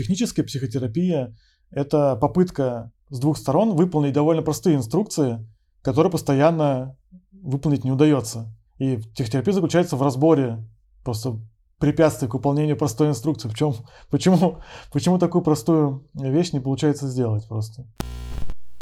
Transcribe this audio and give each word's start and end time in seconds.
Техническая 0.00 0.46
психотерапия– 0.46 1.36
это 1.70 2.16
попытка 2.16 2.90
с 3.10 3.20
двух 3.20 3.36
сторон 3.36 3.76
выполнить 3.76 4.14
довольно 4.14 4.40
простые 4.40 4.76
инструкции, 4.76 5.46
которые 5.82 6.10
постоянно 6.10 6.96
выполнить 7.32 7.84
не 7.84 7.92
удается. 7.92 8.50
И 8.78 8.98
технотерапия 9.14 9.52
заключается 9.52 9.96
в 9.96 10.02
разборе 10.02 10.66
просто 11.04 11.38
препятствий 11.78 12.28
к 12.28 12.32
выполнению 12.32 12.78
простой 12.78 13.08
инструкции. 13.10 13.50
Причем, 13.50 13.74
почему, 14.10 14.62
почему 14.90 15.18
такую 15.18 15.42
простую 15.42 16.08
вещь 16.14 16.52
не 16.52 16.60
получается 16.60 17.06
сделать 17.06 17.46
просто? 17.46 17.86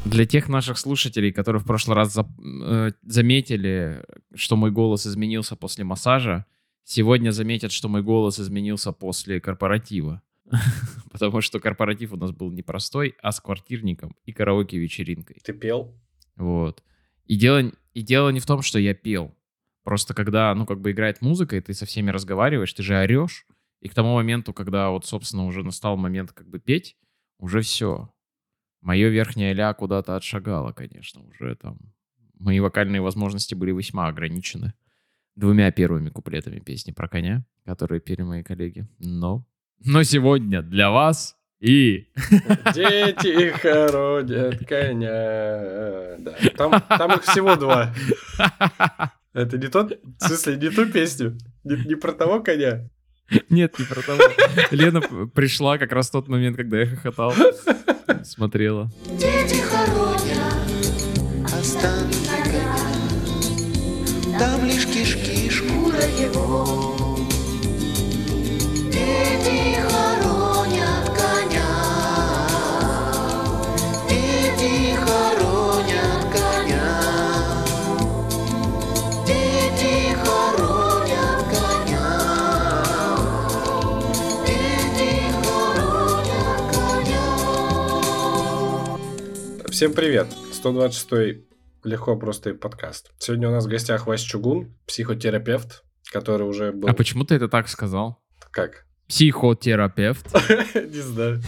Для 0.05 0.25
тех 0.25 0.49
наших 0.49 0.79
слушателей, 0.79 1.33
которые 1.33 1.61
в 1.61 1.67
прошлый 1.67 1.97
раз 1.97 2.15
за, 2.15 2.29
э, 2.65 2.93
заметили, 3.03 4.05
что 4.37 4.55
мой 4.55 4.71
голос 4.71 5.05
изменился 5.05 5.57
после 5.57 5.83
массажа, 5.83 6.47
сегодня 6.85 7.33
заметят, 7.33 7.73
что 7.73 7.89
мой 7.89 8.05
голос 8.05 8.39
изменился 8.39 8.93
после 8.93 9.41
корпоратива. 9.41 10.23
Потому 11.11 11.41
что 11.41 11.61
корпоратив 11.61 12.13
у 12.13 12.17
нас 12.17 12.33
был 12.33 12.51
не 12.51 12.63
простой, 12.63 13.17
а 13.23 13.33
с 13.33 13.41
квартирником 13.41 14.17
и 14.25 14.33
караоке-вечеринкой. 14.33 15.39
Ты 15.43 15.53
пел? 15.53 15.95
Вот. 16.37 16.83
И 17.25 17.37
дело, 17.37 17.73
и 17.95 18.03
дело 18.03 18.31
не 18.31 18.41
в 18.41 18.47
том, 18.47 18.63
что 18.63 18.79
я 18.79 18.95
пел. 18.95 19.35
Просто 19.85 20.15
когда, 20.15 20.55
ну, 20.55 20.67
как 20.67 20.81
бы 20.81 20.91
играет 20.91 21.23
музыка, 21.23 21.57
и 21.57 21.61
ты 21.61 21.75
со 21.75 21.87
всеми 21.87 22.11
разговариваешь, 22.11 22.73
ты 22.73 22.83
же 22.83 22.97
орешь. 22.97 23.47
И 23.81 23.89
к 23.89 23.95
тому 23.95 24.15
моменту, 24.15 24.53
когда 24.53 24.91
вот, 24.91 25.07
собственно, 25.07 25.47
уже 25.47 25.63
настал 25.63 25.97
момент 25.97 26.33
как 26.33 26.49
бы 26.49 26.59
петь, 26.59 26.97
уже 27.39 27.61
все. 27.63 28.13
Мое 28.81 29.09
верхнее 29.09 29.55
ля 29.55 29.73
куда-то 29.75 30.17
отшагало, 30.17 30.73
конечно, 30.73 31.23
уже 31.23 31.57
там. 31.57 31.79
Мои 32.39 32.61
вокальные 32.61 33.01
возможности 33.01 33.55
были 33.55 33.73
весьма 33.73 34.09
ограничены 34.09 34.75
двумя 35.39 35.71
первыми 35.71 36.11
куплетами 36.11 36.59
песни 36.59 36.91
про 36.91 37.09
коня, 37.09 37.45
которые 37.65 38.01
пели 38.01 38.23
мои 38.23 38.43
коллеги. 38.43 38.89
Но, 38.99 39.47
но 39.85 40.03
сегодня 40.03 40.63
для 40.63 40.91
вас 40.91 41.37
и... 41.61 42.07
Дети 42.75 43.51
хоронят 43.51 44.67
коня. 44.67 46.17
Да. 46.19 46.35
Там, 46.57 46.83
там 46.89 47.13
их 47.15 47.23
всего 47.25 47.57
два. 47.57 47.93
Это 49.33 49.59
не 49.59 49.69
тот, 49.69 49.93
в 50.21 50.25
смысле, 50.25 50.57
не 50.57 50.71
ту 50.71 50.87
песню, 50.87 51.37
не, 51.65 51.77
не 51.85 51.95
про 51.95 52.13
того 52.13 52.41
коня. 52.41 52.89
Нет, 53.51 53.79
не 53.79 53.85
про 53.85 54.03
того. 54.03 54.23
Лена 54.71 55.01
пришла 55.35 55.79
как 55.79 55.93
раз 55.93 56.09
в 56.09 56.13
тот 56.13 56.29
момент, 56.29 56.57
когда 56.57 56.79
я 56.81 56.87
хохотал. 56.87 57.35
Смотрела. 58.25 58.91
Дети 59.19 59.61
хоронят 59.61 61.45
останки 61.45 62.27
коня. 62.27 62.77
Там 64.39 64.65
лишь 64.65 64.87
кишки, 64.87 65.51
шкура 65.51 66.03
его. 66.19 67.08
Всем 89.79 89.93
привет! 89.93 90.27
126 90.55 91.45
легко 91.85 92.17
просто 92.17 92.53
подкаст. 92.55 93.13
Сегодня 93.21 93.49
у 93.49 93.53
нас 93.53 93.65
в 93.65 93.69
гостях 93.69 94.09
Вась 94.09 94.23
Чугун, 94.23 94.77
психотерапевт, 94.89 95.85
который 96.11 96.49
уже 96.49 96.73
был... 96.73 96.89
А 96.89 96.95
почему 96.95 97.23
ты 97.23 97.37
это 97.37 97.47
так 97.47 97.69
сказал? 97.69 98.21
Как? 98.51 98.88
Психотерапевт. 99.09 100.27
Не 100.75 101.01
знаю. 101.01 101.43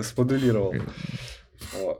Смодулировал. 0.00 0.74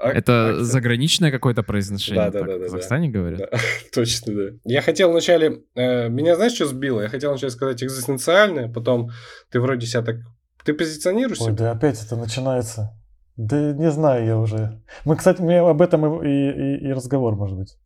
А, 0.00 0.11
это 0.11 0.64
заграничное 0.64 1.30
какое-то 1.30 1.62
произношение? 1.62 2.30
Да, 2.30 2.30
да, 2.30 2.46
да. 2.46 2.56
В 2.56 2.62
Казахстане 2.62 3.08
говорят? 3.11 3.51
Точно, 3.95 4.34
да. 4.34 4.56
Я 4.64 4.83
хотел 4.83 5.11
вначале... 5.11 5.62
Э, 5.74 6.08
меня 6.08 6.36
знаешь, 6.36 6.52
что 6.52 6.67
сбило? 6.67 7.01
Я 7.01 7.08
хотел 7.08 7.30
вначале 7.30 7.51
сказать 7.51 7.83
экзистенциальное, 7.83 8.68
потом 8.73 9.11
ты 9.51 9.61
вроде 9.61 9.86
себя 9.86 10.02
так... 10.02 10.17
Ты 10.64 10.74
позиционируешься? 10.74 11.45
Ой, 11.45 11.52
да 11.52 11.73
опять 11.73 12.02
это 12.02 12.17
начинается. 12.17 12.96
Да 13.36 13.73
не 13.73 13.90
знаю 13.90 14.24
я 14.24 14.39
уже. 14.39 14.80
Мы, 15.05 15.17
кстати, 15.17 15.42
мне 15.42 15.61
об 15.61 15.83
этом 15.83 16.23
и, 16.24 16.29
и, 16.29 16.89
и 16.89 16.92
разговор, 16.92 17.34
может 17.34 17.58
быть. 17.58 17.77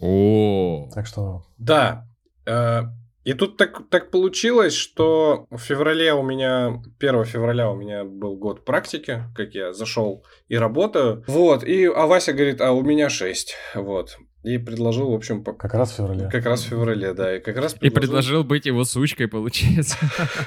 О. 0.00 0.90
Так 0.92 1.06
что. 1.06 1.44
Да. 1.58 2.06
Э, 2.44 2.82
и 3.24 3.34
тут 3.34 3.56
так, 3.56 3.88
так 3.88 4.10
получилось, 4.10 4.74
что 4.74 5.46
в 5.50 5.58
феврале 5.58 6.12
у 6.12 6.22
меня, 6.22 6.82
1 6.98 7.24
февраля 7.24 7.70
у 7.70 7.76
меня 7.76 8.04
был 8.04 8.36
год 8.36 8.64
практики, 8.64 9.22
как 9.34 9.54
я 9.54 9.72
зашел 9.72 10.24
и 10.48 10.56
работаю. 10.56 11.24
Вот, 11.26 11.62
и 11.62 11.86
а 11.86 12.06
Вася 12.06 12.32
говорит, 12.32 12.60
а 12.60 12.72
у 12.72 12.82
меня 12.82 13.08
6. 13.08 13.54
Вот. 13.74 14.16
И 14.42 14.58
предложил, 14.58 15.10
в 15.10 15.14
общем... 15.14 15.44
По... 15.44 15.52
Как 15.52 15.72
раз 15.74 15.92
в 15.92 15.96
феврале. 15.96 16.28
Как 16.28 16.44
раз 16.46 16.62
в 16.62 16.66
феврале, 16.66 17.14
да. 17.14 17.36
И 17.36 17.40
как 17.40 17.56
раз 17.56 17.74
предложил... 17.74 17.86
И 17.86 18.00
предложил 18.00 18.44
быть 18.44 18.66
его 18.66 18.84
сучкой, 18.84 19.28
получается. 19.28 19.96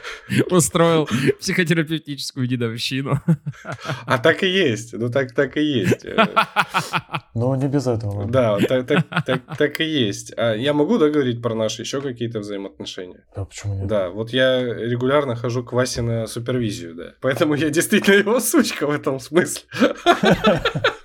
Устроил 0.52 1.08
психотерапевтическую 1.40 2.46
дедовщину. 2.46 3.22
А 4.06 4.18
так 4.18 4.44
и 4.44 4.48
есть. 4.48 4.94
Ну, 4.94 5.10
так, 5.10 5.34
так 5.34 5.56
и 5.56 5.64
есть. 5.64 6.06
Ну, 7.34 7.56
не 7.56 7.68
без 7.70 7.88
этого. 7.88 8.26
Да, 8.26 8.58
так, 8.60 8.86
так, 8.86 9.06
так, 9.26 9.58
так 9.58 9.80
и 9.80 9.86
есть. 9.86 10.34
А 10.36 10.54
я 10.54 10.74
могу, 10.74 10.98
да, 10.98 11.10
говорить 11.10 11.42
про 11.42 11.56
наши 11.56 11.84
еще 11.84 12.02
какие-то 12.02 12.40
взаимоотношения? 12.40 13.24
Да, 13.34 13.46
почему 13.46 13.76
нет? 13.76 13.88
Да, 13.88 14.10
вот 14.10 14.32
я 14.32 14.62
регулярно 14.62 15.36
хожу 15.36 15.64
к 15.64 15.72
Васе 15.72 16.02
на 16.02 16.28
супервизию, 16.28 16.96
да. 16.96 17.14
Поэтому 17.22 17.56
я 17.56 17.70
действительно 17.70 18.16
его 18.16 18.40
сучка 18.42 18.88
в 18.88 18.92
этом 18.92 19.22
смысле. 19.22 19.64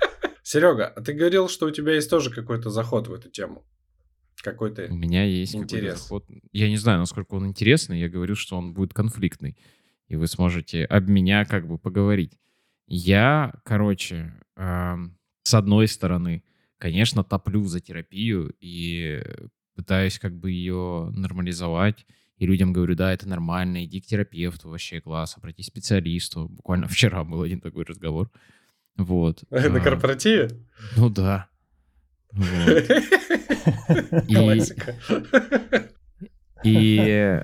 Серега, 0.51 0.89
а 0.89 1.01
ты 1.01 1.13
говорил, 1.13 1.49
что 1.49 1.67
у 1.67 1.71
тебя 1.71 1.95
есть 1.95 2.11
тоже 2.11 2.29
какой-то 2.29 2.71
заход 2.71 3.07
в 3.07 3.15
эту 3.15 3.31
тему? 3.31 3.65
Какой-то 4.43 4.89
У 4.91 4.97
меня 4.97 5.25
есть 5.25 5.55
интерес. 5.55 6.03
заход. 6.03 6.27
Я 6.51 6.69
не 6.69 6.77
знаю, 6.77 6.99
насколько 6.99 7.35
он 7.35 7.47
интересный. 7.47 8.01
Я 8.01 8.09
говорю, 8.09 8.35
что 8.35 8.57
он 8.57 8.75
будет 8.75 8.93
конфликтный. 8.93 9.57
И 10.09 10.17
вы 10.17 10.27
сможете 10.27 10.87
об 10.87 11.09
меня 11.09 11.45
как 11.45 11.69
бы 11.69 11.79
поговорить. 11.79 12.37
Я, 12.89 13.55
короче, 13.65 14.35
э, 14.57 14.97
с 15.45 15.55
одной 15.55 15.87
стороны, 15.87 16.43
конечно, 16.79 17.23
топлю 17.23 17.65
за 17.67 17.79
терапию 17.79 18.53
и 18.59 19.23
пытаюсь 19.77 20.19
как 20.19 20.37
бы 20.37 20.51
ее 20.51 21.13
нормализовать. 21.15 22.05
И 22.39 22.47
людям 22.47 22.73
говорю, 22.73 22.97
да, 22.97 23.13
это 23.13 23.29
нормально, 23.29 23.85
иди 23.85 24.01
к 24.01 24.07
терапевту, 24.07 24.69
вообще 24.69 25.01
класс, 25.01 25.37
обратись 25.37 25.67
к 25.67 25.69
специалисту. 25.69 26.49
Буквально 26.49 26.89
вчера 26.89 27.23
был 27.23 27.43
один 27.43 27.61
такой 27.61 27.85
разговор. 27.85 28.33
Вот. 29.05 29.45
На 29.51 29.59
а, 29.59 29.81
корпоративе? 29.81 30.51
Ну 30.97 31.09
да. 31.11 31.49
Классика. 34.29 34.97
И... 36.63 37.43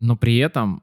Но 0.00 0.16
при 0.16 0.36
этом, 0.36 0.82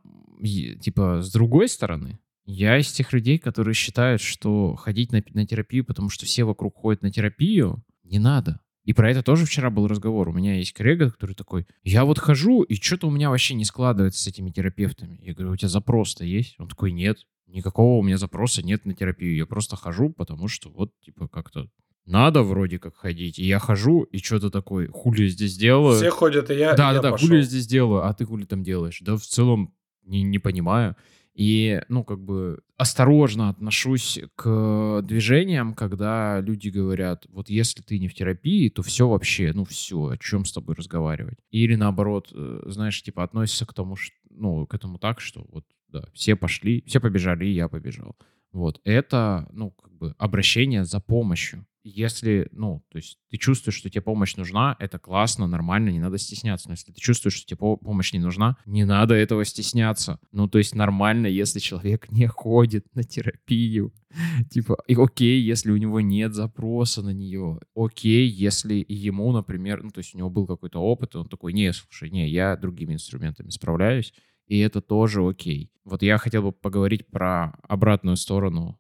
типа, 0.82 1.22
с 1.22 1.32
другой 1.32 1.68
стороны, 1.68 2.20
я 2.46 2.78
из 2.78 2.92
тех 2.92 3.14
людей, 3.14 3.38
которые 3.38 3.76
считают, 3.76 4.22
что 4.22 4.76
ходить 4.76 5.12
на, 5.12 5.24
на 5.34 5.46
терапию, 5.46 5.86
потому 5.86 6.10
что 6.10 6.26
все 6.26 6.44
вокруг 6.46 6.76
ходят 6.76 7.04
на 7.04 7.12
терапию, 7.12 7.84
не 8.04 8.20
надо. 8.20 8.60
И 8.86 8.94
про 8.94 9.12
это 9.12 9.22
тоже 9.22 9.46
вчера 9.46 9.70
был 9.70 9.88
разговор. 9.88 10.28
У 10.30 10.34
меня 10.34 10.56
есть 10.56 10.74
коллега, 10.74 11.12
который 11.12 11.36
такой, 11.36 11.68
я 11.84 12.04
вот 12.04 12.20
хожу, 12.20 12.64
и 12.64 12.76
что-то 12.76 13.08
у 13.08 13.12
меня 13.12 13.30
вообще 13.30 13.54
не 13.54 13.64
складывается 13.66 14.22
с 14.24 14.28
этими 14.28 14.50
терапевтами. 14.50 15.20
Я 15.22 15.34
говорю, 15.34 15.52
у 15.52 15.56
тебя 15.56 15.70
запрос-то 15.70 16.26
есть? 16.26 16.56
Он 16.58 16.68
такой, 16.68 16.92
нет 16.92 17.20
никакого 17.54 18.00
у 18.00 18.04
меня 18.04 18.18
запроса 18.18 18.64
нет 18.64 18.86
на 18.86 18.94
терапию. 18.94 19.36
Я 19.36 19.46
просто 19.46 19.76
хожу, 19.76 20.10
потому 20.10 20.48
что 20.48 20.70
вот, 20.70 20.92
типа, 21.02 21.28
как-то 21.28 21.70
надо 22.06 22.44
вроде 22.44 22.80
как 22.80 22.96
ходить. 22.96 23.40
И 23.40 23.46
я 23.46 23.60
хожу, 23.60 24.04
и 24.04 24.18
что-то 24.18 24.50
такой, 24.50 24.88
хули 24.88 25.28
здесь 25.28 25.56
делаю. 25.56 25.96
Все 25.96 26.10
ходят, 26.10 26.52
и 26.52 26.56
я 26.56 26.74
Да, 26.74 26.94
да, 26.94 27.02
да, 27.02 27.18
хули 27.18 27.42
здесь 27.42 27.68
делаю, 27.68 28.06
а 28.06 28.14
ты 28.14 28.26
хули 28.26 28.46
там 28.46 28.64
делаешь? 28.64 29.00
Да 29.02 29.16
в 29.16 29.24
целом 29.24 29.74
не, 30.04 30.24
не 30.24 30.40
понимаю. 30.40 30.96
И, 31.34 31.82
ну, 31.90 32.04
как 32.04 32.20
бы 32.20 32.60
осторожно 32.78 33.50
отношусь 33.50 34.20
к 34.36 35.02
движениям, 35.02 35.74
когда 35.74 36.40
люди 36.42 36.70
говорят, 36.70 37.26
вот 37.30 37.50
если 37.50 37.82
ты 37.82 37.98
не 37.98 38.08
в 38.08 38.14
терапии, 38.14 38.70
то 38.70 38.84
все 38.84 39.08
вообще, 39.08 39.52
ну, 39.54 39.66
все, 39.66 40.10
о 40.10 40.18
чем 40.18 40.46
с 40.46 40.52
тобой 40.52 40.76
разговаривать. 40.76 41.40
Или 41.50 41.74
наоборот, 41.76 42.32
э, 42.34 42.62
знаешь, 42.68 43.02
типа 43.02 43.24
относится 43.24 43.66
к 43.66 43.74
тому, 43.74 43.96
что, 43.96 44.16
ну, 44.30 44.68
к 44.68 44.76
этому 44.76 45.00
так, 45.00 45.22
что 45.22 45.44
вот 45.50 45.66
да, 45.94 46.10
все 46.14 46.36
пошли, 46.36 46.84
все 46.88 47.00
побежали, 47.00 47.46
и 47.46 47.54
я 47.54 47.70
побежал. 47.70 48.18
Вот, 48.52 48.82
это, 48.84 49.48
ну, 49.52 49.72
как 49.72 49.94
бы 49.94 50.16
обращение 50.18 50.86
за 50.86 51.00
помощью. 51.00 51.66
Если, 51.86 52.48
ну, 52.52 52.82
то 52.90 52.98
есть 52.98 53.18
ты 53.30 53.38
чувствуешь, 53.38 53.76
что 53.76 53.90
тебе 53.90 54.02
помощь 54.02 54.38
нужна, 54.38 54.78
это 54.80 55.00
классно, 55.00 55.48
нормально, 55.48 55.90
не 55.90 56.00
надо 56.00 56.18
стесняться. 56.18 56.70
Но 56.70 56.74
если 56.74 56.94
ты 56.94 57.02
чувствуешь, 57.02 57.36
что 57.36 57.46
тебе 57.46 57.58
помощь 57.58 58.14
не 58.14 58.20
нужна, 58.20 58.56
не 58.66 58.86
надо 58.86 59.16
этого 59.16 59.44
стесняться. 59.44 60.20
Ну, 60.32 60.48
то 60.48 60.60
есть 60.60 60.76
нормально, 60.76 61.28
если 61.28 61.60
человек 61.60 62.08
не 62.12 62.28
ходит 62.28 62.86
на 62.96 63.04
терапию. 63.04 63.92
Типа, 64.50 64.78
и 64.88 64.96
окей, 64.96 65.42
если 65.42 65.72
у 65.72 65.78
него 65.78 66.00
нет 66.00 66.34
запроса 66.34 67.02
на 67.02 67.12
нее. 67.12 67.60
Окей, 67.76 68.28
если 68.28 68.86
ему, 68.88 69.34
например, 69.34 69.84
ну, 69.84 69.90
то 69.90 70.00
есть 70.00 70.16
у 70.16 70.18
него 70.18 70.30
был 70.30 70.48
какой-то 70.48 70.80
опыт, 70.80 71.16
он 71.18 71.28
такой, 71.28 71.52
не, 71.52 71.74
слушай, 71.74 72.10
не, 72.10 72.30
я 72.30 72.56
другими 72.56 72.94
инструментами 72.94 73.50
справляюсь, 73.50 74.14
и 74.48 74.60
это 74.60 74.82
тоже 74.82 75.28
окей. 75.28 75.72
Вот 75.86 76.02
я 76.02 76.18
хотел 76.18 76.44
бы 76.44 76.52
поговорить 76.52 77.08
про 77.08 77.54
обратную 77.68 78.18
сторону 78.18 78.80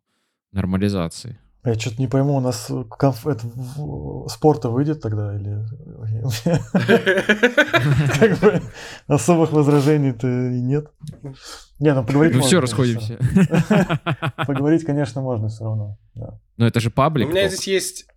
нормализации. 0.51 1.39
Я 1.65 1.75
что-то 1.75 1.95
не 2.01 2.07
пойму, 2.07 2.36
у 2.36 2.42
нас 2.42 2.69
конф... 2.98 3.25
это, 3.25 3.48
спорта 4.27 4.69
выйдет 4.69 5.01
тогда 5.01 5.33
или 5.33 5.65
как 8.19 8.39
бы 8.39 8.62
особых 9.07 9.54
возражений-то 9.54 10.27
и 10.27 10.60
нет. 10.60 10.92
Не, 11.80 11.94
ну 11.94 12.06
поговорить 12.06 12.36
Ну 12.36 12.42
все, 12.42 12.60
расходимся. 12.60 13.18
Поговорить, 14.45 14.86
конечно, 14.86 15.21
можно 15.21 15.48
все 15.48 15.63
равно. 15.63 15.98
Но 16.57 16.68
это 16.68 16.81
же 16.81 16.89
паблик. 16.89 17.27
У 17.27 17.31
меня 17.31 17.48
здесь 17.48 17.68
есть... 17.68 18.07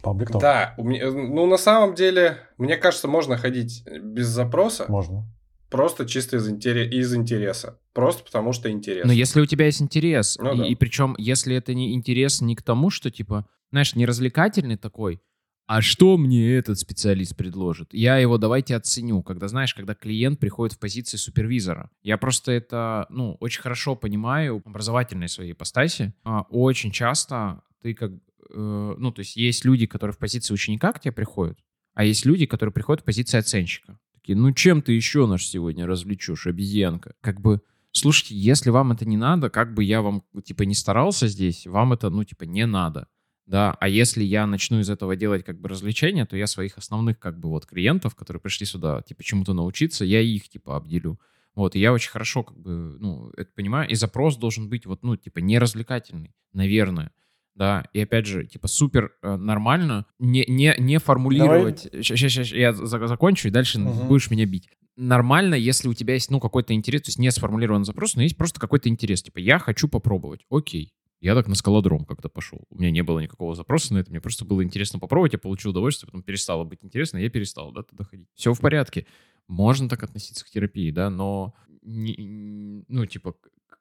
Паблик. 0.00 0.30
Да, 0.38 0.74
у 0.78 0.84
меня- 0.84 1.10
ну 1.10 1.46
на 1.46 1.56
самом 1.56 1.94
деле, 1.94 2.38
мне 2.56 2.76
кажется, 2.76 3.08
можно 3.08 3.36
ходить 3.36 3.84
без 4.00 4.26
запроса, 4.26 4.84
Можно. 4.88 5.26
Просто 5.72 6.06
чисто 6.06 6.36
из, 6.36 6.48
интере- 6.48 6.88
из 6.88 7.14
интереса. 7.14 7.78
Просто 7.92 8.22
потому 8.24 8.52
что 8.52 8.70
интересно. 8.70 9.08
Но 9.08 9.12
если 9.12 9.40
у 9.40 9.46
тебя 9.46 9.66
есть 9.66 9.82
интерес, 9.82 10.38
Ну 10.40 10.54
и, 10.54 10.58
да. 10.58 10.66
и 10.66 10.74
причем, 10.76 11.14
если 11.18 11.56
это 11.56 11.74
не 11.74 11.94
интерес 11.94 12.40
не 12.40 12.54
к 12.54 12.62
тому, 12.62 12.90
что, 12.90 13.10
типа, 13.10 13.46
знаешь, 13.70 13.94
не 13.96 14.06
развлекательный 14.06 14.76
такой, 14.76 15.20
а 15.66 15.80
что 15.80 16.18
мне 16.18 16.54
этот 16.56 16.78
специалист 16.78 17.36
предложит? 17.36 17.94
Я 17.94 18.18
его 18.18 18.36
давайте 18.36 18.76
оценю. 18.76 19.22
Когда, 19.22 19.48
знаешь, 19.48 19.74
когда 19.74 19.94
клиент 19.94 20.38
приходит 20.38 20.74
в 20.76 20.78
позиции 20.78 21.16
супервизора. 21.16 21.90
Я 22.02 22.18
просто 22.18 22.52
это, 22.52 23.06
ну, 23.10 23.36
очень 23.40 23.62
хорошо 23.62 23.94
понимаю 23.96 24.60
образовательной 24.64 25.28
своей 25.28 25.52
ипостаси. 25.52 26.12
А, 26.24 26.42
Очень 26.50 26.90
часто 26.90 27.62
ты 27.80 27.94
как, 27.94 28.10
э, 28.10 28.94
ну, 28.98 29.12
то 29.12 29.20
есть 29.20 29.36
есть 29.36 29.64
люди, 29.64 29.86
которые 29.86 30.14
в 30.14 30.18
позиции 30.18 30.52
ученика 30.52 30.92
к 30.92 31.00
тебе 31.00 31.12
приходят, 31.12 31.58
а 31.94 32.04
есть 32.04 32.26
люди, 32.26 32.44
которые 32.46 32.72
приходят 32.72 33.00
в 33.02 33.04
позиции 33.04 33.38
оценщика. 33.38 33.98
Такие, 34.22 34.36
ну, 34.36 34.52
чем 34.52 34.82
ты 34.82 34.92
еще 34.92 35.26
наш 35.26 35.46
сегодня 35.46 35.86
развлечешь, 35.86 36.46
обезьянка? 36.46 37.14
Как 37.20 37.40
бы, 37.40 37.60
Слушайте, 37.94 38.34
если 38.34 38.70
вам 38.70 38.92
это 38.92 39.04
не 39.04 39.18
надо, 39.18 39.50
как 39.50 39.74
бы 39.74 39.84
я 39.84 40.00
вам, 40.00 40.24
типа, 40.42 40.62
не 40.62 40.74
старался 40.74 41.28
здесь, 41.28 41.66
вам 41.66 41.92
это, 41.92 42.08
ну, 42.08 42.24
типа, 42.24 42.44
не 42.44 42.64
надо. 42.64 43.06
Да, 43.44 43.76
а 43.80 43.88
если 43.88 44.22
я 44.24 44.46
начну 44.46 44.80
из 44.80 44.88
этого 44.88 45.14
делать 45.14 45.44
как 45.44 45.60
бы 45.60 45.68
развлечения, 45.68 46.24
то 46.24 46.34
я 46.34 46.46
своих 46.46 46.78
основных 46.78 47.18
как 47.18 47.38
бы 47.38 47.50
вот 47.50 47.66
клиентов, 47.66 48.14
которые 48.14 48.40
пришли 48.40 48.64
сюда, 48.64 49.02
типа, 49.02 49.22
чему-то 49.22 49.52
научиться, 49.52 50.06
я 50.06 50.22
их, 50.22 50.48
типа, 50.48 50.76
обделю. 50.76 51.20
Вот, 51.54 51.76
и 51.76 51.80
я 51.80 51.92
очень 51.92 52.10
хорошо 52.10 52.44
как 52.44 52.58
бы, 52.58 52.96
ну, 52.98 53.30
это 53.36 53.50
понимаю, 53.54 53.90
и 53.90 53.94
запрос 53.94 54.38
должен 54.38 54.70
быть 54.70 54.86
вот, 54.86 55.02
ну, 55.02 55.16
типа, 55.16 55.40
не 55.40 55.58
развлекательный, 55.58 56.34
наверное. 56.54 57.12
Да, 57.54 57.84
и 57.92 58.00
опять 58.00 58.26
же, 58.26 58.46
типа, 58.46 58.66
супер 58.68 59.12
э, 59.22 59.36
нормально 59.36 60.06
не, 60.18 60.44
не, 60.48 60.74
не 60.78 60.98
формулировать... 60.98 61.80
Сейчас, 61.92 62.50
я 62.50 62.72
за- 62.72 63.06
закончу, 63.06 63.48
и 63.48 63.50
дальше 63.50 63.78
Мгм. 63.78 64.08
будешь 64.08 64.30
меня 64.30 64.46
бить 64.46 64.68
нормально, 64.96 65.54
если 65.54 65.88
у 65.88 65.94
тебя 65.94 66.14
есть, 66.14 66.30
ну, 66.30 66.38
какой-то 66.38 66.74
интерес, 66.74 67.02
то 67.02 67.08
есть 67.08 67.18
не 67.18 67.30
сформулированный 67.30 67.84
запрос, 67.86 68.14
но 68.14 68.22
есть 68.22 68.36
просто 68.36 68.60
какой-то 68.60 68.88
интерес. 68.90 69.22
Типа, 69.22 69.38
я 69.38 69.58
хочу 69.58 69.88
попробовать. 69.88 70.42
Окей. 70.50 70.92
Я 71.20 71.34
так 71.34 71.46
на 71.48 71.54
скалодром 71.54 72.04
когда 72.04 72.28
пошел. 72.28 72.64
У 72.68 72.78
меня 72.78 72.90
не 72.90 73.02
было 73.02 73.18
никакого 73.20 73.54
запроса 73.54 73.94
на 73.94 73.98
это, 73.98 74.10
мне 74.10 74.20
просто 74.20 74.44
было 74.44 74.62
интересно 74.64 74.98
попробовать, 74.98 75.32
я 75.34 75.38
получил 75.38 75.70
удовольствие, 75.70 76.08
потом 76.08 76.22
перестало 76.22 76.64
быть 76.64 76.80
интересно, 76.82 77.18
я 77.18 77.30
перестал, 77.30 77.70
да, 77.72 77.82
туда 77.84 78.04
ходить. 78.04 78.28
Все 78.34 78.52
в 78.52 78.60
порядке. 78.60 79.06
Можно 79.48 79.88
так 79.88 80.02
относиться 80.02 80.44
к 80.44 80.50
терапии, 80.50 80.90
да, 80.90 81.10
но, 81.10 81.54
не- 81.82 82.84
ну, 82.88 83.06
типа, 83.06 83.34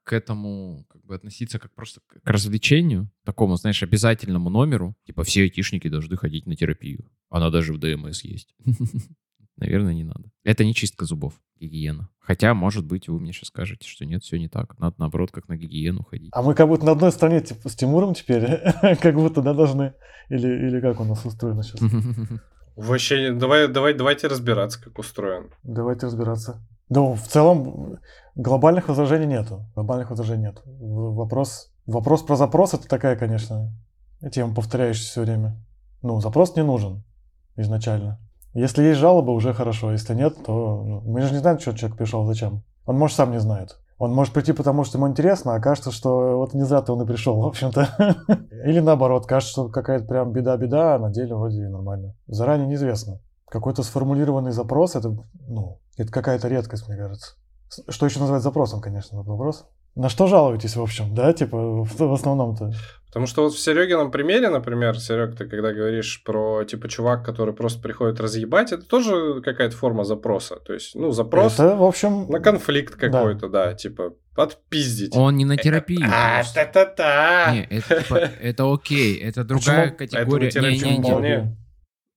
к- 0.03 0.13
этому 0.13 0.85
как 0.89 1.03
бы 1.05 1.15
относиться 1.15 1.59
как 1.59 1.73
просто 1.73 2.01
к 2.07 2.19
развлечению, 2.23 3.09
такому, 3.23 3.55
знаешь, 3.55 3.83
обязательному 3.83 4.49
номеру. 4.49 4.95
Типа, 5.05 5.23
все 5.23 5.41
айтишники 5.43 5.87
должны 5.89 6.17
ходить 6.17 6.45
на 6.47 6.55
терапию. 6.55 7.09
Она 7.29 7.49
даже 7.49 7.73
в 7.73 7.77
ДМС 7.77 8.23
есть. 8.23 8.55
Наверное, 9.57 9.93
не 9.93 10.03
надо. 10.03 10.31
Это 10.43 10.65
не 10.65 10.73
чистка 10.73 11.05
зубов, 11.05 11.39
гигиена. 11.59 12.09
Хотя, 12.19 12.53
может 12.53 12.85
быть, 12.85 13.07
вы 13.07 13.19
мне 13.19 13.31
сейчас 13.31 13.49
скажете, 13.49 13.87
что 13.87 14.05
нет, 14.05 14.23
все 14.23 14.37
не 14.39 14.47
так. 14.47 14.79
Надо, 14.79 14.95
наоборот, 14.97 15.31
как 15.31 15.47
на 15.49 15.55
гигиену 15.57 16.03
ходить. 16.03 16.29
А 16.33 16.41
мы 16.41 16.55
как 16.55 16.67
будто 16.67 16.85
на 16.85 16.93
одной 16.93 17.11
стороне 17.11 17.41
типа, 17.41 17.69
с 17.69 17.75
Тимуром 17.75 18.13
теперь, 18.15 18.43
как 19.01 19.15
будто, 19.15 19.41
да, 19.41 19.53
должны. 19.53 19.93
Или, 20.29 20.47
или 20.67 20.79
как 20.81 20.99
у 20.99 21.03
нас 21.03 21.23
устроено 21.25 21.61
сейчас? 21.63 21.79
Вообще, 22.75 23.33
давай, 23.33 23.67
давай, 23.67 23.93
давайте 23.93 24.27
разбираться, 24.27 24.81
как 24.81 24.97
устроен. 24.97 25.51
Давайте 25.61 26.05
разбираться. 26.07 26.65
Ну, 26.93 27.15
в 27.15 27.21
целом, 27.21 27.99
глобальных 28.35 28.89
возражений 28.89 29.25
нету. 29.25 29.65
Глобальных 29.75 30.09
возражений 30.09 30.47
нет. 30.47 30.61
Вопрос, 30.65 31.71
вопрос 31.85 32.21
про 32.21 32.35
запрос 32.35 32.73
это 32.73 32.85
такая, 32.85 33.15
конечно, 33.15 33.71
тема, 34.29 34.53
повторяющаяся 34.53 35.09
все 35.09 35.21
время. 35.21 35.55
Ну, 36.01 36.19
запрос 36.19 36.53
не 36.57 36.63
нужен 36.63 37.05
изначально. 37.55 38.19
Если 38.53 38.83
есть 38.83 38.99
жалоба, 38.99 39.31
уже 39.31 39.53
хорошо. 39.53 39.93
Если 39.93 40.13
нет, 40.13 40.35
то 40.45 40.83
ну, 40.85 41.01
мы 41.05 41.21
же 41.21 41.31
не 41.31 41.39
знаем, 41.39 41.59
что 41.59 41.71
человек 41.71 41.97
пришел, 41.97 42.25
зачем. 42.25 42.61
Он, 42.85 42.97
может, 42.97 43.15
сам 43.15 43.31
не 43.31 43.39
знает. 43.39 43.77
Он 43.97 44.13
может 44.13 44.33
прийти, 44.33 44.51
потому 44.51 44.83
что 44.83 44.97
ему 44.97 45.07
интересно, 45.07 45.55
а 45.55 45.61
кажется, 45.61 45.91
что 45.91 46.35
вот 46.39 46.53
не 46.53 46.63
за 46.63 46.81
то 46.81 46.93
он 46.93 47.03
и 47.03 47.07
пришел, 47.07 47.39
в 47.39 47.47
общем-то. 47.47 47.87
Или 48.65 48.81
наоборот, 48.81 49.27
кажется, 49.27 49.53
что 49.53 49.69
какая-то 49.69 50.05
прям 50.07 50.33
беда-беда, 50.33 50.95
а 50.95 50.99
на 50.99 51.09
деле 51.09 51.35
вроде 51.35 51.69
нормально. 51.69 52.15
Заранее 52.27 52.67
неизвестно. 52.67 53.21
Какой-то 53.47 53.81
сформулированный 53.83 54.51
запрос, 54.51 54.97
это, 54.97 55.15
ну, 55.47 55.79
это 56.01 56.11
какая-то 56.11 56.47
редкость, 56.47 56.87
мне 56.87 56.97
кажется. 56.97 57.35
Что 57.89 58.05
еще 58.05 58.19
называть 58.19 58.41
запросом, 58.43 58.81
конечно, 58.81 59.15
этот 59.15 59.27
вопрос. 59.27 59.65
На 59.95 60.07
что 60.07 60.27
жалуетесь, 60.27 60.75
в 60.77 60.81
общем, 60.81 61.13
да, 61.13 61.33
типа, 61.33 61.57
в, 61.83 61.97
в 61.97 62.13
основном-то? 62.13 62.71
Потому 63.07 63.25
что 63.25 63.43
вот 63.43 63.53
в 63.53 63.59
Серегином 63.59 64.09
примере, 64.09 64.47
например, 64.49 64.97
Серег, 64.97 65.35
ты 65.35 65.45
когда 65.45 65.73
говоришь 65.73 66.23
про, 66.23 66.63
типа, 66.63 66.87
чувак, 66.87 67.25
который 67.25 67.53
просто 67.53 67.81
приходит 67.81 68.21
разъебать, 68.21 68.71
это 68.71 68.85
тоже 68.85 69.41
какая-то 69.41 69.75
форма 69.75 70.05
запроса. 70.05 70.55
То 70.65 70.73
есть, 70.73 70.95
ну, 70.95 71.11
запрос 71.11 71.55
Это, 71.55 71.75
в 71.75 71.83
общем, 71.83 72.29
на 72.29 72.39
конфликт 72.39 72.97
Да. 72.97 73.09
какой-то, 73.09 73.49
да, 73.49 73.73
типа, 73.73 74.13
отпиздить. 74.37 75.13
Он 75.13 75.35
не 75.35 75.43
на 75.43 75.57
терапии. 75.57 76.01
А, 76.09 76.41
та-та-та. 76.53 77.51
Не, 77.53 77.63
это, 77.65 78.01
типа, 78.01 78.15
это 78.41 78.73
окей, 78.73 79.17
это 79.17 79.43
другая 79.43 79.91
Почему? 79.91 79.97
категория. 79.97 80.51
Поэтому 80.51 80.71
терапия 80.71 80.85
Не-не-не. 80.91 81.09
вполне. 81.09 81.57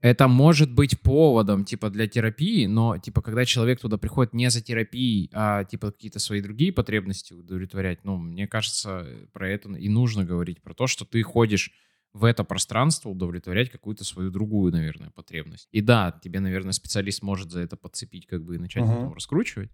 Это 0.04 0.28
может 0.28 0.70
быть 0.70 1.00
поводом, 1.00 1.64
типа, 1.64 1.88
для 1.88 2.06
терапии, 2.06 2.66
но, 2.66 2.98
типа, 2.98 3.22
когда 3.22 3.46
человек 3.46 3.80
туда 3.80 3.96
приходит 3.96 4.34
не 4.34 4.50
за 4.50 4.60
терапией, 4.60 5.30
а, 5.32 5.64
типа, 5.64 5.92
какие-то 5.92 6.18
свои 6.18 6.42
другие 6.42 6.74
потребности 6.74 7.32
удовлетворять, 7.32 8.04
ну, 8.04 8.18
мне 8.18 8.46
кажется, 8.46 9.06
про 9.32 9.48
это 9.48 9.70
и 9.70 9.88
нужно 9.88 10.26
говорить, 10.26 10.60
про 10.60 10.74
то, 10.74 10.86
что 10.86 11.06
ты 11.06 11.22
ходишь 11.22 11.72
в 12.12 12.24
это 12.26 12.44
пространство 12.44 13.08
удовлетворять 13.08 13.70
какую-то 13.70 14.04
свою 14.04 14.30
другую, 14.30 14.72
наверное, 14.72 15.08
потребность. 15.10 15.68
И 15.72 15.80
да, 15.80 16.20
тебе, 16.22 16.40
наверное, 16.40 16.72
специалист 16.72 17.22
может 17.22 17.50
за 17.50 17.60
это 17.60 17.78
подцепить, 17.78 18.26
как 18.26 18.44
бы, 18.44 18.56
и 18.56 18.58
начать 18.58 18.82
Мгм. 18.82 18.94
потом 18.94 19.14
раскручивать. 19.14 19.70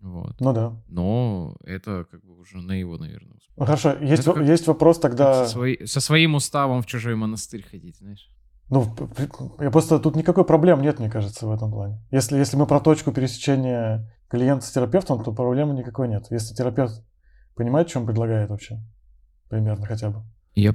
Вот. 0.00 0.40
ну 0.40 0.52
да. 0.52 0.82
Но 0.88 1.56
это, 1.64 2.04
как 2.10 2.24
бы, 2.24 2.36
уже 2.36 2.60
на 2.60 2.72
его, 2.72 2.98
наверное, 2.98 3.38
хорошо, 3.56 3.96
есть, 4.00 4.26
есть 4.26 4.66
вопрос 4.66 4.98
тогда... 4.98 5.46
со, 5.46 5.52
своей- 5.52 5.86
со 5.86 6.00
своим 6.00 6.34
уставом 6.34 6.82
в 6.82 6.86
чужой 6.86 7.14
монастырь 7.14 7.62
ходить, 7.62 7.98
знаешь. 7.98 8.28
Ну, 8.68 8.84
я 9.60 9.70
просто 9.70 9.98
тут 10.00 10.16
никакой 10.16 10.44
проблем 10.44 10.82
нет, 10.82 10.98
мне 10.98 11.08
кажется, 11.08 11.46
в 11.46 11.52
этом 11.52 11.70
плане. 11.70 12.02
Если, 12.10 12.36
если 12.36 12.56
мы 12.56 12.66
про 12.66 12.80
точку 12.80 13.12
пересечения 13.12 14.10
клиента 14.28 14.66
с 14.66 14.72
терапевтом, 14.72 15.22
то 15.22 15.32
проблемы 15.32 15.74
никакой 15.74 16.08
нет. 16.08 16.26
Если 16.30 16.54
терапевт 16.54 17.04
понимает, 17.54 17.94
он 17.96 18.06
предлагает 18.06 18.50
вообще, 18.50 18.82
примерно 19.48 19.86
хотя 19.86 20.10
бы. 20.10 20.24
Я, 20.54 20.74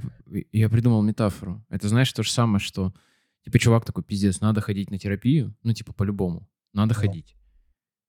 я 0.52 0.70
придумал 0.70 1.02
метафору. 1.02 1.64
Это 1.68 1.88
знаешь 1.88 2.12
то 2.12 2.22
же 2.22 2.30
самое, 2.30 2.60
что 2.60 2.94
типа 3.44 3.58
чувак 3.58 3.84
такой, 3.84 4.04
пиздец, 4.04 4.40
надо 4.40 4.60
ходить 4.60 4.90
на 4.90 4.98
терапию, 4.98 5.54
ну 5.62 5.72
типа 5.74 5.92
по-любому, 5.92 6.48
надо 6.72 6.94
Да. 6.94 7.00
ходить. 7.00 7.36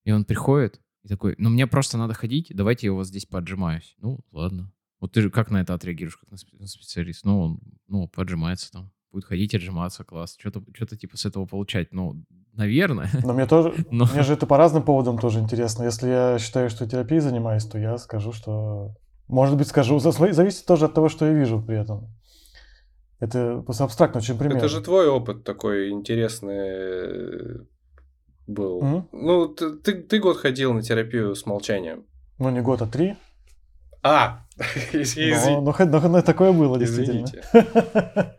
И 0.05 0.11
он 0.11 0.23
приходит 0.23 0.79
и 1.03 1.07
такой, 1.09 1.35
ну 1.37 1.49
мне 1.49 1.67
просто 1.67 1.97
надо 1.97 2.13
ходить, 2.13 2.51
давайте 2.55 2.87
я 2.87 2.93
у 2.93 2.97
вас 2.97 3.07
здесь 3.07 3.25
поотжимаюсь. 3.25 3.95
Ну 3.97 4.19
ладно. 4.31 4.71
Вот 5.01 5.11
ты 5.11 5.21
же 5.21 5.29
как 5.29 5.51
на 5.51 5.59
это 5.59 5.73
отреагируешь, 5.73 6.15
как 6.15 6.29
на 6.31 6.35
спе- 6.35 6.57
на 6.59 6.67
специалист? 6.67 7.25
Ну 7.25 7.39
он, 7.41 7.59
ну, 7.87 8.07
поотжимается 8.07 8.71
там, 8.71 8.91
будет 9.13 9.25
ходить, 9.25 9.55
отжиматься, 9.55 10.03
класс. 10.03 10.35
Что-то 10.39 10.61
что 10.73 10.97
типа 10.97 11.15
с 11.17 11.25
этого 11.25 11.45
получать, 11.45 11.93
ну, 11.93 12.23
наверное. 12.53 13.09
Но 13.23 13.33
мне 13.33 13.45
тоже, 13.45 13.73
Но- 13.91 14.05
мне 14.11 14.23
же 14.23 14.33
это 14.33 14.45
по 14.45 14.57
разным 14.57 14.83
поводам 14.83 15.17
тоже 15.19 15.39
интересно. 15.39 15.83
Если 15.83 16.09
я 16.09 16.39
считаю, 16.39 16.69
что 16.69 16.87
терапией 16.87 17.21
занимаюсь, 17.21 17.65
то 17.65 17.77
я 17.77 17.97
скажу, 17.97 18.31
что... 18.33 18.95
Может 19.27 19.57
быть, 19.57 19.67
скажу. 19.67 19.99
Зависит 19.99 20.65
тоже 20.65 20.85
от 20.85 20.93
того, 20.93 21.07
что 21.09 21.25
я 21.25 21.31
вижу 21.33 21.61
при 21.61 21.79
этом. 21.79 22.13
Это 23.19 23.61
просто 23.65 23.85
абстрактно 23.85 24.19
очень 24.19 24.37
пример. 24.37 24.57
Это 24.57 24.67
же 24.67 24.81
твой 24.81 25.07
опыт 25.07 25.45
такой 25.45 25.91
интересный 25.91 27.65
был. 28.47 28.81
Мгм. 28.81 29.07
Ну, 29.13 29.47
ты, 29.47 29.77
ты, 29.77 29.93
ты 30.03 30.19
год 30.19 30.37
ходил 30.37 30.73
на 30.73 30.81
терапию 30.81 31.33
с 31.35 31.45
молчанием. 31.45 32.05
Ну, 32.37 32.49
не 32.49 32.59
год, 32.61 32.81
а 32.81 32.87
три. 32.87 33.15
А, 34.01 34.45
хоть- 34.91 35.15
но- 35.15 36.09
но 36.09 36.21
такое 36.21 36.51
было, 36.51 36.77
действительно. 36.77 37.25
Извините. 37.25 37.43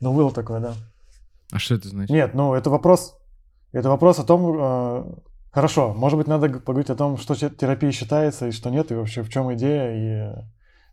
Ну, 0.00 0.12
было 0.12 0.30
такое, 0.32 0.60
да. 0.60 0.74
А 1.52 1.58
что 1.58 1.74
это 1.74 1.88
значит? 1.88 2.10
Нет, 2.10 2.34
ну 2.34 2.54
это 2.54 2.70
вопрос, 2.70 3.16
это 3.72 3.88
вопрос 3.88 4.18
о 4.18 4.24
том, 4.24 4.56
э, 4.58 5.04
хорошо, 5.52 5.94
может 5.94 6.18
быть, 6.18 6.26
надо 6.26 6.48
поговорить 6.48 6.90
о 6.90 6.96
том, 6.96 7.16
что 7.16 7.34
те- 7.34 7.50
терапия 7.50 7.92
считается 7.92 8.48
и 8.48 8.52
что 8.52 8.70
нет, 8.70 8.90
и 8.90 8.94
вообще 8.94 9.22
в 9.22 9.28
чем 9.28 9.52
идея, 9.54 9.92
и 9.94 10.44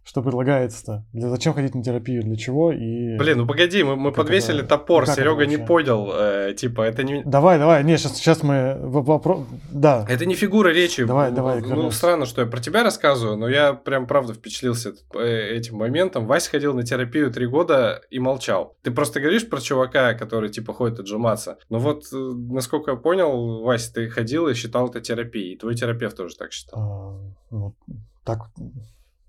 что 0.04 0.22
предлагается-то? 0.22 1.06
Для, 1.14 1.30
зачем 1.30 1.54
ходить 1.54 1.76
на 1.76 1.84
терапию, 1.84 2.24
для 2.24 2.36
чего 2.36 2.72
и... 2.72 3.18
Блин, 3.18 3.40
ну 3.40 3.48
погоди, 3.48 3.84
мы, 3.84 3.96
мы 3.96 4.12
подвесили 4.12 4.60
это, 4.60 4.70
топор, 4.70 5.08
Серега 5.08 5.46
не 5.46 5.58
понял, 5.58 6.12
э, 6.14 6.54
типа, 6.54 6.82
это 6.82 7.04
не... 7.04 7.24
Давай, 7.24 7.58
давай, 7.58 7.84
не, 7.84 7.98
сейчас, 7.98 8.18
сейчас 8.18 8.44
мы 8.44 8.78
вопрос... 8.82 9.46
Да. 9.72 10.06
Это 10.10 10.26
не 10.26 10.36
фигура 10.36 10.70
речи. 10.70 11.06
Давай, 11.06 11.32
давай. 11.32 11.62
Ну, 11.62 11.90
странно, 11.92 12.26
что 12.26 12.42
я 12.42 12.48
про 12.48 12.60
тебя 12.60 12.84
рассказываю, 12.84 13.38
но 13.38 13.48
я 13.48 13.74
прям, 13.74 14.06
правда, 14.08 14.34
впечатлился 14.34 14.94
э, 15.16 15.56
этим 15.56 15.78
моментом. 15.78 16.28
Вася 16.28 16.50
ходил 16.50 16.74
на 16.74 16.84
терапию 16.84 17.32
три 17.32 17.48
года 17.48 18.02
и 18.10 18.20
молчал. 18.20 18.76
Ты 18.84 18.92
просто 18.92 19.20
говоришь 19.20 19.50
про 19.50 19.62
чувака, 19.62 20.14
который, 20.14 20.50
типа, 20.50 20.74
ходит 20.74 21.00
отжиматься. 21.00 21.58
Но 21.70 21.80
вот, 21.80 22.04
э, 22.14 22.18
насколько 22.18 22.92
я 22.92 22.98
понял, 22.98 23.64
Вася, 23.64 23.94
ты 23.94 24.10
ходил 24.10 24.48
и 24.48 24.54
считал 24.54 24.90
это 24.90 25.02
терапией. 25.02 25.54
И 25.54 25.58
твой 25.58 25.76
терапевт 25.76 26.18
тоже 26.18 26.36
так 26.36 26.52
считал. 26.52 26.80
А, 26.80 27.56
ну, 27.56 27.76
так 28.24 28.40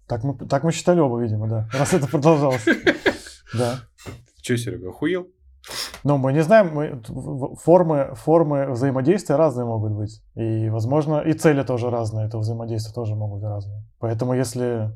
так 0.06 0.24
мы, 0.24 0.34
так 0.34 0.64
мы 0.64 0.72
считали 0.72 1.00
оба, 1.00 1.20
видимо, 1.20 1.48
да. 1.48 1.68
Раз 1.72 1.92
это 1.94 2.06
продолжалось. 2.06 2.64
Да. 3.56 3.78
Че, 4.40 4.58
Серега, 4.58 4.88
охуел? 4.88 5.28
Ну, 6.02 6.18
мы 6.18 6.32
не 6.32 6.42
знаем, 6.42 6.74
мы, 6.74 7.00
формы, 7.62 8.14
формы 8.14 8.72
взаимодействия 8.72 9.36
разные 9.36 9.64
могут 9.64 9.92
быть. 9.92 10.22
И, 10.34 10.68
возможно, 10.70 11.20
и 11.20 11.32
цели 11.34 11.62
тоже 11.62 11.88
разные, 11.88 12.26
это 12.26 12.38
взаимодействие 12.38 12.92
тоже 12.92 13.14
могут 13.14 13.40
быть 13.40 13.48
разные. 13.48 13.84
Поэтому 14.00 14.34
если 14.34 14.92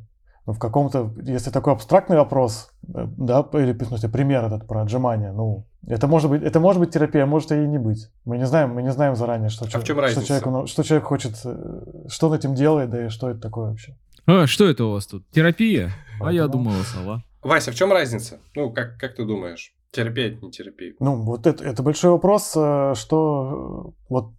ну, 0.49 0.55
в 0.55 0.59
каком-то, 0.59 1.13
если 1.23 1.51
такой 1.51 1.75
абстрактный 1.75 2.17
вопрос, 2.17 2.71
э, 2.95 3.07
да, 3.19 3.47
или, 3.53 3.73
в 3.73 3.85
смысле, 3.85 4.09
пример 4.09 4.45
этот 4.47 4.67
про 4.67 4.81
отжимание, 4.81 5.31
ну, 5.31 5.67
это 5.87 6.07
может 6.07 6.31
быть, 6.31 6.43
это 6.43 6.59
может 6.59 6.81
быть 6.81 6.91
терапия, 6.91 7.25
а 7.25 7.27
может 7.27 7.53
и 7.53 7.57
не 7.57 7.77
быть. 7.77 8.11
Мы 8.25 8.39
не 8.39 8.47
знаем, 8.47 8.75
мы 8.75 8.83
не 8.83 8.91
знаем 8.91 9.15
заранее, 9.15 9.51
что, 9.51 9.67
а 9.67 9.69
человек, 9.69 9.85
в 9.85 9.87
чем 9.87 10.01
разница? 10.01 10.25
что, 10.25 10.41
человек, 10.41 10.69
что 10.69 10.83
человек 10.83 11.07
хочет, 11.07 11.35
э, 11.45 12.07
что 12.09 12.29
он 12.29 12.35
этим 12.35 12.55
делает, 12.55 12.89
да 12.89 13.05
и 13.05 13.09
что 13.11 13.29
это 13.29 13.41
такое 13.41 13.69
вообще. 13.69 13.95
А, 14.31 14.47
что 14.47 14.69
это 14.69 14.85
у 14.85 14.91
вас 14.93 15.07
тут? 15.07 15.27
Терапия? 15.31 15.91
А 16.21 16.31
я 16.31 16.49
думала, 16.49 16.83
сова. 16.83 17.25
Вася, 17.41 17.73
в 17.73 17.75
чем 17.75 17.91
разница? 17.91 18.41
Ну, 18.55 18.71
как, 18.71 18.99
как 18.99 19.15
ты 19.15 19.25
думаешь? 19.25 19.73
Терапия 19.91 20.35
это 20.35 20.45
не 20.45 20.53
терапия? 20.53 20.93
Ну, 21.01 21.23
вот 21.23 21.47
это, 21.47 21.65
это 21.65 21.83
большой 21.83 22.11
вопрос, 22.11 22.53
э, 22.55 22.93
что 22.95 23.95
э, 23.97 24.05
вот 24.11 24.33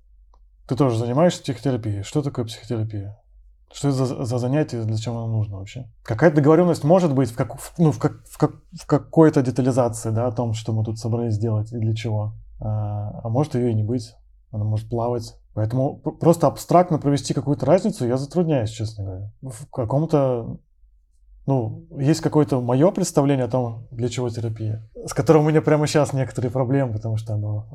ты 0.67 0.75
тоже 0.75 0.99
занимаешься 0.99 1.41
психотерапией. 1.41 2.03
Что 2.03 2.21
такое 2.21 2.45
психотерапия? 2.45 3.19
Что 3.73 3.87
это 3.87 4.05
за, 4.05 4.25
за 4.25 4.37
занятие, 4.37 4.83
для 4.83 4.95
чего 4.95 5.23
оно 5.23 5.37
нужно 5.37 5.57
вообще? 5.57 5.89
Какая 6.03 6.29
договоренность 6.29 6.83
может 6.83 7.15
быть 7.15 7.31
в, 7.31 7.35
как, 7.35 7.59
в, 7.59 7.73
ну, 7.79 7.91
в, 7.91 7.97
как, 7.97 8.23
в, 8.29 8.37
как, 8.37 8.57
в 8.79 8.85
какой-то 8.85 9.41
детализации, 9.41 10.11
да, 10.11 10.27
о 10.27 10.31
том, 10.31 10.53
что 10.53 10.71
мы 10.71 10.85
тут 10.85 10.99
собрались 10.99 11.33
сделать 11.33 11.73
и 11.73 11.79
для 11.79 11.95
чего. 11.95 12.35
А, 12.59 13.21
а 13.23 13.29
может 13.29 13.55
ее 13.55 13.71
и 13.71 13.73
не 13.73 13.83
быть. 13.83 14.13
Она 14.51 14.65
может 14.65 14.87
плавать 14.87 15.35
Поэтому 15.59 15.97
просто 15.97 16.47
абстрактно 16.47 16.99
провести 16.99 17.33
какую-то 17.33 17.65
разницу 17.65 18.07
я 18.07 18.15
затрудняюсь, 18.15 18.69
честно 18.69 19.03
говоря. 19.03 19.31
В 19.41 19.69
каком-то 19.69 20.57
ну, 21.45 21.85
есть 21.99 22.21
какое-то 22.21 22.61
мое 22.61 22.89
представление 22.91 23.43
о 23.43 23.49
том, 23.49 23.85
для 23.91 24.07
чего 24.07 24.29
терапия, 24.29 24.89
с 25.05 25.13
которым 25.13 25.43
у 25.43 25.49
меня 25.49 25.61
прямо 25.61 25.85
сейчас 25.85 26.13
некоторые 26.13 26.49
проблемы, 26.49 26.93
потому 26.93 27.17
что 27.17 27.33
оно 27.33 27.67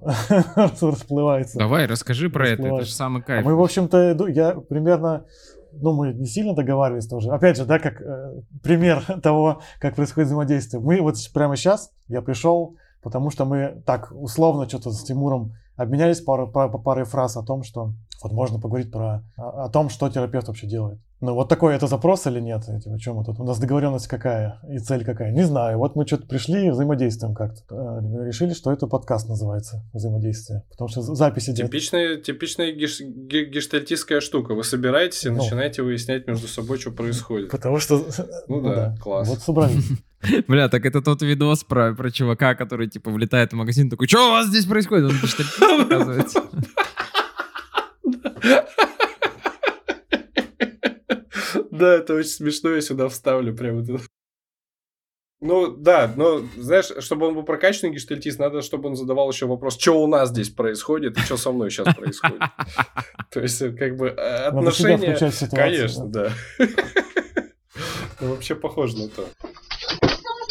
расплывается. 0.80 1.58
Давай, 1.58 1.84
расскажи 1.84 2.30
про 2.30 2.48
это, 2.48 2.68
это 2.68 2.84
же 2.86 2.90
самый 2.90 3.20
а 3.20 3.24
кайф. 3.26 3.44
мы, 3.44 3.54
в 3.54 3.60
общем-то, 3.60 4.28
я 4.28 4.54
примерно, 4.54 5.26
ну, 5.72 5.92
мы 5.92 6.14
не 6.14 6.24
сильно 6.24 6.54
договаривались 6.54 7.06
тоже. 7.06 7.28
Опять 7.32 7.58
же, 7.58 7.66
да, 7.66 7.78
как 7.78 8.00
э, 8.00 8.40
пример 8.62 9.04
того, 9.22 9.60
как 9.78 9.94
происходит 9.94 10.28
взаимодействие. 10.28 10.82
Мы 10.82 11.02
вот 11.02 11.16
прямо 11.34 11.54
сейчас, 11.54 11.90
я 12.08 12.22
пришел, 12.22 12.78
потому 13.02 13.28
что 13.28 13.44
мы 13.44 13.82
так 13.84 14.10
условно 14.10 14.66
что-то 14.66 14.90
с 14.90 15.04
Тимуром 15.04 15.52
обменялись 15.76 16.20
парой, 16.20 16.50
парой, 16.50 16.70
парой 16.82 17.04
фраз 17.04 17.36
о 17.36 17.42
том, 17.42 17.62
что 17.62 17.92
вот 18.22 18.32
можно 18.32 18.58
поговорить 18.58 18.90
про, 18.90 19.22
о, 19.36 19.64
о 19.64 19.68
том, 19.68 19.88
что 19.88 20.08
терапевт 20.08 20.48
вообще 20.48 20.66
делает. 20.66 20.98
Ну, 21.20 21.34
вот 21.34 21.48
такой 21.48 21.74
это 21.74 21.86
запрос 21.86 22.26
или 22.26 22.38
нет? 22.38 22.64
Типа, 22.82 22.98
чем 22.98 23.16
мы 23.16 23.24
тут? 23.24 23.40
У 23.40 23.44
нас 23.44 23.58
договоренность 23.58 24.08
какая 24.08 24.58
и 24.68 24.78
цель 24.78 25.04
какая? 25.04 25.32
Не 25.32 25.44
знаю. 25.44 25.78
Вот 25.78 25.96
мы 25.96 26.06
что-то 26.06 26.26
пришли 26.26 26.66
и 26.66 26.70
взаимодействуем 26.70 27.34
как-то. 27.34 27.62
Э, 27.70 28.26
решили, 28.26 28.52
что 28.52 28.70
это 28.70 28.86
подкаст 28.86 29.28
называется 29.28 29.82
«Взаимодействие». 29.94 30.64
Потому 30.70 30.88
что 30.88 31.00
запись 31.00 31.48
идет. 31.48 31.68
Типичная, 31.68 32.16
типичная 32.16 32.72
геш, 32.72 33.00
гештальтистская 33.00 34.20
штука. 34.20 34.54
Вы 34.54 34.64
собираетесь 34.64 35.24
и 35.24 35.30
ну, 35.30 35.36
начинаете 35.36 35.82
выяснять 35.82 36.26
между 36.26 36.46
собой, 36.46 36.78
что 36.78 36.90
происходит. 36.90 37.50
Потому 37.50 37.78
что... 37.78 38.04
Ну, 38.48 38.60
ну 38.60 38.62
да, 38.62 38.74
да, 38.74 38.96
класс. 39.00 39.28
Вот 39.28 39.38
собрались. 39.38 39.84
Бля, 40.48 40.68
так 40.68 40.84
это 40.86 41.02
тот 41.02 41.22
видос 41.22 41.64
про, 41.64 41.94
про 41.94 42.10
чувака, 42.10 42.54
который, 42.54 42.88
типа, 42.88 43.10
влетает 43.10 43.52
в 43.52 43.56
магазин, 43.56 43.90
такой, 43.90 44.08
что 44.08 44.28
у 44.28 44.32
вас 44.32 44.46
здесь 44.46 44.66
происходит? 44.66 45.10
Он 45.60 45.80
оказывается. 45.80 46.42
Да, 51.70 51.94
это 51.94 52.14
очень 52.14 52.30
смешно, 52.30 52.70
я 52.70 52.80
сюда 52.80 53.08
вставлю 53.08 53.54
прямо 53.54 53.82
это. 53.82 53.98
Ну, 55.40 55.76
да, 55.76 56.10
но, 56.16 56.40
знаешь, 56.56 56.90
чтобы 57.00 57.26
он 57.26 57.34
был 57.34 57.42
прокачанный 57.42 57.92
гештальтист, 57.92 58.38
надо, 58.38 58.62
чтобы 58.62 58.88
он 58.88 58.96
задавал 58.96 59.30
еще 59.30 59.46
вопрос, 59.46 59.78
что 59.78 60.02
у 60.02 60.06
нас 60.06 60.30
здесь 60.30 60.48
происходит 60.48 61.18
и 61.18 61.20
что 61.20 61.36
со 61.36 61.52
мной 61.52 61.70
сейчас 61.70 61.94
происходит. 61.94 62.40
То 63.30 63.40
есть, 63.40 63.58
как 63.76 63.96
бы, 63.96 64.06
э, 64.06 64.46
отношения... 64.46 65.18
Конечно, 65.50 66.06
да. 66.06 66.32
Вообще 68.20 68.54
похоже 68.54 68.96
на 68.96 69.08
то. 69.08 69.28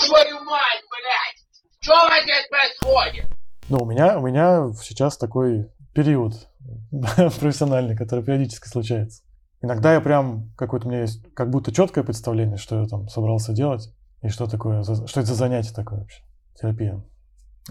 Твою 0.08 0.44
мать, 0.44 0.84
блядь! 0.90 1.44
Что 1.80 1.94
здесь 2.24 2.48
происходит? 2.50 3.26
Ну, 3.70 3.78
у 3.80 3.86
меня, 3.86 4.18
у 4.18 4.22
меня 4.22 4.74
сейчас 4.82 5.18
такой 5.18 5.70
период 5.94 6.34
профессиональный, 6.92 7.96
который 7.96 8.24
периодически 8.24 8.68
случается. 8.68 9.24
Иногда 9.62 9.94
я 9.94 10.02
прям, 10.02 10.52
какое-то 10.58 10.88
у 10.88 10.90
меня 10.92 11.02
есть 11.02 11.24
как 11.34 11.50
будто 11.50 11.72
четкое 11.72 12.04
представление, 12.04 12.58
что 12.58 12.82
я 12.82 12.88
там 12.88 13.08
собрался 13.08 13.54
делать, 13.54 13.94
и 14.22 14.28
что 14.30 14.48
такое, 14.48 14.84
что 14.84 15.20
это 15.20 15.26
за 15.26 15.36
занятие 15.36 15.74
такое 15.74 16.00
вообще, 16.00 16.22
терапия. 16.56 17.02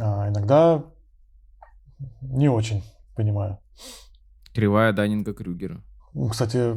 А 0.00 0.28
иногда 0.28 0.84
не 2.22 2.48
очень 2.48 2.82
понимаю. 3.14 3.58
Кривая 4.54 4.92
Данинга 4.92 5.34
Крюгера. 5.34 5.82
Ну, 6.14 6.28
кстати, 6.28 6.76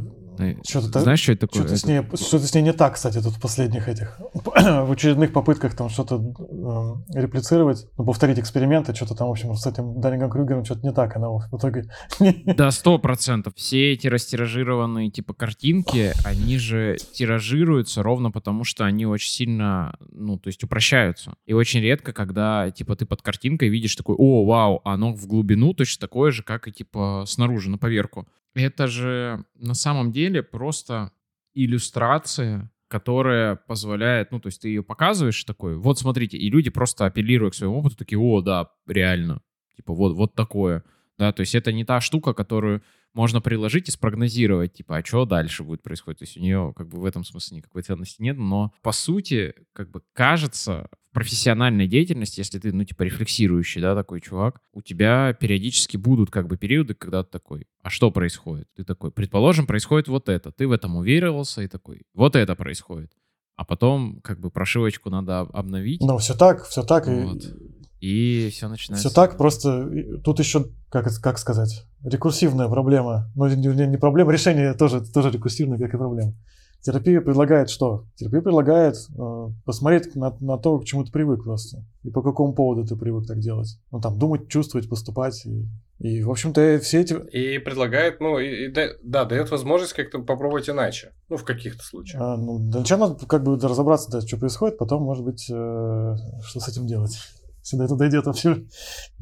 что-то 0.67 0.99
Знаешь, 0.99 1.21
что 1.21 1.31
это 1.31 1.47
такое? 1.47 1.63
Что-то, 1.63 1.77
с 1.77 1.85
ней, 1.85 2.01
что-то 2.15 2.45
с 2.45 2.53
ней 2.53 2.61
не 2.61 2.73
так, 2.73 2.95
кстати, 2.95 3.21
тут 3.21 3.33
в 3.33 3.39
последних 3.39 3.87
этих, 3.87 4.19
в 4.33 4.91
очередных 4.91 5.31
попытках 5.31 5.75
там 5.75 5.89
что-то 5.89 6.15
э, 6.17 7.19
реплицировать, 7.19 7.87
ну, 7.97 8.05
повторить 8.05 8.39
эксперименты, 8.39 8.93
что-то 8.93 9.15
там, 9.15 9.27
в 9.27 9.31
общем, 9.31 9.55
с 9.55 9.65
этим 9.65 9.99
Даннингом 10.01 10.29
Крюгером 10.29 10.65
что-то 10.65 10.85
не 10.85 10.93
так, 10.93 11.15
она 11.15 11.29
в 11.29 11.57
итоге... 11.57 11.85
Да, 12.45 12.71
сто 12.71 12.97
процентов. 12.99 13.53
Все 13.55 13.93
эти 13.93 14.07
растиражированные, 14.07 15.09
типа, 15.09 15.33
картинки, 15.33 16.11
они 16.23 16.57
же 16.57 16.97
тиражируются 17.13 18.03
ровно 18.03 18.31
потому, 18.31 18.63
что 18.63 18.85
они 18.85 19.05
очень 19.05 19.31
сильно, 19.31 19.95
ну, 20.11 20.37
то 20.37 20.47
есть 20.47 20.63
упрощаются. 20.63 21.35
И 21.45 21.53
очень 21.53 21.81
редко, 21.81 22.13
когда, 22.13 22.71
типа, 22.71 22.95
ты 22.95 23.05
под 23.05 23.21
картинкой 23.21 23.69
видишь 23.69 23.95
такой, 23.95 24.15
о, 24.17 24.45
вау, 24.45 24.81
оно 24.83 25.13
в 25.13 25.27
глубину 25.27 25.73
точно 25.73 26.01
такое 26.01 26.31
же, 26.31 26.43
как 26.43 26.67
и, 26.67 26.71
типа, 26.71 27.23
снаружи, 27.27 27.69
на 27.69 27.77
поверку. 27.77 28.27
Это 28.55 28.87
же 28.87 29.24
на 29.55 29.73
самом 29.73 30.11
деле 30.11 30.43
просто 30.43 31.11
иллюстрация, 31.53 32.71
которая 32.87 33.55
позволяет, 33.55 34.31
ну, 34.31 34.39
то 34.39 34.47
есть 34.47 34.61
ты 34.61 34.69
ее 34.69 34.83
показываешь 34.83 35.43
такой, 35.43 35.77
вот 35.77 35.99
смотрите, 35.99 36.37
и 36.37 36.49
люди 36.49 36.69
просто 36.69 37.05
апеллируя 37.05 37.51
к 37.51 37.55
своему 37.55 37.79
опыту, 37.79 37.97
такие, 37.97 38.19
о, 38.19 38.41
да, 38.41 38.69
реально, 38.87 39.41
типа 39.75 39.93
вот, 39.93 40.15
вот 40.15 40.35
такое, 40.35 40.83
да, 41.17 41.31
то 41.31 41.41
есть 41.41 41.55
это 41.55 41.71
не 41.71 41.85
та 41.85 42.01
штука, 42.01 42.33
которую 42.33 42.83
можно 43.13 43.39
приложить 43.39 43.87
и 43.87 43.91
спрогнозировать, 43.91 44.73
типа, 44.73 44.97
а 44.97 45.05
что 45.05 45.25
дальше 45.25 45.63
будет 45.63 45.81
происходить. 45.81 46.19
То 46.19 46.23
есть 46.23 46.37
у 46.37 46.41
нее 46.41 46.73
как 46.75 46.89
бы 46.89 46.99
в 46.99 47.05
этом 47.05 47.23
смысле 47.23 47.57
никакой 47.57 47.81
ценности 47.81 48.21
нет, 48.21 48.37
но 48.37 48.73
по 48.81 48.91
сути, 48.91 49.53
как 49.71 49.89
бы 49.89 50.01
кажется, 50.13 50.89
профессиональной 51.15 51.87
деятельности, 51.87 52.41
если 52.41 52.59
ты, 52.59 52.73
ну, 52.73 52.83
типа, 52.83 53.03
рефлексирующий, 53.03 53.81
да, 53.81 53.95
такой 53.95 54.19
чувак, 54.19 54.61
у 54.73 54.81
тебя 54.81 55.33
периодически 55.33 55.95
будут 55.95 56.29
как 56.29 56.47
бы 56.47 56.57
периоды, 56.57 56.93
когда 56.93 57.23
ты 57.23 57.31
такой, 57.31 57.67
а 57.81 57.89
что 57.89 58.11
происходит? 58.11 58.67
Ты 58.75 58.83
такой, 58.83 59.11
предположим, 59.11 59.65
происходит 59.65 60.09
вот 60.09 60.27
это, 60.27 60.51
ты 60.51 60.67
в 60.67 60.73
этом 60.73 60.97
уверовался 60.97 61.61
и 61.61 61.67
такой, 61.67 62.01
вот 62.13 62.35
это 62.35 62.53
происходит. 62.55 63.11
А 63.55 63.63
потом, 63.63 64.19
как 64.21 64.41
бы, 64.41 64.51
прошивочку 64.51 65.09
надо 65.09 65.39
обновить. 65.39 66.01
Ну, 66.01 66.17
все 66.17 66.33
так, 66.33 66.65
все 66.65 66.83
так. 66.83 67.07
Вот. 67.07 67.41
И 67.41 67.75
и 68.05 68.49
все 68.51 68.67
начинается. 68.67 69.07
Все 69.07 69.15
так, 69.15 69.37
просто 69.37 69.89
тут 70.23 70.39
еще, 70.39 70.67
как, 70.89 71.07
как 71.21 71.39
сказать, 71.39 71.85
рекурсивная 72.03 72.67
проблема. 72.67 73.31
Ну, 73.35 73.47
не, 73.47 73.87
не 73.87 73.97
проблема, 73.97 74.33
решение 74.33 74.73
тоже, 74.73 75.01
тоже 75.01 75.31
рекурсивное, 75.31 75.79
как 75.79 75.93
и 75.93 75.97
проблема. 75.97 76.35
Терапия 76.85 77.19
предлагает 77.19 77.71
что? 77.71 78.05
Терапия 78.15 78.41
предлагает 78.41 78.95
э, 79.17 79.47
посмотреть 79.65 80.15
на, 80.15 80.37
на 80.39 80.59
то, 80.59 80.77
к 80.77 80.85
чему 80.85 81.03
ты 81.03 81.11
привык 81.11 81.43
просто. 81.43 81.83
И 82.03 82.11
по 82.11 82.21
какому 82.21 82.53
поводу 82.53 82.85
ты 82.85 82.95
привык 82.95 83.25
так 83.25 83.39
делать. 83.39 83.79
Ну, 83.89 83.99
там, 83.99 84.19
думать, 84.19 84.49
чувствовать, 84.49 84.87
поступать. 84.87 85.43
И, 85.47 85.65
и 85.97 86.21
в 86.21 86.29
общем-то, 86.29 86.77
все 86.83 87.01
эти... 87.01 87.13
И 87.31 87.57
предлагает, 87.57 88.19
ну, 88.19 88.37
и, 88.37 88.67
и, 88.67 88.73
да, 89.01 89.25
дает 89.25 89.49
возможность 89.49 89.93
как-то 89.93 90.19
попробовать 90.19 90.69
иначе. 90.69 91.11
Ну, 91.27 91.37
в 91.37 91.43
каких-то 91.43 91.83
случаях. 91.83 92.21
А, 92.21 92.37
ну, 92.37 92.59
для 92.59 92.81
начала 92.81 93.07
надо 93.07 93.25
как 93.25 93.43
бы 93.43 93.57
разобраться, 93.57 94.11
да, 94.11 94.21
что 94.21 94.37
происходит, 94.37 94.77
потом, 94.77 95.01
может 95.01 95.25
быть, 95.25 95.49
э, 95.49 96.15
что 96.43 96.59
с 96.59 96.67
этим 96.67 96.85
делать 96.85 97.17
сюда 97.63 97.85
это 97.85 97.95
дойдет 97.95 98.27
вообще 98.27 98.63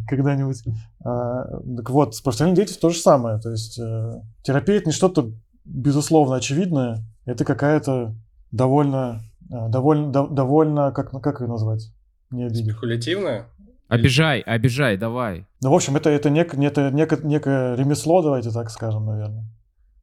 когда-нибудь. 0.05 0.63
А, 1.05 1.46
так 1.77 1.89
вот, 1.89 2.13
с 2.13 2.20
профессиональной 2.20 2.58
деятельностью 2.58 2.89
то 2.89 2.93
же 2.93 3.00
самое. 3.00 3.39
То 3.39 3.51
есть 3.51 3.79
э, 3.79 4.22
терапия 4.41 4.79
это 4.79 4.88
не 4.88 4.91
что-то 4.91 5.32
безусловно 5.63 6.36
очевидное, 6.36 7.05
это 7.25 7.46
какая-то 7.46 8.15
довольно 8.51 9.22
а, 9.51 9.68
довольно, 9.70 10.12
до- 10.12 10.27
довольно, 10.27 10.92
как, 10.92 11.12
как 11.22 11.42
ее 11.42 11.48
назвать? 11.48 11.92
Не 12.32 12.46
обидев. 12.46 12.74
Спекулятивная? 12.75 13.48
Обижай, 13.88 14.39
обижай, 14.39 14.98
давай. 14.98 15.46
Ну, 15.62 15.70
в 15.70 15.75
общем, 15.75 15.96
это, 15.96 16.10
это, 16.10 16.30
нек, 16.30 16.56
это 16.56 16.89
неко- 16.89 17.24
некое 17.24 17.75
ремесло, 17.75 18.24
давайте 18.24 18.50
так 18.50 18.72
скажем, 18.72 19.06
наверное, 19.06 19.46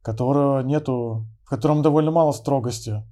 которого 0.01 0.61
нету, 0.61 1.25
в 1.43 1.49
котором 1.49 1.81
довольно 1.81 2.11
мало 2.11 2.31
строгости. 2.31 3.03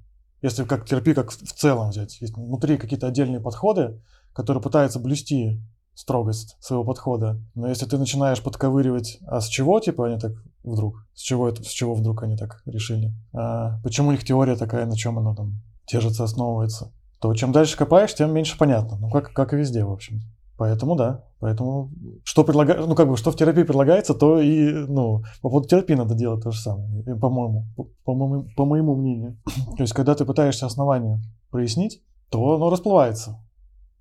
Если 0.41 0.63
как 0.63 0.85
терапия, 0.85 1.13
как 1.15 1.31
в 1.31 1.37
в 1.45 1.53
целом 1.53 1.89
взять. 1.89 2.21
Есть 2.21 2.37
внутри 2.37 2.77
какие-то 2.77 3.07
отдельные 3.07 3.41
подходы, 3.41 3.99
которые 4.31 4.63
пытаются 4.63 4.99
блюсти 4.99 5.59
строгость 5.95 6.55
своего 6.61 6.85
подхода. 6.85 7.41
Но 7.55 7.67
если 7.67 7.85
ты 7.85 7.97
начинаешь 7.97 8.41
подковыривать, 8.41 9.17
а 9.27 9.41
с 9.41 9.47
чего, 9.47 9.81
типа, 9.81 10.07
они 10.07 10.17
так 10.17 10.31
вдруг, 10.63 11.05
с 11.13 11.21
чего 11.21 11.47
это, 11.49 11.63
с 11.63 11.67
чего 11.67 11.93
вдруг 11.93 12.23
они 12.23 12.37
так 12.37 12.61
решили? 12.65 13.13
А 13.33 13.79
почему 13.83 14.09
у 14.09 14.11
них 14.11 14.23
теория 14.23 14.55
такая, 14.55 14.85
на 14.85 14.95
чем 14.95 15.17
она 15.19 15.35
там 15.35 15.61
держится, 15.91 16.23
основывается? 16.23 16.91
То 17.19 17.33
чем 17.33 17.51
дальше 17.51 17.77
копаешь, 17.77 18.13
тем 18.13 18.33
меньше 18.33 18.57
понятно. 18.57 18.97
Ну, 18.97 19.09
как, 19.09 19.33
как 19.33 19.53
и 19.53 19.57
везде, 19.57 19.83
в 19.83 19.91
общем. 19.91 20.21
Поэтому 20.57 20.95
да. 20.95 21.23
Поэтому 21.39 21.89
что 22.25 22.43
предлагаю, 22.43 22.85
ну 22.85 22.93
как 22.93 23.07
бы 23.07 23.15
что 23.15 23.31
в 23.31 23.35
терапии 23.37 23.63
предлагается, 23.63 24.13
то 24.13 24.41
и 24.41 24.71
ну 24.71 25.23
по 25.41 25.49
поводу 25.49 25.69
терапии 25.69 25.93
надо 25.93 26.15
делать 26.15 26.43
то 26.43 26.51
же 26.51 26.59
самое, 26.59 27.15
по-моему, 27.15 27.65
по, 28.03 28.13
моему, 28.13 28.49
по 28.57 28.65
моему 28.65 28.95
мнению. 28.95 29.37
то 29.77 29.83
есть 29.83 29.93
когда 29.93 30.15
ты 30.15 30.25
пытаешься 30.25 30.65
основания 30.65 31.21
прояснить, 31.49 32.03
то 32.29 32.55
оно 32.55 32.69
расплывается. 32.69 33.39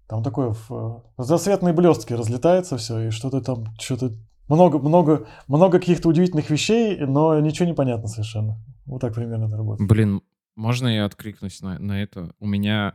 Там 0.08 0.24
такое 0.24 0.52
в 0.52 0.72
э, 0.72 1.00
разноцветные 1.16 1.72
блестки 1.72 2.12
разлетается 2.12 2.76
все, 2.76 3.06
и 3.06 3.10
что-то 3.10 3.40
там, 3.40 3.66
что-то 3.78 4.12
много, 4.48 4.78
много, 4.78 5.26
много 5.46 5.78
каких-то 5.78 6.08
удивительных 6.08 6.50
вещей, 6.50 6.98
но 7.00 7.38
ничего 7.40 7.66
не 7.66 7.74
понятно 7.74 8.08
совершенно. 8.08 8.58
Вот 8.86 9.00
так 9.00 9.14
примерно 9.14 9.44
это 9.46 9.56
работает. 9.56 9.88
Блин, 9.88 10.22
можно 10.56 10.88
я 10.88 11.04
откликнусь 11.04 11.60
на, 11.60 11.78
на 11.78 12.02
это? 12.02 12.34
У 12.40 12.46
меня 12.46 12.92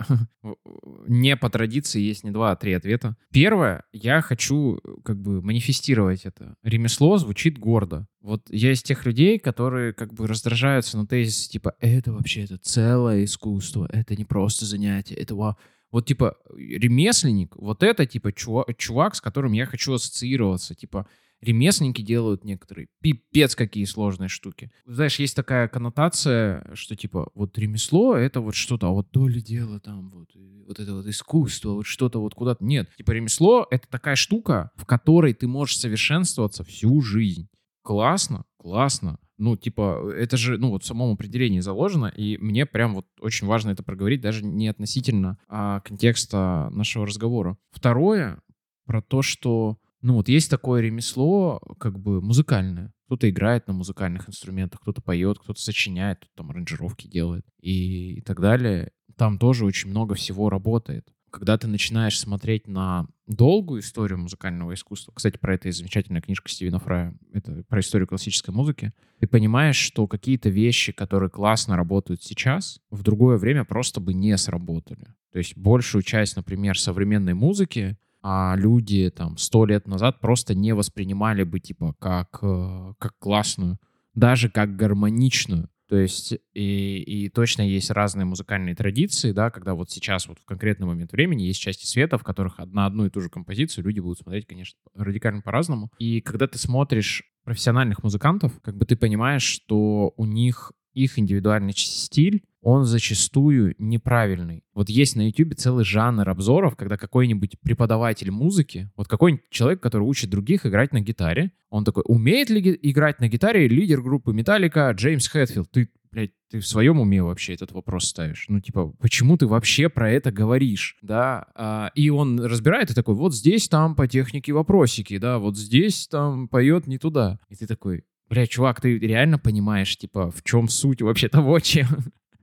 не 1.08 1.38
по 1.38 1.50
традиции 1.50 2.02
есть 2.02 2.24
не 2.24 2.32
два, 2.32 2.52
а 2.52 2.56
три 2.56 2.74
ответа. 2.74 3.16
Первое, 3.32 3.84
я 3.94 4.22
хочу 4.22 4.80
как 5.06 5.22
бы 5.22 5.42
манифестировать 5.42 6.26
это. 6.26 6.56
Ремесло 6.64 7.18
звучит 7.18 7.58
гордо. 7.58 8.08
Вот 8.22 8.48
я 8.50 8.74
из 8.74 8.84
тех 8.84 9.06
людей, 9.06 9.40
которые 9.40 9.94
как 9.94 10.14
бы 10.14 10.28
раздражаются 10.28 10.98
на 10.98 11.08
тезис 11.08 11.48
типа 11.48 11.76
это 11.80 12.12
вообще 12.12 12.44
это 12.44 12.58
целое 12.58 13.24
искусство, 13.24 13.88
это 13.92 14.16
не 14.16 14.26
просто 14.26 14.66
занятие, 14.66 15.16
это 15.16 15.36
ва- 15.36 15.58
вот 15.92 16.06
типа 16.06 16.36
ремесленник, 16.56 17.56
вот 17.56 17.84
это 17.84 18.06
типа 18.06 18.34
чувак, 18.34 18.76
чувак, 18.78 19.16
с 19.16 19.22
которым 19.22 19.54
я 19.54 19.66
хочу 19.66 19.94
ассоциироваться, 19.94 20.76
типа 20.76 21.08
ремесленники 21.44 22.02
делают 22.02 22.44
некоторые 22.44 22.88
пипец 23.02 23.56
какие 23.56 23.86
сложные 23.86 24.30
штуки. 24.30 24.72
Знаешь, 24.86 25.20
есть 25.20 25.36
такая 25.36 25.68
коннотация, 25.68 26.70
что 26.74 26.96
типа 26.96 27.30
вот 27.36 27.58
ремесло 27.58 28.16
это 28.16 28.42
вот 28.42 28.56
что-то, 28.56 28.88
а 28.88 28.92
вот 28.92 29.12
то 29.12 29.28
ли 29.28 29.42
дело 29.42 29.80
там 29.80 30.10
вот, 30.12 30.30
вот 30.68 30.80
это 30.80 30.96
вот 30.96 31.08
искусство, 31.08 31.72
вот 31.72 31.86
что-то 31.86 32.20
вот 32.20 32.34
куда-то. 32.34 32.64
Нет, 32.64 32.90
типа 32.98 33.12
ремесло 33.12 33.68
это 33.70 33.88
такая 33.88 34.16
штука, 34.16 34.72
в 34.76 34.86
которой 34.86 35.34
ты 35.34 35.48
можешь 35.48 35.78
совершенствоваться 35.78 36.64
всю 36.64 37.02
жизнь. 37.02 37.48
Классно, 37.84 38.46
классно. 38.58 39.20
Ну, 39.38 39.58
типа, 39.58 40.12
это 40.16 40.38
же, 40.38 40.58
ну, 40.58 40.70
вот 40.70 40.84
в 40.84 40.86
самом 40.86 41.12
определении 41.12 41.60
заложено, 41.60 42.06
и 42.06 42.38
мне 42.38 42.66
прям 42.66 42.94
вот 42.94 43.08
очень 43.20 43.48
важно 43.48 43.72
это 43.72 43.84
проговорить, 43.84 44.22
даже 44.22 44.46
не 44.46 44.68
относительно 44.70 45.38
а, 45.50 45.82
контекста 45.82 46.70
нашего 46.72 47.06
разговора. 47.06 47.58
Второе, 47.72 48.40
про 48.86 49.02
то, 49.02 49.22
что 49.22 49.78
ну 50.04 50.16
вот 50.16 50.28
есть 50.28 50.50
такое 50.50 50.82
ремесло, 50.82 51.60
как 51.80 51.98
бы 51.98 52.22
музыкальное. 52.22 52.94
Кто-то 53.06 53.30
играет 53.30 53.68
на 53.68 53.74
музыкальных 53.74 54.28
инструментах, 54.28 54.82
кто-то 54.82 55.02
поет, 55.02 55.40
кто-то 55.40 55.60
сочиняет, 55.60 56.18
кто-то 56.18 56.34
там 56.36 56.50
аранжировки 56.52 57.08
делает 57.08 57.46
и, 57.62 58.16
и 58.16 58.22
так 58.22 58.42
далее. 58.42 58.92
Там 59.16 59.40
тоже 59.40 59.66
очень 59.66 59.90
много 59.90 60.16
всего 60.16 60.50
работает. 60.50 61.08
Когда 61.32 61.58
ты 61.58 61.68
начинаешь 61.68 62.20
смотреть 62.20 62.68
на 62.68 63.08
долгую 63.28 63.80
историю 63.80 64.20
музыкального 64.20 64.74
искусства, 64.74 65.14
кстати, 65.16 65.38
про 65.38 65.56
это 65.56 65.70
есть 65.70 65.80
замечательная 65.80 66.22
книжка 66.22 66.50
Стивена 66.50 66.80
Фрая, 66.80 67.18
это 67.32 67.64
про 67.70 67.80
историю 67.80 68.08
классической 68.08 68.52
музыки, 68.52 68.92
ты 69.20 69.28
понимаешь, 69.28 69.78
что 69.78 70.06
какие-то 70.06 70.50
вещи, 70.50 70.92
которые 70.92 71.30
классно 71.30 71.78
работают 71.78 72.22
сейчас, 72.22 72.82
в 72.92 73.04
другое 73.04 73.38
время 73.38 73.64
просто 73.64 74.02
бы 74.02 74.14
не 74.14 74.38
сработали. 74.38 75.08
То 75.32 75.40
есть 75.40 75.58
большую 75.58 76.02
часть, 76.04 76.36
например, 76.36 76.78
современной 76.78 77.34
музыки 77.34 77.98
а 78.24 78.56
люди 78.58 79.12
там 79.12 79.38
сто 79.38 79.66
лет 79.66 79.86
назад 79.86 80.22
просто 80.22 80.56
не 80.56 80.74
воспринимали 80.74 81.44
бы 81.44 81.60
типа 81.60 81.94
как, 82.00 82.40
э, 82.42 82.94
как 82.98 83.18
классную, 83.20 83.78
даже 84.16 84.50
как 84.50 84.76
гармоничную. 84.76 85.70
То 85.90 85.98
есть 85.98 86.34
и, 86.54 87.04
и 87.04 87.30
точно 87.30 87.62
есть 87.62 87.92
разные 87.92 88.26
музыкальные 88.26 88.74
традиции, 88.76 89.34
да, 89.34 89.52
когда 89.52 89.76
вот 89.76 89.92
сейчас 89.92 90.28
вот 90.28 90.40
в 90.40 90.46
конкретный 90.46 90.88
момент 90.88 91.12
времени 91.12 91.44
есть 91.44 91.60
части 91.60 91.86
света, 91.86 92.18
в 92.18 92.24
которых 92.24 92.58
на 92.58 92.86
одну 92.86 93.06
и 93.06 93.10
ту 93.10 93.20
же 93.20 93.30
композицию 93.30 93.84
люди 93.84 94.00
будут 94.00 94.20
смотреть, 94.20 94.48
конечно, 94.48 94.80
радикально 94.96 95.42
по-разному. 95.42 95.92
И 96.00 96.22
когда 96.22 96.48
ты 96.48 96.58
смотришь 96.58 97.24
профессиональных 97.44 98.02
музыкантов, 98.02 98.60
как 98.62 98.78
бы 98.78 98.86
ты 98.86 98.96
понимаешь, 98.96 99.44
что 99.44 100.14
у 100.16 100.26
них 100.26 100.72
их 100.94 101.20
индивидуальный 101.20 101.74
стиль, 101.76 102.44
он 102.64 102.86
зачастую 102.86 103.76
неправильный. 103.78 104.64
Вот 104.74 104.90
есть 104.90 105.16
на 105.16 105.28
YouTube 105.28 105.56
целый 105.56 105.84
жанр 105.84 106.28
обзоров, 106.28 106.76
когда 106.76 106.98
какой-нибудь 106.98 107.60
преподаватель 107.62 108.32
музыки, 108.32 108.90
вот 108.96 109.08
какой-нибудь 109.08 109.44
человек, 109.50 109.82
который 109.82 110.04
учит 110.04 110.30
других 110.30 110.66
играть 110.66 110.94
на 110.94 111.02
гитаре, 111.02 111.52
он 111.70 111.84
такой, 111.84 112.04
умеет 112.08 112.50
ли 112.50 112.80
играть 112.82 113.20
на 113.20 113.28
гитаре 113.28 113.68
лидер 113.68 114.02
группы 114.02 114.34
Металлика 114.34 114.90
Джеймс 114.92 115.28
Хэтфилд? 115.28 115.70
Ты, 115.72 115.90
блядь, 116.12 116.32
ты 116.50 116.60
в 116.60 116.68
своем 116.68 117.00
уме 117.02 117.22
вообще 117.22 117.54
этот 117.54 117.74
вопрос 117.74 118.06
ставишь? 118.06 118.46
Ну, 118.48 118.62
типа, 118.62 118.94
почему 119.00 119.38
ты 119.38 119.46
вообще 119.46 119.90
про 119.90 120.10
это 120.10 120.32
говоришь, 120.32 120.98
да? 121.02 121.48
А, 121.56 121.92
и 121.96 122.10
он 122.10 122.40
разбирает 122.40 122.92
и 122.92 122.94
такой, 122.94 123.16
вот 123.16 123.36
здесь 123.36 123.68
там 123.68 123.96
по 123.96 124.08
технике 124.08 124.54
вопросики, 124.54 125.18
да, 125.18 125.38
вот 125.38 125.58
здесь 125.58 126.08
там 126.08 126.48
поет 126.48 126.88
не 126.88 126.98
туда. 126.98 127.40
И 127.50 127.56
ты 127.56 127.68
такой, 127.68 128.06
Бля, 128.30 128.48
чувак, 128.48 128.82
ты 128.82 128.98
реально 128.98 129.38
понимаешь, 129.38 129.96
типа, 129.96 130.32
в 130.32 130.44
чем 130.44 130.68
суть 130.68 131.04
вообще 131.04 131.28
того, 131.28 131.60
чем, 131.60 131.88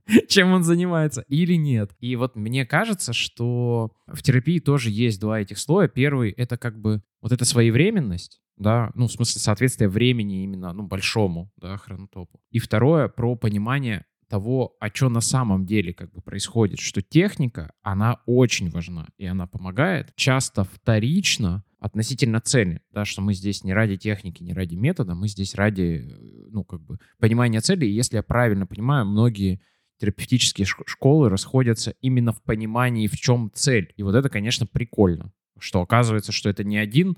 чем 0.27 0.51
он 0.51 0.63
занимается, 0.63 1.23
или 1.27 1.53
нет? 1.55 1.91
И 1.99 2.15
вот 2.15 2.35
мне 2.35 2.65
кажется, 2.65 3.13
что 3.13 3.91
в 4.07 4.21
терапии 4.21 4.59
тоже 4.59 4.89
есть 4.89 5.19
два 5.19 5.39
этих 5.39 5.57
слоя. 5.57 5.87
Первый— 5.87 6.31
это 6.37 6.57
как 6.57 6.79
бы 6.79 7.01
вот 7.21 7.31
эта 7.31 7.45
своевременность, 7.45 8.41
да, 8.57 8.91
ну, 8.95 9.07
в 9.07 9.11
смысле 9.11 9.41
соответствия 9.41 9.87
времени 9.87 10.43
именно, 10.43 10.73
ну, 10.73 10.83
большому, 10.83 11.51
да, 11.57 11.77
хронотопу. 11.77 12.39
И 12.51 12.59
второе— 12.59 13.07
про 13.09 13.35
понимание 13.35 14.05
того, 14.31 14.77
о 14.79 14.89
чем 14.89 15.11
на 15.11 15.19
самом 15.19 15.65
деле 15.65 15.93
как 15.93 16.11
бы 16.11 16.21
происходит, 16.21 16.79
что 16.79 17.01
техника, 17.01 17.73
она 17.81 18.21
очень 18.25 18.69
важна, 18.69 19.09
и 19.17 19.25
она 19.25 19.45
помогает 19.45 20.13
часто 20.15 20.63
вторично 20.63 21.65
относительно 21.81 22.39
цели, 22.39 22.81
да, 22.91 23.03
что 23.03 23.21
мы 23.21 23.33
здесь 23.33 23.63
не 23.65 23.73
ради 23.73 23.97
техники, 23.97 24.41
не 24.41 24.53
ради 24.53 24.75
метода, 24.75 25.15
мы 25.15 25.27
здесь 25.27 25.55
ради, 25.55 26.15
ну, 26.49 26.63
как 26.63 26.81
бы, 26.81 26.97
понимания 27.19 27.59
цели, 27.59 27.85
и 27.85 27.91
если 27.91 28.17
я 28.17 28.23
правильно 28.23 28.65
понимаю, 28.65 29.05
многие 29.05 29.61
терапевтические 30.01 30.65
школы 30.65 31.29
расходятся 31.29 31.93
именно 32.01 32.33
в 32.33 32.41
понимании, 32.41 33.07
в 33.07 33.15
чем 33.17 33.51
цель. 33.53 33.93
И 33.97 34.03
вот 34.03 34.15
это, 34.15 34.29
конечно, 34.29 34.65
прикольно, 34.65 35.31
что 35.59 35.81
оказывается, 35.81 36.31
что 36.31 36.49
это 36.49 36.63
не 36.63 36.77
один, 36.77 37.17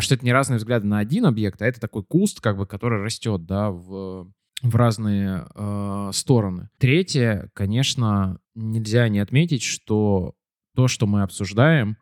что 0.00 0.14
это 0.14 0.24
не 0.24 0.32
разные 0.32 0.58
взгляды 0.58 0.86
на 0.86 0.98
один 0.98 1.24
объект, 1.24 1.62
а 1.62 1.66
это 1.66 1.80
такой 1.80 2.04
куст, 2.04 2.42
как 2.42 2.58
бы, 2.58 2.66
который 2.66 3.02
растет, 3.02 3.46
да, 3.46 3.70
в 3.70 4.30
в 4.62 4.76
разные 4.76 5.46
э, 5.54 6.10
стороны. 6.12 6.68
Третье, 6.76 7.48
конечно, 7.54 8.40
нельзя 8.54 9.08
не 9.08 9.18
отметить, 9.18 9.62
что 9.62 10.34
то, 10.74 10.86
что 10.86 11.06
мы 11.06 11.22
обсуждаем 11.22 11.96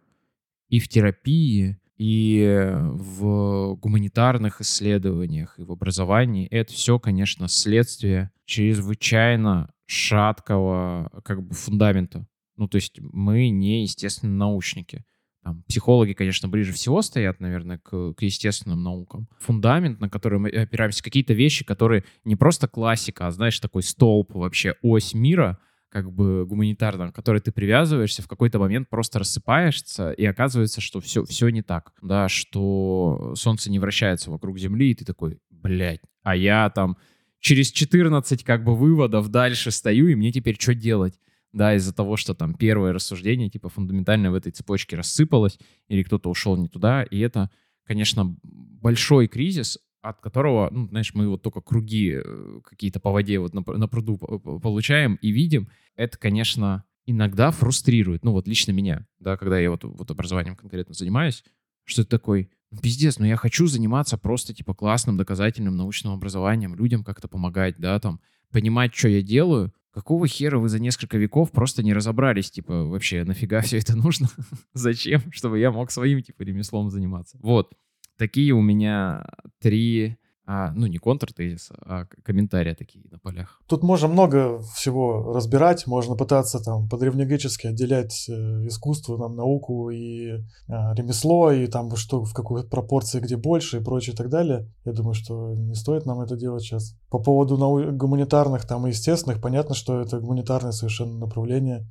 и 0.68 0.80
в 0.80 0.88
терапии, 0.88 1.78
и 1.96 2.68
в 2.74 3.76
гуманитарных 3.76 4.60
исследованиях, 4.60 5.58
и 5.58 5.62
в 5.62 5.72
образовании, 5.72 6.48
это 6.48 6.72
все, 6.72 6.98
конечно, 6.98 7.48
следствие 7.48 8.32
чрезвычайно 8.44 9.70
шаткого 9.88 11.10
как 11.24 11.42
бы 11.42 11.54
фундамента. 11.54 12.26
Ну, 12.56 12.68
то 12.68 12.76
есть 12.76 13.00
мы 13.00 13.48
не 13.48 13.82
естественно 13.82 14.34
научники. 14.34 15.04
Там, 15.42 15.62
психологи, 15.66 16.12
конечно, 16.12 16.48
ближе 16.48 16.72
всего 16.72 17.00
стоят, 17.00 17.40
наверное, 17.40 17.78
к, 17.78 18.12
к 18.12 18.22
естественным 18.22 18.82
наукам. 18.82 19.28
Фундамент, 19.38 19.98
на 20.00 20.10
который 20.10 20.38
мы 20.38 20.50
опираемся, 20.50 21.02
какие-то 21.02 21.32
вещи, 21.32 21.64
которые 21.64 22.04
не 22.24 22.36
просто 22.36 22.68
классика, 22.68 23.28
а, 23.28 23.30
знаешь, 23.30 23.58
такой 23.58 23.82
столб 23.82 24.34
вообще, 24.34 24.74
ось 24.82 25.14
мира, 25.14 25.58
как 25.88 26.12
бы 26.12 26.44
гуманитарном, 26.44 27.12
к 27.12 27.14
которой 27.14 27.40
ты 27.40 27.50
привязываешься, 27.50 28.20
в 28.20 28.28
какой-то 28.28 28.58
момент 28.58 28.90
просто 28.90 29.20
рассыпаешься, 29.20 30.10
и 30.10 30.24
оказывается, 30.26 30.82
что 30.82 31.00
все, 31.00 31.24
все 31.24 31.48
не 31.48 31.62
так, 31.62 31.92
да, 32.02 32.28
что 32.28 33.32
Солнце 33.36 33.70
не 33.70 33.78
вращается 33.78 34.30
вокруг 34.30 34.58
Земли, 34.58 34.90
и 34.90 34.94
ты 34.94 35.06
такой, 35.06 35.38
блядь, 35.50 36.02
а 36.22 36.36
я 36.36 36.68
там 36.68 36.98
через 37.40 37.70
14 37.70 38.44
как 38.44 38.64
бы 38.64 38.76
выводов 38.76 39.28
дальше 39.28 39.70
стою, 39.70 40.08
и 40.08 40.14
мне 40.14 40.32
теперь 40.32 40.58
что 40.58 40.74
делать? 40.74 41.18
Да, 41.52 41.74
из-за 41.74 41.94
того, 41.94 42.16
что 42.16 42.34
там 42.34 42.54
первое 42.54 42.92
рассуждение, 42.92 43.48
типа, 43.48 43.70
фундаментально 43.70 44.30
в 44.30 44.34
этой 44.34 44.52
цепочке 44.52 44.96
рассыпалось, 44.96 45.58
или 45.88 46.02
кто-то 46.02 46.28
ушел 46.28 46.56
не 46.56 46.68
туда, 46.68 47.02
и 47.04 47.18
это, 47.20 47.50
конечно, 47.84 48.36
большой 48.42 49.28
кризис, 49.28 49.78
от 50.02 50.20
которого, 50.20 50.68
ну, 50.70 50.88
знаешь, 50.88 51.14
мы 51.14 51.28
вот 51.28 51.42
только 51.42 51.60
круги 51.60 52.20
э, 52.22 52.60
какие-то 52.64 53.00
по 53.00 53.10
воде 53.10 53.38
вот 53.38 53.54
на, 53.54 53.62
на 53.66 53.88
пруду 53.88 54.18
получаем 54.18 55.18
и 55.22 55.30
видим, 55.30 55.68
это, 55.96 56.18
конечно, 56.18 56.84
иногда 57.06 57.50
фрустрирует, 57.50 58.24
ну 58.24 58.32
вот 58.32 58.46
лично 58.46 58.72
меня, 58.72 59.06
да, 59.18 59.36
когда 59.36 59.58
я 59.58 59.70
вот, 59.70 59.84
вот 59.84 60.10
образованием 60.10 60.54
конкретно 60.54 60.94
занимаюсь, 60.94 61.42
что 61.84 62.02
это 62.02 62.10
такой, 62.10 62.42
«Ну, 62.42 62.57
пиздец, 62.82 63.18
но 63.18 63.26
я 63.26 63.36
хочу 63.36 63.66
заниматься 63.66 64.18
просто 64.18 64.54
типа 64.54 64.74
классным 64.74 65.16
доказательным 65.16 65.76
научным 65.76 66.12
образованием, 66.12 66.74
людям 66.74 67.04
как-то 67.04 67.28
помогать, 67.28 67.76
да, 67.78 67.98
там, 67.98 68.20
понимать, 68.50 68.94
что 68.94 69.08
я 69.08 69.22
делаю, 69.22 69.72
какого 69.92 70.28
хера 70.28 70.58
вы 70.58 70.68
за 70.68 70.78
несколько 70.78 71.18
веков 71.18 71.50
просто 71.50 71.82
не 71.82 71.92
разобрались, 71.92 72.50
типа, 72.50 72.84
вообще, 72.84 73.24
нафига 73.24 73.60
все 73.62 73.78
это 73.78 73.96
нужно? 73.96 74.28
Зачем? 74.74 75.32
Чтобы 75.32 75.58
я 75.58 75.70
мог 75.70 75.90
своим, 75.90 76.22
типа, 76.22 76.42
ремеслом 76.42 76.90
заниматься. 76.90 77.38
Вот. 77.40 77.72
Такие 78.16 78.52
у 78.52 78.60
меня 78.60 79.26
три 79.60 80.18
а, 80.50 80.72
ну, 80.74 80.86
не 80.86 80.96
контртезис, 80.96 81.68
а 81.84 82.06
комментарии 82.24 82.72
такие 82.72 83.04
на 83.10 83.18
полях. 83.18 83.60
Тут 83.66 83.82
можно 83.82 84.08
много 84.08 84.62
всего 84.74 85.34
разбирать, 85.34 85.86
можно 85.86 86.14
пытаться 86.14 86.58
там 86.58 86.88
по-древнегречески 86.88 87.66
отделять 87.66 88.24
э, 88.30 88.66
искусство, 88.66 89.18
там, 89.18 89.36
науку 89.36 89.90
и 89.90 90.38
а, 90.66 90.94
ремесло, 90.94 91.52
и 91.52 91.66
там 91.66 91.94
что 91.96 92.24
в 92.24 92.32
какой 92.32 92.66
пропорции 92.66 93.20
где 93.20 93.36
больше 93.36 93.76
и 93.76 93.84
прочее 93.84 94.14
и 94.14 94.16
так 94.16 94.30
далее. 94.30 94.72
Я 94.86 94.92
думаю, 94.92 95.12
что 95.12 95.52
не 95.52 95.74
стоит 95.74 96.06
нам 96.06 96.22
это 96.22 96.34
делать 96.34 96.62
сейчас. 96.62 96.96
По 97.10 97.18
поводу 97.18 97.58
нау- 97.58 97.92
гуманитарных 97.92 98.66
там 98.66 98.86
и 98.86 98.90
естественных, 98.90 99.42
понятно, 99.42 99.74
что 99.74 100.00
это 100.00 100.18
гуманитарное 100.18 100.72
совершенно 100.72 101.18
направление. 101.18 101.86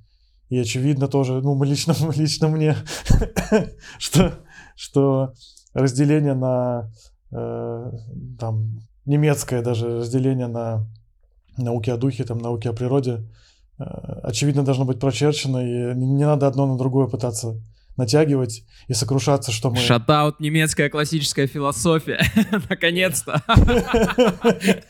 И 0.49 0.57
очевидно 0.57 1.07
тоже, 1.07 1.41
ну, 1.43 1.61
лично, 1.61 1.93
лично 2.15 2.47
мне, 2.47 2.75
что, 3.99 4.33
что 4.75 5.33
разделение 5.75 6.33
на 6.33 6.89
Э, 7.31 7.91
там 8.39 8.79
немецкое 9.05 9.61
даже 9.61 9.99
разделение 9.99 10.47
на 10.47 10.87
науки 11.57 11.89
о 11.89 11.97
духе, 11.97 12.23
там 12.23 12.37
науки 12.37 12.67
о 12.67 12.73
природе, 12.73 13.23
э, 13.79 13.83
очевидно 14.23 14.63
должно 14.63 14.85
быть 14.85 14.99
прочерчено, 14.99 15.59
и 15.59 15.95
не 15.95 16.25
надо 16.25 16.47
одно 16.47 16.67
на 16.67 16.77
другое 16.77 17.07
пытаться 17.07 17.59
натягивать 17.97 18.63
и 18.87 18.93
сокрушаться, 18.93 19.51
что 19.51 19.71
мы... 19.71 19.77
Шатаут 19.77 20.39
немецкая 20.39 20.89
классическая 20.89 21.47
философия. 21.47 22.21
Наконец-то. 22.69 23.41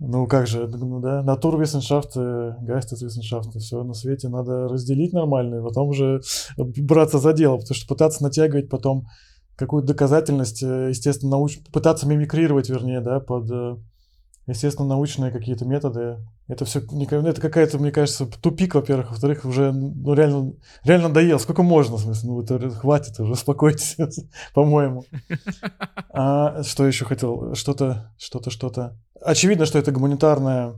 Ну 0.00 0.28
как 0.28 0.46
же, 0.46 0.68
ну 0.68 1.00
да, 1.00 1.24
натурвиссеншафты, 1.24 2.54
гайстесвиссеншафты, 2.60 3.58
все 3.58 3.82
на 3.82 3.94
свете 3.94 4.28
надо 4.28 4.68
разделить 4.68 5.12
нормально, 5.12 5.56
и 5.56 5.62
потом 5.62 5.88
уже 5.88 6.20
браться 6.56 7.18
за 7.18 7.32
дело, 7.32 7.56
потому 7.56 7.74
что 7.74 7.88
пытаться 7.88 8.22
натягивать 8.22 8.68
потом 8.68 9.08
какую-то 9.58 9.88
доказательность, 9.88 10.62
э, 10.62 10.90
естественно, 10.90 11.32
науч... 11.32 11.58
пытаться 11.72 12.06
мимикрировать, 12.06 12.70
вернее, 12.70 13.00
да, 13.00 13.20
под 13.20 13.50
э, 13.50 13.76
естественно, 14.48 14.88
научные 14.88 15.30
какие-то 15.30 15.64
методы. 15.66 16.18
Это 16.46 16.64
все, 16.64 16.80
это 16.80 17.40
какая-то, 17.40 17.78
мне 17.78 17.90
кажется, 17.90 18.26
тупик, 18.26 18.74
во-первых, 18.74 19.10
во-вторых, 19.10 19.44
уже, 19.44 19.72
ну, 19.72 20.14
реально, 20.14 20.54
реально 20.84 21.08
надоел. 21.08 21.38
Сколько 21.38 21.62
можно, 21.62 21.96
в 21.96 22.00
смысле, 22.00 22.30
ну, 22.30 22.40
это 22.40 22.70
хватит 22.70 23.18
уже, 23.20 23.32
успокойтесь, 23.32 23.96
по-моему. 24.54 25.04
А 26.10 26.62
что 26.62 26.86
еще 26.86 27.04
хотел? 27.04 27.54
Что-то, 27.54 28.14
что-то, 28.16 28.50
что-то. 28.50 28.96
Очевидно, 29.20 29.66
что 29.66 29.78
это 29.78 29.92
гуманитарная 29.92 30.74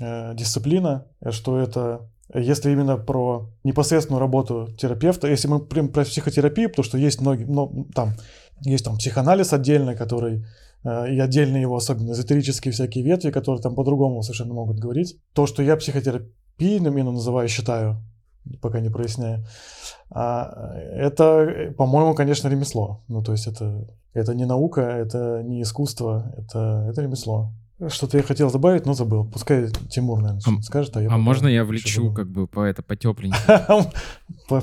э, 0.00 0.34
дисциплина, 0.34 1.06
что 1.30 1.58
это 1.58 2.08
если 2.34 2.70
именно 2.70 2.96
про 2.96 3.50
непосредственную 3.64 4.20
работу 4.20 4.68
терапевта, 4.78 5.28
если 5.28 5.48
мы 5.48 5.60
прям 5.60 5.88
про 5.88 6.04
психотерапию, 6.04 6.70
потому 6.70 6.84
что 6.84 6.98
есть 6.98 7.20
многие, 7.20 7.44
ну, 7.44 7.86
там, 7.94 8.14
есть 8.60 8.84
там 8.84 8.96
психоанализ 8.96 9.52
отдельный, 9.52 9.96
который 9.96 10.44
э, 10.84 11.12
и 11.12 11.18
отдельные 11.18 11.62
его, 11.62 11.76
особенно 11.76 12.12
эзотерические 12.12 12.72
всякие 12.72 13.04
ветви, 13.04 13.30
которые 13.30 13.62
там 13.62 13.74
по-другому 13.74 14.22
совершенно 14.22 14.54
могут 14.54 14.78
говорить. 14.78 15.16
То, 15.34 15.46
что 15.46 15.62
я 15.62 15.76
психотерапией 15.76 16.76
именно 16.76 17.12
называю, 17.12 17.48
считаю, 17.48 18.02
пока 18.60 18.80
не 18.80 18.88
проясняю, 18.88 19.44
а, 20.10 20.74
это, 20.76 21.74
по-моему, 21.76 22.14
конечно, 22.14 22.48
ремесло. 22.48 23.02
Ну, 23.08 23.22
то 23.22 23.32
есть 23.32 23.46
это, 23.46 23.86
это 24.14 24.34
не 24.34 24.44
наука, 24.44 24.82
это 24.82 25.42
не 25.42 25.62
искусство, 25.62 26.32
это, 26.36 26.86
это 26.88 27.02
ремесло. 27.02 27.52
Что-то 27.88 28.16
я 28.16 28.22
хотел 28.22 28.50
добавить, 28.50 28.86
но 28.86 28.94
забыл. 28.94 29.28
Пускай 29.30 29.68
Тимур, 29.90 30.20
наверное, 30.20 30.58
а, 30.58 30.62
скажет, 30.62 30.96
а 30.96 31.02
я... 31.02 31.10
А 31.10 31.18
можно 31.18 31.48
я 31.48 31.64
влечу 31.64 32.12
как 32.12 32.30
бы 32.30 32.46
по 32.46 32.60
это 32.60 32.82
потепленько? 32.82 33.36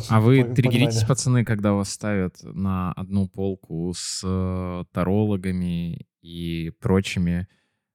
А 0.09 0.21
вы 0.21 0.43
триггеритесь, 0.43 1.03
пацаны, 1.03 1.43
когда 1.43 1.73
вас 1.73 1.89
ставят 1.89 2.35
на 2.43 2.91
одну 2.93 3.27
полку 3.27 3.91
с 3.95 4.21
э, 4.23 4.83
тарологами 4.91 6.05
и 6.21 6.71
прочими, 6.79 7.47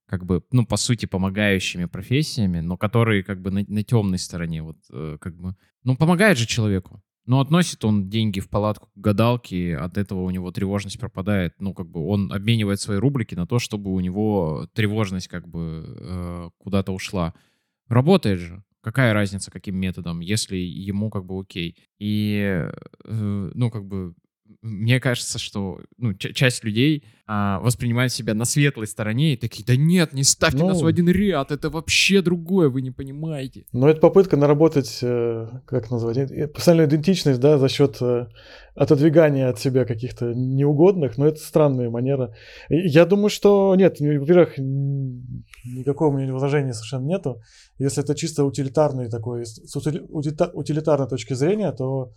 как 0.07 0.25
бы, 0.25 0.43
ну, 0.51 0.67
по 0.67 0.77
сути, 0.77 1.07
помогающими 1.07 1.85
профессиями, 1.85 2.61
но 2.61 2.77
которые 2.77 3.23
как 3.23 3.41
бы 3.41 3.51
на, 3.51 3.65
на 3.67 3.83
темной 3.85 4.19
стороне, 4.19 4.63
вот, 4.63 4.79
э, 4.93 5.19
как 5.21 5.37
бы, 5.37 5.55
ну, 5.85 5.97
помогает 5.97 6.39
же 6.39 6.47
человеку. 6.47 7.03
Но 7.27 7.41
относит 7.41 7.85
он 7.85 8.11
деньги 8.11 8.41
в 8.41 8.49
палатку 8.49 8.91
к 8.95 8.99
гадалке, 8.99 9.77
от 9.77 9.97
этого 9.97 10.23
у 10.23 10.31
него 10.31 10.53
тревожность 10.53 10.99
пропадает. 10.99 11.55
Ну, 11.59 11.73
как 11.73 11.89
бы 11.89 12.07
он 12.07 12.31
обменивает 12.33 12.81
свои 12.81 12.99
рублики 12.99 13.35
на 13.35 13.47
то, 13.47 13.59
чтобы 13.59 13.93
у 13.93 14.01
него 14.01 14.69
тревожность 14.75 15.29
как 15.29 15.49
бы 15.49 15.85
э, 15.87 16.51
куда-то 16.59 16.93
ушла. 16.93 17.35
Работает 17.89 18.41
же. 18.41 18.63
Какая 18.83 19.15
разница, 19.15 19.51
каким 19.51 19.77
методом, 19.77 20.21
если 20.21 20.57
ему 20.59 21.09
как 21.09 21.25
бы 21.25 21.41
окей. 21.41 21.79
И, 21.99 22.69
э, 23.05 23.51
ну, 23.55 23.71
как 23.71 23.87
бы 23.87 24.15
мне 24.63 25.01
кажется, 25.01 25.39
что 25.39 25.81
ну, 25.99 26.15
часть 26.15 26.65
людей 26.65 27.05
а, 27.27 27.59
воспринимают 27.61 28.13
себя 28.13 28.35
на 28.35 28.45
светлой 28.45 28.87
стороне 28.87 29.33
и 29.33 29.37
такие, 29.37 29.65
да 29.65 29.77
нет, 29.77 30.13
не 30.13 30.25
ставьте 30.25 30.59
ну, 30.59 30.69
нас 30.69 30.83
в 30.83 30.87
один 30.87 31.09
ряд, 31.09 31.53
это 31.53 31.71
вообще 31.71 32.21
другое, 32.21 32.69
вы 32.69 32.83
не 32.83 32.91
понимаете. 32.91 33.65
Но 33.73 33.89
это 33.89 34.01
попытка 34.01 34.37
наработать, 34.37 34.99
э, 35.01 35.49
как 35.65 35.91
назвать, 35.91 36.17
профессиональную 36.53 36.89
идентичность, 36.89 37.41
да, 37.41 37.57
за 37.57 37.71
счет 37.71 37.97
э, 38.03 38.27
отодвигания 38.75 39.49
от 39.49 39.59
себя 39.59 39.87
каких-то 39.87 40.35
неугодных, 40.35 41.17
но 41.17 41.27
это 41.27 41.41
странная 41.41 41.89
манера. 41.89 42.35
Я 42.69 43.07
думаю, 43.07 43.31
что 43.31 43.75
нет, 43.75 44.01
во-первых, 44.01 44.59
никакого 44.59 46.15
у 46.15 46.19
меня 46.19 46.31
возражения 46.33 46.75
совершенно 46.75 47.07
нету. 47.07 47.41
Если 47.79 48.03
это 48.03 48.15
чисто 48.15 48.45
утилитарный 48.45 49.09
такой, 49.09 49.47
с 49.47 49.75
утилитарной 49.77 51.09
точки 51.09 51.33
зрения, 51.33 51.73
то 51.73 52.13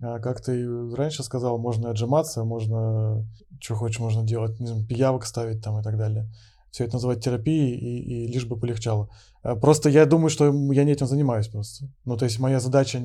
как 0.00 0.42
ты 0.42 0.94
раньше 0.94 1.22
сказал, 1.22 1.58
можно 1.58 1.90
отжиматься, 1.90 2.44
можно 2.44 3.26
что 3.60 3.74
хочешь, 3.74 4.00
можно 4.00 4.22
делать, 4.22 4.58
не 4.60 4.66
знаю, 4.66 4.86
пиявок 4.86 5.24
ставить 5.24 5.62
там 5.62 5.80
и 5.80 5.82
так 5.82 5.96
далее. 5.96 6.30
Все 6.70 6.84
это 6.84 6.94
называть 6.94 7.24
терапией 7.24 7.74
и, 7.74 8.26
и 8.26 8.26
лишь 8.26 8.44
бы 8.44 8.58
полегчало. 8.58 9.08
А, 9.42 9.56
просто 9.56 9.88
я 9.88 10.04
думаю, 10.04 10.28
что 10.28 10.46
я 10.72 10.84
не 10.84 10.92
этим 10.92 11.06
занимаюсь 11.06 11.48
просто. 11.48 11.86
Ну, 12.04 12.16
то 12.18 12.26
есть 12.26 12.38
моя 12.38 12.60
задача, 12.60 13.00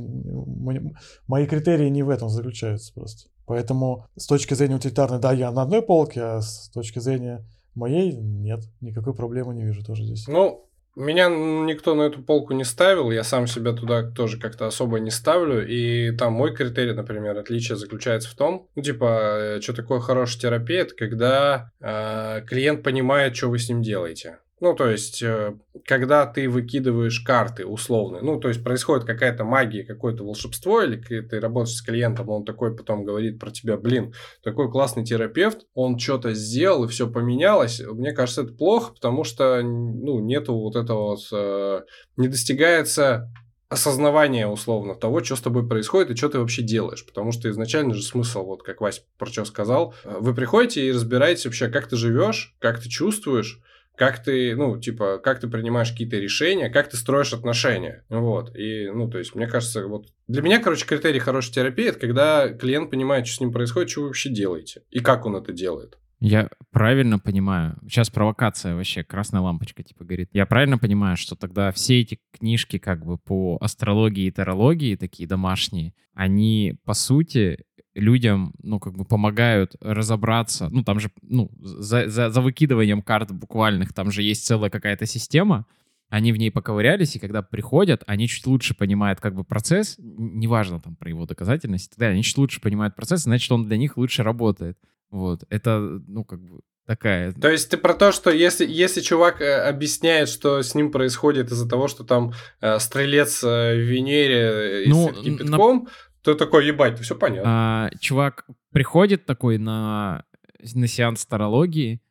мои 1.27 1.47
критерии 1.47 1.87
не 1.89 2.03
в 2.03 2.09
этом 2.09 2.29
заключаются 2.29 2.93
просто. 2.93 3.29
Поэтому 3.45 4.07
с 4.17 4.27
точки 4.27 4.53
зрения 4.53 4.75
утилитарной, 4.75 5.19
да, 5.19 5.31
я 5.31 5.51
на 5.51 5.61
одной 5.61 5.81
полке, 5.81 6.21
а 6.21 6.41
с 6.41 6.69
точки 6.73 6.99
зрения 6.99 7.45
моей 7.75 8.13
нет, 8.13 8.61
никакой 8.81 9.13
проблемы 9.13 9.53
не 9.53 9.63
вижу 9.63 9.83
тоже 9.85 10.03
здесь. 10.03 10.27
Ну, 10.27 10.65
меня 10.95 11.29
никто 11.29 11.95
на 11.95 12.03
эту 12.03 12.21
полку 12.21 12.53
не 12.53 12.63
ставил, 12.63 13.11
я 13.11 13.23
сам 13.23 13.47
себя 13.47 13.73
туда 13.73 14.03
тоже 14.03 14.39
как-то 14.39 14.67
особо 14.67 14.99
не 14.99 15.11
ставлю, 15.11 15.65
и 15.65 16.11
там 16.11 16.33
мой 16.33 16.53
критерий, 16.53 16.93
например, 16.93 17.37
отличие 17.37 17.77
заключается 17.77 18.29
в 18.29 18.35
том, 18.35 18.67
ну, 18.75 18.83
типа, 18.83 19.55
э, 19.57 19.61
что 19.61 19.73
такое 19.73 19.99
хороший 19.99 20.39
терапевт, 20.39 20.93
когда 20.93 21.71
э, 21.79 22.41
клиент 22.47 22.83
понимает, 22.83 23.35
что 23.35 23.47
вы 23.47 23.59
с 23.59 23.69
ним 23.69 23.81
делаете. 23.81 24.39
Ну, 24.61 24.75
то 24.75 24.87
есть, 24.87 25.23
э, 25.23 25.55
когда 25.85 26.27
ты 26.27 26.47
выкидываешь 26.47 27.19
карты 27.21 27.65
условные, 27.65 28.21
ну, 28.21 28.39
то 28.39 28.47
есть, 28.47 28.63
происходит 28.63 29.05
какая-то 29.05 29.43
магия, 29.43 29.83
какое-то 29.83 30.23
волшебство, 30.23 30.83
или 30.83 30.97
ты 30.97 31.39
работаешь 31.39 31.75
с 31.75 31.81
клиентом, 31.81 32.29
он 32.29 32.45
такой 32.45 32.75
потом 32.75 33.03
говорит 33.03 33.39
про 33.39 33.49
тебя, 33.49 33.75
блин, 33.75 34.13
такой 34.43 34.71
классный 34.71 35.03
терапевт, 35.03 35.65
он 35.73 35.97
что-то 35.97 36.35
сделал, 36.35 36.83
и 36.83 36.87
все 36.87 37.09
поменялось. 37.09 37.81
Мне 37.81 38.11
кажется, 38.11 38.43
это 38.43 38.53
плохо, 38.53 38.93
потому 38.93 39.23
что, 39.23 39.63
ну, 39.63 40.19
нету 40.19 40.53
вот 40.53 40.75
этого 40.75 41.15
вот, 41.15 41.27
э, 41.31 41.81
не 42.17 42.27
достигается 42.27 43.31
осознавание 43.67 44.45
условно 44.47 44.93
того, 44.93 45.23
что 45.23 45.37
с 45.37 45.41
тобой 45.41 45.67
происходит 45.67 46.11
и 46.11 46.15
что 46.15 46.29
ты 46.29 46.39
вообще 46.39 46.61
делаешь. 46.61 47.03
Потому 47.03 47.31
что 47.31 47.49
изначально 47.49 47.95
же 47.95 48.03
смысл, 48.03 48.43
вот 48.43 48.61
как 48.61 48.79
Вась 48.81 49.03
про 49.17 49.25
что 49.25 49.43
сказал, 49.45 49.95
э, 50.03 50.17
вы 50.19 50.35
приходите 50.35 50.85
и 50.85 50.91
разбираетесь 50.91 51.45
вообще, 51.45 51.67
как 51.69 51.87
ты 51.87 51.95
живешь, 51.95 52.53
как 52.59 52.79
ты 52.79 52.89
чувствуешь, 52.89 53.59
как 54.01 54.23
ты, 54.23 54.55
ну, 54.55 54.79
типа, 54.79 55.19
как 55.19 55.39
ты 55.39 55.47
принимаешь 55.47 55.91
какие-то 55.91 56.15
решения, 56.15 56.71
как 56.71 56.89
ты 56.89 56.97
строишь 56.97 57.33
отношения. 57.33 58.03
Вот. 58.09 58.49
И, 58.55 58.89
ну, 58.89 59.07
то 59.07 59.19
есть, 59.19 59.35
мне 59.35 59.45
кажется, 59.45 59.85
вот 59.85 60.07
для 60.27 60.41
меня, 60.41 60.57
короче, 60.57 60.87
критерий 60.87 61.19
хорошей 61.19 61.53
терапии 61.53 61.89
это 61.89 61.99
когда 61.99 62.49
клиент 62.49 62.89
понимает, 62.89 63.27
что 63.27 63.35
с 63.35 63.39
ним 63.41 63.51
происходит, 63.51 63.91
что 63.91 64.01
вы 64.01 64.07
вообще 64.07 64.31
делаете 64.31 64.81
и 64.89 65.01
как 65.01 65.27
он 65.27 65.35
это 65.35 65.53
делает. 65.53 65.99
Я 66.21 66.49
правильно 66.69 67.17
понимаю, 67.17 67.79
сейчас 67.81 68.11
провокация 68.11 68.75
вообще, 68.75 69.03
красная 69.03 69.41
лампочка 69.41 69.81
типа 69.81 70.03
горит. 70.03 70.29
Я 70.33 70.45
правильно 70.45 70.77
понимаю, 70.77 71.17
что 71.17 71.35
тогда 71.35 71.71
все 71.71 71.99
эти 71.99 72.19
книжки 72.31 72.77
как 72.77 73.03
бы 73.03 73.17
по 73.17 73.57
астрологии 73.59 74.25
и 74.25 74.31
тарологии, 74.31 74.95
такие 74.95 75.27
домашние, 75.27 75.95
они 76.13 76.75
по 76.85 76.93
сути 76.93 77.65
людям, 77.95 78.53
ну, 78.61 78.79
как 78.79 78.93
бы 78.93 79.03
помогают 79.03 79.75
разобраться. 79.81 80.69
Ну, 80.69 80.83
там 80.83 80.99
же, 80.99 81.09
ну, 81.23 81.49
за, 81.59 82.07
за, 82.07 82.29
за 82.29 82.41
выкидыванием 82.41 83.01
карт 83.01 83.31
буквальных, 83.31 83.91
там 83.91 84.11
же 84.11 84.21
есть 84.21 84.45
целая 84.45 84.69
какая-то 84.69 85.07
система. 85.07 85.65
они 86.07 86.33
в 86.33 86.37
ней 86.37 86.51
поковырялись, 86.51 87.15
и 87.15 87.19
когда 87.19 87.41
приходят, 87.41 88.03
они 88.05 88.27
чуть 88.27 88.45
лучше 88.45 88.75
понимают 88.75 89.19
как 89.19 89.33
бы 89.33 89.43
процесс, 89.43 89.95
неважно 89.97 90.79
там 90.79 90.95
про 90.97 91.09
его 91.09 91.25
доказательность 91.25 91.97
далее, 91.97 92.13
они 92.13 92.23
чуть 92.23 92.37
лучше 92.37 92.61
понимают 92.61 92.95
процесс, 92.95 93.23
значит, 93.23 93.51
он 93.51 93.65
для 93.65 93.77
них 93.77 93.97
лучше 93.97 94.21
работает. 94.21 94.77
Вот, 95.11 95.43
это, 95.49 95.79
ну, 96.07 96.23
как 96.23 96.41
бы, 96.41 96.61
такая... 96.85 97.33
То 97.33 97.49
есть 97.49 97.69
ты 97.69 97.77
про 97.77 97.93
то, 97.93 98.11
что 98.11 98.31
если, 98.31 98.65
если 98.65 99.01
чувак 99.01 99.41
э, 99.41 99.67
объясняет, 99.67 100.29
что 100.29 100.61
с 100.61 100.73
ним 100.73 100.91
происходит 100.91 101.51
из-за 101.51 101.67
того, 101.67 101.87
что 101.87 102.03
там 102.03 102.33
э, 102.61 102.79
стрелец 102.79 103.43
э, 103.43 103.75
в 103.75 103.79
Венере 103.79 104.83
э, 104.83 104.83
ну, 104.87 105.09
кипятком, 105.13 105.83
на... 105.83 105.89
то 106.21 106.33
такой, 106.33 106.65
ебать, 106.65 106.99
все 106.99 107.15
понятно. 107.15 107.43
А, 107.45 107.91
чувак 107.99 108.45
приходит 108.71 109.25
такой 109.25 109.57
на, 109.57 110.25
на 110.73 110.87
сеанс 110.87 111.25
тарологии, 111.25 112.01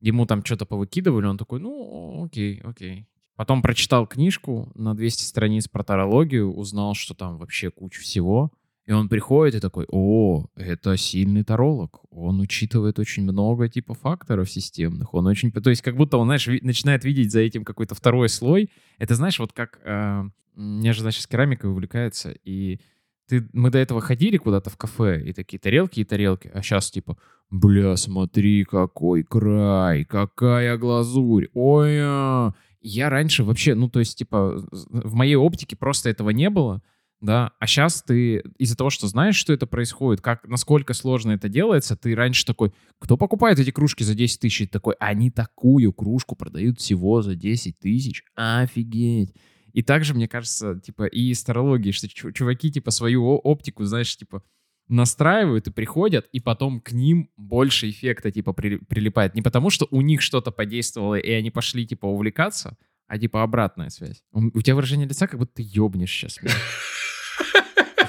ему 0.00 0.26
там 0.26 0.44
что-то 0.44 0.66
повыкидывали, 0.66 1.26
он 1.26 1.38
такой, 1.38 1.60
ну, 1.60 2.24
окей, 2.24 2.60
окей. 2.64 3.06
Потом 3.36 3.62
прочитал 3.62 4.06
книжку 4.06 4.70
на 4.74 4.94
200 4.94 5.22
страниц 5.22 5.66
про 5.66 5.82
тарологию, 5.82 6.52
узнал, 6.52 6.94
что 6.94 7.14
там 7.14 7.38
вообще 7.38 7.70
куча 7.70 8.00
всего. 8.00 8.52
И 8.90 8.92
он 8.92 9.08
приходит 9.08 9.54
и 9.54 9.60
такой, 9.60 9.86
о, 9.88 10.46
это 10.56 10.96
сильный 10.96 11.44
таролог. 11.44 12.00
Он 12.10 12.40
учитывает 12.40 12.98
очень 12.98 13.22
много 13.22 13.68
типа 13.68 13.94
факторов 13.94 14.50
системных. 14.50 15.14
Он 15.14 15.28
очень... 15.28 15.52
То 15.52 15.70
есть 15.70 15.80
как 15.80 15.96
будто 15.96 16.18
он, 16.18 16.26
знаешь, 16.26 16.48
ви- 16.48 16.58
начинает 16.60 17.04
видеть 17.04 17.30
за 17.30 17.38
этим 17.38 17.62
какой-то 17.62 17.94
второй 17.94 18.28
слой. 18.28 18.68
Это 18.98 19.14
знаешь, 19.14 19.38
вот 19.38 19.52
как... 19.52 19.78
Э, 19.84 20.24
меня 20.56 20.92
же, 20.92 21.02
значит, 21.02 21.24
керамикой 21.28 21.70
увлекается. 21.70 22.34
И 22.42 22.80
ты, 23.28 23.48
мы 23.52 23.70
до 23.70 23.78
этого 23.78 24.00
ходили 24.00 24.38
куда-то 24.38 24.70
в 24.70 24.76
кафе, 24.76 25.22
и 25.24 25.32
такие 25.32 25.60
тарелки 25.60 26.00
и 26.00 26.04
тарелки. 26.04 26.50
А 26.52 26.60
сейчас 26.60 26.90
типа, 26.90 27.16
бля, 27.48 27.94
смотри, 27.96 28.64
какой 28.64 29.22
край, 29.22 30.04
какая 30.04 30.76
глазурь. 30.76 31.46
Ой, 31.54 31.96
а. 32.00 32.54
я 32.80 33.08
раньше 33.08 33.44
вообще, 33.44 33.76
ну 33.76 33.88
то 33.88 34.00
есть 34.00 34.18
типа 34.18 34.66
в 34.72 35.14
моей 35.14 35.36
оптике 35.36 35.76
просто 35.76 36.10
этого 36.10 36.30
не 36.30 36.50
было 36.50 36.82
да, 37.20 37.52
а 37.58 37.66
сейчас 37.66 38.02
ты 38.02 38.42
из-за 38.58 38.76
того, 38.76 38.88
что 38.88 39.06
знаешь, 39.06 39.36
что 39.36 39.52
это 39.52 39.66
происходит, 39.66 40.22
как, 40.22 40.46
насколько 40.48 40.94
сложно 40.94 41.32
это 41.32 41.50
делается, 41.50 41.94
ты 41.94 42.14
раньше 42.14 42.46
такой, 42.46 42.72
кто 42.98 43.18
покупает 43.18 43.58
эти 43.58 43.70
кружки 43.70 44.02
за 44.04 44.14
10 44.14 44.40
тысяч? 44.40 44.70
Такой, 44.70 44.94
они 44.98 45.30
такую 45.30 45.92
кружку 45.92 46.34
продают 46.34 46.80
всего 46.80 47.20
за 47.20 47.34
10 47.34 47.78
тысяч, 47.78 48.22
офигеть. 48.34 49.34
И 49.72 49.82
также, 49.82 50.14
мне 50.14 50.28
кажется, 50.28 50.80
типа, 50.80 51.06
и 51.06 51.30
из 51.30 51.44
тарологии, 51.44 51.92
что 51.92 52.08
чуваки, 52.08 52.72
типа, 52.72 52.90
свою 52.90 53.36
оптику, 53.36 53.84
знаешь, 53.84 54.16
типа, 54.16 54.42
настраивают 54.88 55.68
и 55.68 55.72
приходят, 55.72 56.26
и 56.32 56.40
потом 56.40 56.80
к 56.80 56.92
ним 56.92 57.30
больше 57.36 57.88
эффекта, 57.90 58.32
типа, 58.32 58.52
при, 58.52 58.76
прилипает. 58.78 59.34
Не 59.34 59.42
потому, 59.42 59.70
что 59.70 59.86
у 59.90 60.00
них 60.00 60.22
что-то 60.22 60.50
подействовало, 60.50 61.14
и 61.14 61.30
они 61.30 61.50
пошли, 61.50 61.86
типа, 61.86 62.06
увлекаться, 62.06 62.76
а, 63.06 63.18
типа, 63.18 63.42
обратная 63.42 63.90
связь. 63.90 64.22
У, 64.32 64.62
тебя 64.62 64.74
выражение 64.74 65.06
лица, 65.06 65.26
как 65.26 65.38
будто 65.38 65.54
ты 65.56 65.62
ёбнешь 65.66 66.12
сейчас. 66.12 66.38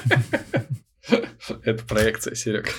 Это 1.64 1.84
проекция, 1.86 2.36
Серег. 2.36 2.70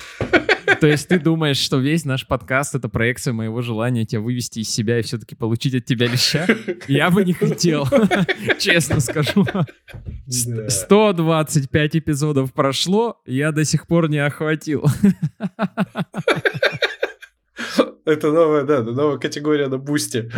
То 0.79 0.87
есть 0.87 1.07
ты 1.07 1.19
думаешь, 1.19 1.57
что 1.57 1.77
весь 1.77 2.05
наш 2.05 2.27
подкаст— 2.27 2.75
это 2.75 2.89
проекция 2.89 3.33
моего 3.33 3.61
желания 3.61 4.05
тебя 4.05 4.21
вывести 4.21 4.59
из 4.59 4.69
себя 4.69 4.99
и 4.99 5.01
все-таки 5.01 5.35
получить 5.35 5.75
от 5.75 5.85
тебя 5.85 6.07
леща? 6.07 6.47
Я 6.87 7.09
бы 7.09 7.23
не 7.23 7.33
хотел, 7.33 7.87
честно 8.59 8.99
скажу. 8.99 9.45
125 10.27 11.95
эпизодов 11.95 12.53
прошло, 12.53 13.21
я 13.25 13.51
до 13.51 13.65
сих 13.65 13.87
пор 13.87 14.09
не 14.09 14.19
охватил. 14.19 14.85
Это 18.05 18.31
новая, 18.31 18.63
да, 18.63 18.83
новая 18.83 19.17
категория 19.17 19.67
на 19.67 19.77
бусте. 19.77 20.29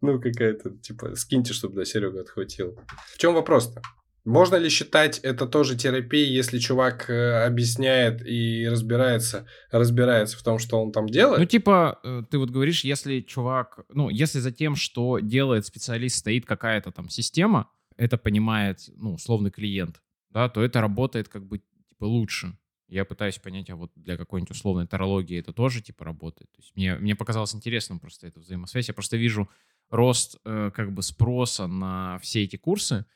Ну, 0.00 0.20
какая-то, 0.20 0.70
типа, 0.78 1.16
скиньте, 1.16 1.52
чтобы, 1.52 1.74
да, 1.74 1.84
Серега 1.84 2.20
отхватил. 2.20 2.78
В 3.14 3.18
чем 3.18 3.34
вопрос-то? 3.34 3.82
Можно 4.28 4.56
ли 4.56 4.68
считать 4.68 5.18
это 5.20 5.46
тоже 5.46 5.74
терапией, 5.74 6.30
если 6.30 6.58
чувак 6.58 7.08
э, 7.08 7.46
объясняет 7.46 8.20
и 8.26 8.68
разбирается, 8.68 9.46
разбирается 9.70 10.36
в 10.36 10.42
том, 10.42 10.58
что 10.58 10.82
он 10.82 10.92
там 10.92 11.08
делает? 11.08 11.40
Ну, 11.40 11.46
типа, 11.46 11.98
э, 12.04 12.22
ты 12.30 12.36
вот 12.36 12.50
говоришь, 12.50 12.84
если 12.84 13.20
чувак, 13.20 13.80
ну, 13.88 14.10
если 14.10 14.40
за 14.40 14.52
тем, 14.52 14.76
что 14.76 15.18
делает 15.18 15.64
специалист, 15.64 16.18
стоит 16.18 16.44
какая-то 16.44 16.92
там 16.92 17.08
система, 17.08 17.70
это 17.96 18.18
понимает, 18.18 18.80
ну, 18.96 19.14
условный 19.14 19.50
клиент, 19.50 20.02
да, 20.28 20.50
то 20.50 20.62
это 20.62 20.82
работает 20.82 21.30
как 21.30 21.46
бы, 21.46 21.60
типа, 21.88 22.04
лучше. 22.04 22.58
Я 22.86 23.06
пытаюсь 23.06 23.38
понять, 23.38 23.70
а 23.70 23.76
вот 23.76 23.92
для 23.96 24.18
какой-нибудь 24.18 24.50
условной 24.50 24.86
тарологии 24.86 25.38
это 25.38 25.54
тоже, 25.54 25.80
типа, 25.80 26.04
работает. 26.04 26.50
То 26.52 26.58
есть 26.58 26.76
мне, 26.76 26.96
мне 26.96 27.16
показалось 27.16 27.54
интересным 27.54 27.98
просто 27.98 28.26
эта 28.26 28.40
взаимосвязь. 28.40 28.88
Я 28.88 28.94
просто 28.94 29.16
вижу 29.16 29.48
рост, 29.88 30.36
э, 30.44 30.70
как 30.74 30.92
бы, 30.92 31.02
спроса 31.02 31.66
на 31.66 32.18
все 32.18 32.44
эти 32.44 32.56
курсы, 32.56 33.06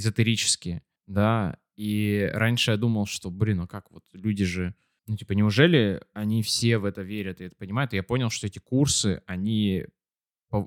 эзотерические, 0.00 0.82
да, 1.06 1.56
и 1.76 2.28
раньше 2.34 2.72
я 2.72 2.76
думал, 2.76 3.06
что, 3.06 3.30
блин, 3.30 3.58
ну 3.58 3.66
как 3.66 3.90
вот 3.90 4.02
люди 4.12 4.44
же, 4.44 4.74
ну 5.06 5.16
типа, 5.16 5.32
неужели 5.32 6.02
они 6.12 6.42
все 6.42 6.78
в 6.78 6.84
это 6.84 7.02
верят 7.02 7.40
и 7.40 7.44
это 7.44 7.56
понимают? 7.56 7.92
И 7.92 7.96
я 7.96 8.02
понял, 8.02 8.30
что 8.30 8.46
эти 8.46 8.58
курсы, 8.58 9.22
они 9.26 9.86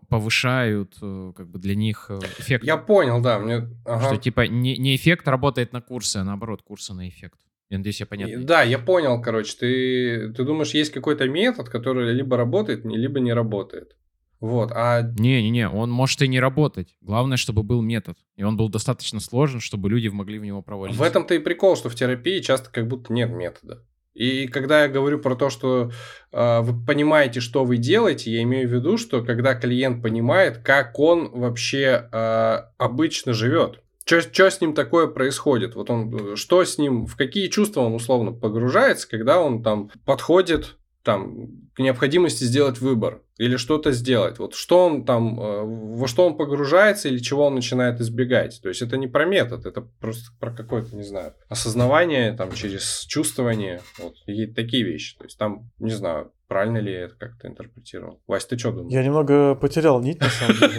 повышают 0.10 0.96
э, 1.02 1.34
как 1.36 1.50
бы 1.50 1.60
для 1.60 1.76
них 1.76 2.08
э, 2.10 2.20
эффект. 2.40 2.64
Я 2.64 2.78
понял, 2.78 3.22
да. 3.22 3.38
Мне... 3.38 3.68
Ага. 3.86 4.08
Что 4.08 4.18
типа 4.18 4.48
не, 4.48 4.78
не 4.78 4.96
эффект 4.96 5.28
работает 5.28 5.74
на 5.74 5.82
курсы, 5.82 6.18
а 6.18 6.24
наоборот, 6.24 6.62
курсы 6.62 6.94
на 6.94 7.08
эффект. 7.10 7.40
Я 7.70 7.80
надеюсь, 7.80 8.00
я 8.00 8.06
понятно. 8.06 8.44
Да, 8.44 8.64
я 8.64 8.80
понял, 8.80 9.22
короче. 9.22 9.58
Ты, 9.58 10.34
ты 10.34 10.44
думаешь, 10.46 10.74
есть 10.74 10.94
какой-то 10.94 11.28
метод, 11.28 11.70
который 11.70 12.14
либо 12.14 12.38
работает, 12.38 12.86
либо 12.86 13.20
не 13.20 13.34
работает. 13.34 13.98
Вот, 14.44 14.74
а... 14.76 15.04
Не-не-не, 15.04 15.70
он 15.70 15.90
может 15.90 16.22
и 16.22 16.28
не 16.28 16.38
работать. 16.38 16.98
Главное, 17.00 17.38
чтобы 17.38 17.64
был 17.64 17.82
метод. 17.82 18.18
И 18.36 18.44
он 18.44 18.58
был 18.58 18.68
достаточно 18.68 19.22
сложен, 19.22 19.62
чтобы 19.62 19.90
люди 19.90 20.10
могли 20.10 20.38
в 20.38 20.44
него 20.44 20.62
провалиться. 20.62 21.02
В 21.02 21.06
этом-то 21.06 21.34
и 21.34 21.40
прикол, 21.40 21.78
что 21.78 21.88
в 21.88 21.96
терапии 21.96 22.42
часто 22.42 22.70
как 22.70 22.90
будто 22.90 23.14
нет 23.14 23.30
метода. 23.30 23.86
И 24.14 24.48
когда 24.48 24.82
я 24.82 24.90
говорю 24.90 25.20
про 25.20 25.38
то, 25.38 25.50
что 25.50 25.92
э, 26.34 26.60
вы 26.60 26.86
понимаете, 26.86 27.40
что 27.40 27.64
вы 27.64 27.78
делаете, 27.78 28.32
я 28.32 28.44
имею 28.44 28.68
в 28.68 28.74
виду, 28.74 28.98
что 28.98 29.24
когда 29.24 29.56
клиент 29.56 30.04
понимает, 30.04 30.58
как 30.58 31.00
он 31.00 31.32
вообще 31.32 32.10
э, 32.12 32.58
обычно 32.78 33.32
живет. 33.32 33.82
Что 34.04 34.52
с 34.52 34.60
ним 34.60 34.74
такое 34.74 35.08
происходит? 35.08 35.76
Вот 35.76 35.90
он, 35.90 36.36
что 36.36 36.66
с 36.66 36.78
ним, 36.78 37.06
в 37.06 37.16
какие 37.16 37.48
чувства 37.48 37.80
он 37.80 37.94
условно 37.94 38.34
погружается, 38.34 39.08
когда 39.10 39.40
он 39.40 39.64
там 39.64 39.90
подходит 40.06 40.76
там 41.02 41.63
к 41.76 41.80
необходимости 41.80 42.44
сделать 42.44 42.80
выбор 42.80 43.22
или 43.38 43.58
что-то 43.58 43.92
сделать. 43.92 44.38
Вот 44.38 44.54
что 44.54 44.86
он 44.86 45.06
там, 45.06 45.40
э, 45.40 45.64
во 45.98 46.08
что 46.08 46.28
он 46.28 46.38
погружается 46.38 47.10
или 47.10 47.18
чего 47.18 47.48
он 47.48 47.56
начинает 47.56 48.00
избегать. 48.00 48.60
То 48.62 48.70
есть 48.70 48.84
это 48.84 48.96
не 48.98 49.08
про 49.08 49.26
метод, 49.26 49.66
это 49.66 49.82
просто 49.82 50.32
про 50.40 50.52
какое-то, 50.52 50.96
не 50.96 51.04
знаю, 51.04 51.34
осознавание 51.50 52.34
там 52.34 52.52
через 52.52 53.06
чувствование, 53.08 53.82
вот 53.98 54.14
какие-то 54.26 54.54
такие 54.54 54.84
вещи. 54.84 55.18
То 55.18 55.24
есть 55.24 55.38
там, 55.38 55.72
не 55.80 55.92
знаю, 55.92 56.32
правильно 56.48 56.78
ли 56.78 56.92
я 56.92 57.02
это 57.06 57.16
как-то 57.16 57.48
интерпретировал. 57.48 58.22
Вась, 58.28 58.46
ты 58.46 58.58
что 58.58 58.72
думаешь? 58.72 58.94
Я 58.94 59.04
немного 59.04 59.56
потерял 59.56 60.00
нить, 60.00 60.20
на 60.20 60.30
самом 60.30 60.58
деле. 60.58 60.76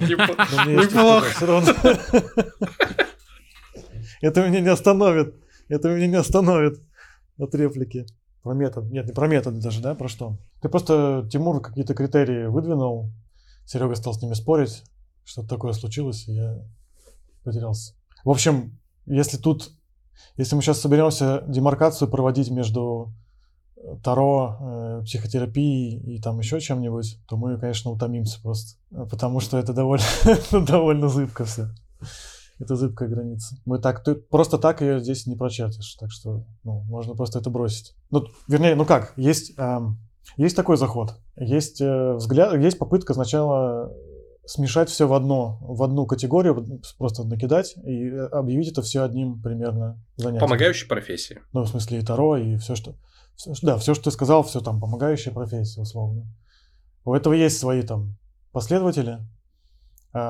Неплохо. 0.82 1.26
Это 4.20 4.46
меня 4.46 4.60
не 4.60 4.68
остановит. 4.68 5.34
Это 5.68 5.88
меня 5.88 6.06
не 6.06 6.16
остановит 6.16 6.78
от 7.38 7.54
реплики. 7.54 8.06
Про 8.46 8.54
метод. 8.54 8.84
Нет, 8.92 9.06
не 9.06 9.12
про 9.12 9.26
методы 9.26 9.60
даже, 9.60 9.82
да? 9.82 9.96
Про 9.96 10.06
что? 10.06 10.38
Ты 10.62 10.68
просто, 10.68 11.28
Тимур, 11.32 11.60
какие-то 11.60 11.94
критерии 11.94 12.46
выдвинул. 12.46 13.10
Серега 13.64 13.96
стал 13.96 14.14
с 14.14 14.22
ними 14.22 14.34
спорить. 14.34 14.84
Что-то 15.24 15.48
такое 15.48 15.72
случилось, 15.72 16.28
и 16.28 16.34
я 16.34 16.62
потерялся. 17.42 17.94
В 18.24 18.30
общем, 18.30 18.78
если 19.04 19.36
тут, 19.36 19.72
если 20.36 20.54
мы 20.54 20.62
сейчас 20.62 20.80
соберемся 20.80 21.42
демаркацию 21.48 22.08
проводить 22.08 22.48
между 22.52 23.12
э, 23.76 23.96
Таро, 24.04 24.58
э, 24.60 25.02
психотерапией 25.04 25.98
и 25.98 26.22
там 26.22 26.38
еще 26.38 26.60
чем-нибудь, 26.60 27.18
то 27.26 27.36
мы, 27.36 27.58
конечно, 27.58 27.90
утомимся 27.90 28.40
просто. 28.40 28.78
Потому 29.10 29.40
что 29.40 29.58
это 29.58 29.72
довольно, 29.72 30.04
довольно 30.52 31.08
зыбко 31.08 31.46
все 31.46 31.70
это 32.58 32.76
зыбкая 32.76 33.08
граница. 33.08 33.56
Мы 33.64 33.78
так, 33.78 34.02
ты 34.02 34.14
просто 34.14 34.58
так 34.58 34.80
ее 34.80 35.00
здесь 35.00 35.26
не 35.26 35.36
прочертишь, 35.36 35.94
так 35.94 36.10
что 36.10 36.44
ну, 36.64 36.80
можно 36.82 37.14
просто 37.14 37.38
это 37.38 37.50
бросить. 37.50 37.94
Ну, 38.10 38.24
вернее, 38.48 38.74
ну 38.74 38.84
как, 38.84 39.12
есть, 39.16 39.58
эм, 39.58 39.98
есть 40.36 40.56
такой 40.56 40.76
заход, 40.76 41.14
есть 41.36 41.80
э, 41.80 42.14
взгляд, 42.14 42.54
есть 42.58 42.78
попытка 42.78 43.14
сначала 43.14 43.92
смешать 44.46 44.88
все 44.88 45.06
в 45.06 45.12
одно, 45.12 45.58
в 45.60 45.82
одну 45.82 46.06
категорию, 46.06 46.80
просто 46.98 47.24
накидать 47.24 47.76
и 47.84 48.08
объявить 48.08 48.72
это 48.72 48.80
все 48.80 49.02
одним 49.02 49.42
примерно 49.42 50.00
занятием. 50.16 50.40
Помогающей 50.40 50.88
профессии. 50.88 51.40
Ну, 51.52 51.62
в 51.62 51.68
смысле 51.68 51.98
и 51.98 52.02
Таро, 52.02 52.36
и 52.36 52.56
все, 52.56 52.74
что... 52.76 52.94
Все, 53.34 53.52
да, 53.62 53.76
все, 53.76 53.92
что 53.94 54.04
ты 54.04 54.10
сказал, 54.12 54.44
все 54.44 54.60
там 54.60 54.80
помогающая 54.80 55.32
профессия, 55.32 55.82
условно. 55.82 56.26
У 57.04 57.12
этого 57.12 57.34
есть 57.34 57.58
свои 57.58 57.82
там 57.82 58.16
последователи, 58.52 59.18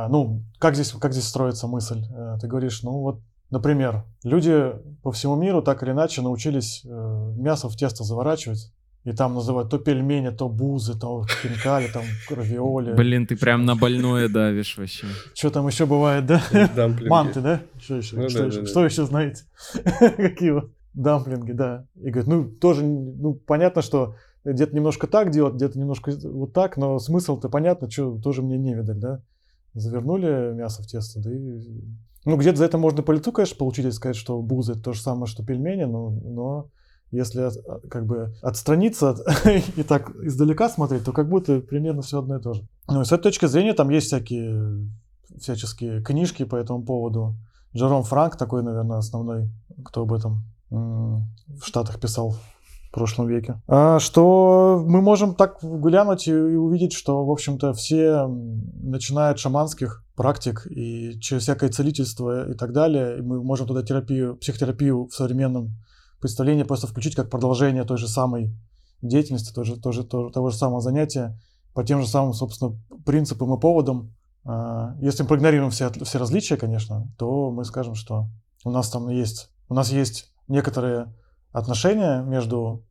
ну, 0.09 0.43
как 0.59 0.75
здесь, 0.75 0.93
как 0.93 1.13
здесь 1.13 1.29
строится 1.29 1.67
мысль? 1.67 2.05
Э, 2.11 2.39
ты 2.41 2.49
говоришь, 2.49 2.83
ну 2.83 3.01
вот, 3.01 3.21
например, 3.51 4.05
люди 4.25 4.73
по 5.03 5.13
всему 5.13 5.37
миру 5.37 5.63
так 5.63 5.83
или 5.83 5.91
иначе 5.91 6.23
научились 6.23 6.83
э, 6.85 6.89
мясо 7.37 7.69
в 7.69 7.77
тесто 7.77 8.03
заворачивать 8.03 8.73
и 9.07 9.13
там 9.13 9.35
называют 9.35 9.71
то 9.71 9.79
пельмени, 9.79 10.31
то 10.31 10.49
бузы, 10.49 10.99
то 10.99 11.25
хинкали, 11.41 11.87
там 11.87 12.03
равиоли. 12.29 12.93
Блин, 12.95 13.29
ты 13.29 13.37
прям 13.37 13.65
на 13.65 13.77
больное 13.77 14.29
давишь 14.29 14.77
вообще. 14.77 15.07
Что 15.33 15.51
там 15.51 15.69
еще 15.69 15.87
бывает, 15.87 16.27
да? 16.27 16.43
Дамплинги. 16.75 17.09
Манты, 17.09 17.41
да? 17.41 17.61
Что 17.79 17.99
еще? 17.99 18.17
Ну 18.17 18.29
что, 18.29 18.41
да, 18.41 18.47
еще? 18.47 18.57
да, 18.57 18.63
да. 18.63 18.67
что 18.67 18.85
еще 18.85 19.05
знаете? 19.05 19.45
Какие 20.17 20.51
вот? 20.51 20.71
Дамплинги, 20.95 21.53
да. 21.53 21.87
И 21.95 22.11
говорит, 22.11 22.27
ну, 22.27 22.51
тоже, 22.51 22.85
ну, 22.85 23.35
понятно, 23.35 23.81
что 23.81 24.17
где-то 24.45 24.75
немножко 24.75 25.07
так 25.07 25.31
делать, 25.31 25.55
где-то 25.55 25.79
немножко 25.79 26.13
вот 26.25 26.53
так, 26.53 26.77
но 26.77 26.99
смысл-то 26.99 27.49
понятно, 27.49 27.89
что 27.89 28.19
тоже 28.19 28.43
мне 28.43 28.59
не 28.59 28.75
видать, 28.75 28.99
да? 28.99 29.23
Завернули 29.77 30.53
мясо 30.55 30.83
в 30.83 30.87
тесто, 30.87 31.21
да 31.21 31.31
и... 31.33 31.61
Ну, 32.25 32.37
где-то 32.37 32.59
за 32.59 32.65
это 32.65 32.79
можно 32.79 33.03
по 33.03 33.13
лицу, 33.13 33.31
конечно, 33.31 33.57
получить 33.57 33.85
и 33.87 33.91
сказать, 33.93 34.17
что 34.17 34.41
бузы 34.43 34.73
это 34.73 34.83
то 34.83 34.93
же 34.95 35.01
самое, 35.01 35.27
что 35.27 35.45
пельмени, 35.45 35.85
но, 35.85 36.11
но 36.11 36.71
если 37.13 37.43
от- 37.43 37.89
как 37.89 38.07
бы 38.07 38.35
отстраниться 38.43 39.11
от- 39.11 39.47
и 39.77 39.83
так 39.83 40.11
издалека 40.17 40.69
смотреть, 40.69 41.05
то 41.05 41.13
как 41.13 41.29
будто 41.29 41.61
примерно 41.61 42.03
все 42.03 42.19
одно 42.19 42.39
и 42.39 42.43
то 42.43 42.55
же. 42.55 42.67
Ну, 42.89 43.05
с 43.05 43.13
этой 43.13 43.25
точки 43.25 43.47
зрения 43.47 43.75
там 43.75 43.91
есть 43.91 44.07
всякие 44.09 44.89
всяческие 45.39 46.03
книжки 46.03 46.45
по 46.45 46.57
этому 46.57 46.83
поводу. 46.83 47.37
Джером 47.75 48.03
Франк 48.03 48.37
такой, 48.37 48.63
наверное, 48.63 48.99
основной, 48.99 49.51
кто 49.85 50.03
об 50.03 50.13
этом 50.15 50.43
в 50.71 51.63
Штатах 51.63 52.01
писал 52.01 52.35
прошлом 52.97 53.29
веке. 53.29 53.61
А, 53.69 54.01
что 54.01 54.83
мы 54.85 55.03
можем 55.03 55.35
так 55.35 55.59
глянуть 55.63 56.27
и 56.29 56.33
увидеть, 56.33 56.95
что, 56.95 57.27
в 57.27 57.31
общем-то, 57.31 57.75
все, 57.75 58.27
начиная 58.27 59.33
от 59.33 59.39
шаманских 59.39 60.03
практик 60.17 60.67
и 60.67 61.21
через 61.21 61.43
всякое 61.43 61.69
целительство 61.69 62.51
и 62.51 62.55
так 62.55 62.73
далее, 62.73 63.19
и 63.19 63.21
мы 63.21 63.43
можем 63.43 63.67
туда 63.67 63.83
терапию, 63.83 64.37
психотерапию 64.37 65.09
в 65.09 65.15
современном 65.15 65.73
представлении 66.21 66.63
просто 66.63 66.87
включить 66.87 67.15
как 67.15 67.29
продолжение 67.29 67.85
той 67.85 67.99
же 67.99 68.09
самой 68.09 68.57
деятельности, 69.03 69.53
той 69.53 69.67
же, 69.67 69.79
тоже, 69.79 70.03
того, 70.03 70.31
того 70.31 70.49
же 70.49 70.57
самого 70.57 70.81
занятия, 70.81 71.39
по 71.75 71.85
тем 71.85 72.01
же 72.01 72.09
самым, 72.09 72.33
собственно, 72.33 72.81
принципам 73.05 73.55
и 73.55 73.61
поводам. 73.61 74.15
А, 74.43 74.97
Если 75.03 75.23
мы 75.23 75.29
проигнорируем 75.29 75.71
все, 75.71 75.91
все 75.91 76.19
различия, 76.19 76.57
конечно, 76.57 77.13
то 77.19 77.51
мы 77.51 77.67
скажем, 77.67 77.95
что 77.95 78.29
у 78.65 78.71
нас 78.71 78.89
там 78.89 79.11
есть, 79.11 79.51
у 79.69 79.75
нас 79.75 79.93
есть 79.93 80.33
некоторые 80.49 81.13
отношения 81.53 82.23
между 82.23 82.86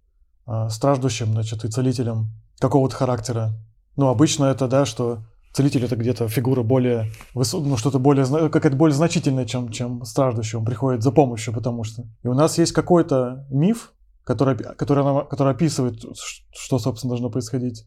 страждущим, 0.69 1.27
значит, 1.33 1.65
и 1.65 1.69
целителем 1.69 2.31
какого-то 2.59 2.95
характера. 2.95 3.51
Ну, 3.95 4.07
обычно 4.07 4.45
это, 4.45 4.67
да, 4.67 4.85
что 4.85 5.19
целитель 5.53 5.85
это 5.85 5.95
где-то 5.95 6.27
фигура 6.27 6.63
более, 6.63 7.11
высо- 7.33 7.61
ну, 7.61 7.77
что-то 7.77 7.97
более, 7.97 8.25
какая-то 8.49 8.75
более 8.75 8.95
значительная, 8.95 9.45
чем, 9.45 9.69
чем 9.69 10.03
страждущий. 10.03 10.57
Он 10.57 10.65
приходит 10.65 11.01
за 11.01 11.11
помощью, 11.11 11.53
потому 11.53 11.83
что. 11.83 12.03
И 12.23 12.27
у 12.27 12.33
нас 12.33 12.57
есть 12.57 12.73
какой-то 12.73 13.45
миф, 13.49 13.93
который, 14.23 14.57
который, 14.57 15.25
который 15.27 15.53
описывает, 15.53 16.03
что, 16.53 16.79
собственно, 16.79 17.11
должно 17.11 17.29
происходить. 17.29 17.85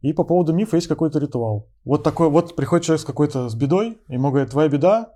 И 0.00 0.14
по 0.14 0.24
поводу 0.24 0.54
мифа 0.54 0.76
есть 0.76 0.88
какой-то 0.88 1.18
ритуал. 1.18 1.68
Вот 1.84 2.02
такой, 2.02 2.30
вот 2.30 2.56
приходит 2.56 2.86
человек 2.86 3.02
с 3.02 3.04
какой-то 3.04 3.50
с 3.50 3.54
бедой, 3.54 3.98
и 4.08 4.14
ему 4.14 4.30
говорят, 4.30 4.50
твоя 4.50 4.68
беда 4.70 5.12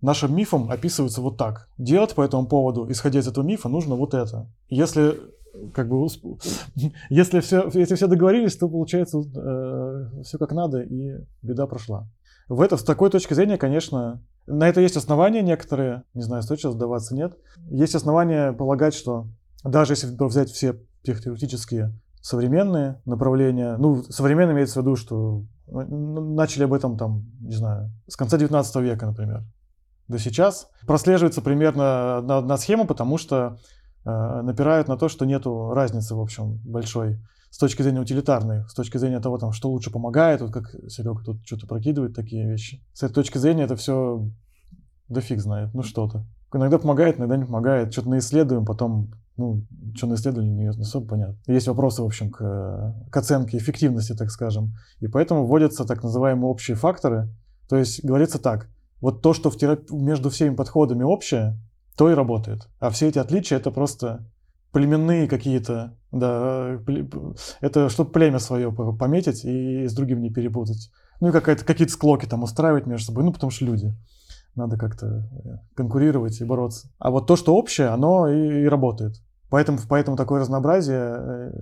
нашим 0.00 0.36
мифом 0.36 0.70
описывается 0.70 1.20
вот 1.20 1.38
так. 1.38 1.68
Делать 1.76 2.14
по 2.14 2.22
этому 2.22 2.46
поводу, 2.46 2.88
исходя 2.88 3.18
из 3.18 3.26
этого 3.26 3.44
мифа, 3.44 3.68
нужно 3.68 3.96
вот 3.96 4.14
это. 4.14 4.48
Если 4.68 5.18
как 5.74 5.88
бы 5.88 6.06
если 7.10 7.40
все, 7.40 7.70
если 7.74 7.94
все 7.94 8.06
договорились, 8.06 8.56
то 8.56 8.68
получается 8.68 9.20
все 10.22 10.38
как 10.38 10.52
надо, 10.52 10.80
и 10.82 11.18
беда 11.42 11.66
прошла. 11.66 12.08
В 12.48 12.60
это, 12.60 12.76
с 12.76 12.82
такой 12.82 13.10
точки 13.10 13.34
зрения, 13.34 13.56
конечно, 13.56 14.22
на 14.46 14.68
это 14.68 14.80
есть 14.80 14.96
основания 14.96 15.42
некоторые, 15.42 16.02
не 16.14 16.22
знаю, 16.22 16.42
стоит 16.42 16.60
сейчас 16.60 16.74
сдаваться, 16.74 17.14
нет. 17.14 17.36
Есть 17.70 17.94
основания 17.94 18.52
полагать, 18.52 18.94
что 18.94 19.26
даже 19.64 19.92
если 19.92 20.08
взять 20.18 20.50
все 20.50 20.74
психотерапевтические 21.02 21.92
современные 22.20 23.00
направления, 23.04 23.76
ну, 23.78 24.02
современные 24.04 24.54
имеется 24.54 24.80
в 24.80 24.82
виду, 24.82 24.96
что 24.96 25.44
н- 25.68 26.34
начали 26.34 26.64
об 26.64 26.72
этом 26.72 26.96
там, 26.96 27.24
не 27.40 27.54
знаю, 27.54 27.90
с 28.08 28.16
конца 28.16 28.38
19 28.38 28.76
века, 28.76 29.06
например, 29.06 29.42
до 30.08 30.18
сейчас, 30.18 30.68
прослеживается 30.86 31.42
примерно 31.42 32.18
одна, 32.18 32.38
одна 32.38 32.56
схема, 32.56 32.86
потому 32.86 33.18
что 33.18 33.56
э, 33.56 33.81
напирают 34.04 34.88
на 34.88 34.96
то, 34.96 35.08
что 35.08 35.24
нету 35.24 35.70
разницы, 35.72 36.14
в 36.14 36.20
общем, 36.20 36.60
большой 36.64 37.18
с 37.50 37.58
точки 37.58 37.82
зрения 37.82 38.00
утилитарной, 38.00 38.66
с 38.68 38.74
точки 38.74 38.96
зрения 38.96 39.20
того, 39.20 39.36
там, 39.36 39.52
что 39.52 39.70
лучше 39.70 39.90
помогает, 39.90 40.40
вот 40.40 40.52
как 40.52 40.74
Серега 40.88 41.22
тут 41.22 41.44
что-то 41.44 41.66
прокидывает 41.66 42.14
такие 42.14 42.48
вещи. 42.48 42.82
С 42.94 43.02
этой 43.02 43.12
точки 43.12 43.36
зрения 43.38 43.64
это 43.64 43.76
все 43.76 44.26
да 45.08 45.20
фиг 45.20 45.40
знает, 45.40 45.74
ну 45.74 45.82
что-то. 45.82 46.24
Иногда 46.54 46.78
помогает, 46.78 47.18
иногда 47.18 47.36
не 47.36 47.44
помогает. 47.44 47.92
Что-то 47.92 48.10
наисследуем, 48.10 48.64
потом, 48.64 49.12
ну, 49.36 49.64
что 49.94 50.06
наисследовали, 50.06 50.48
не, 50.48 50.64
не 50.64 50.68
особо 50.68 51.06
понятно. 51.06 51.36
Есть 51.46 51.68
вопросы, 51.68 52.02
в 52.02 52.06
общем, 52.06 52.30
к, 52.30 52.42
э, 52.42 53.10
к 53.10 53.16
оценке 53.16 53.56
эффективности, 53.56 54.14
так 54.14 54.30
скажем. 54.30 54.74
И 55.00 55.06
поэтому 55.06 55.46
вводятся 55.46 55.84
так 55.84 56.02
называемые 56.02 56.46
общие 56.46 56.76
факторы. 56.76 57.28
То 57.68 57.76
есть 57.76 58.04
говорится 58.04 58.38
так, 58.38 58.68
вот 59.00 59.22
то, 59.22 59.32
что 59.32 59.50
в 59.50 59.56
терап- 59.56 59.90
между 59.90 60.28
всеми 60.28 60.54
подходами 60.54 61.02
общее, 61.02 61.58
то 61.96 62.10
и 62.10 62.14
работает. 62.14 62.68
А 62.80 62.90
все 62.90 63.08
эти 63.08 63.18
отличия 63.18 63.58
это 63.58 63.70
просто 63.70 64.24
племенные 64.72 65.28
какие-то, 65.28 65.96
да, 66.10 66.78
это 67.60 67.88
чтобы 67.88 68.10
племя 68.10 68.38
свое 68.38 68.72
по- 68.72 68.92
пометить 68.92 69.44
и 69.44 69.86
с 69.86 69.94
другим 69.94 70.22
не 70.22 70.30
перепутать. 70.30 70.90
Ну 71.20 71.28
и 71.28 71.32
какая-то, 71.32 71.64
какие-то 71.64 71.92
склоки 71.92 72.26
там 72.26 72.42
устраивать 72.42 72.86
между 72.86 73.06
собой, 73.06 73.24
ну 73.24 73.32
потому 73.32 73.50
что 73.50 73.64
люди. 73.64 73.94
Надо 74.54 74.76
как-то 74.76 75.06
э, 75.06 75.58
конкурировать 75.74 76.40
и 76.40 76.44
бороться. 76.44 76.90
А 76.98 77.10
вот 77.10 77.26
то, 77.26 77.36
что 77.36 77.54
общее, 77.54 77.88
оно 77.88 78.28
и, 78.28 78.64
и 78.64 78.66
работает. 78.66 79.14
Поэтому, 79.48 79.78
поэтому 79.88 80.16
такое 80.16 80.40
разнообразие, 80.40 81.14
э, 81.16 81.52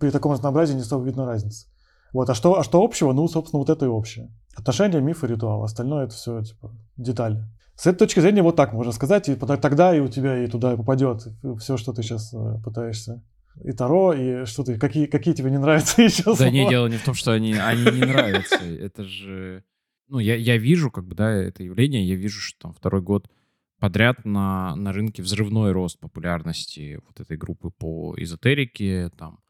при 0.00 0.10
таком 0.10 0.32
разнообразии 0.32 0.74
не 0.74 0.80
особо 0.80 1.04
видно 1.04 1.26
разницы. 1.26 1.68
Вот, 2.12 2.30
а 2.30 2.34
что, 2.34 2.58
а 2.58 2.64
что 2.64 2.82
общего? 2.82 3.12
Ну, 3.12 3.28
собственно, 3.28 3.58
вот 3.58 3.70
это 3.70 3.86
и 3.86 3.88
общее. 3.88 4.32
Отношения, 4.56 5.00
миф 5.00 5.22
и 5.22 5.26
ритуал. 5.26 5.64
Остальное 5.64 6.04
это 6.04 6.14
все, 6.14 6.42
типа, 6.42 6.72
детали. 6.96 7.44
С 7.76 7.86
этой 7.86 7.98
точки 7.98 8.20
зрения 8.20 8.42
вот 8.42 8.56
так 8.56 8.72
можно 8.72 8.92
сказать, 8.92 9.28
и 9.28 9.34
тогда 9.34 9.96
и 9.96 10.00
у 10.00 10.08
тебя 10.08 10.44
и 10.44 10.46
туда 10.46 10.76
попадет 10.76 11.26
все, 11.58 11.76
что 11.76 11.92
ты 11.92 12.02
сейчас 12.02 12.34
пытаешься. 12.64 13.22
И 13.62 13.72
Таро, 13.72 14.12
и 14.12 14.46
что 14.46 14.64
ты, 14.64 14.78
какие, 14.78 15.06
какие 15.06 15.34
тебе 15.34 15.50
не 15.50 15.58
нравятся 15.58 16.02
еще 16.02 16.34
Да 16.36 16.50
не, 16.50 16.68
дело 16.68 16.86
не 16.88 16.96
в 16.96 17.04
том, 17.04 17.14
что 17.14 17.32
они, 17.32 17.54
они 17.54 17.84
не 17.84 18.04
нравятся. 18.04 18.56
Это 18.56 19.04
же... 19.04 19.64
Ну, 20.08 20.18
я, 20.18 20.36
я 20.36 20.56
вижу, 20.56 20.90
как 20.90 21.06
бы, 21.06 21.14
да, 21.14 21.30
это 21.30 21.62
явление, 21.62 22.06
я 22.06 22.14
вижу, 22.14 22.40
что 22.40 22.58
там 22.60 22.74
второй 22.74 23.00
год 23.00 23.30
подряд 23.78 24.24
на, 24.24 24.74
на 24.76 24.92
рынке 24.92 25.22
взрывной 25.22 25.72
рост 25.72 25.98
популярности 25.98 27.00
вот 27.06 27.20
этой 27.20 27.36
группы 27.36 27.70
по 27.70 28.14
эзотерике, 28.16 29.10
там, 29.16 29.40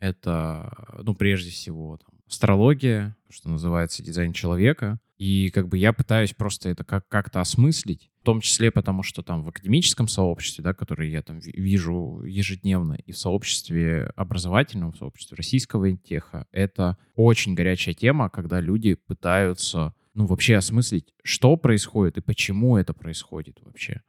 это, 0.00 0.98
ну, 1.02 1.14
прежде 1.14 1.50
всего, 1.50 1.98
там, 1.98 2.18
астрология, 2.26 3.16
что 3.30 3.48
называется 3.48 4.02
дизайн 4.02 4.32
человека. 4.32 4.98
И 5.22 5.50
как 5.50 5.68
бы 5.68 5.78
я 5.78 5.92
пытаюсь 5.92 6.32
просто 6.32 6.68
это 6.70 6.82
как- 6.82 7.06
как-то 7.06 7.40
осмыслить, 7.40 8.10
в 8.22 8.24
том 8.24 8.40
числе 8.40 8.72
потому, 8.72 9.04
что 9.04 9.22
там 9.22 9.44
в 9.44 9.48
академическом 9.50 10.08
сообществе, 10.08 10.64
да, 10.64 10.74
которое 10.74 11.10
я 11.10 11.22
там 11.22 11.38
ви- 11.38 11.52
вижу 11.52 12.24
ежедневно, 12.24 12.94
и 12.94 13.12
в 13.12 13.16
сообществе 13.16 14.10
образовательном, 14.16 14.90
в 14.90 14.96
сообществе 14.96 15.36
российского 15.36 15.88
интеха, 15.92 16.48
это 16.50 16.98
очень 17.14 17.54
горячая 17.54 17.94
тема, 17.94 18.30
когда 18.30 18.58
люди 18.60 18.94
пытаются, 18.94 19.94
ну, 20.14 20.26
вообще 20.26 20.56
осмыслить, 20.56 21.14
что 21.22 21.56
происходит 21.56 22.18
и 22.18 22.20
почему 22.20 22.76
это 22.76 22.92
происходит 22.92 23.60
вообще. 23.62 24.00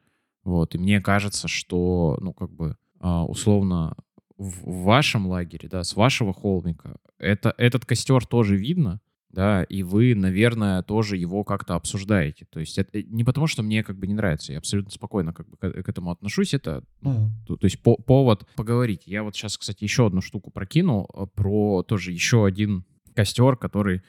Вот, 0.43 0.73
и 0.73 0.79
мне 0.79 0.99
кажется, 0.99 1.47
что, 1.47 2.17
ну, 2.21 2.33
как 2.33 2.51
бы, 2.51 2.75
а, 2.99 3.23
условно, 3.23 3.95
в 4.39 4.81
вашем 4.83 5.27
лагере, 5.27 5.69
да, 5.69 5.83
с 5.83 5.95
вашего 5.95 6.33
холмика, 6.33 6.97
это, 7.19 7.53
этот 7.59 7.85
костер 7.85 8.25
тоже 8.25 8.57
видно, 8.57 8.99
да, 9.33 9.63
и 9.63 9.83
вы, 9.83 10.13
наверное, 10.15 10.83
тоже 10.83 11.17
его 11.17 11.43
как-то 11.43 11.73
обсуждаете. 11.75 12.45
То 12.49 12.59
есть 12.59 12.77
это 12.77 13.01
не 13.03 13.23
потому, 13.23 13.47
что 13.47 13.63
мне 13.63 13.83
как 13.83 13.97
бы 13.97 14.07
не 14.07 14.13
нравится, 14.13 14.53
я 14.53 14.59
абсолютно 14.59 14.91
спокойно 14.91 15.33
как 15.33 15.49
бы 15.49 15.57
к, 15.57 15.83
к 15.83 15.89
этому 15.89 16.11
отношусь, 16.11 16.53
это, 16.53 16.83
Мгм. 17.01 17.31
то, 17.47 17.57
то 17.57 17.65
есть 17.65 17.81
по- 17.81 17.97
повод 17.97 18.47
поговорить. 18.55 19.03
Я 19.07 19.23
вот 19.23 19.35
сейчас, 19.35 19.57
кстати, 19.57 19.83
еще 19.83 20.05
одну 20.07 20.21
штуку 20.21 20.51
прокину 20.51 21.09
э, 21.13 21.25
про 21.33 21.83
тоже 21.83 22.11
еще 22.11 22.45
один 22.45 22.85
костер, 23.15 23.57
который 23.57 24.01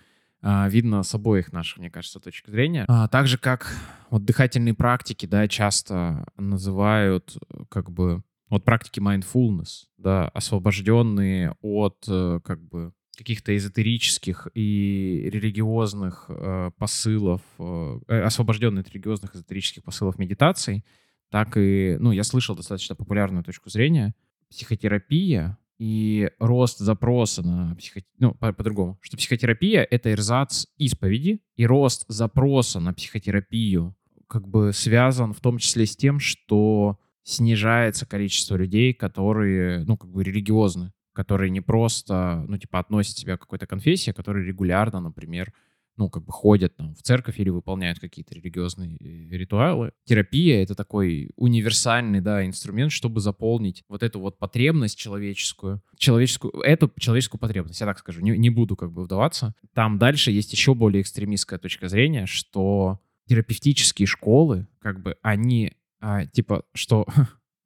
а, 0.46 0.68
видно 0.68 1.02
с 1.02 1.14
обоих 1.14 1.54
наших, 1.54 1.78
мне 1.78 1.90
кажется, 1.90 2.20
точек 2.20 2.48
зрения. 2.48 2.84
А, 2.86 3.08
так 3.08 3.26
же, 3.26 3.38
как 3.38 3.74
вот 4.10 4.26
дыхательные 4.26 4.74
практики, 4.74 5.24
да, 5.24 5.48
часто 5.48 6.26
называют 6.36 7.38
э, 7.48 7.64
как 7.70 7.90
бы 7.90 8.22
вот 8.50 8.62
практики 8.62 9.00
mindfulness, 9.00 9.86
да, 9.96 10.28
освобожденные 10.28 11.56
от 11.62 12.04
э, 12.08 12.40
как 12.44 12.62
бы 12.62 12.92
каких-то 13.16 13.56
эзотерических 13.56 14.48
и 14.54 15.28
религиозных 15.32 16.26
э, 16.28 16.70
посылов, 16.78 17.40
э, 17.58 17.98
э, 18.08 18.20
освобожденные 18.22 18.82
от 18.82 18.88
религиозных 18.90 19.34
эзотерических 19.34 19.82
посылов 19.82 20.18
медитаций, 20.18 20.84
так 21.30 21.56
и, 21.56 21.96
ну, 21.98 22.12
я 22.12 22.24
слышал 22.24 22.54
достаточно 22.54 22.94
популярную 22.94 23.44
точку 23.44 23.70
зрения, 23.70 24.14
психотерапия 24.50 25.58
и 25.78 26.30
рост 26.38 26.78
запроса 26.78 27.42
на 27.42 27.74
психо... 27.74 28.02
ну, 28.18 28.34
по- 28.34 28.52
по-другому, 28.52 28.98
что 29.00 29.16
психотерапия— 29.16 29.86
это 29.90 30.12
эрзац 30.12 30.66
исповеди, 30.76 31.40
и 31.56 31.66
рост 31.66 32.04
запроса 32.08 32.80
на 32.80 32.92
психотерапию 32.92 33.96
как 34.28 34.48
бы 34.48 34.72
связан 34.72 35.32
в 35.32 35.40
том 35.40 35.58
числе 35.58 35.86
с 35.86 35.96
тем, 35.96 36.18
что 36.18 36.98
снижается 37.22 38.06
количество 38.06 38.56
людей, 38.56 38.92
которые, 38.92 39.84
ну, 39.84 39.96
как 39.96 40.10
бы 40.10 40.22
религиозны. 40.22 40.92
Которые 41.14 41.50
не 41.50 41.62
просто, 41.62 42.44
ну, 42.46 42.58
типа, 42.58 42.80
относят 42.80 43.16
себя 43.16 43.36
к 43.36 43.40
какой-то 43.40 43.66
конфессии, 43.66 44.10
а 44.10 44.14
которые 44.14 44.46
регулярно, 44.46 45.00
например, 45.00 45.52
ну, 45.96 46.10
как 46.10 46.24
бы 46.24 46.32
ходят 46.32 46.76
там 46.76 46.94
в 46.94 47.02
церковь 47.02 47.38
или 47.38 47.50
выполняют 47.50 48.00
какие-то 48.00 48.34
религиозные 48.34 48.96
э, 48.96 49.36
ритуалы. 49.36 49.92
Терапия— 50.04 50.62
это 50.64 50.74
такой 50.74 51.30
универсальный, 51.36 52.20
да, 52.20 52.44
инструмент, 52.44 52.90
чтобы 52.90 53.20
заполнить 53.20 53.84
вот 53.88 54.02
эту 54.02 54.18
вот 54.20 54.38
потребность 54.38 54.98
человеческую, 54.98 55.82
человеческую, 55.96 56.52
эту 56.62 56.92
человеческую 56.98 57.40
потребность, 57.40 57.80
я 57.80 57.86
так 57.86 57.98
скажу, 57.98 58.20
не, 58.20 58.36
не 58.36 58.50
буду 58.50 58.74
как 58.76 58.92
бы 58.92 59.04
вдаваться. 59.04 59.54
Там 59.72 59.98
дальше 59.98 60.32
есть 60.32 60.52
еще 60.52 60.74
более 60.74 61.02
экстремистская 61.02 61.60
точка 61.60 61.88
зрения, 61.88 62.26
что 62.26 63.00
терапевтические 63.28 64.06
школы, 64.06 64.66
как 64.80 65.00
бы, 65.00 65.16
они, 65.22 65.74
а, 66.00 66.26
типа, 66.26 66.64
что 66.74 67.06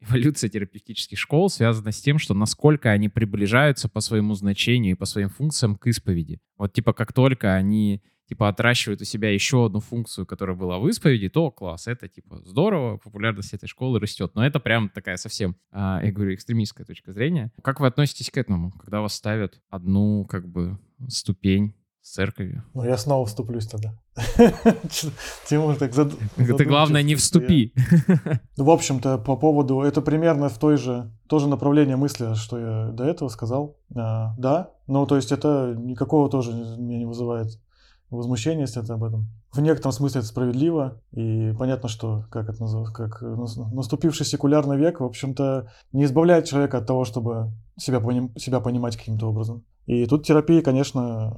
эволюция 0.00 0.50
терапевтических 0.50 1.18
школ 1.18 1.50
связана 1.50 1.92
с 1.92 2.00
тем, 2.00 2.18
что 2.18 2.34
насколько 2.34 2.90
они 2.90 3.08
приближаются 3.08 3.88
по 3.88 4.00
своему 4.00 4.34
значению 4.34 4.92
и 4.92 4.98
по 4.98 5.04
своим 5.04 5.28
функциям 5.28 5.76
к 5.76 5.86
исповеди. 5.86 6.40
Вот 6.56 6.72
типа 6.72 6.92
как 6.92 7.12
только 7.12 7.54
они 7.54 8.02
типа 8.28 8.48
отращивают 8.48 9.00
у 9.00 9.04
себя 9.04 9.32
еще 9.32 9.66
одну 9.66 9.80
функцию, 9.80 10.26
которая 10.26 10.54
была 10.54 10.78
в 10.78 10.86
исповеди, 10.88 11.28
то 11.28 11.50
класс, 11.50 11.86
это 11.86 12.08
типа 12.08 12.42
здорово, 12.44 12.98
популярность 12.98 13.54
этой 13.54 13.66
школы 13.66 13.98
растет. 13.98 14.32
Но 14.34 14.46
это 14.46 14.60
прям 14.60 14.90
такая 14.90 15.16
совсем, 15.16 15.56
а, 15.70 16.00
я 16.04 16.12
говорю, 16.12 16.34
экстремистская 16.34 16.86
точка 16.86 17.12
зрения. 17.12 17.50
Как 17.62 17.80
вы 17.80 17.86
относитесь 17.86 18.30
к 18.30 18.36
этому, 18.36 18.72
когда 18.72 19.00
вас 19.00 19.14
ставят 19.14 19.60
одну 19.70 20.26
как 20.26 20.46
бы 20.46 20.78
ступень 21.08 21.74
с 22.08 22.12
церковью? 22.12 22.64
Ну, 22.74 22.84
я 22.84 22.96
снова 22.96 23.26
вступлюсь 23.26 23.66
тогда. 23.66 23.92
Тимур 25.48 25.76
так 25.76 25.92
зад... 25.92 26.12
Ты, 26.36 26.64
главное, 26.64 27.02
не 27.02 27.14
вступи. 27.14 27.74
Ну, 28.56 28.64
в 28.64 28.70
общем-то, 28.70 29.18
по 29.18 29.36
поводу... 29.36 29.82
Это 29.82 30.00
примерно 30.00 30.48
в 30.48 30.58
той 30.58 30.76
же... 30.76 31.12
Тоже 31.28 31.48
направление 31.48 31.96
мысли, 31.96 32.34
что 32.34 32.58
я 32.58 32.88
до 32.92 33.04
этого 33.04 33.28
сказал. 33.28 33.76
А, 33.94 34.34
да, 34.38 34.70
ну, 34.86 35.06
то 35.06 35.16
есть 35.16 35.32
это 35.32 35.74
никакого 35.76 36.30
тоже 36.30 36.52
меня 36.52 36.98
не 36.98 37.04
вызывает 37.04 37.58
возмущение, 38.10 38.62
если 38.62 38.82
это 38.82 38.94
об 38.94 39.04
этом. 39.04 39.28
В 39.52 39.60
некотором 39.60 39.92
смысле 39.92 40.20
это 40.20 40.28
справедливо, 40.28 41.00
и 41.12 41.52
понятно, 41.58 41.88
что 41.88 42.24
как 42.30 42.48
это 42.48 42.62
называется, 42.62 42.94
как 42.94 43.20
наступивший 43.20 44.24
секулярный 44.24 44.78
век, 44.78 45.00
в 45.00 45.04
общем-то, 45.04 45.70
не 45.92 46.04
избавляет 46.04 46.46
человека 46.46 46.78
от 46.78 46.86
того, 46.86 47.04
чтобы 47.04 47.52
себя, 47.76 48.00
поним, 48.00 48.34
себя 48.36 48.60
понимать 48.60 48.96
каким-то 48.96 49.28
образом. 49.28 49.64
И 49.86 50.06
тут 50.06 50.26
терапия, 50.26 50.62
конечно, 50.62 51.36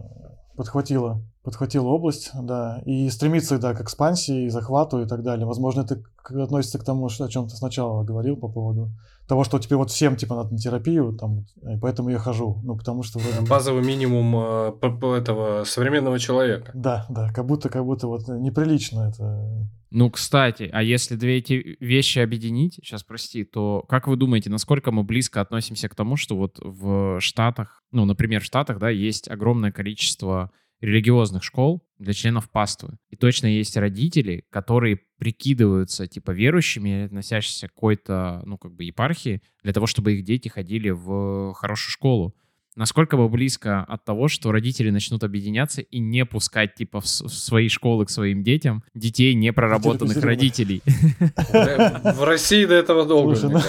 подхватила, 0.57 1.23
подхватила 1.43 1.89
область, 1.89 2.31
да, 2.35 2.83
и 2.85 3.09
стремится, 3.11 3.59
да, 3.59 3.75
к 3.75 3.81
экспансии, 3.81 4.49
захвату 4.49 5.03
и 5.03 5.07
так 5.07 5.23
далее. 5.23 5.47
Возможно, 5.47 5.83
это 5.83 6.03
относится 6.25 6.79
к 6.79 6.85
тому, 6.85 7.07
о 7.07 7.29
чем 7.29 7.49
ты 7.49 7.57
сначала 7.57 8.05
говорил 8.05 8.37
по 8.37 8.49
поводу 8.49 8.91
того, 9.31 9.45
что 9.45 9.61
теперь 9.61 9.79
вот 9.79 9.93
всем, 9.93 10.17
типа, 10.17 10.35
надо 10.35 10.51
на 10.55 10.59
терапию, 10.59 11.13
там, 11.13 11.47
поэтому 11.81 12.11
я 12.11 12.19
хожу, 12.19 12.61
ну, 12.65 12.77
потому 12.77 13.05
что... 13.05 13.21
Вроде... 13.21 13.49
Базовый 13.49 13.85
минимум 13.85 14.35
э, 14.35 15.17
этого 15.17 15.63
современного 15.63 16.19
человека. 16.19 16.73
Да, 16.75 17.07
да, 17.09 17.33
как 17.33 17.47
будто, 17.47 17.69
как 17.69 17.85
будто 17.85 18.09
вот 18.09 18.27
неприлично 18.27 19.09
это 19.09 19.69
ну, 19.93 20.09
кстати, 20.09 20.71
а 20.73 20.85
если 20.85 21.17
две 21.17 21.39
эти 21.39 21.77
вещи 21.81 22.21
объединить, 22.21 22.75
сейчас 22.75 23.03
прости, 23.03 23.43
то 23.43 23.85
как 23.89 24.07
вы 24.07 24.15
думаете, 24.15 24.49
насколько 24.49 24.93
мы 24.93 25.03
близко 25.03 25.41
относимся 25.41 25.89
к 25.89 25.97
тому, 25.97 26.17
что 26.17 26.37
вот 26.37 26.61
в 26.63 27.21
Штатах, 27.21 27.83
ну, 27.91 28.05
например, 28.05 28.41
в 28.41 28.45
Штатах, 28.45 28.79
да, 28.79 28.89
есть 28.89 29.29
огромное 29.29 29.73
количество 29.73 30.53
религиозных 30.81 31.43
школ 31.43 31.87
для 31.99 32.13
членов 32.13 32.51
паствы. 32.51 32.97
И 33.11 33.17
точно 33.17 33.47
есть 33.47 33.77
родители, 33.77 34.45
которые 34.51 35.01
прикидываются, 35.19 36.07
типа, 36.07 36.31
верующими, 36.31 37.05
относящимися 37.05 37.69
к 37.69 37.75
какой-то, 37.75 38.43
ну, 38.47 38.57
как 38.57 38.73
бы, 38.73 38.85
епархии, 38.85 39.43
для 39.63 39.73
того, 39.73 39.87
чтобы 39.87 40.15
их 40.15 40.25
дети 40.25 40.49
ходили 40.49 40.91
в 40.91 41.53
хорошую 41.55 41.93
школу 41.93 42.35
насколько 42.77 43.17
мы 43.17 43.29
близко 43.29 43.81
от 43.81 44.05
того, 44.05 44.29
что 44.29 44.53
родители 44.53 44.91
начнут 44.91 45.25
объединяться 45.25 45.83
и 45.83 45.99
не 45.99 46.25
пускать, 46.25 46.75
типа, 46.75 47.01
в, 47.01 47.07
свои 47.07 47.69
школы 47.69 48.07
к 48.07 48.11
своим 48.11 48.43
детям 48.43 48.83
детей 48.95 49.35
непроработанных 49.35 50.17
родителей. 50.23 50.83
В 50.87 52.25
России 52.25 52.65
до 52.65 52.75
этого 52.75 53.07
долго, 53.07 53.37
ну. 53.43 53.61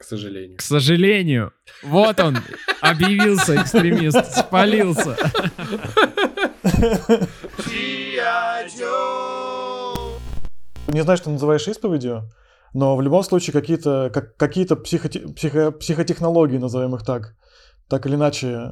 К 0.00 0.04
сожалению. 0.04 0.56
К 0.56 0.62
сожалению. 0.62 1.52
Вот 1.82 2.18
он, 2.20 2.38
объявился 2.80 3.54
экстремист, 3.56 4.34
спалился. 4.34 5.14
Не 10.88 11.02
знаю, 11.02 11.18
что 11.18 11.30
называешь 11.30 11.68
исповедью, 11.68 12.30
но 12.72 12.96
в 12.96 13.02
любом 13.02 13.22
случае 13.22 13.52
какие-то 13.52 14.10
как, 14.12 14.36
какие 14.38 14.64
психоте, 14.64 15.20
психо, 15.34 15.70
психотехнологии, 15.70 16.56
назовем 16.56 16.94
их 16.94 17.04
так, 17.04 17.34
так 17.86 18.06
или 18.06 18.14
иначе 18.14 18.48
э, 18.48 18.70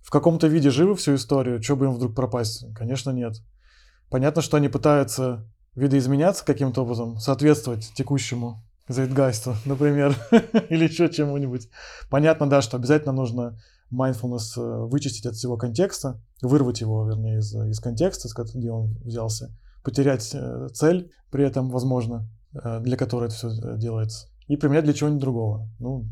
в 0.00 0.10
каком-то 0.10 0.46
виде 0.46 0.70
живы 0.70 0.94
всю 0.94 1.16
историю, 1.16 1.60
что 1.60 1.74
бы 1.74 1.86
им 1.86 1.92
вдруг 1.92 2.14
пропасть? 2.14 2.72
Конечно, 2.76 3.10
нет. 3.10 3.34
Понятно, 4.10 4.42
что 4.42 4.58
они 4.58 4.68
пытаются 4.68 5.44
видоизменяться 5.74 6.44
каким-то 6.44 6.82
образом, 6.82 7.18
соответствовать 7.18 7.92
текущему 7.94 8.64
зайтгайсту, 8.88 9.56
например, 9.64 10.16
или 10.68 10.84
еще 10.84 11.08
чему-нибудь. 11.08 11.68
Понятно, 12.10 12.48
да, 12.48 12.62
что 12.62 12.76
обязательно 12.76 13.12
нужно 13.12 13.58
mindfulness 13.92 14.56
э, 14.56 14.86
вычистить 14.86 15.26
от 15.26 15.34
всего 15.34 15.56
контекста, 15.56 16.20
вырвать 16.42 16.80
его, 16.80 17.06
вернее, 17.06 17.38
из, 17.38 17.54
из 17.54 17.80
контекста, 17.80 18.28
где 18.54 18.70
он 18.70 18.96
взялся, 19.04 19.54
потерять 19.82 20.30
э, 20.34 20.68
цель 20.72 21.10
при 21.30 21.44
этом, 21.44 21.70
возможно, 21.70 22.28
для 22.80 22.96
которой 22.96 23.26
это 23.26 23.34
все 23.34 23.76
делается, 23.76 24.28
и 24.46 24.56
применять 24.56 24.84
для 24.84 24.94
чего-нибудь 24.94 25.20
другого. 25.20 25.68
Ну, 25.78 26.06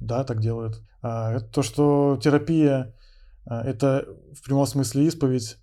да, 0.00 0.22
так 0.24 0.40
делают. 0.40 0.82
А, 1.00 1.40
то, 1.40 1.62
что 1.62 2.18
терапия 2.22 2.92
это 3.46 4.06
в 4.34 4.44
прямом 4.44 4.66
смысле 4.66 5.06
исповедь 5.06 5.56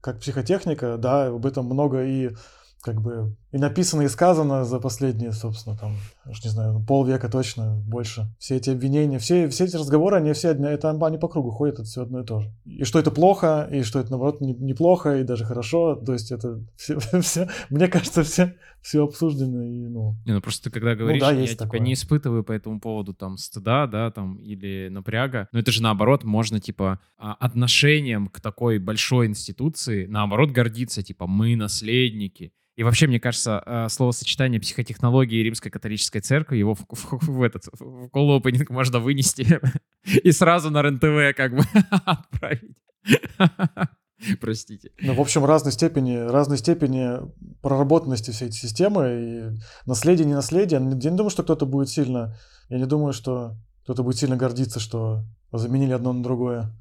как 0.00 0.20
психотехника, 0.20 0.98
да, 0.98 1.26
об 1.28 1.46
этом 1.46 1.66
много 1.66 2.04
и 2.04 2.36
как 2.82 3.00
бы 3.00 3.36
и 3.52 3.58
написано, 3.58 4.02
и 4.02 4.08
сказано 4.08 4.64
за 4.64 4.80
последние, 4.80 5.32
собственно, 5.32 5.76
там, 5.76 5.96
уж 6.24 6.42
не 6.42 6.50
знаю, 6.50 6.82
полвека 6.86 7.28
точно, 7.28 7.76
больше. 7.86 8.26
Все 8.38 8.56
эти 8.56 8.70
обвинения, 8.70 9.18
все, 9.18 9.48
все 9.48 9.64
эти 9.64 9.76
разговоры, 9.76 10.16
они 10.16 10.32
все 10.32 10.52
это 10.52 10.90
они 10.90 11.18
по 11.18 11.28
кругу 11.28 11.50
ходят, 11.50 11.74
это 11.74 11.84
все 11.84 12.02
одно 12.02 12.20
и 12.20 12.24
то 12.24 12.40
же. 12.40 12.50
И 12.64 12.84
что 12.84 12.98
это 12.98 13.10
плохо, 13.10 13.68
и 13.70 13.82
что 13.82 14.00
это, 14.00 14.10
наоборот, 14.10 14.40
не, 14.40 14.54
неплохо, 14.54 15.18
и 15.18 15.22
даже 15.22 15.44
хорошо, 15.44 15.96
то 15.96 16.14
есть 16.14 16.32
это 16.32 16.60
все, 16.76 16.98
все 17.20 17.48
мне 17.68 17.88
кажется, 17.88 18.22
все, 18.22 18.54
все 18.80 19.04
обсуждено, 19.04 19.62
и, 19.62 19.86
ну... 19.86 20.16
Не, 20.24 20.32
ну 20.32 20.40
просто 20.40 20.64
ты 20.64 20.70
когда 20.70 20.94
говоришь, 20.94 21.20
ну, 21.20 21.28
да, 21.28 21.32
я 21.32 21.46
типа 21.46 21.76
не 21.76 21.92
испытываю 21.92 22.44
по 22.44 22.52
этому 22.52 22.80
поводу 22.80 23.12
там 23.12 23.36
стыда, 23.36 23.86
да, 23.86 24.10
там, 24.10 24.36
или 24.36 24.88
напряга, 24.88 25.48
но 25.52 25.58
это 25.58 25.70
же 25.72 25.82
наоборот, 25.82 26.24
можно, 26.24 26.58
типа, 26.58 27.00
а, 27.18 27.34
отношением 27.34 28.28
к 28.28 28.40
такой 28.40 28.78
большой 28.78 29.26
институции, 29.26 30.06
наоборот, 30.06 30.52
гордиться, 30.52 31.02
типа, 31.02 31.26
мы 31.26 31.54
наследники, 31.54 32.54
и 32.74 32.84
вообще, 32.84 33.06
мне 33.06 33.20
кажется, 33.20 33.41
э, 33.46 33.88
словосочетание 33.88 34.60
психотехнологии 34.60 35.42
римской 35.42 35.70
католической 35.70 36.20
церкви, 36.20 36.58
его 36.58 36.74
в, 36.74 36.84
в, 36.88 37.28
в 37.28 37.42
этот 37.42 37.64
в 37.78 38.08
колл-опенинг 38.08 38.70
можно 38.70 38.98
вынести 38.98 39.60
и 40.04 40.32
сразу 40.32 40.70
на 40.70 40.82
РНТВ 40.82 41.36
как 41.36 41.56
бы 41.56 41.62
отправить. 42.04 42.76
Простите. 44.40 44.90
Ну, 45.00 45.14
в 45.14 45.20
общем, 45.20 45.44
разной 45.44 45.72
степени, 45.72 46.16
разной 46.16 46.58
степени 46.58 47.18
проработанности 47.60 48.30
всей 48.30 48.48
этой 48.48 48.54
системы 48.54 49.08
и 49.08 49.88
наследие, 49.88 50.26
не 50.26 50.34
наследие. 50.34 50.80
Я 50.80 50.86
не 50.86 51.16
думаю, 51.16 51.30
что 51.30 51.42
кто-то 51.42 51.66
будет 51.66 51.88
сильно, 51.88 52.36
я 52.68 52.78
не 52.78 52.86
думаю, 52.86 53.12
что 53.12 53.56
кто-то 53.82 54.04
будет 54.04 54.18
сильно 54.18 54.36
гордиться, 54.36 54.78
что 54.78 55.24
заменили 55.52 55.92
одно 55.92 56.12
на 56.12 56.22
другое. 56.22 56.72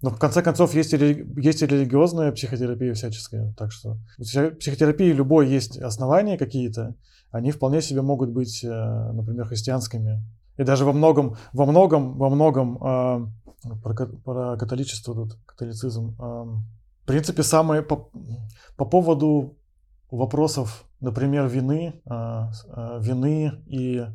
Но 0.00 0.10
в 0.10 0.18
конце 0.18 0.42
концов 0.42 0.74
есть 0.74 0.92
и, 0.92 1.26
есть 1.36 1.62
и 1.62 1.66
религиозная 1.66 2.30
психотерапия 2.32 2.94
всяческая. 2.94 3.52
Так 3.56 3.72
что 3.72 3.98
у 4.18 4.22
психотерапии 4.22 5.12
любой 5.12 5.48
есть 5.48 5.76
основания 5.76 6.38
какие-то. 6.38 6.94
Они 7.30 7.50
вполне 7.50 7.82
себе 7.82 8.02
могут 8.02 8.30
быть, 8.30 8.62
э, 8.62 9.12
например, 9.12 9.46
христианскими. 9.46 10.22
И 10.56 10.64
даже 10.64 10.84
во 10.84 10.92
многом, 10.92 11.36
во 11.52 11.66
многом, 11.66 12.16
во 12.16 12.30
многом 12.30 12.76
э, 12.82 13.26
про, 13.82 14.06
про 14.24 14.56
католичество 14.56 15.14
тут, 15.14 15.36
католицизм. 15.44 16.16
Э, 16.18 16.44
в 17.02 17.06
принципе, 17.06 17.42
самые 17.42 17.82
по, 17.82 18.10
по 18.76 18.84
поводу 18.84 19.56
вопросов, 20.10 20.84
например, 21.00 21.46
вины, 21.48 22.00
э, 22.04 22.10
э, 22.10 22.98
вины 23.00 23.52
и 23.66 24.06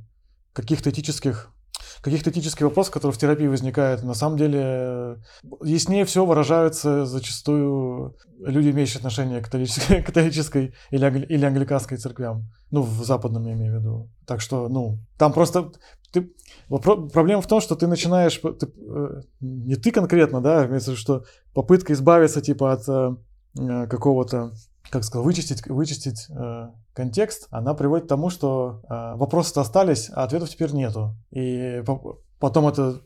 каких-то 0.54 0.90
этических 0.90 1.53
каких-то 2.02 2.30
этических 2.30 2.66
вопросов, 2.66 2.94
которые 2.94 3.14
в 3.14 3.18
терапии 3.18 3.48
возникают. 3.48 4.04
На 4.04 4.14
самом 4.14 4.38
деле, 4.38 5.18
яснее 5.64 6.06
всего 6.06 6.26
выражаются 6.26 7.06
зачастую 7.06 8.16
люди, 8.40 8.70
имеющие 8.70 8.98
отношение 8.98 9.42
к 9.42 9.46
католической, 9.46 10.02
католической 10.04 10.74
или, 10.92 11.26
или 11.26 11.46
англиканской 11.46 11.98
церквям. 11.98 12.50
Ну, 12.72 12.82
в 12.82 13.04
западном 13.04 13.46
я 13.46 13.54
имею 13.54 13.78
в 13.78 13.80
виду. 13.80 14.10
Так 14.26 14.42
что, 14.42 14.68
ну, 14.70 15.00
там 15.18 15.34
просто... 15.34 15.72
Ты, 16.12 16.32
вопрос, 16.70 17.12
проблема 17.12 17.42
в 17.42 17.48
том, 17.48 17.60
что 17.60 17.76
ты 17.76 17.88
начинаешь... 17.88 18.40
Ты, 18.40 18.68
э, 18.68 19.22
не 19.42 19.76
ты 19.76 19.92
конкретно, 19.92 20.42
да, 20.42 20.66
имеется 20.66 20.96
что 20.96 21.24
попытка 21.54 21.94
избавиться, 21.94 22.42
типа, 22.42 22.74
от 22.74 22.88
э, 22.88 23.88
какого-то 23.88 24.54
как 24.94 25.04
сказал, 25.04 25.24
вычистить, 25.24 25.66
вычистить 25.68 26.28
э, 26.30 26.68
контекст, 26.94 27.48
она 27.50 27.74
приводит 27.74 28.06
к 28.06 28.10
тому, 28.10 28.30
что 28.30 28.82
э, 28.90 29.16
вопросы 29.16 29.58
остались, 29.58 30.10
а 30.14 30.24
ответов 30.24 30.50
теперь 30.50 30.72
нету. 30.74 31.16
И 31.32 31.84
по- 31.86 32.20
потом 32.40 32.68
это 32.68 33.02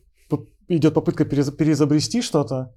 идет 0.67 0.93
попытка 0.93 1.25
переизобрести 1.25 2.21
что-то, 2.21 2.73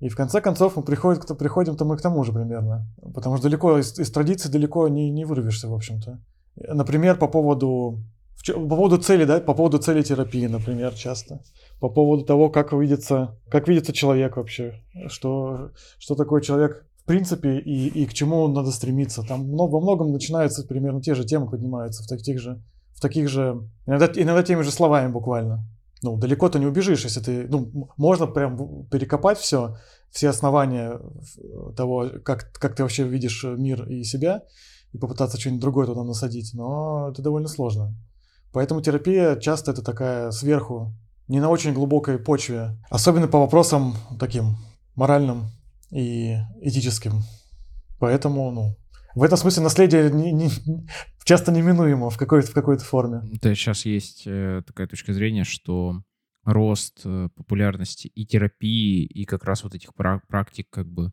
и 0.00 0.08
в 0.08 0.16
конце 0.16 0.40
концов 0.40 0.76
мы 0.76 0.82
приходим, 0.82 1.22
приходим-то 1.36 1.84
мы 1.84 1.96
к 1.96 2.02
тому 2.02 2.22
же 2.22 2.32
примерно. 2.32 2.86
Потому 3.14 3.36
что 3.36 3.48
далеко 3.48 3.78
из, 3.78 3.98
из 3.98 4.10
традиции 4.10 4.48
далеко 4.48 4.86
не, 4.88 5.10
не 5.10 5.24
вырвешься, 5.24 5.68
в 5.68 5.74
общем-то. 5.74 6.20
Например, 6.56 7.16
по 7.18 7.26
поводу, 7.26 8.04
по 8.46 8.76
поводу 8.76 8.98
цели, 8.98 9.24
да, 9.24 9.40
по 9.40 9.54
поводу 9.54 9.78
цели 9.78 10.02
терапии, 10.02 10.46
например, 10.46 10.94
часто. 10.94 11.40
По 11.80 11.88
поводу 11.88 12.24
того, 12.24 12.48
как 12.48 12.72
видится, 12.72 13.36
как 13.50 13.66
видится 13.66 13.92
человек 13.92 14.36
вообще, 14.36 14.74
что, 15.08 15.70
что 15.98 16.14
такое 16.14 16.42
человек 16.42 16.86
принципе 17.08 17.58
и, 17.58 17.88
и 17.88 18.06
к 18.06 18.14
чему 18.14 18.46
надо 18.46 18.70
стремиться. 18.70 19.22
Там 19.22 19.50
во 19.50 19.80
многом 19.80 20.12
начинаются 20.12 20.64
примерно 20.64 21.02
те 21.02 21.14
же 21.14 21.24
темы 21.24 21.50
поднимаются 21.50 22.04
в 22.04 22.06
таких 22.06 22.38
же, 22.38 22.62
в 22.94 23.00
таких 23.00 23.28
же, 23.28 23.68
иногда, 23.86 24.06
иногда 24.14 24.42
теми 24.44 24.62
же 24.62 24.70
словами 24.70 25.10
буквально 25.10 25.66
ну, 26.02 26.16
далеко 26.16 26.48
ты 26.48 26.58
не 26.58 26.66
убежишь, 26.66 27.04
если 27.04 27.20
ты, 27.20 27.48
ну, 27.48 27.90
можно 27.96 28.26
прям 28.26 28.86
перекопать 28.86 29.38
все, 29.38 29.76
все 30.10 30.28
основания 30.28 31.00
того, 31.76 32.08
как, 32.24 32.52
как 32.52 32.74
ты 32.76 32.82
вообще 32.82 33.04
видишь 33.04 33.44
мир 33.44 33.88
и 33.88 34.04
себя, 34.04 34.42
и 34.92 34.98
попытаться 34.98 35.38
что-нибудь 35.38 35.60
другое 35.60 35.86
туда 35.86 36.04
насадить, 36.04 36.52
но 36.54 37.08
это 37.10 37.22
довольно 37.22 37.48
сложно. 37.48 37.94
Поэтому 38.52 38.80
терапия 38.80 39.36
часто 39.36 39.72
это 39.72 39.82
такая 39.82 40.30
сверху, 40.30 40.94
не 41.26 41.40
на 41.40 41.50
очень 41.50 41.74
глубокой 41.74 42.18
почве, 42.18 42.78
особенно 42.88 43.28
по 43.28 43.40
вопросам 43.40 43.94
таким 44.18 44.56
моральным 44.94 45.50
и 45.90 46.36
этическим. 46.60 47.22
Поэтому, 47.98 48.50
ну, 48.50 48.76
в 49.14 49.22
этом 49.22 49.38
смысле 49.38 49.64
наследие 49.64 50.10
не, 50.10 50.32
не, 50.32 50.50
часто 51.24 51.50
неминуемо 51.50 52.10
в 52.10 52.16
какой-то, 52.16 52.48
в 52.48 52.54
какой-то 52.54 52.84
форме. 52.84 53.22
Да, 53.42 53.54
сейчас 53.54 53.84
есть 53.84 54.22
э, 54.26 54.62
такая 54.66 54.86
точка 54.86 55.12
зрения, 55.12 55.44
что 55.44 56.02
рост 56.44 57.00
э, 57.04 57.28
популярности 57.34 58.08
и 58.08 58.24
терапии, 58.24 59.04
и 59.04 59.24
как 59.24 59.44
раз 59.44 59.64
вот 59.64 59.74
этих 59.74 59.90
практик 59.94 60.66
как 60.70 60.86
бы, 60.86 61.12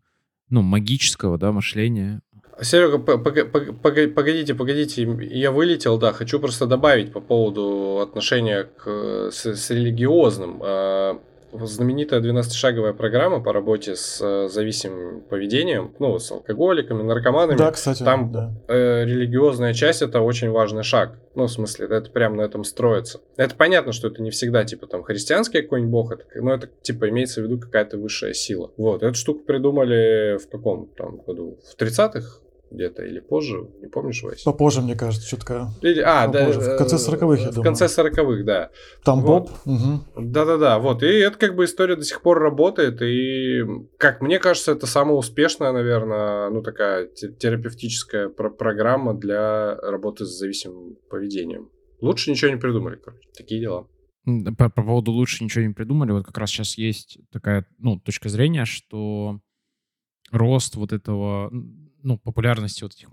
ну, 0.49 0.61
магического, 0.61 1.37
да, 1.37 1.51
мышления. 1.51 2.21
Серега, 2.61 2.99
погодите, 2.99 4.55
погодите, 4.55 5.17
я 5.31 5.51
вылетел, 5.51 5.97
да, 5.97 6.13
хочу 6.13 6.39
просто 6.39 6.67
добавить 6.67 7.11
по 7.11 7.19
поводу 7.19 7.99
отношения 8.01 8.63
к, 8.63 9.29
с, 9.31 9.45
с 9.45 9.69
религиозным. 9.71 10.61
Знаменитая 11.61 12.21
12-шаговая 12.21 12.93
программа 12.93 13.41
по 13.41 13.53
работе 13.53 13.95
с 13.95 14.19
э, 14.21 14.49
зависимым 14.49 15.21
поведением, 15.21 15.93
ну, 15.99 16.17
с 16.19 16.31
алкоголиками, 16.31 17.03
наркоманами. 17.03 17.57
Да, 17.57 17.71
кстати, 17.71 18.03
Там 18.03 18.31
да. 18.31 18.51
Э, 18.67 19.05
религиозная 19.05 19.73
часть 19.73 20.01
это 20.01 20.21
очень 20.21 20.49
важный 20.49 20.83
шаг. 20.83 21.17
Ну, 21.35 21.45
в 21.45 21.51
смысле, 21.51 21.87
это 21.89 22.09
прям 22.09 22.37
на 22.37 22.41
этом 22.41 22.63
строится. 22.63 23.19
Это 23.35 23.55
понятно, 23.55 23.91
что 23.91 24.07
это 24.07 24.21
не 24.21 24.31
всегда, 24.31 24.63
типа, 24.63 24.87
там, 24.87 25.03
христианский 25.03 25.61
какой-нибудь 25.61 25.91
бог, 25.91 26.11
это, 26.11 26.25
но 26.35 26.53
это, 26.53 26.69
типа, 26.81 27.09
имеется 27.09 27.41
в 27.41 27.45
виду 27.45 27.59
какая-то 27.59 27.97
высшая 27.97 28.33
сила. 28.33 28.71
Вот, 28.77 29.03
эту 29.03 29.15
штуку 29.15 29.43
придумали 29.45 30.37
в 30.37 30.49
каком 30.49 30.87
там 30.95 31.17
году? 31.17 31.59
В 31.63 31.81
30-х? 31.81 32.44
Где-то 32.75 33.03
или 33.03 33.19
позже, 33.19 33.67
не 33.81 33.87
помнишь, 33.87 34.21
Вась? 34.23 34.43
Попозже, 34.43 34.81
мне 34.81 34.95
кажется, 34.95 35.27
чутка. 35.27 35.69
Или, 35.81 36.01
а, 36.01 36.27
попозже. 36.27 36.59
да. 36.59 36.75
В 36.75 36.77
конце 36.77 36.95
40-х, 36.97 37.41
я 37.43 37.51
В 37.51 37.61
конце 37.61 37.85
40-х, 37.85 38.43
да. 38.43 38.69
Там 39.03 39.21
вот. 39.21 39.49
Боб. 39.49 39.51
Угу. 39.65 40.21
Да-да-да, 40.25 40.79
вот. 40.79 41.03
И 41.03 41.07
это 41.07 41.37
как 41.37 41.55
бы 41.55 41.65
история 41.65 41.95
до 41.95 42.03
сих 42.03 42.21
пор 42.21 42.39
работает, 42.39 43.01
и, 43.01 43.63
как 43.97 44.21
мне 44.21 44.39
кажется, 44.39 44.71
это 44.73 44.85
самая 44.87 45.15
успешная, 45.15 45.71
наверное, 45.71 46.49
ну, 46.49 46.61
такая 46.61 47.07
терапевтическая 47.07 48.29
про- 48.29 48.49
программа 48.51 49.13
для 49.13 49.75
работы 49.75 50.25
с 50.25 50.37
зависимым 50.37 50.97
поведением. 51.09 51.69
Лучше 52.01 52.29
ничего 52.31 52.51
не 52.51 52.57
придумали, 52.57 52.97
короче. 53.03 53.27
Такие 53.35 53.61
дела. 53.61 53.87
По, 54.57 54.69
по 54.69 54.83
поводу 54.83 55.11
лучше 55.11 55.43
ничего 55.43 55.65
не 55.65 55.73
придумали, 55.73 56.11
вот 56.11 56.25
как 56.25 56.37
раз 56.37 56.49
сейчас 56.49 56.77
есть 56.77 57.19
такая, 57.31 57.65
ну, 57.77 57.99
точка 57.99 58.27
зрения, 58.29 58.65
что 58.65 59.39
рост 60.31 60.75
вот 60.75 60.91
этого 60.91 61.51
ну, 62.05 62.19
популярности 62.19 62.83
вот 62.83 62.93
этих 62.93 63.09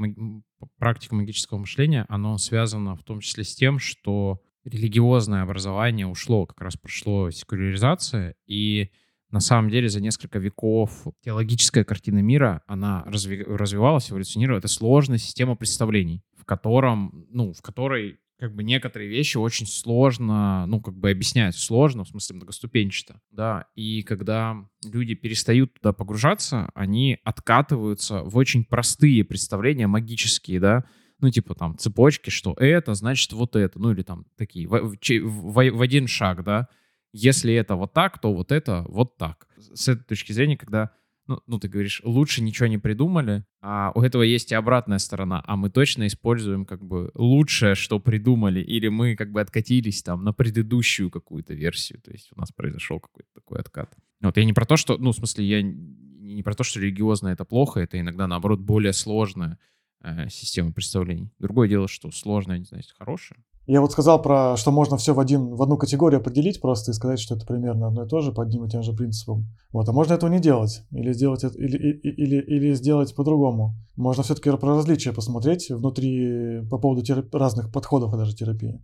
практик 0.79 1.13
магического 1.13 1.59
мышления, 1.59 2.05
оно 2.09 2.37
связано 2.37 2.95
в 2.95 3.03
том 3.03 3.21
числе 3.21 3.43
с 3.43 3.55
тем, 3.55 3.79
что 3.79 4.41
религиозное 4.65 5.43
образование 5.43 6.07
ушло, 6.07 6.47
как 6.47 6.61
раз 6.61 6.77
прошло 6.77 7.31
секуляризация, 7.31 8.37
и 8.47 8.91
на 9.31 9.41
самом 9.41 9.71
деле 9.71 9.89
за 9.89 10.01
несколько 10.03 10.39
веков 10.39 11.07
теологическая 11.25 11.85
картина 11.85 12.19
мира, 12.19 12.63
она 12.67 13.03
разви 13.07 13.43
развивалась, 13.43 14.11
эволюционировала. 14.11 14.59
Это 14.59 14.69
сложная 14.69 15.19
система 15.19 15.57
представлений, 15.57 16.23
в 16.37 16.45
котором, 16.45 17.27
ну, 17.31 17.55
в 17.55 17.63
которой 17.63 18.19
как 18.43 18.57
бы 18.57 18.65
некоторые 18.65 19.09
вещи 19.09 19.37
очень 19.37 19.69
сложно, 19.69 20.67
ну, 20.67 20.81
как 20.81 20.97
бы 20.97 21.13
объяснять 21.13 21.55
сложно, 21.55 22.03
в 22.03 22.09
смысле 22.09 22.35
многоступенчато, 22.39 23.21
да, 23.31 23.67
и 23.77 24.03
когда 24.03 24.69
люди 24.85 25.15
перестают 25.15 25.75
туда 25.75 25.93
погружаться, 25.93 26.69
они 26.75 27.21
откатываются 27.23 28.25
в 28.25 28.37
очень 28.37 28.65
простые 28.65 29.23
представления 29.23 29.87
магические, 29.87 30.59
да, 30.59 30.85
ну, 31.21 31.31
типа 31.31 31.55
там 31.55 31.79
цепочки, 31.79 32.31
что 32.31 32.55
это, 32.55 32.95
значит 32.95 33.33
вот 33.33 33.55
это, 33.55 33.79
ну, 33.79 33.93
или 33.93 34.03
там 34.03 34.27
такие, 34.37 34.67
в, 34.67 34.97
в, 34.97 35.53
в, 35.53 35.81
один 35.81 36.09
шаг, 36.09 36.43
да, 36.43 36.67
если 37.13 37.55
это 37.55 37.77
вот 37.77 37.93
так, 37.93 38.21
то 38.21 38.35
вот 38.35 38.51
это 38.51 38.85
вот 38.89 39.19
так. 39.19 39.47
С 39.57 39.87
этой 39.87 40.03
точки 40.03 40.33
зрения, 40.33 40.57
когда 40.57 40.91
ну, 41.27 41.41
ну, 41.47 41.59
ты 41.59 41.69
говоришь, 41.69 42.03
лучше 42.05 42.43
ничего 42.43 42.67
не 42.67 42.79
придумали, 42.79 43.45
а 43.61 43.93
у 43.95 44.03
этого 44.03 44.23
есть 44.23 44.51
и 44.53 44.55
обратная 44.55 44.99
сторона, 44.99 45.43
а 45.47 45.57
мы 45.57 45.71
точно 45.71 46.07
используем 46.07 46.65
как 46.65 46.85
бы 46.85 47.11
лучшее, 47.15 47.75
что 47.75 48.01
придумали, 48.01 48.61
или 48.61 48.89
мы 48.89 49.15
как 49.15 49.31
бы 49.31 49.41
откатились 49.41 50.03
там 50.03 50.25
на 50.25 50.33
предыдущую 50.33 51.11
какую-то 51.11 51.55
версию, 51.55 52.01
то 52.01 52.11
есть 52.11 52.31
у 52.35 52.41
нас 52.41 52.51
произошел 52.51 52.99
какой-то 52.99 53.29
такой 53.35 53.61
откат. 53.61 53.95
Вот 54.21 54.37
я 54.37 54.45
не 54.45 54.53
про 54.53 54.67
то, 54.67 54.77
что, 54.77 54.99
ну, 54.99 55.13
в 55.13 55.17
смысле, 55.17 55.45
я 55.45 55.63
не 55.63 56.43
про 56.43 56.55
то, 56.55 56.65
что 56.65 56.81
религиозно 56.81 57.29
это 57.29 57.45
плохо, 57.45 57.81
это 57.81 57.99
иногда, 58.01 58.27
наоборот, 58.27 58.61
более 58.61 58.93
сложная 58.93 59.59
э, 60.03 60.29
система 60.29 60.73
представлений. 60.73 61.31
Другое 61.39 61.69
дело, 61.69 61.89
что 61.89 62.11
сложное, 62.11 62.59
не 62.59 62.65
знаю, 62.65 62.83
хорошее. 62.99 63.41
Я 63.67 63.81
вот 63.81 63.93
сказал 63.93 64.21
про, 64.21 64.57
что 64.57 64.73
можно 64.73 64.97
все 64.97 65.15
в, 65.15 65.21
один, 65.21 65.55
в 65.55 65.63
одну 65.63 65.77
категорию 65.77 66.21
определить 66.21 66.61
просто 66.61 66.91
и 66.91 66.95
сказать, 66.95 67.21
что 67.21 67.37
это 67.37 67.47
примерно 67.47 67.87
одно 67.87 68.05
и 68.05 68.09
то 68.09 68.21
же 68.21 68.33
по 68.33 68.43
одним 68.43 68.65
и 68.65 68.69
тем 68.69 68.83
же 68.83 68.93
принципам. 68.93 69.47
Вот, 69.73 69.89
а 69.89 69.93
можно 69.93 70.15
этого 70.15 70.31
не 70.31 70.41
делать. 70.41 70.83
Или 70.91 71.13
сделать, 71.13 71.45
это, 71.45 71.57
или, 71.57 71.77
или, 71.77 72.37
или 72.41 72.75
сделать 72.75 73.15
по-другому. 73.15 73.75
Можно 73.95 74.25
все-таки 74.25 74.51
про 74.51 74.77
различия 74.77 75.13
посмотреть 75.13 75.71
внутри 75.71 76.63
по 76.71 76.79
поводу 76.79 77.03
терап- 77.03 77.37
разных 77.37 77.71
подходов 77.71 78.17
даже 78.17 78.35
терапии. 78.35 78.83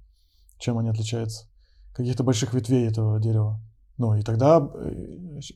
Чем 0.60 0.78
они 0.78 0.90
отличаются. 0.90 1.46
Каких-то 1.92 2.22
больших 2.22 2.54
ветвей 2.54 2.86
этого 2.86 3.18
дерева. 3.18 3.60
Ну 3.96 4.14
и 4.14 4.22
тогда, 4.22 4.70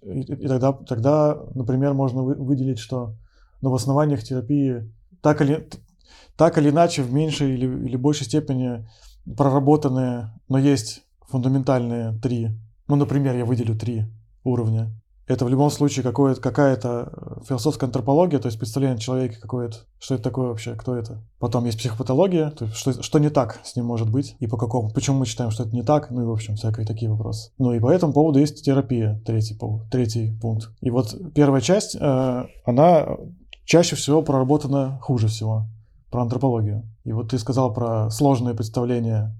и, 0.02 0.20
и 0.20 0.48
тогда, 0.48 0.72
тогда, 0.72 1.38
например, 1.54 1.94
можно 1.94 2.24
выделить, 2.24 2.80
что 2.80 3.14
ну, 3.60 3.70
в 3.70 3.74
основаниях 3.76 4.24
терапии 4.24 4.92
так 5.22 5.40
или, 5.40 5.68
так 6.36 6.58
или 6.58 6.70
иначе 6.70 7.02
в 7.02 7.12
меньшей 7.12 7.54
или, 7.54 7.66
или 7.66 7.94
большей 7.94 8.26
степени 8.26 8.84
проработанные, 9.24 10.32
но 10.48 10.58
есть 10.58 11.02
фундаментальные 11.28 12.18
три. 12.20 12.50
Ну, 12.88 12.96
например, 12.96 13.36
я 13.36 13.44
выделю 13.44 13.76
три 13.76 14.06
уровня. 14.44 14.92
Это 15.28 15.44
в 15.44 15.48
любом 15.48 15.70
случае 15.70 16.02
какая-то 16.02 17.42
философская 17.48 17.86
антропология, 17.86 18.40
то 18.40 18.46
есть 18.46 18.58
представление 18.58 18.98
человека 18.98 19.40
какое-то, 19.40 19.78
что 19.98 20.14
это 20.14 20.24
такое 20.24 20.48
вообще, 20.48 20.74
кто 20.74 20.96
это. 20.96 21.22
Потом 21.38 21.64
есть 21.64 21.78
психопатология, 21.78 22.50
то 22.50 22.64
есть 22.64 22.76
что, 22.76 23.02
что 23.02 23.18
не 23.18 23.30
так 23.30 23.60
с 23.64 23.76
ним 23.76 23.86
может 23.86 24.10
быть 24.10 24.36
и 24.40 24.46
по 24.48 24.56
какому, 24.56 24.90
почему 24.90 25.20
мы 25.20 25.26
считаем, 25.26 25.52
что 25.52 25.62
это 25.62 25.74
не 25.74 25.82
так, 25.82 26.10
ну 26.10 26.22
и 26.22 26.26
в 26.26 26.30
общем 26.30 26.56
всякие 26.56 26.84
такие 26.84 27.10
вопросы. 27.10 27.52
Ну 27.56 27.72
и 27.72 27.78
по 27.78 27.90
этому 27.90 28.12
поводу 28.12 28.40
есть 28.40 28.64
терапия, 28.64 29.22
третий, 29.24 29.56
третий 29.90 30.36
пункт. 30.40 30.70
И 30.80 30.90
вот 30.90 31.16
первая 31.34 31.60
часть, 31.60 31.96
э, 31.98 32.46
она 32.66 33.16
чаще 33.64 33.94
всего 33.94 34.22
проработана 34.22 34.98
хуже 35.00 35.28
всего 35.28 35.66
про 36.12 36.22
антропологию. 36.22 36.88
И 37.04 37.12
вот 37.12 37.30
ты 37.30 37.38
сказал 37.38 37.72
про 37.72 38.10
сложные 38.10 38.54
представления 38.54 39.34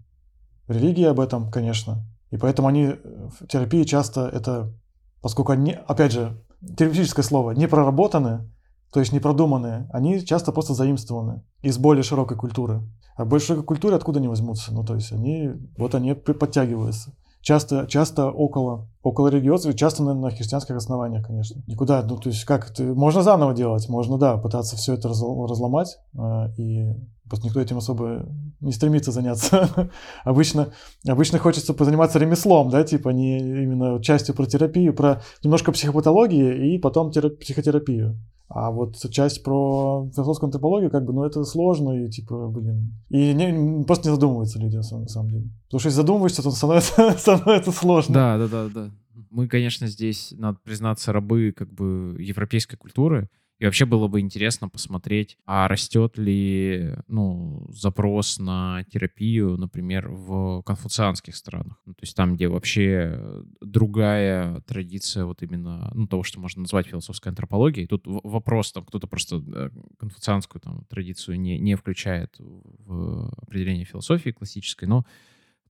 религии 0.67 1.05
об 1.05 1.21
этом, 1.21 1.51
конечно. 1.51 2.05
И 2.31 2.39
поэтому 2.39 2.67
они 2.67 2.87
в 2.87 3.47
терапии 3.47 3.85
часто 3.85 4.23
это, 4.23 4.73
поскольку 5.21 5.53
они, 5.53 5.77
опять 5.87 6.13
же, 6.13 6.43
терапевтическое 6.61 7.25
слово, 7.25 7.53
не 7.53 7.69
проработаны, 7.69 8.51
то 8.93 9.01
есть 9.01 9.13
не 9.13 9.21
продуманные, 9.21 9.89
они 9.93 10.25
часто 10.25 10.51
просто 10.51 10.75
заимствованы 10.75 11.45
из 11.61 11.79
более 11.79 12.03
широкой 12.03 12.37
культуры. 12.37 12.83
А 13.17 13.25
в 13.25 13.29
более 13.29 13.45
широкой 13.45 13.67
культуре 13.67 13.97
откуда 13.97 14.19
они 14.19 14.29
возьмутся? 14.29 14.73
Ну, 14.73 14.83
то 14.83 14.95
есть 14.95 15.13
они, 15.13 15.51
вот 15.77 15.95
они 15.95 16.15
подтягиваются 16.15 17.15
часто, 17.43 17.87
часто 17.87 18.31
около, 18.31 18.89
около 19.03 19.29
религиозных, 19.29 19.77
часто 19.77 20.03
на, 20.03 20.15
на 20.15 20.31
христианских 20.31 20.77
основаниях, 20.77 21.27
конечно. 21.27 21.61
Никуда, 21.67 22.03
ну, 22.03 22.17
то 22.17 22.31
есть 22.31 22.45
как, 22.45 22.71
ты, 22.71 22.85
можно 22.95 23.23
заново 23.23 23.53
делать, 23.53 23.89
можно, 23.89 24.17
да, 24.17 24.39
пытаться 24.39 24.77
все 24.77 24.95
это 24.95 25.09
раз, 25.09 25.21
разломать, 25.21 25.99
э, 26.15 26.21
и 26.57 26.95
просто 27.29 27.47
никто 27.47 27.61
этим 27.61 27.79
особо 27.79 28.27
не 28.61 28.73
стремится 28.73 29.11
заняться. 29.11 29.69
обычно, 30.25 30.69
обычно 31.07 31.39
хочется 31.39 31.75
позаниматься 31.75 32.19
ремеслом, 32.19 32.71
да, 32.71 32.85
типа 32.85 33.11
не 33.11 33.39
именно 33.39 34.03
частью 34.03 34.35
про 34.35 34.47
терапию, 34.47 34.95
про 34.95 35.23
немножко 35.43 35.73
психопатологии 35.73 36.75
и 36.75 36.79
потом 36.79 37.11
терап- 37.11 37.37
психотерапию. 37.37 38.19
А 38.55 38.71
вот 38.71 38.97
часть 39.11 39.43
про 39.43 40.11
философскую 40.15 40.49
антропологию, 40.49 40.91
как 40.91 41.05
бы, 41.05 41.13
ну, 41.15 41.25
это 41.25 41.43
сложно, 41.45 41.93
и, 41.93 42.11
типа, 42.11 42.49
блин... 42.49 42.93
И 43.09 43.33
не, 43.33 43.85
просто 43.85 44.09
не 44.09 44.15
задумываются 44.15 44.59
люди, 44.59 44.77
на 44.77 44.83
самом 44.83 45.31
деле. 45.31 45.51
Потому 45.65 45.81
что 45.81 45.89
если 45.89 46.01
задумываешься, 46.01 46.43
то 46.43 46.51
становится, 46.51 47.11
становится 47.19 47.73
сложно. 47.73 48.15
Да, 48.15 48.39
да, 48.39 48.49
да, 48.49 48.69
да. 48.69 48.91
Мы, 49.31 49.49
конечно, 49.49 49.87
здесь, 49.87 50.35
надо 50.37 50.59
признаться, 50.63 51.13
рабы 51.13 51.55
как 51.57 51.73
бы 51.73 52.17
европейской 52.19 52.77
культуры. 52.77 53.31
И 53.63 53.65
вообще 53.65 53.85
было 53.85 54.09
бы 54.09 54.19
интересно 54.19 54.69
посмотреть, 54.69 55.39
а 55.47 55.69
растет 55.69 56.19
ли 56.19 56.97
ну, 57.07 57.65
запрос 57.73 58.41
на 58.41 58.83
терапию, 58.93 59.57
например, 59.57 60.09
в 60.09 60.63
конфуцианских 60.63 61.37
странах. 61.37 61.81
Ну, 61.87 61.95
то 61.95 62.03
есть 62.03 62.17
там, 62.17 62.35
где 62.35 62.49
вообще 62.49 63.45
другая 63.61 64.63
традиция 64.63 65.27
вот 65.27 65.45
именно 65.45 65.93
ну, 65.95 66.09
того, 66.09 66.25
что 66.25 66.41
можно 66.41 66.63
назвать 66.63 66.89
философской 66.89 67.29
антропологией. 67.29 67.87
Тут 67.87 68.03
вопрос, 68.05 68.73
там 68.73 68.85
кто-то 68.85 69.07
просто 69.07 69.37
э, 69.37 69.71
конфуцианскую 69.97 70.61
там, 70.61 70.85
традицию 70.87 71.39
не, 71.39 71.57
не 71.61 71.77
включает 71.77 72.35
в 72.41 73.33
определение 73.43 73.85
философии 73.85 74.31
классической, 74.31 74.87
но 74.87 75.07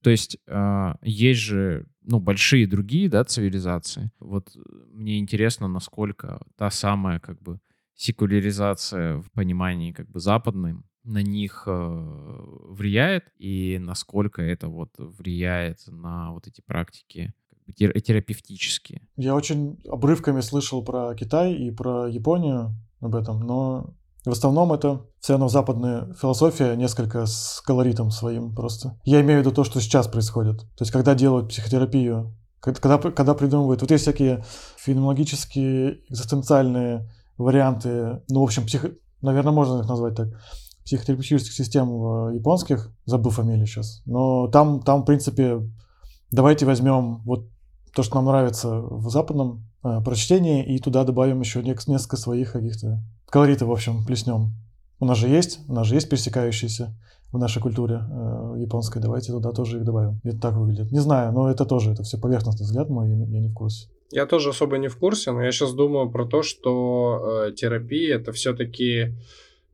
то 0.00 0.08
есть 0.08 0.38
э, 0.46 0.94
есть 1.02 1.40
же 1.40 1.84
ну, 2.00 2.20
большие 2.20 2.66
другие 2.66 3.10
да, 3.10 3.22
цивилизации. 3.22 4.10
Вот 4.18 4.56
мне 4.94 5.18
интересно, 5.18 5.68
насколько 5.68 6.40
та 6.56 6.70
самая 6.70 7.20
как 7.20 7.38
бы 7.42 7.60
секуляризация 7.94 9.18
в 9.18 9.30
понимании 9.32 9.92
как 9.92 10.10
бы 10.10 10.20
западным 10.20 10.84
на 11.04 11.22
них 11.22 11.64
э, 11.66 11.70
влияет 12.68 13.24
и 13.38 13.78
насколько 13.80 14.42
это 14.42 14.68
вот 14.68 14.90
влияет 14.98 15.78
на 15.88 16.32
вот 16.32 16.46
эти 16.46 16.60
практики 16.60 17.34
терапевтические. 17.76 19.02
Я 19.16 19.34
очень 19.34 19.80
обрывками 19.88 20.40
слышал 20.40 20.84
про 20.84 21.14
Китай 21.14 21.54
и 21.54 21.70
про 21.70 22.06
Японию 22.06 22.74
об 23.00 23.14
этом, 23.14 23.40
но 23.40 23.94
в 24.24 24.30
основном 24.30 24.72
это 24.72 25.04
все 25.20 25.32
равно 25.32 25.48
западная 25.48 26.12
философия 26.14 26.76
несколько 26.76 27.26
с 27.26 27.60
колоритом 27.64 28.10
своим 28.10 28.54
просто. 28.54 29.00
Я 29.04 29.20
имею 29.20 29.40
в 29.40 29.42
виду 29.42 29.54
то, 29.54 29.64
что 29.64 29.80
сейчас 29.80 30.06
происходит. 30.06 30.60
То 30.60 30.82
есть 30.82 30.92
когда 30.92 31.14
делают 31.14 31.48
психотерапию, 31.48 32.36
когда, 32.60 32.98
когда 32.98 33.34
придумывают, 33.34 33.80
вот 33.80 33.90
есть 33.90 34.04
всякие 34.04 34.44
феноменологические, 34.76 36.00
экзистенциальные 36.08 37.10
варианты, 37.38 38.22
ну, 38.28 38.40
в 38.40 38.44
общем, 38.44 38.64
псих... 38.66 38.86
наверное, 39.20 39.52
можно 39.52 39.80
их 39.80 39.88
назвать 39.88 40.14
так, 40.14 40.28
психотерапевтических 40.84 41.52
систем 41.52 41.88
э, 41.88 42.34
японских, 42.36 42.92
забыл 43.04 43.30
фамилию 43.30 43.66
сейчас, 43.66 44.02
но 44.06 44.48
там, 44.48 44.80
там, 44.82 45.02
в 45.02 45.04
принципе, 45.04 45.60
давайте 46.30 46.66
возьмем 46.66 47.22
вот 47.24 47.48
то, 47.94 48.02
что 48.02 48.16
нам 48.16 48.26
нравится 48.26 48.80
в 48.80 49.08
западном 49.10 49.64
э, 49.84 50.00
прочтении, 50.04 50.64
и 50.64 50.78
туда 50.78 51.04
добавим 51.04 51.40
еще 51.40 51.62
несколько 51.62 52.16
своих 52.16 52.52
каких-то 52.52 53.02
колоритов, 53.26 53.68
в 53.68 53.72
общем, 53.72 54.04
плеснем. 54.04 54.54
У 54.98 55.04
нас 55.04 55.18
же 55.18 55.28
есть, 55.28 55.60
у 55.68 55.72
нас 55.72 55.86
же 55.86 55.94
есть 55.94 56.08
пересекающиеся 56.08 56.96
в 57.32 57.38
нашей 57.38 57.60
культуре 57.62 58.02
э, 58.08 58.54
японской, 58.58 59.00
давайте 59.00 59.32
туда 59.32 59.52
тоже 59.52 59.78
их 59.78 59.84
добавим. 59.84 60.20
Это 60.22 60.38
так 60.38 60.54
выглядит. 60.54 60.92
Не 60.92 61.00
знаю, 61.00 61.32
но 61.32 61.50
это 61.50 61.64
тоже, 61.64 61.92
это 61.92 62.02
все 62.02 62.18
поверхностный 62.18 62.64
взгляд 62.64 62.88
мой, 62.90 63.08
я 63.08 63.16
не, 63.16 63.24
я 63.24 63.40
не 63.40 63.48
в 63.48 63.54
курсе. 63.54 63.88
Я 64.12 64.26
тоже 64.26 64.50
особо 64.50 64.76
не 64.76 64.88
в 64.88 64.96
курсе, 64.98 65.32
но 65.32 65.42
я 65.42 65.50
сейчас 65.52 65.72
думаю 65.72 66.10
про 66.10 66.26
то, 66.26 66.42
что 66.42 67.46
э, 67.48 67.52
терапия 67.52 68.16
это 68.16 68.30
все-таки 68.32 69.14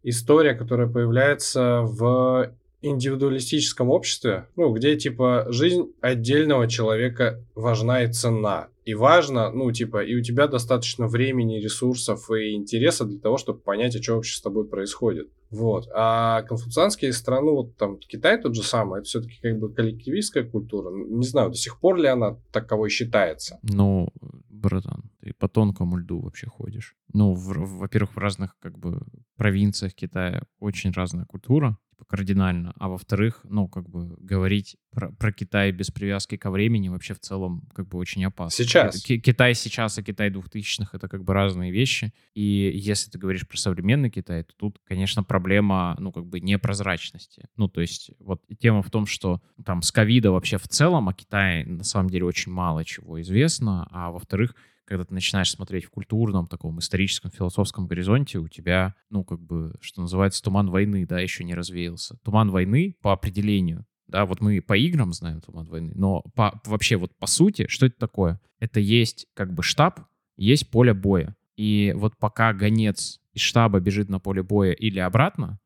история, 0.05 0.55
которая 0.55 0.86
появляется 0.86 1.82
в 1.82 2.53
индивидуалистическом 2.80 3.91
обществе, 3.91 4.47
ну, 4.55 4.72
где, 4.72 4.97
типа, 4.97 5.47
жизнь 5.49 5.93
отдельного 6.01 6.68
человека 6.68 7.45
важна 7.57 8.05
и 8.05 8.12
ценна. 8.12 8.68
И 8.84 8.95
важно, 8.95 9.51
ну, 9.51 9.72
типа, 9.72 10.05
и 10.05 10.14
у 10.14 10.22
тебя 10.22 10.47
достаточно 10.47 11.09
времени, 11.09 11.59
ресурсов 11.59 12.30
и 12.30 12.55
интереса 12.55 13.05
для 13.05 13.18
того, 13.18 13.39
чтобы 13.39 13.59
понять, 13.59 13.97
а 13.97 14.03
что 14.03 14.14
вообще 14.14 14.36
с 14.36 14.41
тобой 14.41 14.66
происходит. 14.66 15.28
Вот. 15.51 15.88
А 15.94 16.42
конфуцианские 16.42 17.12
страны, 17.12 17.51
вот 17.53 17.76
там 17.76 17.99
Китай 17.99 18.40
тот 18.40 18.55
же 18.55 18.62
самый, 18.62 19.01
это 19.01 19.09
все-таки 19.09 19.38
как 19.40 19.59
бы 19.59 19.72
коллективистская 19.72 20.44
культура. 20.44 20.90
Не 20.90 21.26
знаю, 21.26 21.51
до 21.51 21.57
сих 21.57 21.80
пор 21.80 21.96
ли 21.96 22.07
она 22.07 22.36
таковой 22.53 22.90
считается. 22.90 23.59
Ну, 23.62 24.09
братан, 24.49 25.11
ты 25.20 25.32
по 25.32 25.49
тонкому 25.49 25.96
льду 25.96 26.20
вообще 26.20 26.46
ходишь. 26.49 26.96
Ну, 27.12 27.32
во-первых, 27.34 28.14
в 28.14 28.18
разных 28.18 28.57
как 28.61 28.78
бы 28.78 29.01
провинциях 29.36 29.94
Китая 29.94 30.42
очень 30.59 30.92
разная 30.92 31.24
культура 31.24 31.78
типа, 31.99 32.05
кардинально. 32.09 32.72
А 32.78 32.88
во-вторых, 32.88 33.40
ну, 33.44 33.68
как 33.68 33.88
бы 33.88 34.16
говорить 34.18 34.76
про, 34.90 35.11
про 35.12 35.32
Китай 35.32 35.72
без 35.72 35.90
привязки 35.90 36.36
ко 36.36 36.51
времени 36.51 36.88
вообще 36.88 37.14
в 37.14 37.20
целом 37.20 37.68
как 37.74 37.88
бы 37.88 37.99
очень 37.99 38.24
опасно. 38.24 38.64
Сейчас. 38.64 39.03
К- 39.03 39.18
Китай 39.18 39.55
сейчас 39.55 39.99
и 39.99 40.03
Китай 40.03 40.30
двухтысячных 40.30 40.94
это 40.94 41.09
как 41.09 41.24
бы 41.24 41.34
разные 41.34 41.72
вещи. 41.72 42.12
И 42.34 42.72
если 42.74 43.11
ты 43.11 43.18
говоришь 43.18 43.46
про 43.46 43.57
современный 43.57 44.11
Китай, 44.11 44.44
то 44.44 44.55
тут, 44.57 44.78
конечно, 44.84 45.22
проблема, 45.22 45.96
ну, 45.99 46.12
как 46.12 46.26
бы 46.26 46.40
непрозрачности. 46.40 47.49
Ну, 47.57 47.68
то 47.68 47.80
есть 47.80 48.11
вот 48.18 48.42
тема 48.59 48.82
в 48.82 48.90
том, 48.90 49.07
что 49.07 49.42
там 49.64 49.82
с 49.82 49.92
ковида 49.92 50.30
вообще 50.30 50.59
в 50.59 50.68
целом 50.68 51.09
о 51.09 51.14
Китае 51.14 51.66
на 51.66 51.84
самом 51.84 52.11
деле 52.11 52.24
очень 52.24 52.53
мало 52.53 52.84
чего 52.84 53.20
известно, 53.20 53.88
а 53.90 54.11
во-вторых, 54.11 54.55
когда 54.89 55.05
ты 55.05 55.12
начинаешь 55.12 55.51
смотреть 55.51 55.84
в 55.84 55.91
культурном, 55.91 56.47
таком 56.47 56.78
историческом, 56.78 57.30
философском 57.30 57.86
горизонте, 57.86 58.39
у 58.39 58.49
тебя, 58.49 58.95
ну, 59.11 59.22
как 59.22 59.41
бы, 59.41 59.74
что 59.80 60.01
называется, 60.01 60.43
туман 60.43 60.70
войны, 60.70 61.07
да, 61.07 61.20
еще 61.20 61.45
не 61.45 61.55
развеялся. 61.55 62.16
Туман 62.24 62.51
войны 62.51 62.97
по 63.03 63.12
определению, 63.12 63.84
да, 64.07 64.24
вот 64.24 64.41
мы 64.41 64.62
по 64.62 64.76
играм 64.76 65.12
знаем 65.12 65.43
туман 65.43 65.68
войны, 65.68 65.93
но 65.95 66.22
по, 66.34 66.61
вообще 66.64 66.97
вот 66.97 67.14
по 67.18 67.26
сути, 67.26 67.66
что 67.68 67.86
это 67.86 67.99
такое? 67.99 68.41
Это 68.59 68.80
есть 68.80 69.26
как 69.34 69.53
бы 69.53 69.62
штаб, 69.62 70.01
есть 70.36 70.70
поле 70.70 70.95
боя. 70.95 71.36
И 71.57 71.93
вот 71.97 72.16
пока 72.16 72.55
гонец 72.55 73.20
из 73.34 73.43
штаба 73.43 73.80
бежит 73.80 74.09
на 74.09 74.20
поле 74.20 74.43
боя 74.43 74.72
или 74.72 74.99
обратно, 74.99 75.61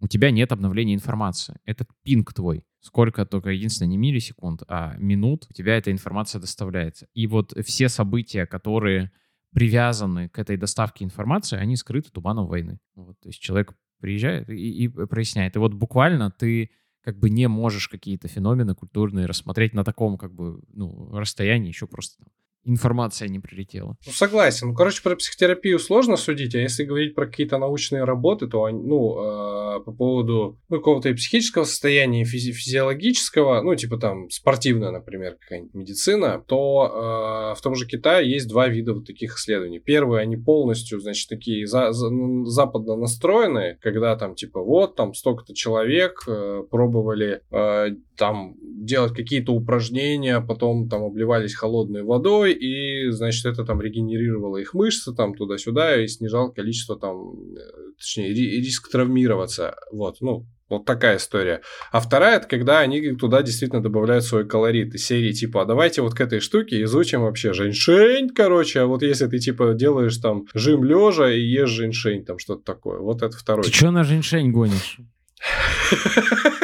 у 0.00 0.08
тебя 0.08 0.30
нет 0.30 0.52
обновления 0.52 0.94
информации. 0.94 1.56
Этот 1.64 1.88
пинг 2.02 2.32
твой 2.34 2.64
сколько 2.86 3.26
только, 3.26 3.50
единственное, 3.50 3.90
не 3.90 3.96
миллисекунд, 3.96 4.62
а 4.68 4.94
минут 4.98 5.46
у 5.50 5.52
тебя 5.52 5.76
эта 5.76 5.90
информация 5.90 6.40
доставляется. 6.40 7.08
И 7.14 7.26
вот 7.26 7.52
все 7.64 7.88
события, 7.88 8.46
которые 8.46 9.10
привязаны 9.52 10.28
к 10.28 10.38
этой 10.38 10.56
доставке 10.56 11.04
информации, 11.04 11.58
они 11.58 11.76
скрыты 11.76 12.10
туманом 12.10 12.46
войны. 12.46 12.78
Вот, 12.94 13.18
то 13.20 13.28
есть 13.28 13.40
человек 13.40 13.74
приезжает 14.00 14.48
и, 14.48 14.84
и 14.84 14.88
проясняет. 14.88 15.56
И 15.56 15.58
вот 15.58 15.74
буквально 15.74 16.30
ты 16.30 16.70
как 17.00 17.18
бы 17.18 17.28
не 17.28 17.48
можешь 17.48 17.88
какие-то 17.88 18.28
феномены 18.28 18.74
культурные 18.74 19.26
рассмотреть 19.26 19.74
на 19.74 19.84
таком 19.84 20.16
как 20.16 20.32
бы 20.32 20.60
ну, 20.72 21.10
расстоянии 21.12 21.68
еще 21.68 21.86
просто 21.86 22.22
там, 22.22 22.32
информация 22.66 23.28
не 23.28 23.38
прилетела. 23.38 23.96
Ну, 24.06 24.12
согласен. 24.12 24.68
Ну, 24.68 24.74
короче, 24.74 25.02
про 25.02 25.16
психотерапию 25.16 25.78
сложно 25.78 26.16
судить, 26.16 26.54
а 26.54 26.58
если 26.58 26.84
говорить 26.84 27.14
про 27.14 27.26
какие-то 27.26 27.58
научные 27.58 28.04
работы, 28.04 28.46
то, 28.48 28.68
ну, 28.68 29.78
э, 29.78 29.80
по 29.84 29.92
поводу 29.92 30.58
ну, 30.68 30.76
какого-то 30.78 31.08
и 31.08 31.14
психического 31.14 31.64
состояния, 31.64 32.22
и 32.22 32.24
физи- 32.24 32.52
физиологического, 32.52 33.62
ну, 33.62 33.74
типа 33.74 33.98
там 33.98 34.30
спортивная, 34.30 34.90
например, 34.90 35.36
какая-нибудь 35.40 35.74
медицина, 35.74 36.42
то 36.46 37.52
э, 37.52 37.58
в 37.58 37.62
том 37.62 37.74
же 37.74 37.86
Китае 37.86 38.30
есть 38.30 38.48
два 38.48 38.68
вида 38.68 38.94
вот 38.94 39.06
таких 39.06 39.36
исследований. 39.36 39.78
Первые, 39.78 40.22
они 40.22 40.36
полностью, 40.36 41.00
значит, 41.00 41.28
такие 41.28 41.66
за- 41.66 41.92
за- 41.92 42.10
западно 42.46 42.96
настроенные, 42.96 43.78
когда 43.80 44.16
там, 44.16 44.34
типа, 44.34 44.60
вот, 44.60 44.96
там 44.96 45.14
столько-то 45.14 45.54
человек 45.54 46.24
э, 46.26 46.62
пробовали 46.70 47.42
э, 47.50 47.90
там 48.16 48.54
делать 48.62 49.12
какие-то 49.14 49.52
упражнения, 49.52 50.40
потом 50.40 50.88
там 50.88 51.04
обливались 51.04 51.54
холодной 51.54 52.02
водой, 52.02 52.55
и, 52.56 53.10
значит, 53.10 53.46
это 53.46 53.64
там 53.64 53.80
регенерировало 53.80 54.58
их 54.58 54.74
мышцы 54.74 55.14
там 55.14 55.34
туда-сюда 55.34 56.02
и 56.02 56.08
снижало 56.08 56.50
количество 56.50 56.98
там, 56.98 57.32
э, 57.56 57.92
точнее, 57.98 58.32
риск 58.32 58.90
травмироваться. 58.90 59.76
Вот, 59.92 60.16
ну, 60.20 60.46
вот 60.68 60.84
такая 60.84 61.18
история. 61.18 61.62
А 61.92 62.00
вторая, 62.00 62.38
это 62.38 62.48
когда 62.48 62.80
они 62.80 63.12
туда 63.12 63.42
действительно 63.42 63.82
добавляют 63.82 64.24
свой 64.24 64.46
колорит. 64.46 64.94
Из 64.94 65.06
серии 65.06 65.32
типа, 65.32 65.62
а 65.62 65.64
давайте 65.64 66.02
вот 66.02 66.14
к 66.14 66.20
этой 66.20 66.40
штуке 66.40 66.82
изучим 66.82 67.22
вообще 67.22 67.52
женьшень, 67.52 68.30
короче. 68.30 68.80
А 68.80 68.86
вот 68.86 69.02
если 69.02 69.26
ты 69.26 69.38
типа 69.38 69.74
делаешь 69.74 70.16
там 70.16 70.46
жим 70.54 70.82
лежа 70.82 71.30
и 71.30 71.40
ешь 71.40 71.70
женьшень, 71.70 72.24
там 72.24 72.38
что-то 72.38 72.64
такое. 72.64 72.98
Вот 72.98 73.22
это 73.22 73.36
второй. 73.36 73.64
Ты 73.64 73.72
что 73.72 73.92
на 73.92 74.02
женьшень 74.02 74.50
гонишь? 74.50 74.98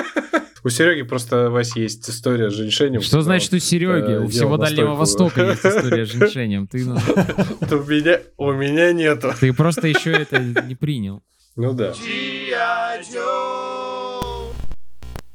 У 0.65 0.69
Сереги 0.69 1.03
просто, 1.03 1.51
Вась, 1.51 1.75
есть 1.75 2.09
история 2.09 2.49
с 2.49 2.55
женьшенем. 2.55 3.01
Что 3.01 3.23
значит 3.23 3.53
у 3.53 3.59
Сереги? 3.59 4.15
У 4.25 4.29
всего 4.29 4.57
Дальнего 4.57 4.95
Востока 4.95 5.45
есть 5.51 5.65
история 5.67 6.07
с 6.07 6.11
женьшенем. 6.11 6.69
Ты, 6.69 6.85
ну... 6.85 6.95
у, 7.71 7.91
меня, 7.91 8.21
у 8.37 8.53
меня 8.53 8.93
нету. 8.93 9.33
Ты 9.41 9.53
просто 9.53 9.89
еще 9.89 10.13
это 10.13 10.39
не 10.39 10.77
принял. 10.77 11.23
Ну 11.57 11.73
да. 11.73 11.95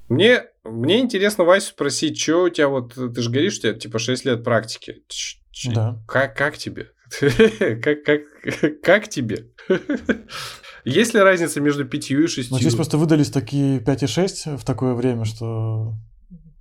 Мне, 0.07 0.43
мне 0.63 0.99
интересно, 0.99 1.43
Вася, 1.43 1.67
спросить, 1.67 2.19
что 2.19 2.43
у 2.43 2.49
тебя 2.49 2.69
вот, 2.69 2.93
ты 2.93 3.21
же 3.21 3.29
говоришь, 3.29 3.53
что 3.53 3.67
у 3.67 3.71
тебя 3.71 3.79
типа 3.79 3.99
6 3.99 4.25
лет 4.25 4.43
практики. 4.45 5.03
Да. 5.65 6.01
Как, 6.07 6.37
как 6.37 6.57
тебе? 6.57 6.91
как, 7.19 8.03
как, 8.03 8.21
как 8.81 9.07
тебе? 9.09 9.47
Есть 10.87 11.13
ли 11.13 11.19
разница 11.19 11.59
между 11.59 11.85
пятью 11.85 12.23
и 12.23 12.27
шестью? 12.27 12.55
Ну, 12.55 12.59
здесь 12.59 12.75
просто 12.75 12.97
выдались 12.97 13.29
такие 13.29 13.79
5 13.79 14.03
и 14.03 14.07
6 14.07 14.45
в 14.57 14.63
такое 14.63 14.93
время, 14.93 15.25
что 15.25 15.93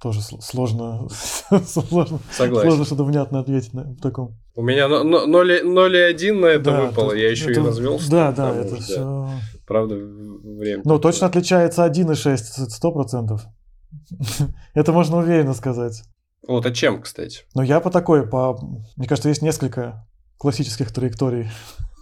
тоже 0.03 0.21
сложно, 0.21 1.09
сложно, 1.67 2.19
Согласен. 2.33 2.69
сложно 2.69 2.85
что-то 2.85 3.05
внятно 3.05 3.41
ответить 3.41 3.73
на, 3.73 3.85
в 3.85 4.01
таком. 4.01 4.37
У 4.55 4.63
меня 4.63 4.87
0,1 4.87 6.33
на 6.33 6.47
это 6.47 6.65
да, 6.65 6.83
выпало, 6.83 7.13
я 7.13 7.31
еще 7.31 7.51
это, 7.51 7.61
и 7.61 7.65
развелся. 7.65 8.11
Да, 8.11 8.33
да, 8.33 8.55
это 8.55 8.77
да. 8.77 8.81
все... 8.81 9.31
Правда, 9.67 9.97
время. 9.97 10.83
Ну, 10.85 10.99
точно 10.99 11.27
отличается 11.29 11.85
1 11.85 12.13
и 12.13 12.15
6, 12.15 12.59
100%. 12.83 13.41
это 14.75 14.93
можно 14.93 15.19
уверенно 15.19 15.55
сказать. 15.55 16.03
Вот, 16.47 16.67
а 16.67 16.73
чем, 16.73 17.03
кстати? 17.03 17.45
Но 17.55 17.63
я 17.63 17.81
по 17.81 17.91
такой, 17.91 18.29
по... 18.29 18.59
Мне 18.97 19.07
кажется, 19.09 19.29
есть 19.29 19.43
несколько 19.43 20.07
классических 20.39 20.93
траекторий. 20.93 21.49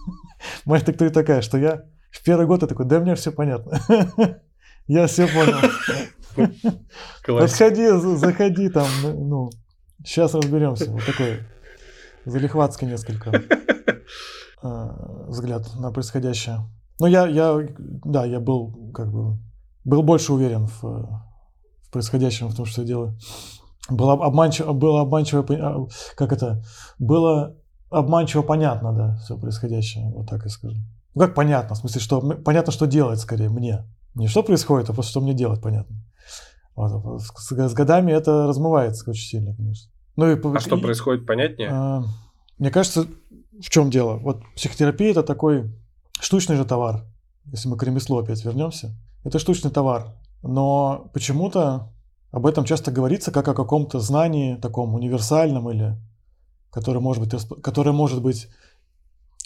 Моя 0.65 0.83
траектория 0.83 1.11
такая, 1.11 1.41
что 1.41 1.57
я 1.57 1.85
в 2.15 2.23
первый 2.23 2.47
год 2.47 2.63
я 2.63 2.69
такой, 2.69 2.87
да 2.87 3.01
мне 3.01 3.15
все 3.17 3.33
понятно. 3.33 3.81
Я 4.87 5.07
все 5.07 5.27
понял. 5.27 6.51
Подходи, 7.27 7.89
заходи 8.17 8.69
там, 8.69 8.87
ну, 9.03 9.51
сейчас 10.05 10.35
разберемся. 10.35 10.91
Вот 10.91 11.07
такой 11.07 11.41
залихватский 12.27 12.87
несколько 12.87 13.33
а, 14.63 15.27
взгляд 15.29 15.67
на 15.77 15.91
происходящее. 15.91 16.59
Но 17.01 17.07
я, 17.07 17.27
я, 17.27 17.67
да, 17.79 18.27
я 18.27 18.41
был 18.41 18.93
как 18.93 19.11
бы, 19.11 19.39
был 19.85 20.03
больше 20.03 20.35
уверен 20.35 20.67
в, 20.67 20.83
в 20.83 21.91
происходящем, 21.91 22.49
в 22.49 22.55
том, 22.57 22.67
что 22.67 22.83
я 22.83 22.87
делаю. 22.87 23.19
Было 23.89 24.13
обманчиво, 24.13 24.75
было 24.75 25.01
обманчиво, 25.01 25.47
а, 25.49 25.87
как 26.15 26.33
это, 26.33 26.63
было 26.99 27.57
обманчиво 27.89 28.43
понятно, 28.43 28.93
да, 28.93 29.17
все 29.17 29.39
происходящее, 29.39 30.11
вот 30.11 30.29
так 30.29 30.45
и 30.45 30.51
скажу. 30.51 30.77
Ну 31.15 31.21
как 31.21 31.35
понятно, 31.35 31.75
в 31.75 31.79
смысле, 31.79 32.01
что 32.01 32.21
понятно, 32.21 32.73
что 32.73 32.87
делать 32.87 33.21
скорее 33.21 33.49
мне. 33.49 33.85
Не 34.15 34.29
что 34.29 34.43
происходит, 34.43 34.91
а 34.91 34.93
просто 34.93 35.11
что 35.11 35.21
мне 35.21 35.35
делать, 35.35 35.61
понятно. 35.61 35.97
Вот. 36.77 37.21
С, 37.23 37.31
с 37.49 37.75
годами 37.75 38.13
это 38.13 38.47
размывается 38.47 39.09
очень 39.09 39.27
сильно, 39.27 39.55
конечно. 39.55 39.91
Ну, 40.17 40.31
и, 40.31 40.35
а 40.35 40.57
и, 40.57 40.61
что 40.61 40.77
происходит, 40.77 41.27
понятнее? 41.27 41.69
А, 41.73 42.03
мне 42.59 42.71
кажется, 42.71 43.07
в 43.53 43.71
чем 43.71 43.91
дело? 43.91 44.17
Вот 44.17 44.43
психотерапия 44.55 45.11
это 45.11 45.23
такой 45.23 45.73
штучный 46.21 46.57
же 46.57 46.65
товар. 46.65 47.05
Если 47.47 47.69
мы 47.69 47.77
к 47.77 47.83
ремеслу 47.83 48.19
опять 48.19 48.45
вернемся. 48.45 48.95
Это 49.25 49.39
штучный 49.39 49.71
товар. 49.71 50.15
Но 50.43 51.11
почему-то 51.13 51.93
об 52.31 52.47
этом 52.47 52.65
часто 52.65 52.91
говорится 52.91 53.31
как 53.33 53.49
о 53.49 53.55
каком-то 53.55 54.01
знании 54.01 54.57
таком 54.57 54.95
универсальном 54.95 55.71
или 55.71 55.97
которое 56.71 56.99
может 56.99 57.23
быть, 57.23 57.63
которое 57.63 57.93
может 57.93 58.21
быть 58.21 58.49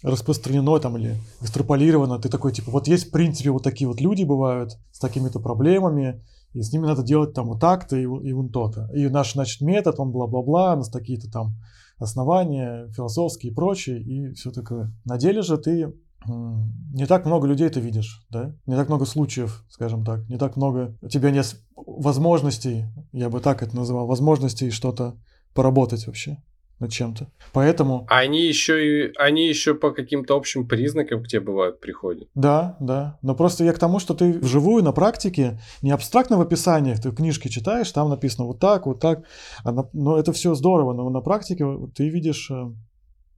распространено 0.03 0.79
там 0.79 0.97
или 0.97 1.17
экстраполировано. 1.41 2.19
Ты 2.19 2.29
такой, 2.29 2.53
типа, 2.53 2.71
вот 2.71 2.87
есть 2.89 3.09
в 3.09 3.11
принципе 3.11 3.51
вот 3.51 3.63
такие 3.63 3.89
вот 3.89 4.01
люди 4.01 4.23
бывают 4.25 4.79
с 4.93 4.99
такими-то 4.99 5.41
проблемами, 5.41 6.23
и 6.53 6.63
с 6.63 6.73
ними 6.73 6.87
надо 6.87 7.03
делать 7.03 7.35
там 7.35 7.49
вот 7.49 7.61
так-то 7.61 7.97
и, 7.97 8.03
и 8.03 8.33
вон 8.33 8.51
то-то. 8.51 8.89
И 8.95 9.09
наш, 9.09 9.33
значит, 9.33 9.61
метод, 9.61 9.99
он 9.99 10.13
бла-бла-бла, 10.13 10.75
у 10.75 10.79
нас 10.79 10.89
такие-то 10.89 11.31
там 11.31 11.57
основания 11.99 12.89
философские 12.93 13.53
и 13.53 13.55
прочее, 13.55 14.01
и 14.01 14.33
все 14.35 14.51
такое. 14.51 14.93
На 15.05 15.19
деле 15.19 15.43
же 15.43 15.59
ты 15.59 15.93
не 16.27 17.07
так 17.07 17.27
много 17.27 17.47
людей 17.47 17.69
ты 17.69 17.81
видишь, 17.81 18.27
да? 18.31 18.55
Не 18.67 18.77
так 18.77 18.89
много 18.89 19.05
случаев, 19.05 19.65
скажем 19.69 20.05
так. 20.05 20.29
Не 20.29 20.37
так 20.37 20.57
много... 20.57 20.97
У 21.01 21.09
тебя 21.09 21.31
нет 21.31 21.57
возможностей, 21.77 22.87
я 23.13 23.31
бы 23.31 23.41
так 23.41 23.63
это 23.63 23.77
называл, 23.77 24.07
возможностей 24.07 24.71
что-то 24.71 25.17
поработать 25.55 26.07
вообще 26.07 26.39
над 26.81 26.93
чем-то. 26.93 27.29
Поэтому... 27.53 28.07
Они 28.09 28.47
еще, 28.47 29.09
и, 29.09 29.13
они 29.19 29.49
еще 29.49 29.75
по 29.75 29.91
каким-то 29.91 30.37
общим 30.37 30.67
признакам 30.67 31.23
к 31.23 31.29
тебе 31.29 31.41
бывают 31.41 31.81
приходят. 31.81 32.29
Да, 32.35 32.77
да. 32.81 33.19
Но 33.23 33.35
просто 33.35 33.65
я 33.65 33.73
к 33.73 33.79
тому, 33.79 33.99
что 33.99 34.15
ты 34.15 34.39
вживую 34.39 34.85
на 34.85 34.93
практике, 34.93 35.61
не 35.83 35.91
абстрактно 35.91 36.37
в 36.37 36.41
описаниях, 36.41 37.01
ты 37.01 37.11
книжки 37.11 37.49
читаешь, 37.49 37.91
там 37.91 38.09
написано 38.09 38.47
вот 38.47 38.61
так, 38.61 38.87
вот 38.87 39.01
так. 39.01 39.25
А 39.65 39.73
на, 39.73 39.89
но 39.93 40.19
это 40.19 40.33
все 40.33 40.55
здорово, 40.55 40.93
но 40.93 41.11
на 41.11 41.21
практике 41.21 41.65
ты 41.95 42.09
видишь 42.09 42.51
э, 42.51 42.71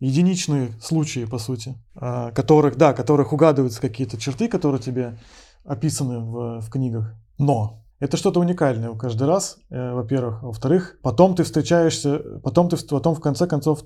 единичные 0.00 0.72
случаи, 0.80 1.24
по 1.24 1.38
сути, 1.38 1.76
э, 1.94 2.32
которых, 2.34 2.76
да, 2.76 2.92
которых 2.92 3.32
угадываются 3.32 3.80
какие-то 3.80 4.18
черты, 4.18 4.48
которые 4.48 4.80
тебе 4.80 5.18
описаны 5.64 6.20
в, 6.20 6.60
в 6.60 6.70
книгах. 6.70 7.14
Но 7.38 7.79
это 8.00 8.16
что-то 8.16 8.40
уникальное 8.40 8.94
каждый 8.94 9.28
раз, 9.28 9.58
э, 9.68 9.92
во-первых. 9.92 10.42
Во-вторых, 10.42 10.98
потом 11.02 11.34
ты 11.34 11.44
встречаешься, 11.44 12.18
потом 12.42 12.70
ты 12.70 12.76
потом 12.88 13.14
в 13.14 13.20
конце 13.20 13.46
концов 13.46 13.84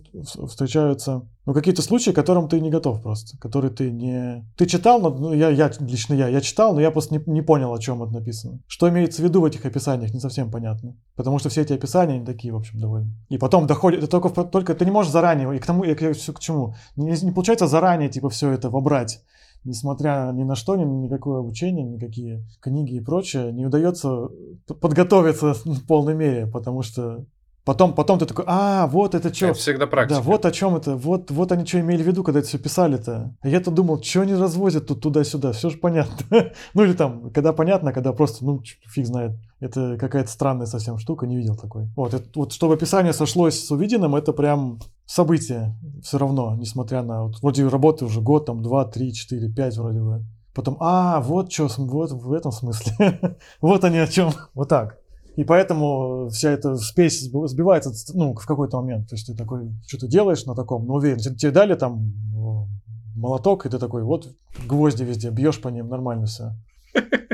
встречаются 0.48 1.26
ну, 1.46 1.52
какие-то 1.52 1.82
случаи, 1.82 2.12
к 2.12 2.14
которым 2.14 2.48
ты 2.48 2.60
не 2.60 2.70
готов 2.70 3.02
просто, 3.02 3.36
которые 3.38 3.72
ты 3.72 3.90
не... 3.90 4.48
Ты 4.56 4.66
читал, 4.66 5.00
но 5.00 5.10
ну, 5.10 5.34
я, 5.34 5.50
я, 5.50 5.70
лично 5.80 6.14
я, 6.14 6.28
я 6.28 6.40
читал, 6.40 6.74
но 6.74 6.80
я 6.80 6.92
просто 6.92 7.14
не, 7.14 7.22
не 7.26 7.42
понял, 7.42 7.74
о 7.74 7.78
чем 7.78 8.02
это 8.04 8.12
написано. 8.12 8.60
Что 8.68 8.88
имеется 8.88 9.20
в 9.20 9.24
виду 9.24 9.40
в 9.40 9.44
этих 9.44 9.66
описаниях, 9.66 10.14
не 10.14 10.20
совсем 10.20 10.48
понятно. 10.48 10.96
Потому 11.16 11.40
что 11.40 11.48
все 11.48 11.62
эти 11.62 11.72
описания, 11.72 12.14
они 12.14 12.24
такие, 12.24 12.54
в 12.54 12.56
общем, 12.56 12.78
довольно. 12.78 13.10
И 13.28 13.36
потом 13.36 13.66
доходит, 13.66 13.98
это 13.98 14.08
только, 14.08 14.44
только 14.44 14.74
ты 14.74 14.84
не 14.84 14.92
можешь 14.92 15.10
заранее, 15.10 15.54
и 15.56 15.58
к 15.58 15.66
тому, 15.66 15.82
и 15.82 15.94
к, 15.94 16.00
к 16.00 16.38
чему. 16.38 16.76
Не, 16.94 17.20
не 17.20 17.32
получается 17.32 17.66
заранее, 17.66 18.08
типа, 18.08 18.30
все 18.30 18.52
это 18.52 18.70
вобрать 18.70 19.20
несмотря 19.64 20.30
ни 20.32 20.44
на 20.44 20.54
что, 20.54 20.76
ни 20.76 20.84
на 20.84 20.92
никакое 20.92 21.40
обучение, 21.40 21.84
никакие 21.84 22.44
книги 22.60 22.94
и 22.94 23.00
прочее, 23.00 23.52
не 23.52 23.66
удается 23.66 24.28
подготовиться 24.80 25.54
в 25.54 25.86
полной 25.86 26.14
мере, 26.14 26.46
потому 26.46 26.82
что 26.82 27.24
Потом, 27.64 27.94
потом 27.94 28.18
ты 28.18 28.26
такой, 28.26 28.44
а, 28.46 28.86
вот 28.86 29.14
это 29.14 29.32
что. 29.32 29.46
Это 29.46 29.58
всегда 29.58 29.86
практика. 29.86 30.20
Да, 30.20 30.22
вот 30.22 30.44
о 30.44 30.50
чем 30.50 30.76
это, 30.76 30.96
вот, 30.96 31.30
вот 31.30 31.50
они 31.50 31.64
что 31.64 31.80
имели 31.80 32.02
в 32.02 32.06
виду, 32.06 32.22
когда 32.22 32.40
это 32.40 32.48
все 32.48 32.58
писали-то. 32.58 33.34
А 33.40 33.48
я-то 33.48 33.70
думал, 33.70 34.02
что 34.02 34.20
они 34.20 34.34
развозят 34.34 34.86
тут 34.86 35.00
туда-сюда, 35.00 35.52
все 35.52 35.70
же 35.70 35.78
понятно. 35.78 36.14
ну 36.74 36.84
или 36.84 36.92
там, 36.92 37.30
когда 37.30 37.54
понятно, 37.54 37.94
когда 37.94 38.12
просто, 38.12 38.44
ну, 38.44 38.60
фиг 38.86 39.06
знает. 39.06 39.32
Это 39.60 39.96
какая-то 39.98 40.30
странная 40.30 40.66
совсем 40.66 40.98
штука, 40.98 41.26
не 41.26 41.36
видел 41.36 41.56
такой. 41.56 41.88
Вот, 41.96 42.12
это, 42.12 42.28
вот 42.34 42.52
чтобы 42.52 42.74
описание 42.74 43.14
сошлось 43.14 43.64
с 43.64 43.70
увиденным, 43.70 44.14
это 44.14 44.34
прям 44.34 44.78
событие 45.06 45.74
все 46.02 46.18
равно, 46.18 46.54
несмотря 46.56 47.02
на... 47.02 47.24
Вот, 47.24 47.40
вроде 47.40 47.66
работы 47.66 48.04
уже 48.04 48.20
год, 48.20 48.44
там, 48.44 48.62
два, 48.62 48.84
три, 48.84 49.14
четыре, 49.14 49.48
пять 49.48 49.78
вроде 49.78 50.00
бы. 50.00 50.22
Потом, 50.54 50.76
а, 50.80 51.20
вот 51.20 51.50
что, 51.50 51.68
вот 51.78 52.12
в 52.12 52.32
этом 52.34 52.52
смысле. 52.52 53.38
вот 53.62 53.84
они 53.84 53.98
о 53.98 54.06
чем. 54.06 54.32
Вот 54.52 54.68
так. 54.68 54.98
И 55.36 55.44
поэтому 55.44 56.28
вся 56.30 56.50
эта 56.50 56.76
спесь 56.76 57.20
сбивается 57.20 57.92
ну, 58.14 58.34
в 58.34 58.46
какой-то 58.46 58.80
момент. 58.80 59.08
То 59.08 59.16
есть 59.16 59.26
ты 59.26 59.34
такой, 59.34 59.72
что 59.86 59.98
то 59.98 60.06
делаешь 60.06 60.44
на 60.44 60.54
таком, 60.54 60.86
но 60.86 60.94
уверен. 60.94 61.18
Тебе 61.18 61.50
дали 61.50 61.74
там 61.74 62.12
молоток, 63.16 63.66
и 63.66 63.68
ты 63.68 63.78
такой, 63.78 64.02
вот 64.02 64.32
гвозди 64.66 65.02
везде, 65.02 65.30
бьешь 65.30 65.60
по 65.60 65.68
ним, 65.68 65.88
нормально 65.88 66.26
все. 66.26 66.52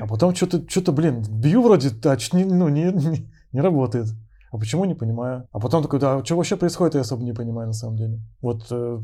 А 0.00 0.06
потом 0.06 0.34
что-то, 0.34 0.62
что-то, 0.68 0.92
блин, 0.92 1.22
бью 1.28 1.62
вроде, 1.62 1.90
а 2.04 2.18
что 2.18 2.36
не, 2.36 2.44
ну, 2.44 2.68
не, 2.68 2.84
не, 2.84 3.30
не 3.52 3.60
работает. 3.60 4.08
А 4.50 4.58
почему, 4.58 4.84
не 4.84 4.94
понимаю. 4.94 5.46
А 5.52 5.60
потом 5.60 5.82
такой, 5.82 6.00
да, 6.00 6.24
что 6.24 6.36
вообще 6.36 6.56
происходит, 6.56 6.94
я 6.94 7.02
особо 7.02 7.22
не 7.22 7.32
понимаю 7.32 7.68
на 7.68 7.72
самом 7.72 7.96
деле. 7.96 8.20
Вот 8.40 8.66
э, 8.70 9.00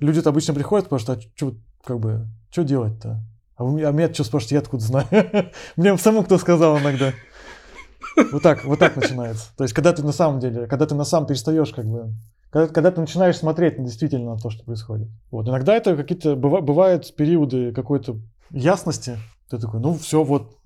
люди-то 0.00 0.30
обычно 0.30 0.52
приходят, 0.52 0.86
потому 0.86 1.00
что, 1.00 1.12
а 1.14 1.20
что, 1.34 1.54
как 1.84 1.98
бы, 1.98 2.26
что 2.50 2.62
делать-то? 2.62 3.22
А, 3.56 3.64
вы, 3.64 3.84
а 3.84 3.92
меня 3.92 4.12
что 4.12 4.24
спрашиваете, 4.24 4.56
я 4.56 4.60
откуда 4.60 4.84
знаю? 4.84 5.06
Мне 5.76 5.96
самому 5.96 6.24
кто 6.24 6.36
сказал 6.38 6.78
иногда. 6.78 7.12
Вот 8.32 8.42
так, 8.42 8.64
вот 8.64 8.78
так 8.78 8.96
начинается. 8.96 9.56
То 9.56 9.64
есть, 9.64 9.74
когда 9.74 9.92
ты 9.92 10.02
на 10.02 10.12
самом 10.12 10.40
деле, 10.40 10.66
когда 10.66 10.86
ты 10.86 10.94
на 10.94 11.04
самом 11.04 11.26
перестаешь 11.26 11.72
как 11.72 11.86
бы 11.86 12.12
когда, 12.52 12.68
когда 12.68 12.90
ты 12.90 13.00
начинаешь 13.00 13.38
смотреть 13.38 13.82
действительно 13.82 14.34
на 14.34 14.38
то, 14.38 14.50
что 14.50 14.62
происходит. 14.62 15.08
Вот. 15.30 15.48
Иногда 15.48 15.74
это 15.74 15.96
какие-то 15.96 16.36
быва, 16.36 16.60
бывают 16.60 17.14
периоды 17.16 17.72
какой-то 17.72 18.18
ясности. 18.50 19.16
Ты 19.48 19.58
такой, 19.58 19.80
ну 19.80 19.94
все, 19.94 20.22
вот 20.22 20.58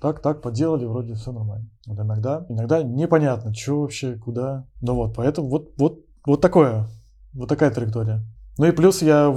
так, 0.00 0.20
так 0.20 0.42
поделали, 0.42 0.84
вроде 0.84 1.14
все 1.14 1.32
нормально. 1.32 1.66
Вот 1.86 1.98
иногда, 1.98 2.44
иногда 2.48 2.82
непонятно, 2.82 3.54
что 3.54 3.80
вообще, 3.80 4.16
куда. 4.16 4.66
Ну 4.82 4.94
вот, 4.94 5.14
поэтому 5.14 5.48
вот, 5.48 5.72
вот, 5.78 6.00
вот 6.26 6.40
такое, 6.40 6.86
вот 7.32 7.48
такая 7.48 7.70
траектория. 7.70 8.22
Ну 8.58 8.66
и 8.66 8.72
плюс 8.72 9.00
я 9.00 9.34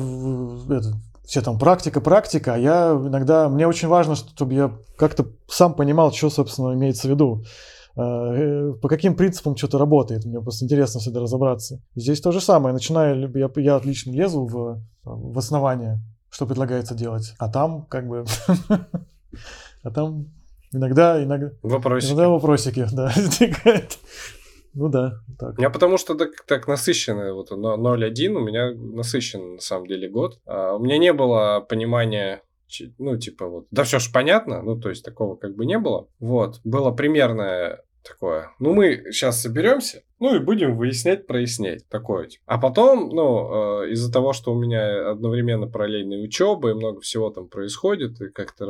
это, 0.70 0.94
все 1.26 1.42
там 1.42 1.58
практика, 1.58 2.02
практика, 2.02 2.56
а 2.56 2.58
я 2.58 2.92
иногда, 2.92 3.50
мне 3.50 3.68
очень 3.68 3.88
важно, 3.88 4.16
чтобы 4.16 4.54
я 4.54 4.72
как-то 4.98 5.28
сам 5.48 5.74
понимал, 5.74 6.12
что, 6.12 6.30
собственно, 6.30 6.74
имеется 6.74 7.08
в 7.08 7.12
виду, 7.12 7.44
э, 7.96 8.02
э, 8.02 8.74
по 8.82 8.90
каким 8.90 9.16
принципам 9.16 9.56
что-то 9.56 9.78
работает. 9.78 10.26
Мне 10.26 10.42
просто 10.42 10.66
интересно 10.66 11.00
всегда 11.00 11.22
разобраться. 11.22 11.82
Здесь 11.96 12.20
то 12.20 12.32
же 12.32 12.42
самое. 12.42 12.74
Начинаю, 12.74 13.32
я, 13.36 13.50
я 13.56 13.76
отлично 13.76 14.12
лезу 14.12 14.46
в, 14.46 14.82
в 15.04 15.38
основание, 15.38 16.02
что 16.30 16.46
предлагается 16.46 16.94
делать, 16.94 17.34
а 17.38 17.50
там 17.50 17.86
как 17.86 18.08
бы, 18.08 18.26
а 19.84 19.92
там 19.92 20.28
иногда, 20.74 21.24
иногда, 21.24 21.52
вопросики. 21.62 22.12
иногда 22.12 22.30
вопросики, 22.30 22.88
да, 22.92 23.14
Ну 24.74 24.90
да, 24.90 25.20
так. 25.38 25.58
У 25.58 25.62
меня 25.62 25.70
потому 25.70 25.98
что 25.98 26.16
так, 26.16 26.32
так 26.48 26.68
насыщенный, 26.68 27.34
вот 27.34 27.52
0.1 27.52 28.34
у 28.34 28.40
меня 28.40 28.72
насыщенный 28.72 29.56
на 29.56 29.62
самом 29.62 29.88
деле 29.88 30.10
год. 30.10 30.40
А, 30.46 30.76
у 30.76 30.80
меня 30.80 30.98
не 30.98 31.14
было 31.14 31.60
понимания 31.68 32.42
ну, 32.98 33.18
типа 33.18 33.48
вот, 33.48 33.68
да 33.70 33.84
все 33.84 34.00
ж 34.00 34.12
понятно, 34.12 34.64
ну, 34.64 34.80
то 34.80 34.90
есть 34.90 35.06
такого 35.06 35.36
как 35.36 35.56
бы 35.56 35.66
не 35.66 35.78
было. 35.78 36.08
Вот, 36.20 36.60
было 36.64 36.92
примерное 36.92 37.84
такое. 38.04 38.52
Ну, 38.60 38.74
мы 38.74 39.04
сейчас 39.12 39.42
соберемся, 39.42 40.04
ну 40.20 40.36
и 40.36 40.40
будем 40.40 40.78
выяснять, 40.78 41.28
прояснять. 41.28 41.88
Такое. 41.90 42.28
Типа. 42.28 42.44
А 42.46 42.58
потом, 42.58 43.10
ну, 43.10 43.84
э, 43.84 43.92
из-за 43.92 44.12
того, 44.12 44.34
что 44.34 44.54
у 44.54 44.60
меня 44.60 45.12
одновременно 45.12 45.68
параллельная 45.68 46.20
учеба 46.20 46.70
и 46.70 46.74
много 46.74 47.02
всего 47.02 47.30
там 47.30 47.50
происходит, 47.50 48.22
и 48.22 48.30
как-то 48.30 48.66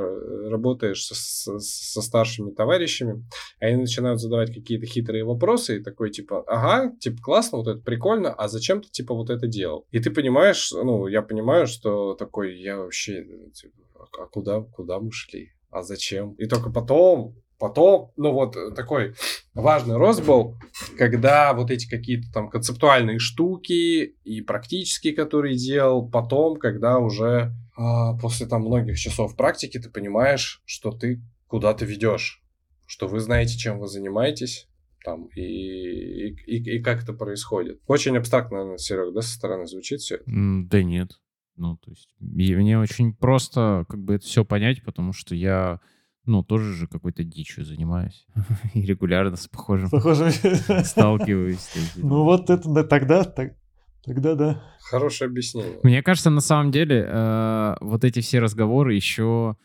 работаешь 0.49 1.05
со, 1.05 1.15
со, 1.15 1.59
со 1.59 2.01
старшими 2.01 2.51
товарищами, 2.51 3.23
они 3.59 3.77
начинают 3.77 4.19
задавать 4.19 4.53
какие-то 4.53 4.85
хитрые 4.85 5.23
вопросы, 5.23 5.77
и 5.77 5.83
такой, 5.83 6.11
типа, 6.11 6.43
ага, 6.47 6.95
типа, 6.99 7.21
классно, 7.21 7.59
вот 7.59 7.67
это 7.67 7.81
прикольно, 7.81 8.33
а 8.33 8.47
зачем 8.47 8.81
ты, 8.81 8.89
типа, 8.89 9.13
вот 9.13 9.29
это 9.29 9.47
делал? 9.47 9.85
И 9.91 9.99
ты 9.99 10.11
понимаешь, 10.11 10.71
ну, 10.71 11.07
я 11.07 11.21
понимаю, 11.21 11.67
что 11.67 12.13
такой, 12.15 12.57
я 12.59 12.77
вообще, 12.77 13.25
типа, 13.53 13.73
а 14.17 14.25
куда, 14.27 14.61
куда 14.61 14.99
мы 14.99 15.11
шли? 15.11 15.51
А 15.69 15.81
зачем? 15.81 16.33
И 16.33 16.45
только 16.45 16.69
потом 16.69 17.35
потом, 17.63 18.11
ну 18.17 18.33
вот 18.33 18.57
такой 18.75 19.15
важный 19.53 19.95
рост 19.95 20.21
был, 20.25 20.57
когда 20.97 21.53
вот 21.53 21.71
эти 21.71 21.89
какие-то 21.89 22.29
там 22.29 22.49
концептуальные 22.49 23.19
штуки 23.19 24.17
и 24.25 24.41
практические, 24.41 25.13
которые 25.13 25.55
делал, 25.55 26.05
потом, 26.09 26.57
когда 26.57 26.97
уже 26.97 27.53
а, 27.77 28.17
после 28.17 28.47
там 28.47 28.63
многих 28.63 28.99
часов 28.99 29.37
практики 29.37 29.79
ты 29.79 29.89
понимаешь, 29.89 30.61
что 30.65 30.91
ты 30.91 31.21
куда-то 31.47 31.85
ведешь, 31.85 32.43
что 32.85 33.07
вы 33.07 33.21
знаете, 33.21 33.57
чем 33.57 33.79
вы 33.79 33.87
занимаетесь, 33.87 34.67
там, 35.05 35.27
и, 35.27 36.31
и, 36.31 36.77
и, 36.77 36.83
как 36.83 37.03
это 37.03 37.13
происходит. 37.13 37.79
Очень 37.87 38.17
абстрактно, 38.17 38.57
наверное, 38.57 38.77
Серег, 38.77 39.13
да, 39.13 39.21
со 39.21 39.35
стороны 39.35 39.67
звучит 39.67 40.01
все 40.01 40.15
это? 40.15 40.25
Да 40.25 40.83
нет. 40.83 41.11
Ну, 41.55 41.77
то 41.77 41.91
есть, 41.91 42.09
мне 42.19 42.77
очень 42.77 43.13
просто 43.15 43.85
как 43.87 44.01
бы 44.01 44.15
это 44.15 44.25
все 44.25 44.43
понять, 44.43 44.83
потому 44.83 45.13
что 45.13 45.33
я 45.33 45.79
ну, 46.25 46.43
тоже 46.43 46.73
же 46.73 46.87
какой-то 46.87 47.23
дичью 47.23 47.65
занимаюсь. 47.65 48.25
И 48.73 48.81
регулярно 48.81 49.35
с 49.35 49.47
похожим, 49.47 49.89
похожим... 49.89 50.29
сталкиваюсь. 50.83 51.69
Ну 51.95 52.23
вот 52.23 52.49
это 52.49 52.69
да, 52.69 52.83
тогда, 52.83 53.23
так, 53.23 53.55
тогда 54.03 54.35
да. 54.35 54.63
Хорошее 54.89 55.29
объяснение. 55.29 55.79
Мне 55.83 56.01
кажется, 56.01 56.29
на 56.29 56.41
самом 56.41 56.71
деле, 56.71 57.05
э, 57.07 57.75
вот 57.81 58.03
эти 58.05 58.21
все 58.21 58.39
разговоры 58.39 58.93
еще 58.93 59.57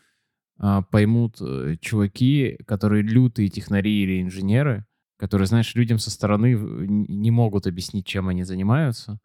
э, 0.61 0.81
поймут 0.91 1.37
э, 1.41 1.77
чуваки, 1.79 2.57
которые 2.67 3.03
лютые 3.03 3.49
технари 3.49 4.03
или 4.03 4.21
инженеры, 4.21 4.85
которые, 5.17 5.47
знаешь, 5.47 5.75
людям 5.75 5.97
со 5.99 6.11
стороны 6.11 6.53
не 6.53 7.31
могут 7.31 7.67
объяснить, 7.67 8.05
чем 8.05 8.27
они 8.27 8.43
занимаются. 8.43 9.19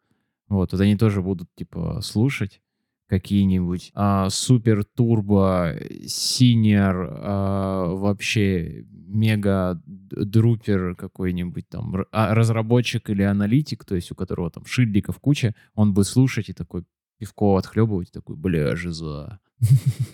Вот, 0.47 0.71
вот 0.71 0.81
они 0.81 0.95
тоже 0.95 1.21
будут, 1.21 1.49
типа, 1.55 2.01
слушать 2.01 2.61
какие-нибудь 3.07 3.91
а, 3.93 4.29
супер 4.29 4.83
турбо 4.83 5.75
синер 6.05 7.09
а, 7.11 7.93
вообще 7.93 8.85
мега 8.89 9.81
друпер 9.85 10.95
какой-нибудь 10.95 11.69
там 11.69 12.05
а, 12.11 12.33
разработчик 12.33 13.09
или 13.09 13.23
аналитик, 13.23 13.85
то 13.85 13.95
есть 13.95 14.11
у 14.11 14.15
которого 14.15 14.51
там 14.51 14.65
шильдиков 14.65 15.19
куча, 15.19 15.53
он 15.73 15.93
будет 15.93 16.07
слушать 16.07 16.49
и 16.49 16.53
такой 16.53 16.83
пивко 17.17 17.57
отхлебывать, 17.57 18.11
такой, 18.11 18.35
бля, 18.35 18.75
жиза. 18.75 19.39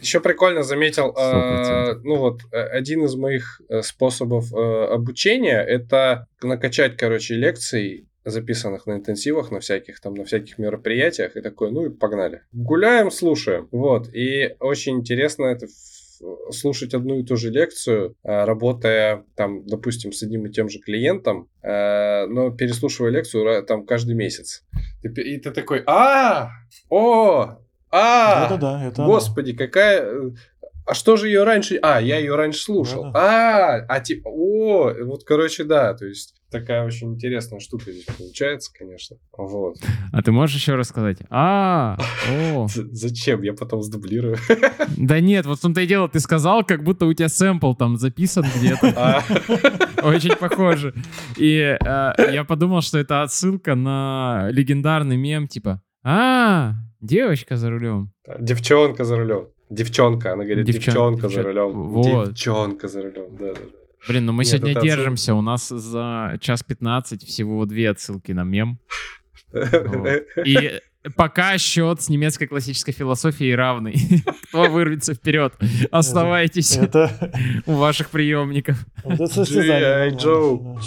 Еще 0.02 0.20
прикольно 0.20 0.64
заметил, 0.64 1.16
э, 1.18 1.96
ну 2.04 2.18
вот, 2.18 2.42
э, 2.52 2.58
один 2.58 3.06
из 3.06 3.16
моих 3.16 3.62
э, 3.70 3.82
способов 3.82 4.54
э, 4.54 4.86
обучения 4.94 5.58
это 5.58 6.28
накачать, 6.44 6.96
короче, 6.96 7.36
лекции 7.36 8.08
записанных 8.26 8.86
на 8.86 8.94
интенсивах, 8.94 9.52
на 9.52 9.60
всяких 9.60 10.00
там, 10.00 10.14
на 10.14 10.26
всяких 10.26 10.58
мероприятиях, 10.58 11.36
и 11.36 11.42
такой, 11.42 11.72
ну 11.72 11.86
и 11.86 11.90
погнали. 11.90 12.44
Гуляем, 12.52 13.12
слушаем. 13.12 13.68
Вот, 13.72 14.14
и 14.14 14.56
очень 14.60 15.00
интересно 15.00 15.46
это 15.46 15.68
слушать 16.52 16.94
одну 16.94 17.20
и 17.20 17.24
ту 17.24 17.36
же 17.36 17.50
лекцию, 17.50 18.16
а, 18.24 18.46
работая 18.46 19.26
там, 19.36 19.66
допустим, 19.66 20.12
с 20.12 20.22
одним 20.22 20.46
и 20.46 20.52
тем 20.52 20.70
же 20.70 20.80
клиентом, 20.80 21.50
а, 21.64 22.28
но 22.28 22.52
переслушивая 22.52 23.12
лекцию 23.12 23.64
там 23.66 23.86
каждый 23.86 24.16
месяц. 24.16 24.64
И 25.02 25.10
ты 25.10 25.52
такой, 25.52 25.84
а, 25.88 26.50
о, 26.90 27.58
а, 27.90 28.58
да, 28.58 28.88
это 28.88 29.04
господи, 29.04 29.54
какая 29.54 30.32
а 30.86 30.94
что 30.94 31.16
же 31.16 31.28
ее 31.28 31.44
раньше? 31.44 31.80
А, 31.82 32.02
я 32.02 32.18
ее 32.18 32.36
раньше 32.36 32.64
слушал. 32.64 33.12
Да, 33.12 33.78
а, 33.78 33.86
а 33.88 34.00
типа, 34.00 34.30
о, 34.30 34.92
вот, 35.06 35.24
короче, 35.24 35.64
да, 35.64 35.94
то 35.94 36.06
есть 36.06 36.41
такая 36.52 36.86
очень 36.86 37.14
интересная 37.14 37.60
штука 37.60 37.92
здесь 37.92 38.06
получается, 38.06 38.72
конечно. 38.78 39.18
Вот. 39.36 39.78
А 40.12 40.22
ты 40.22 40.32
можешь 40.32 40.56
еще 40.56 40.76
рассказать? 40.76 41.18
А, 41.30 41.98
о. 42.30 42.68
Зачем? 42.92 43.42
Я 43.42 43.54
потом 43.54 43.82
сдублирую. 43.82 44.38
Да 44.98 45.20
нет, 45.20 45.46
вот 45.46 45.60
в 45.60 45.62
том-то 45.62 45.82
и 45.82 45.88
дело, 45.88 46.10
ты 46.10 46.20
сказал, 46.20 46.64
как 46.64 46.84
будто 46.84 47.06
у 47.06 47.14
тебя 47.14 47.30
сэмпл 47.30 47.74
там 47.74 47.98
записан 47.98 48.46
где-то. 48.56 48.94
А. 49.02 49.24
Очень 50.04 50.36
похоже. 50.36 50.94
И 51.38 51.58
э, 51.58 52.14
я 52.34 52.44
подумал, 52.44 52.82
что 52.82 53.00
это 53.00 53.24
отсылка 53.24 53.74
на 53.76 54.50
легендарный 54.52 55.18
мем, 55.18 55.48
типа, 55.48 55.82
а, 56.04 56.74
девочка 57.00 57.56
за 57.56 57.70
рулем. 57.70 58.12
Девчонка 58.40 59.06
за 59.06 59.18
рулем. 59.18 59.48
Девчонка, 59.70 60.34
она 60.34 60.44
говорит, 60.44 60.66
Девчон... 60.66 60.84
девчонка 60.84 61.28
Девчон... 61.28 61.44
за 61.44 61.50
рулем. 61.50 62.02
Девчонка 62.28 62.88
за 62.88 63.02
рулем, 63.02 63.36
да, 63.38 63.54
да, 63.54 63.54
да. 63.54 63.81
Блин, 64.08 64.26
ну 64.26 64.34
мы 64.34 64.44
Нет, 64.44 64.54
сегодня 64.54 64.82
держимся. 64.82 65.36
У 65.36 65.42
нас 65.42 65.70
за 65.70 66.38
час 66.42 66.64
15 66.64 67.24
всего 67.24 67.66
две 67.66 67.90
отсылки 67.90 68.32
на 68.32 68.44
мем. 68.44 68.80
И 70.46 70.80
пока 71.16 71.58
счет 71.58 72.02
с 72.02 72.10
немецкой 72.10 72.48
классической 72.48 72.94
философией 72.94 73.56
равный. 73.56 73.96
Кто 74.50 74.64
вырвется 74.64 75.14
вперед? 75.14 75.54
Оставайтесь 75.92 76.78
это... 76.78 77.32
у 77.66 77.74
ваших 77.74 78.10
приемников. 78.10 78.78
G.I. 79.06 80.12
Joe. 80.12 80.80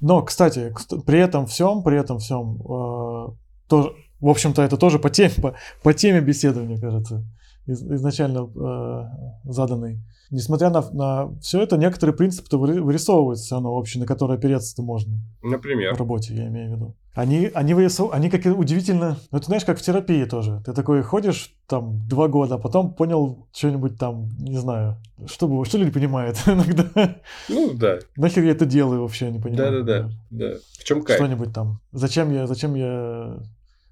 Но, 0.00 0.22
кстати, 0.22 0.72
при 1.06 1.18
этом 1.18 1.46
всем, 1.46 1.82
при 1.82 1.98
этом 1.98 2.18
всем, 2.18 2.60
э, 2.62 3.28
тоже, 3.68 3.92
в 4.20 4.28
общем-то, 4.28 4.62
это 4.62 4.76
тоже 4.76 5.00
по 5.00 5.10
теме, 5.10 5.32
по, 5.42 5.56
по 5.82 5.92
теме 5.92 6.20
беседы, 6.20 6.60
мне 6.60 6.80
кажется 6.80 7.24
из, 7.68 7.82
изначально 7.82 8.48
э, 8.54 9.50
заданный. 9.50 10.00
Несмотря 10.30 10.70
на, 10.70 10.82
на 10.90 11.38
все 11.40 11.62
это, 11.62 11.76
некоторые 11.76 12.14
принципы 12.14 12.56
вырисовываются 12.56 13.44
все 13.44 13.54
равно 13.54 13.72
общие, 13.72 14.00
на 14.00 14.06
которые 14.06 14.36
опереться-то 14.36 14.82
можно. 14.82 15.18
Например? 15.42 15.94
В 15.94 15.98
работе, 15.98 16.34
я 16.34 16.48
имею 16.48 16.70
в 16.70 16.74
виду. 16.74 16.96
Они, 17.14 17.50
они, 17.54 17.74
вырисов... 17.74 18.12
они 18.12 18.30
как 18.30 18.44
удивительно... 18.56 19.16
Ну, 19.32 19.38
ты 19.40 19.46
знаешь, 19.46 19.64
как 19.64 19.78
в 19.78 19.82
терапии 19.82 20.24
тоже. 20.24 20.62
Ты 20.64 20.72
такой 20.72 21.02
ходишь 21.02 21.54
там 21.66 22.06
два 22.06 22.28
года, 22.28 22.56
а 22.56 22.58
потом 22.58 22.92
понял 22.92 23.48
что-нибудь 23.52 23.98
там, 23.98 24.28
не 24.38 24.58
знаю, 24.58 24.98
что, 25.26 25.48
было, 25.48 25.64
что 25.64 25.78
люди 25.78 25.90
понимают 25.90 26.36
иногда. 26.46 27.16
Ну, 27.48 27.72
да. 27.74 27.98
Нахер 28.16 28.44
я 28.44 28.52
это 28.52 28.66
делаю 28.66 29.02
вообще, 29.02 29.30
не 29.30 29.40
понимаю. 29.40 29.82
Да-да-да. 29.82 30.10
да. 30.30 30.54
В 30.78 30.84
чем 30.84 31.02
кайф? 31.02 31.18
Что-нибудь 31.18 31.52
там. 31.52 31.80
Зачем 31.90 32.32
я, 32.32 32.46
зачем 32.46 32.74
я 32.74 33.40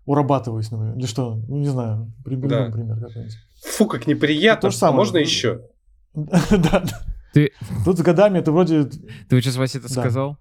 урабатываюсь, 0.04 0.70
например, 0.70 0.96
или 0.96 1.06
что, 1.06 1.34
ну, 1.48 1.56
не 1.56 1.68
знаю, 1.68 2.12
приведем 2.24 2.48
да. 2.48 2.70
пример 2.70 3.00
какой-нибудь. 3.00 3.36
Фу, 3.66 3.86
как 3.86 4.06
неприятно. 4.06 4.68
То 4.68 4.70
же 4.70 4.76
самое. 4.76 4.96
Можно 4.98 5.18
еще? 5.18 5.62
Да. 6.14 6.84
Ты... 7.34 7.52
Тут 7.84 7.98
с 7.98 8.02
годами 8.02 8.38
это 8.38 8.50
вроде... 8.50 8.84
Ты 8.84 9.40
сейчас, 9.42 9.56
Вася, 9.56 9.78
это 9.78 9.90
сказал? 9.90 10.38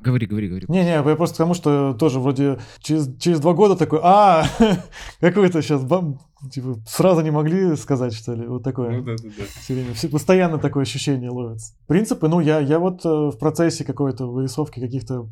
Говори, 0.00 0.26
говори, 0.26 0.48
говори. 0.48 0.66
Не-не, 0.68 0.92
я 0.92 1.02
просто 1.02 1.34
к 1.34 1.38
тому, 1.38 1.54
что 1.54 1.94
тоже 1.94 2.20
вроде 2.20 2.58
через, 2.80 3.14
через 3.18 3.40
два 3.40 3.54
года 3.54 3.76
такой, 3.76 4.00
а, 4.02 4.46
какой-то 5.20 5.62
сейчас, 5.62 5.82
бам, 5.84 6.20
типа, 6.50 6.76
сразу 6.86 7.22
не 7.22 7.30
могли 7.30 7.76
сказать, 7.76 8.12
что 8.14 8.34
ли, 8.34 8.46
вот 8.46 8.62
такое. 8.62 8.98
Ну 8.98 9.02
да, 9.02 9.16
да, 9.16 9.28
да. 9.36 9.44
Все 9.60 9.74
время, 9.74 9.94
все, 9.94 10.08
постоянно 10.08 10.58
такое 10.58 10.82
ощущение 10.82 11.30
ловится. 11.30 11.74
Принципы, 11.86 12.28
ну, 12.28 12.40
я, 12.40 12.60
я 12.60 12.78
вот 12.78 13.06
э, 13.06 13.08
в 13.08 13.38
процессе 13.38 13.84
какой-то 13.84 14.26
вырисовки 14.26 14.80
каких-то 14.80 15.30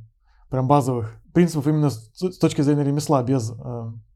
прям 0.49 0.67
базовых 0.67 1.15
принципов 1.35 1.67
именно 1.67 1.91
с, 1.91 2.39
точки 2.39 2.63
зрения 2.63 2.85
ремесла, 2.85 3.23
без... 3.23 3.51
Э, 3.51 3.55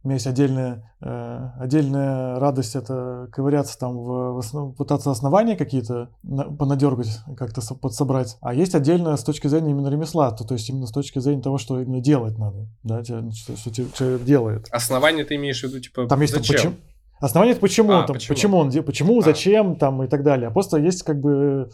у 0.04 0.08
меня 0.08 0.14
есть 0.14 0.28
отдельная, 0.28 0.94
э, 1.02 1.48
отдельная 1.58 2.38
радость 2.38 2.76
это 2.76 3.28
ковыряться 3.32 3.76
там, 3.76 3.98
в, 3.98 4.40
в 4.40 4.72
пытаться 4.72 5.10
основания 5.10 5.56
какие-то 5.56 6.10
на, 6.22 6.44
понадергать, 6.44 7.18
как-то 7.36 7.60
со, 7.60 7.74
подсобрать. 7.74 8.38
А 8.40 8.54
есть 8.54 8.76
отдельно 8.76 9.16
с 9.16 9.24
точки 9.24 9.48
зрения 9.48 9.72
именно 9.72 9.88
ремесла, 9.88 10.30
то, 10.30 10.44
то 10.44 10.54
есть 10.54 10.70
именно 10.70 10.86
с 10.86 10.92
точки 10.92 11.18
зрения 11.18 11.42
того, 11.42 11.58
что 11.58 11.80
именно 11.80 12.00
делать 12.00 12.38
надо, 12.38 12.68
да, 12.84 13.02
что, 13.02 13.56
что 13.56 13.70
человек 13.72 14.22
делает. 14.22 14.68
Основание 14.70 15.24
ты 15.24 15.34
имеешь 15.34 15.60
в 15.60 15.64
виду, 15.64 15.80
типа, 15.80 16.06
там 16.06 16.20
есть 16.20 16.32
зачем? 16.32 16.54
Почему, 16.54 16.74
Основание 17.20 17.52
это 17.52 17.60
почему, 17.60 17.92
а, 17.94 18.04
там, 18.04 18.14
почему? 18.14 18.34
почему 18.34 18.56
он, 18.58 18.84
почему, 18.84 19.18
а. 19.18 19.22
зачем, 19.22 19.74
там 19.74 20.04
и 20.04 20.06
так 20.06 20.22
далее. 20.22 20.48
А 20.48 20.50
просто 20.52 20.76
есть 20.76 21.02
как 21.02 21.20
бы 21.20 21.68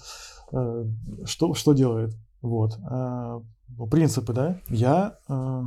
э, 0.52 0.84
что, 1.26 1.52
что 1.52 1.74
делает. 1.74 2.14
Вот. 2.40 2.78
Ну, 3.68 3.86
принципы, 3.86 4.32
да, 4.32 4.60
я... 4.68 5.18
Э, 5.28 5.64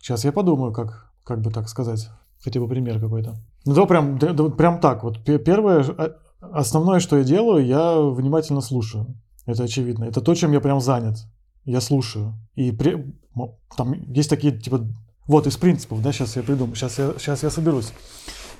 сейчас 0.00 0.24
я 0.24 0.32
подумаю, 0.32 0.72
как, 0.72 1.12
как 1.24 1.40
бы 1.40 1.50
так 1.50 1.68
сказать, 1.68 2.08
хотя 2.42 2.60
бы 2.60 2.68
пример 2.68 3.00
какой-то. 3.00 3.36
Ну, 3.64 3.74
да, 3.74 3.86
прям, 3.86 4.18
да, 4.18 4.32
прям 4.50 4.80
так. 4.80 5.02
Вот 5.02 5.24
первое, 5.24 5.84
а, 5.96 6.16
основное, 6.52 7.00
что 7.00 7.16
я 7.16 7.24
делаю, 7.24 7.64
я 7.64 7.98
внимательно 7.98 8.60
слушаю. 8.60 9.06
Это 9.46 9.64
очевидно. 9.64 10.04
Это 10.04 10.20
то, 10.20 10.34
чем 10.34 10.52
я 10.52 10.60
прям 10.60 10.80
занят. 10.80 11.26
Я 11.64 11.80
слушаю. 11.80 12.34
И 12.54 12.72
при, 12.72 13.14
там 13.76 13.92
есть 13.92 14.30
такие, 14.30 14.58
типа, 14.58 14.86
вот 15.26 15.46
из 15.46 15.56
принципов, 15.56 16.02
да, 16.02 16.12
сейчас 16.12 16.36
я 16.36 16.42
придумаю, 16.42 16.76
сейчас 16.76 16.98
я, 16.98 17.14
сейчас 17.18 17.42
я 17.42 17.50
соберусь. 17.50 17.92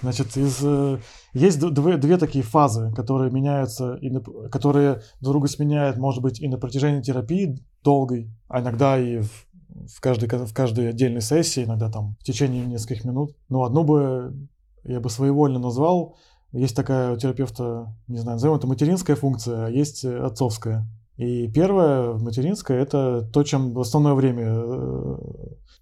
Значит, 0.01 0.37
из, 0.37 0.59
э, 0.62 0.99
есть 1.35 1.59
две, 1.59 1.97
две 1.97 2.16
такие 2.16 2.45
фазы, 2.45 2.93
которые 2.95 3.30
меняются, 3.30 3.97
и 3.97 4.09
на, 4.09 4.20
которые 4.20 5.03
друг 5.20 5.35
друга 5.35 5.49
сменяют, 5.49 5.99
может 5.99 6.22
быть, 6.22 6.41
и 6.41 6.49
на 6.49 6.59
протяжении 6.59 7.03
терапии 7.03 7.61
долгой, 7.82 8.30
а 8.49 8.61
иногда 8.61 8.99
и 8.99 9.18
в, 9.18 9.47
в, 9.68 10.01
каждой, 10.01 10.28
в 10.28 10.55
каждой 10.55 10.91
отдельной 10.91 11.20
сессии, 11.20 11.64
иногда 11.64 11.91
там 11.91 12.16
в 12.20 12.24
течение 12.24 12.64
нескольких 12.64 13.05
минут. 13.05 13.37
Но 13.49 13.64
одну 13.64 13.82
бы 13.82 14.49
я 14.85 15.01
бы 15.01 15.11
своевольно 15.11 15.59
назвал. 15.59 16.16
Есть 16.53 16.76
такая 16.76 17.12
у 17.12 17.16
терапевта, 17.16 17.93
не 18.07 18.18
знаю, 18.18 18.37
назовем 18.37 18.57
это 18.57 18.68
материнская 18.68 19.16
функция, 19.16 19.66
а 19.66 19.70
есть 19.70 20.05
отцовская. 20.05 20.87
И 21.16 21.49
первое, 21.49 22.14
материнское, 22.14 22.80
это 22.80 23.22
то, 23.32 23.43
чем 23.43 23.72
в 23.72 23.80
основное 23.80 24.14
время 24.14 24.45
э, 24.47 25.16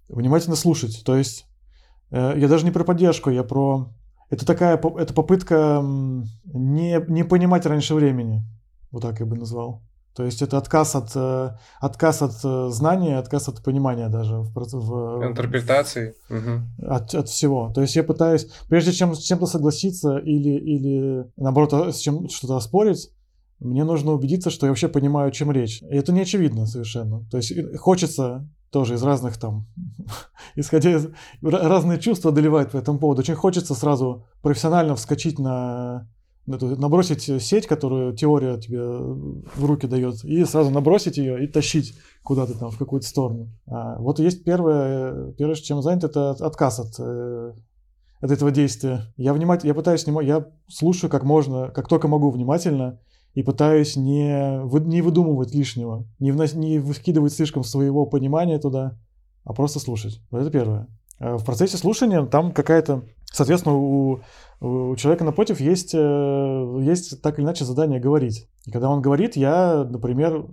внимательно 0.09 0.55
слушать. 0.55 1.03
То 1.05 1.15
есть 1.15 1.45
э, 2.09 2.33
я 2.37 2.47
даже 2.47 2.65
не 2.65 2.71
про 2.71 2.83
поддержку, 2.83 3.29
я 3.29 3.43
про 3.43 3.93
это 4.29 4.45
такая 4.45 4.77
это 4.77 5.13
попытка 5.13 5.81
не, 5.83 7.03
не 7.07 7.23
понимать 7.23 7.65
раньше 7.65 7.95
времени. 7.95 8.43
Вот 8.91 9.01
так 9.01 9.19
я 9.19 9.25
бы 9.25 9.35
назвал. 9.35 9.81
То 10.15 10.23
есть 10.23 10.43
это 10.43 10.57
отказ 10.57 10.95
от, 10.95 11.11
э, 11.15 11.55
отказ 11.79 12.21
от 12.21 12.33
э, 12.43 12.69
знания, 12.69 13.17
отказ 13.17 13.49
от 13.49 13.63
понимания 13.63 14.09
даже. 14.09 14.37
В, 14.37 14.53
в, 14.53 15.27
Интерпретации. 15.27 16.15
Угу. 16.29 16.87
От, 16.87 17.15
от 17.15 17.29
всего. 17.29 17.71
То 17.73 17.81
есть 17.81 17.95
я 17.95 18.03
пытаюсь, 18.03 18.47
прежде 18.69 18.91
чем 18.91 19.15
с 19.15 19.19
чем-то 19.23 19.47
согласиться 19.47 20.17
или, 20.17 20.51
или 20.51 21.25
наоборот 21.35 21.95
с 21.95 21.97
чем 21.97 22.29
что-то 22.29 22.57
оспорить, 22.57 23.09
мне 23.59 23.83
нужно 23.83 24.11
убедиться, 24.11 24.51
что 24.51 24.67
я 24.67 24.71
вообще 24.71 24.87
понимаю, 24.87 25.29
о 25.29 25.31
чем 25.31 25.51
речь. 25.51 25.81
И 25.81 25.95
это 25.95 26.11
не 26.11 26.21
очевидно 26.21 26.67
совершенно. 26.67 27.25
То 27.31 27.37
есть 27.37 27.53
хочется 27.77 28.47
тоже 28.73 28.95
из 28.95 29.03
разных 29.03 29.37
там, 29.37 29.67
исходя 30.55 30.91
из 30.91 31.07
разные 31.41 31.99
чувства 31.99 32.31
одолевают 32.31 32.71
по 32.71 32.77
этому 32.77 32.99
поводу. 32.99 33.21
Очень 33.21 33.35
хочется 33.35 33.75
сразу 33.75 34.25
профессионально 34.41 34.95
вскочить 34.95 35.39
на 35.39 36.09
набросить 36.45 37.21
сеть, 37.41 37.67
которую 37.67 38.13
теория 38.17 38.57
тебе 38.57 38.81
в 38.81 39.63
руки 39.63 39.87
дает, 39.87 40.25
и 40.25 40.43
сразу 40.43 40.71
набросить 40.71 41.15
ее 41.15 41.41
и 41.41 41.47
тащить 41.47 41.95
куда-то 42.21 42.59
там 42.59 42.69
в 42.69 42.77
какую-то 42.77 43.07
сторону. 43.07 43.47
А 43.65 43.97
вот 43.99 44.19
есть 44.19 44.43
первое, 44.43 45.31
первое, 45.33 45.55
чем 45.55 45.81
занят, 45.81 46.03
это 46.03 46.31
отказ 46.31 46.79
от, 46.79 46.99
э, 46.99 47.53
от 48.19 48.31
этого 48.31 48.51
действия. 48.51 49.13
Я 49.15 49.33
внимательно, 49.33 49.69
я 49.69 49.73
пытаюсь, 49.73 50.05
я 50.05 50.45
слушаю 50.67 51.09
как 51.09 51.23
можно, 51.23 51.69
как 51.69 51.87
только 51.87 52.09
могу 52.09 52.29
внимательно, 52.29 52.99
и 53.33 53.43
пытаюсь 53.43 53.95
не, 53.95 54.59
вы, 54.63 54.79
не 54.81 55.01
выдумывать 55.01 55.53
лишнего, 55.53 56.05
не, 56.19 56.31
внос, 56.31 56.53
не 56.53 56.79
выкидывать 56.79 57.33
слишком 57.33 57.63
своего 57.63 58.05
понимания 58.05 58.59
туда, 58.59 58.97
а 59.43 59.53
просто 59.53 59.79
слушать. 59.79 60.21
Вот 60.29 60.41
это 60.41 60.51
первое. 60.51 60.87
А 61.19 61.37
в 61.37 61.45
процессе 61.45 61.77
слушания 61.77 62.25
там 62.25 62.51
какая-то, 62.51 63.03
соответственно, 63.31 63.75
у 63.75 64.21
у 64.63 64.95
человека 64.95 65.25
напротив 65.25 65.59
есть, 65.59 65.93
э, 65.93 66.77
есть 66.81 67.21
так 67.21 67.37
или 67.37 67.45
иначе 67.45 67.65
задание 67.65 67.99
говорить. 67.99 68.47
И 68.65 68.71
когда 68.71 68.89
он 68.89 69.01
говорит, 69.01 69.35
я, 69.35 69.83
например, 69.83 70.45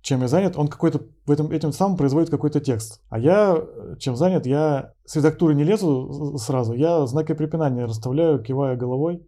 чем 0.00 0.20
я 0.22 0.28
занят, 0.28 0.56
он 0.56 0.66
какой-то 0.66 1.02
в 1.26 1.30
этом, 1.30 1.52
этим 1.52 1.70
самым 1.70 1.96
производит 1.96 2.28
какой-то 2.28 2.58
текст. 2.58 3.00
А 3.08 3.20
я, 3.20 3.56
э, 3.56 3.96
чем 4.00 4.16
занят, 4.16 4.46
я 4.46 4.94
с 5.04 5.14
редактуры 5.14 5.54
не 5.54 5.62
лезу 5.62 6.36
сразу, 6.38 6.72
я 6.72 7.06
знаки 7.06 7.34
препинания 7.34 7.84
расставляю, 7.84 8.42
кивая 8.42 8.76
головой 8.76 9.24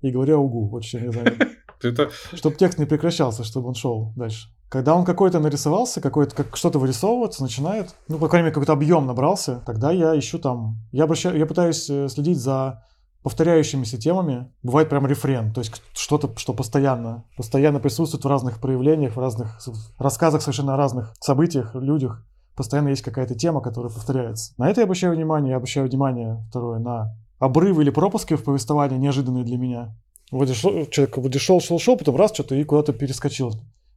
и 0.00 0.10
говоря 0.10 0.36
угу. 0.36 0.66
Вот 0.66 0.82
чем 0.82 1.04
я 1.04 1.12
занят. 1.12 1.36
Это... 1.88 2.10
Чтобы 2.32 2.56
текст 2.56 2.78
не 2.78 2.86
прекращался, 2.86 3.44
чтобы 3.44 3.68
он 3.68 3.74
шел 3.74 4.12
дальше. 4.16 4.48
Когда 4.68 4.94
он 4.94 5.04
какой-то 5.04 5.38
нарисовался, 5.38 6.00
какой-то 6.00 6.34
как 6.34 6.56
что-то 6.56 6.78
вырисовываться 6.78 7.42
начинает, 7.42 7.94
ну, 8.08 8.18
по 8.18 8.28
крайней 8.28 8.46
мере, 8.46 8.54
какой-то 8.54 8.72
объем 8.72 9.06
набрался, 9.06 9.62
тогда 9.64 9.92
я 9.92 10.18
ищу 10.18 10.38
там, 10.38 10.78
я, 10.90 11.04
обращаю, 11.04 11.38
я 11.38 11.46
пытаюсь 11.46 11.88
э, 11.88 12.08
следить 12.08 12.38
за 12.38 12.82
повторяющимися 13.22 13.98
темами. 13.98 14.52
Бывает 14.62 14.88
прям 14.88 15.04
рефрен, 15.04 15.52
то 15.52 15.60
есть 15.60 15.82
что-то, 15.94 16.32
что 16.36 16.54
постоянно, 16.54 17.24
постоянно 17.36 17.80
присутствует 17.80 18.24
в 18.24 18.28
разных 18.28 18.60
проявлениях, 18.60 19.16
в 19.16 19.18
разных 19.18 19.58
рассказах 19.98 20.42
совершенно 20.42 20.76
разных 20.76 21.12
событиях, 21.20 21.74
людях. 21.74 22.24
Постоянно 22.54 22.90
есть 22.90 23.02
какая-то 23.02 23.34
тема, 23.34 23.60
которая 23.60 23.92
повторяется. 23.92 24.54
На 24.58 24.70
это 24.70 24.80
я 24.80 24.84
обращаю 24.84 25.12
внимание. 25.12 25.50
Я 25.50 25.56
обращаю 25.56 25.88
внимание, 25.88 26.44
второе, 26.50 26.78
на 26.78 27.16
обрывы 27.40 27.82
или 27.82 27.90
пропуски 27.90 28.34
в 28.34 28.44
повествовании, 28.44 28.96
неожиданные 28.96 29.42
для 29.42 29.58
меня. 29.58 29.96
Вроде 30.30 30.54
шел, 30.54 30.86
человек 30.86 31.16
вроде 31.16 31.38
шел, 31.38 31.60
шел, 31.60 31.78
шел, 31.78 31.96
потом 31.96 32.16
раз 32.16 32.32
что-то 32.32 32.54
и 32.54 32.64
куда-то 32.64 32.92
перескочил. 32.92 33.52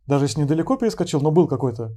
Даже 0.06 0.26
если 0.26 0.42
недалеко 0.42 0.78
перескочил, 0.78 1.22
но 1.22 1.32
был 1.32 1.48
какой-то 1.48 1.96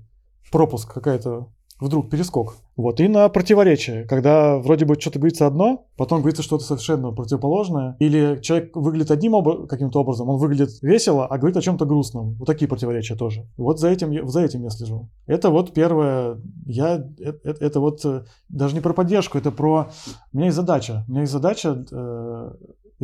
пропуск, 0.50 0.92
какая-то 0.92 1.48
вдруг 1.82 2.10
перескок. 2.10 2.54
Вот. 2.76 3.00
И 3.00 3.08
на 3.08 3.28
противоречие, 3.28 4.04
когда 4.04 4.58
вроде 4.58 4.84
бы 4.84 4.98
что-то 4.98 5.18
говорится 5.18 5.46
одно, 5.46 5.86
потом 5.96 6.20
говорится 6.20 6.42
что-то 6.42 6.64
совершенно 6.64 7.10
противоположное, 7.12 7.96
или 7.98 8.40
человек 8.40 8.74
выглядит 8.76 9.10
одним 9.10 9.34
обра- 9.34 9.66
каким-то 9.66 10.00
образом, 10.00 10.28
он 10.28 10.38
выглядит 10.38 10.70
весело, 10.80 11.26
а 11.26 11.38
говорит 11.38 11.56
о 11.56 11.62
чем-то 11.62 11.84
грустном. 11.84 12.34
Вот 12.34 12.46
такие 12.46 12.68
противоречия 12.68 13.16
тоже. 13.16 13.46
Вот 13.56 13.80
за 13.80 13.88
этим, 13.88 14.28
за 14.28 14.42
этим 14.42 14.62
я 14.62 14.70
слежу. 14.70 15.10
Это 15.26 15.50
вот 15.50 15.74
первое, 15.74 16.40
я, 16.66 17.04
это, 17.18 17.38
это, 17.44 17.64
это 17.64 17.80
вот 17.80 18.04
э, 18.04 18.24
даже 18.48 18.74
не 18.74 18.80
про 18.80 18.94
поддержку, 18.94 19.36
это 19.36 19.50
про... 19.50 19.90
У 20.32 20.36
меня 20.36 20.46
есть 20.46 20.56
задача. 20.56 21.04
У 21.08 21.10
меня 21.10 21.22
есть 21.22 21.32
задача 21.32 21.84
э, 21.90 22.52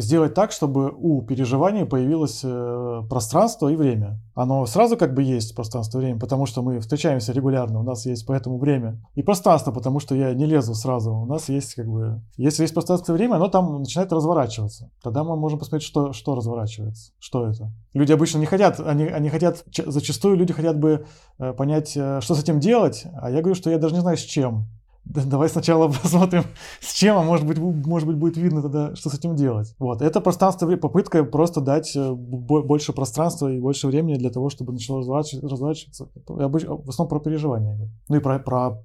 сделать 0.00 0.34
так, 0.34 0.52
чтобы 0.52 0.92
у 0.96 1.22
переживания 1.22 1.84
появилось 1.84 2.40
э, 2.44 3.02
пространство 3.08 3.68
и 3.68 3.76
время. 3.76 4.20
Оно 4.34 4.64
сразу 4.66 4.96
как 4.96 5.14
бы 5.14 5.22
есть 5.22 5.54
пространство 5.54 5.98
и 5.98 6.02
время, 6.02 6.20
потому 6.20 6.46
что 6.46 6.62
мы 6.62 6.78
встречаемся 6.80 7.32
регулярно, 7.32 7.80
у 7.80 7.82
нас 7.82 8.06
есть 8.06 8.24
поэтому 8.26 8.58
время. 8.58 9.00
И 9.14 9.22
пространство, 9.22 9.72
потому 9.72 9.98
что 9.98 10.14
я 10.14 10.32
не 10.34 10.46
лезу 10.46 10.74
сразу, 10.74 11.12
у 11.12 11.26
нас 11.26 11.48
есть 11.48 11.74
как 11.74 11.88
бы... 11.88 12.22
Если 12.36 12.62
есть 12.62 12.74
пространство 12.74 13.12
и 13.12 13.16
время, 13.16 13.34
оно 13.34 13.48
там 13.48 13.80
начинает 13.80 14.12
разворачиваться. 14.12 14.90
Тогда 15.02 15.24
мы 15.24 15.36
можем 15.36 15.58
посмотреть, 15.58 15.86
что, 15.86 16.12
что 16.12 16.34
разворачивается, 16.36 17.12
что 17.18 17.46
это. 17.46 17.72
Люди 17.92 18.12
обычно 18.12 18.38
не 18.38 18.46
хотят, 18.46 18.78
они, 18.80 19.06
они 19.06 19.28
хотят, 19.30 19.64
зачастую 19.86 20.36
люди 20.36 20.52
хотят 20.52 20.78
бы 20.78 21.06
э, 21.38 21.52
понять, 21.52 21.96
э, 21.96 22.20
что 22.20 22.34
с 22.34 22.42
этим 22.42 22.60
делать, 22.60 23.04
а 23.20 23.30
я 23.30 23.40
говорю, 23.40 23.56
что 23.56 23.70
я 23.70 23.78
даже 23.78 23.94
не 23.94 24.00
знаю 24.00 24.16
с 24.16 24.22
чем. 24.22 24.66
Давай 25.08 25.48
сначала 25.48 25.88
посмотрим, 26.02 26.44
с 26.80 26.92
чем, 26.94 27.16
а 27.16 27.22
может 27.22 27.46
быть, 27.46 27.58
может 27.58 28.06
быть 28.06 28.16
будет 28.16 28.36
видно 28.36 28.62
тогда, 28.62 28.94
что 28.94 29.10
с 29.10 29.14
этим 29.14 29.36
делать. 29.36 29.74
Вот, 29.78 30.02
это 30.02 30.20
пространство, 30.20 30.74
попытка 30.76 31.24
просто 31.24 31.60
дать 31.60 31.96
э, 31.96 32.12
больше 32.12 32.92
пространства 32.92 33.50
и 33.50 33.60
больше 33.60 33.86
времени 33.86 34.16
для 34.16 34.30
того, 34.30 34.50
чтобы 34.50 34.72
начало 34.72 34.98
разворачиваться. 35.00 36.08
В 36.26 36.88
основном 36.88 37.08
про 37.08 37.20
переживания. 37.20 37.90
Ну 38.08 38.16
и 38.16 38.20
про, 38.20 38.38
про 38.38 38.84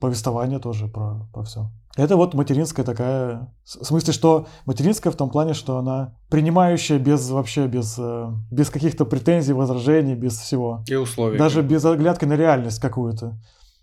повествование 0.00 0.58
тоже, 0.58 0.88
про, 0.88 1.28
про 1.32 1.42
все. 1.42 1.70
Это 1.96 2.16
вот 2.16 2.32
материнская 2.34 2.86
такая... 2.86 3.52
В 3.64 3.84
смысле, 3.84 4.12
что 4.12 4.46
материнская 4.66 5.12
в 5.12 5.16
том 5.16 5.30
плане, 5.30 5.52
что 5.52 5.78
она 5.78 6.14
принимающая 6.28 6.98
без 6.98 7.28
вообще, 7.28 7.66
без, 7.66 7.96
э, 7.98 8.30
без 8.52 8.70
каких-то 8.70 9.04
претензий, 9.04 9.52
возражений, 9.52 10.14
без 10.14 10.38
всего. 10.38 10.84
И 10.86 10.94
условий. 10.94 11.38
Даже 11.38 11.62
без 11.62 11.84
оглядки 11.84 12.24
на 12.24 12.34
реальность 12.34 12.78
какую-то 12.78 13.36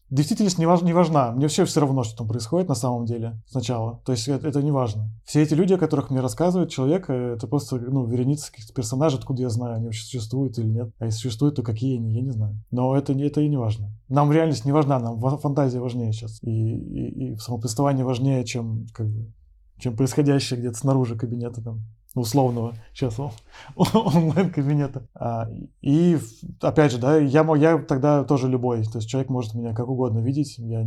действительность 0.10 0.58
не, 0.58 0.66
важ, 0.66 0.82
не 0.82 0.94
важна. 0.94 1.32
Мне 1.32 1.48
все 1.48 1.66
все 1.66 1.82
равно, 1.82 2.04
что 2.04 2.18
там 2.18 2.28
происходит 2.28 2.70
на 2.70 2.76
самом 2.76 3.06
деле 3.06 3.42
сначала. 3.48 4.02
То 4.06 4.12
есть 4.12 4.28
это, 4.28 4.48
это 4.48 4.62
не 4.62 4.72
важно. 4.72 5.10
Все 5.26 5.42
эти 5.42 5.54
люди, 5.54 5.74
о 5.74 5.78
которых 5.78 6.10
мне 6.10 6.20
рассказывает 6.20 6.70
человек, 6.70 7.10
э, 7.10 7.34
это 7.36 7.48
просто 7.48 7.78
ну, 7.78 8.06
вереница 8.06 8.52
каких-то 8.52 8.74
персонажей, 8.74 9.20
откуда 9.20 9.42
я 9.42 9.50
знаю, 9.50 9.76
они 9.76 9.86
вообще 9.86 10.04
существуют 10.04 10.58
или 10.58 10.68
нет. 10.68 10.92
А 11.00 11.06
если 11.06 11.20
существуют, 11.20 11.56
то 11.56 11.64
какие 11.64 11.98
они, 11.98 12.14
я 12.14 12.22
не 12.22 12.32
знаю. 12.32 12.56
Но 12.72 12.96
это, 12.96 13.14
это 13.14 13.42
и 13.42 13.50
не 13.50 13.58
важно. 13.58 13.90
Нам 14.08 14.32
реальность 14.32 14.66
не 14.66 14.72
важна, 14.72 15.00
нам 15.00 15.20
фантазия 15.40 15.80
важнее 15.80 16.14
сейчас. 16.14 16.42
И, 16.44 16.50
и, 16.50 17.34
и 17.34 17.36
самопредставание 17.38 18.06
важнее, 18.06 18.46
чем, 18.46 18.88
как 18.94 19.08
бы, 19.08 19.34
чем 19.80 19.96
происходящее 19.96 20.60
где-то 20.60 20.78
снаружи 20.78 21.18
кабинета 21.18 21.62
там 21.62 21.82
условного 22.16 22.76
сейчас 22.94 23.20
онлайн-кабинета. 23.76 25.08
А, 25.14 25.50
и 25.82 26.18
опять 26.62 26.92
же, 26.92 26.98
да, 26.98 27.18
я, 27.18 27.46
я 27.56 27.78
тогда 27.78 28.24
тоже 28.24 28.48
любой. 28.48 28.84
То 28.84 28.98
есть 28.98 29.10
человек 29.10 29.30
может 29.30 29.54
меня 29.54 29.74
как 29.74 29.88
угодно 29.88 30.20
видеть, 30.20 30.58
я 30.58 30.86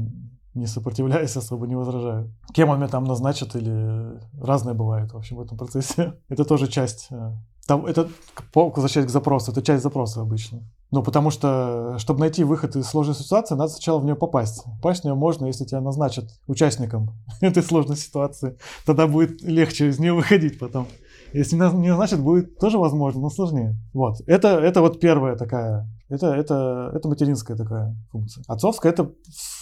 не 0.54 0.66
сопротивляюсь, 0.66 1.36
особо 1.36 1.66
не 1.66 1.76
возражаю. 1.76 2.34
Кем 2.52 2.70
он 2.70 2.78
меня 2.78 2.88
там 2.88 3.04
назначит 3.04 3.54
или 3.54 4.18
разное 4.40 4.74
бывает, 4.74 5.12
в 5.12 5.16
общем, 5.16 5.36
в 5.36 5.40
этом 5.40 5.56
процессе. 5.56 6.14
Это 6.28 6.44
тоже 6.44 6.66
часть. 6.66 7.08
Э, 7.10 7.32
там, 7.66 7.84
это, 7.84 8.08
возвращаясь 8.54 9.06
к 9.06 9.10
запросу, 9.10 9.52
это 9.52 9.60
часть 9.60 9.82
запроса 9.82 10.22
обычно. 10.22 10.62
Ну, 10.90 11.02
потому 11.02 11.30
что, 11.30 11.96
чтобы 11.98 12.20
найти 12.20 12.42
выход 12.42 12.74
из 12.76 12.86
сложной 12.86 13.14
ситуации, 13.14 13.56
надо 13.56 13.72
сначала 13.72 13.98
в 13.98 14.06
нее 14.06 14.16
попасть. 14.16 14.64
Попасть 14.64 15.02
в 15.02 15.04
нее 15.04 15.14
можно, 15.14 15.44
если 15.44 15.66
тебя 15.66 15.82
назначат 15.82 16.30
участником 16.46 17.10
этой 17.42 17.62
сложной 17.62 17.98
ситуации. 17.98 18.56
Тогда 18.86 19.06
будет 19.06 19.42
легче 19.42 19.88
из 19.88 19.98
нее 19.98 20.14
выходить 20.14 20.58
потом. 20.58 20.88
Если 21.32 21.56
не 21.56 21.90
назначат, 21.90 22.20
будет 22.20 22.58
тоже 22.58 22.78
возможно, 22.78 23.20
но 23.20 23.30
сложнее. 23.30 23.76
Вот. 23.92 24.16
Это, 24.26 24.48
это 24.58 24.80
вот 24.80 25.00
первая 25.00 25.36
такая, 25.36 25.88
это, 26.08 26.28
это, 26.34 26.90
это 26.94 27.08
материнская 27.08 27.56
такая 27.56 27.96
функция. 28.10 28.44
Отцовская 28.46 28.92
это 28.92 29.10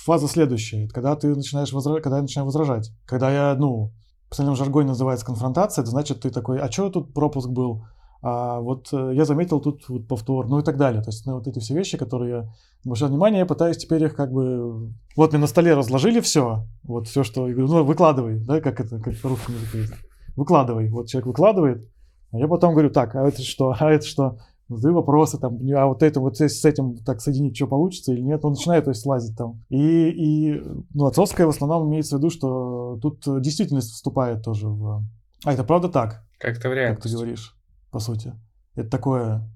фаза 0.04 0.28
следующая, 0.28 0.88
когда 0.88 1.16
ты 1.16 1.34
начинаешь 1.34 1.72
возражать, 1.72 2.02
когда 2.02 2.16
я 2.16 2.22
начинаю 2.22 2.46
возражать. 2.46 2.92
Когда 3.04 3.30
я, 3.30 3.56
ну, 3.58 3.92
в 4.24 4.26
специальном 4.28 4.56
жаргоне 4.56 4.88
называется 4.88 5.26
конфронтация, 5.26 5.82
это 5.82 5.90
значит, 5.90 6.20
ты 6.20 6.30
такой, 6.30 6.60
а 6.60 6.70
что 6.70 6.90
тут 6.90 7.12
пропуск 7.12 7.48
был? 7.48 7.84
А 8.22 8.60
вот 8.60 8.88
э, 8.92 9.12
я 9.14 9.24
заметил 9.24 9.60
тут 9.60 9.88
вот 9.88 10.08
повтор, 10.08 10.48
ну 10.48 10.58
и 10.58 10.62
так 10.64 10.76
далее. 10.76 11.02
То 11.02 11.10
есть 11.10 11.26
ну, 11.26 11.34
вот 11.34 11.46
эти 11.46 11.58
все 11.58 11.74
вещи, 11.74 11.98
которые 11.98 12.30
я 12.30 12.50
обращал 12.84 13.08
внимание, 13.08 13.40
я 13.40 13.46
пытаюсь 13.46 13.76
теперь 13.76 14.02
их 14.04 14.16
как 14.16 14.32
бы... 14.32 14.92
Вот 15.16 15.32
мне 15.32 15.40
на 15.40 15.46
столе 15.46 15.74
разложили 15.74 16.20
все, 16.20 16.64
вот 16.82 17.06
все, 17.06 17.22
что... 17.22 17.46
Я 17.46 17.54
говорю, 17.54 17.72
ну 17.72 17.84
выкладывай, 17.84 18.42
да, 18.44 18.60
как 18.60 18.80
это, 18.80 18.98
как 18.98 19.20
по-русски 19.20 19.52
языке 19.52 19.94
выкладывай. 20.36 20.88
Вот 20.90 21.08
человек 21.08 21.26
выкладывает, 21.26 21.90
а 22.32 22.38
я 22.38 22.48
потом 22.48 22.72
говорю, 22.72 22.90
так, 22.90 23.14
а 23.14 23.26
это 23.26 23.42
что, 23.42 23.74
а 23.78 23.90
это 23.90 24.06
что? 24.06 24.38
Задаю 24.68 24.96
вопросы, 24.96 25.38
там, 25.38 25.58
а 25.76 25.86
вот 25.86 26.02
это, 26.02 26.18
вот 26.18 26.40
с 26.40 26.64
этим 26.64 26.96
так 26.96 27.20
соединить, 27.20 27.56
что 27.56 27.68
получится 27.68 28.12
или 28.12 28.20
нет. 28.20 28.44
Он 28.44 28.52
начинает, 28.52 28.84
то 28.84 28.90
есть, 28.90 29.06
лазить 29.06 29.36
там. 29.36 29.64
И, 29.68 30.08
и 30.08 30.60
ну, 30.92 31.06
отцовская 31.06 31.46
в 31.46 31.50
основном 31.50 31.88
имеется 31.88 32.16
в 32.16 32.18
виду, 32.18 32.30
что 32.30 32.98
тут 33.00 33.22
действительность 33.40 33.92
вступает 33.92 34.42
тоже 34.42 34.68
в... 34.68 35.04
А 35.44 35.52
это 35.52 35.62
правда 35.62 35.88
так? 35.88 36.24
Как 36.38 36.60
то 36.60 36.68
вариант. 36.68 36.96
Как 36.96 37.04
ты 37.04 37.12
говоришь, 37.12 37.56
по 37.92 38.00
сути. 38.00 38.34
Это 38.74 38.90
такое... 38.90 39.48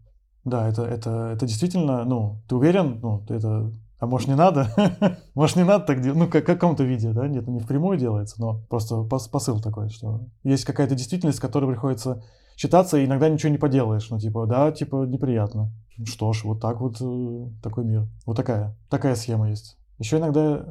Да, 0.45 0.68
это, 0.68 0.83
это, 0.83 1.33
это 1.35 1.45
действительно, 1.45 2.05
ну, 2.05 2.41
ты 2.49 2.55
уверен, 2.55 3.01
ну, 3.03 3.24
это 3.28 3.72
а 4.01 4.07
может 4.07 4.28
не 4.28 4.34
надо? 4.34 4.68
может 5.34 5.57
не 5.57 5.64
надо 5.64 5.84
так 5.84 6.01
делать? 6.01 6.18
Ну, 6.18 6.26
как 6.26 6.44
в 6.44 6.46
каком-то 6.46 6.84
виде, 6.84 7.12
да? 7.12 7.28
Нет, 7.28 7.46
не 7.46 7.61
впрямую 7.61 7.98
делается, 7.98 8.40
но 8.40 8.62
просто 8.68 9.03
посыл 9.03 9.61
такой, 9.61 9.90
что 9.90 10.22
есть 10.42 10.64
какая-то 10.64 10.94
действительность, 10.94 11.38
с 11.38 11.40
которой 11.40 11.70
приходится 11.70 12.22
читаться, 12.57 12.96
и 12.96 13.05
иногда 13.05 13.28
ничего 13.28 13.53
не 13.53 13.59
поделаешь. 13.59 14.09
Ну, 14.11 14.18
типа, 14.18 14.46
да, 14.46 14.72
типа, 14.72 15.05
неприятно. 15.05 15.70
Ну 15.98 16.07
Что 16.07 16.32
ж, 16.32 16.44
вот 16.44 16.61
так 16.61 16.80
вот, 16.80 16.96
э, 17.01 17.48
такой 17.62 17.84
мир. 17.84 18.09
Вот 18.24 18.36
такая, 18.36 18.74
такая 18.88 19.14
схема 19.14 19.51
есть. 19.51 19.76
Еще 19.98 20.16
иногда 20.16 20.64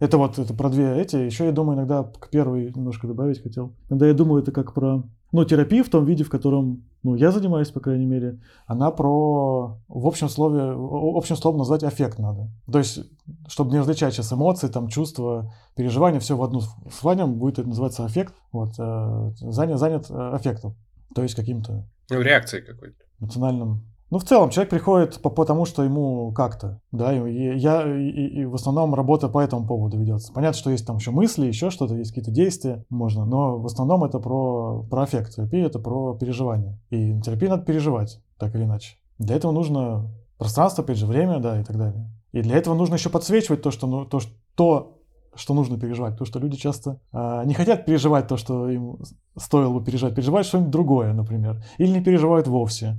это 0.00 0.18
вот 0.18 0.38
это 0.38 0.52
про 0.52 0.68
две 0.68 1.00
эти. 1.00 1.16
Еще 1.16 1.46
я 1.46 1.52
думаю, 1.52 1.76
иногда 1.76 2.02
к 2.02 2.28
первой 2.28 2.72
немножко 2.74 3.06
добавить 3.06 3.42
хотел. 3.42 3.72
Иногда 3.88 4.08
я 4.08 4.14
думаю, 4.14 4.42
это 4.42 4.50
как 4.50 4.74
про 4.74 5.04
ну, 5.34 5.44
терапию 5.44 5.82
в 5.82 5.88
том 5.88 6.04
виде, 6.04 6.22
в 6.22 6.30
котором 6.30 6.84
ну, 7.02 7.16
я 7.16 7.32
занимаюсь, 7.32 7.68
по 7.68 7.80
крайней 7.80 8.06
мере, 8.06 8.38
она 8.66 8.92
про, 8.92 9.80
в 9.88 10.06
общем 10.06 10.28
слове, 10.28 10.74
в 10.74 11.16
общем 11.16 11.34
словом 11.34 11.58
назвать 11.58 11.82
аффект 11.82 12.20
надо. 12.20 12.52
То 12.70 12.78
есть, 12.78 13.00
чтобы 13.48 13.72
не 13.72 13.80
различать 13.80 14.14
сейчас 14.14 14.32
эмоции, 14.32 14.68
там, 14.68 14.86
чувства, 14.86 15.52
переживания, 15.74 16.20
все 16.20 16.36
в 16.36 16.42
одну 16.44 16.60
свадьбу 16.88 17.34
будет 17.34 17.58
это 17.58 17.66
называться 17.66 18.04
аффект, 18.04 18.32
вот, 18.52 18.74
э, 18.78 19.32
занят, 19.40 19.80
занят 19.80 20.06
э, 20.08 20.14
аффектом, 20.14 20.76
то 21.16 21.24
есть 21.24 21.34
каким-то... 21.34 21.84
Ну, 22.10 22.20
реакцией 22.20 22.62
какой-то. 22.62 23.02
Эмоциональным 23.18 23.82
ну, 24.14 24.20
в 24.20 24.24
целом, 24.24 24.50
человек 24.50 24.70
приходит 24.70 25.20
по 25.22 25.28
потому, 25.28 25.64
что 25.64 25.82
ему 25.82 26.30
как-то, 26.30 26.80
да, 26.92 27.12
и 27.12 27.58
я, 27.58 27.82
и, 27.82 28.10
и 28.10 28.44
в 28.44 28.54
основном 28.54 28.94
работа 28.94 29.28
по 29.28 29.40
этому 29.40 29.66
поводу 29.66 29.98
ведется. 29.98 30.32
Понятно, 30.32 30.56
что 30.56 30.70
есть 30.70 30.86
там 30.86 30.98
еще 30.98 31.10
мысли, 31.10 31.48
еще 31.48 31.70
что-то, 31.70 31.96
есть 31.96 32.12
какие-то 32.12 32.30
действия, 32.30 32.84
можно, 32.90 33.24
но 33.24 33.58
в 33.58 33.66
основном 33.66 34.04
это 34.04 34.20
про, 34.20 34.84
про 34.88 35.02
аффект. 35.02 35.34
Терапия— 35.34 35.66
это 35.66 35.80
про 35.80 36.14
переживание. 36.14 36.78
И 36.90 37.20
терапию 37.22 37.50
надо 37.50 37.64
переживать, 37.64 38.20
так 38.38 38.54
или 38.54 38.62
иначе. 38.62 38.98
Для 39.18 39.34
этого 39.34 39.50
нужно 39.50 40.08
пространство, 40.38 40.84
опять 40.84 40.98
же, 40.98 41.06
время, 41.06 41.40
да, 41.40 41.60
и 41.60 41.64
так 41.64 41.76
далее. 41.76 42.08
И 42.30 42.40
для 42.40 42.56
этого 42.56 42.76
нужно 42.76 42.94
еще 42.94 43.10
подсвечивать 43.10 43.62
то, 43.62 43.72
что, 43.72 43.88
ну, 43.88 44.04
то, 44.04 44.20
что, 44.20 44.32
то, 44.54 45.00
что 45.34 45.54
нужно 45.54 45.76
переживать. 45.76 46.12
Потому 46.12 46.26
что 46.26 46.38
люди 46.38 46.56
часто 46.56 47.00
э, 47.12 47.42
не 47.46 47.54
хотят 47.54 47.84
переживать 47.84 48.28
то, 48.28 48.36
что 48.36 48.70
им 48.70 48.96
стоило 49.36 49.76
бы 49.76 49.84
переживать. 49.84 50.14
Переживать 50.14 50.46
что-нибудь 50.46 50.70
другое, 50.70 51.12
например. 51.14 51.64
Или 51.78 51.98
не 51.98 52.00
переживают 52.00 52.46
вовсе. 52.46 52.96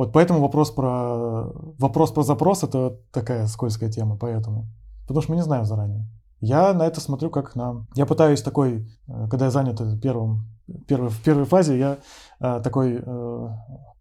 Вот 0.00 0.14
поэтому 0.14 0.40
вопрос 0.40 0.70
про, 0.70 1.52
вопрос 1.78 2.10
про 2.12 2.22
запрос– 2.22 2.62
это 2.64 2.96
такая 3.12 3.46
скользкая 3.46 3.90
тема, 3.90 4.16
поэтому. 4.16 4.66
Потому 5.02 5.20
что 5.20 5.32
мы 5.32 5.36
не 5.36 5.42
знаем 5.42 5.66
заранее. 5.66 6.08
Я 6.40 6.72
на 6.72 6.86
это 6.86 7.02
смотрю 7.02 7.28
как 7.28 7.54
на... 7.54 7.86
Я 7.94 8.06
пытаюсь 8.06 8.40
такой, 8.40 8.88
э, 9.06 9.28
когда 9.28 9.44
я 9.44 9.50
занят 9.50 9.78
первым, 10.00 10.46
первый, 10.88 11.10
в 11.10 11.22
первой 11.22 11.44
фазе, 11.44 11.78
я 11.78 11.98
э, 12.40 12.62
такой... 12.64 12.94
Э, 12.94 13.48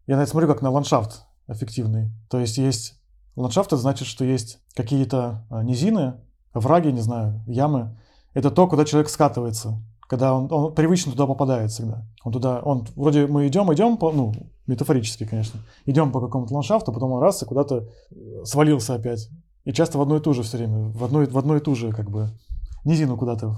я 0.08 0.16
на 0.16 0.22
это 0.22 0.32
смотрю 0.32 0.48
как 0.48 0.62
на 0.62 0.70
ландшафт 0.70 1.26
эффективный. 1.50 2.14
То 2.30 2.40
есть 2.40 2.58
есть... 2.58 2.98
Ландшафт– 3.36 3.68
это 3.74 3.82
значит, 3.82 4.08
что 4.08 4.24
есть 4.24 4.60
какие-то 4.76 5.46
низины, 5.52 6.14
враги, 6.54 6.94
не 6.94 7.02
знаю, 7.02 7.44
ямы. 7.46 8.00
Это 8.34 8.52
то, 8.52 8.70
куда 8.70 8.86
человек 8.86 9.10
скатывается 9.10 9.84
когда 10.10 10.34
он, 10.34 10.52
он 10.52 10.74
привычно 10.74 11.12
туда 11.12 11.28
попадает 11.28 11.70
всегда. 11.70 12.04
Он 12.24 12.34
туда, 12.34 12.62
он 12.62 12.88
вроде 12.96 13.28
мы 13.28 13.48
идем, 13.48 13.72
идем, 13.72 13.96
по, 13.96 14.12
ну, 14.12 14.34
метафорически, 14.66 15.26
конечно, 15.26 15.60
идем 15.86 16.12
по 16.12 16.20
какому-то 16.20 16.52
ландшафту, 16.56 16.92
потом 16.92 17.12
он 17.12 17.22
раз 17.22 17.44
и 17.44 17.46
куда-то 17.46 17.88
свалился 18.44 18.96
опять. 18.96 19.30
И 19.66 19.72
часто 19.72 20.00
в 20.00 20.02
одно 20.02 20.18
и 20.18 20.20
ту 20.20 20.34
же 20.34 20.42
все 20.42 20.58
время, 20.58 20.90
в 20.90 21.04
одно, 21.04 21.26
в 21.26 21.38
одно 21.38 21.58
и 21.58 21.60
ту 21.60 21.76
же, 21.76 21.92
как 21.92 22.10
бы, 22.10 22.30
низину 22.86 23.18
куда-то 23.18 23.56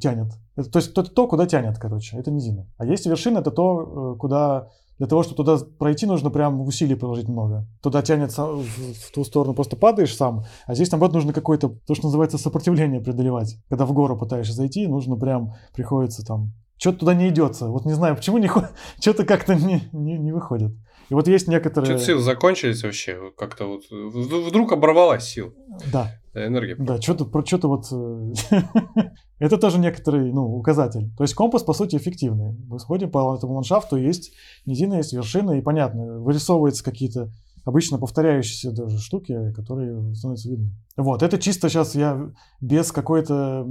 тянет. 0.00 0.32
Это, 0.56 0.70
то 0.70 0.78
есть 0.78 0.92
это 0.92 1.04
то, 1.04 1.28
куда 1.28 1.46
тянет, 1.46 1.78
короче, 1.78 2.16
это 2.16 2.30
низина. 2.30 2.66
А 2.78 2.86
есть 2.86 3.04
вершина, 3.04 3.40
это 3.40 3.50
то, 3.50 4.14
э, 4.14 4.18
куда 4.18 4.70
для 4.98 5.06
того, 5.06 5.22
чтобы 5.22 5.36
туда 5.36 5.58
пройти, 5.78 6.06
нужно 6.06 6.30
прям 6.30 6.60
усилий 6.60 6.94
приложить 6.94 7.28
много. 7.28 7.66
Туда 7.82 8.02
тянет 8.02 8.36
в, 8.36 8.62
в 8.64 9.12
ту 9.12 9.24
сторону, 9.24 9.54
просто 9.54 9.76
падаешь 9.76 10.14
сам, 10.14 10.44
а 10.66 10.74
здесь, 10.74 10.90
наоборот, 10.90 11.14
нужно 11.14 11.32
какое-то, 11.32 11.68
то, 11.86 11.94
что 11.94 12.06
называется, 12.06 12.38
сопротивление 12.38 13.00
преодолевать. 13.00 13.56
Когда 13.68 13.84
в 13.84 13.92
гору 13.92 14.16
пытаешься 14.16 14.54
зайти, 14.54 14.86
нужно 14.86 15.16
прям, 15.16 15.54
приходится 15.74 16.24
там, 16.24 16.52
что-то 16.78 17.00
туда 17.00 17.14
не 17.14 17.28
идется. 17.28 17.68
Вот 17.68 17.84
не 17.84 17.92
знаю, 17.92 18.16
почему 18.16 18.38
не, 18.38 18.50
что-то 19.00 19.24
как-то 19.24 19.54
не, 19.54 19.88
не, 19.92 20.18
не 20.18 20.32
выходит. 20.32 20.72
И 21.08 21.14
вот 21.14 21.28
есть 21.28 21.46
некоторые... 21.46 21.90
Что-то 21.90 22.04
силы 22.04 22.20
закончились 22.20 22.82
вообще, 22.82 23.32
как-то 23.36 23.66
вот, 23.66 23.82
вдруг 23.90 24.72
оборвалась 24.72 25.24
сил. 25.24 25.54
Да. 25.92 26.12
Энергия. 26.36 26.76
Да, 26.76 27.00
что-то, 27.00 27.46
что-то 27.46 27.68
вот... 27.68 27.86
Э, 27.92 28.60
это 29.38 29.56
тоже 29.56 29.78
некоторый, 29.78 30.32
ну, 30.32 30.56
указатель. 30.56 31.10
То 31.16 31.24
есть 31.24 31.34
компас, 31.34 31.62
по 31.62 31.72
сути, 31.72 31.96
эффективный. 31.96 32.56
Мы 32.68 32.78
сходим 32.78 33.10
по 33.10 33.34
этому 33.34 33.54
ландшафту, 33.54 33.96
есть 33.96 34.32
низина, 34.66 34.94
есть 34.94 35.12
вершина, 35.12 35.52
и 35.52 35.62
понятно, 35.62 36.20
вырисовываются 36.20 36.84
какие-то 36.84 37.30
обычно 37.66 37.98
повторяющиеся 37.98 38.70
даже 38.70 38.98
штуки, 38.98 39.52
которые 39.52 40.14
становятся 40.14 40.48
видны. 40.48 40.70
Вот, 40.96 41.22
это 41.22 41.36
чисто 41.36 41.68
сейчас 41.68 41.96
я 41.96 42.30
без 42.60 42.92
какой-то 42.92 43.66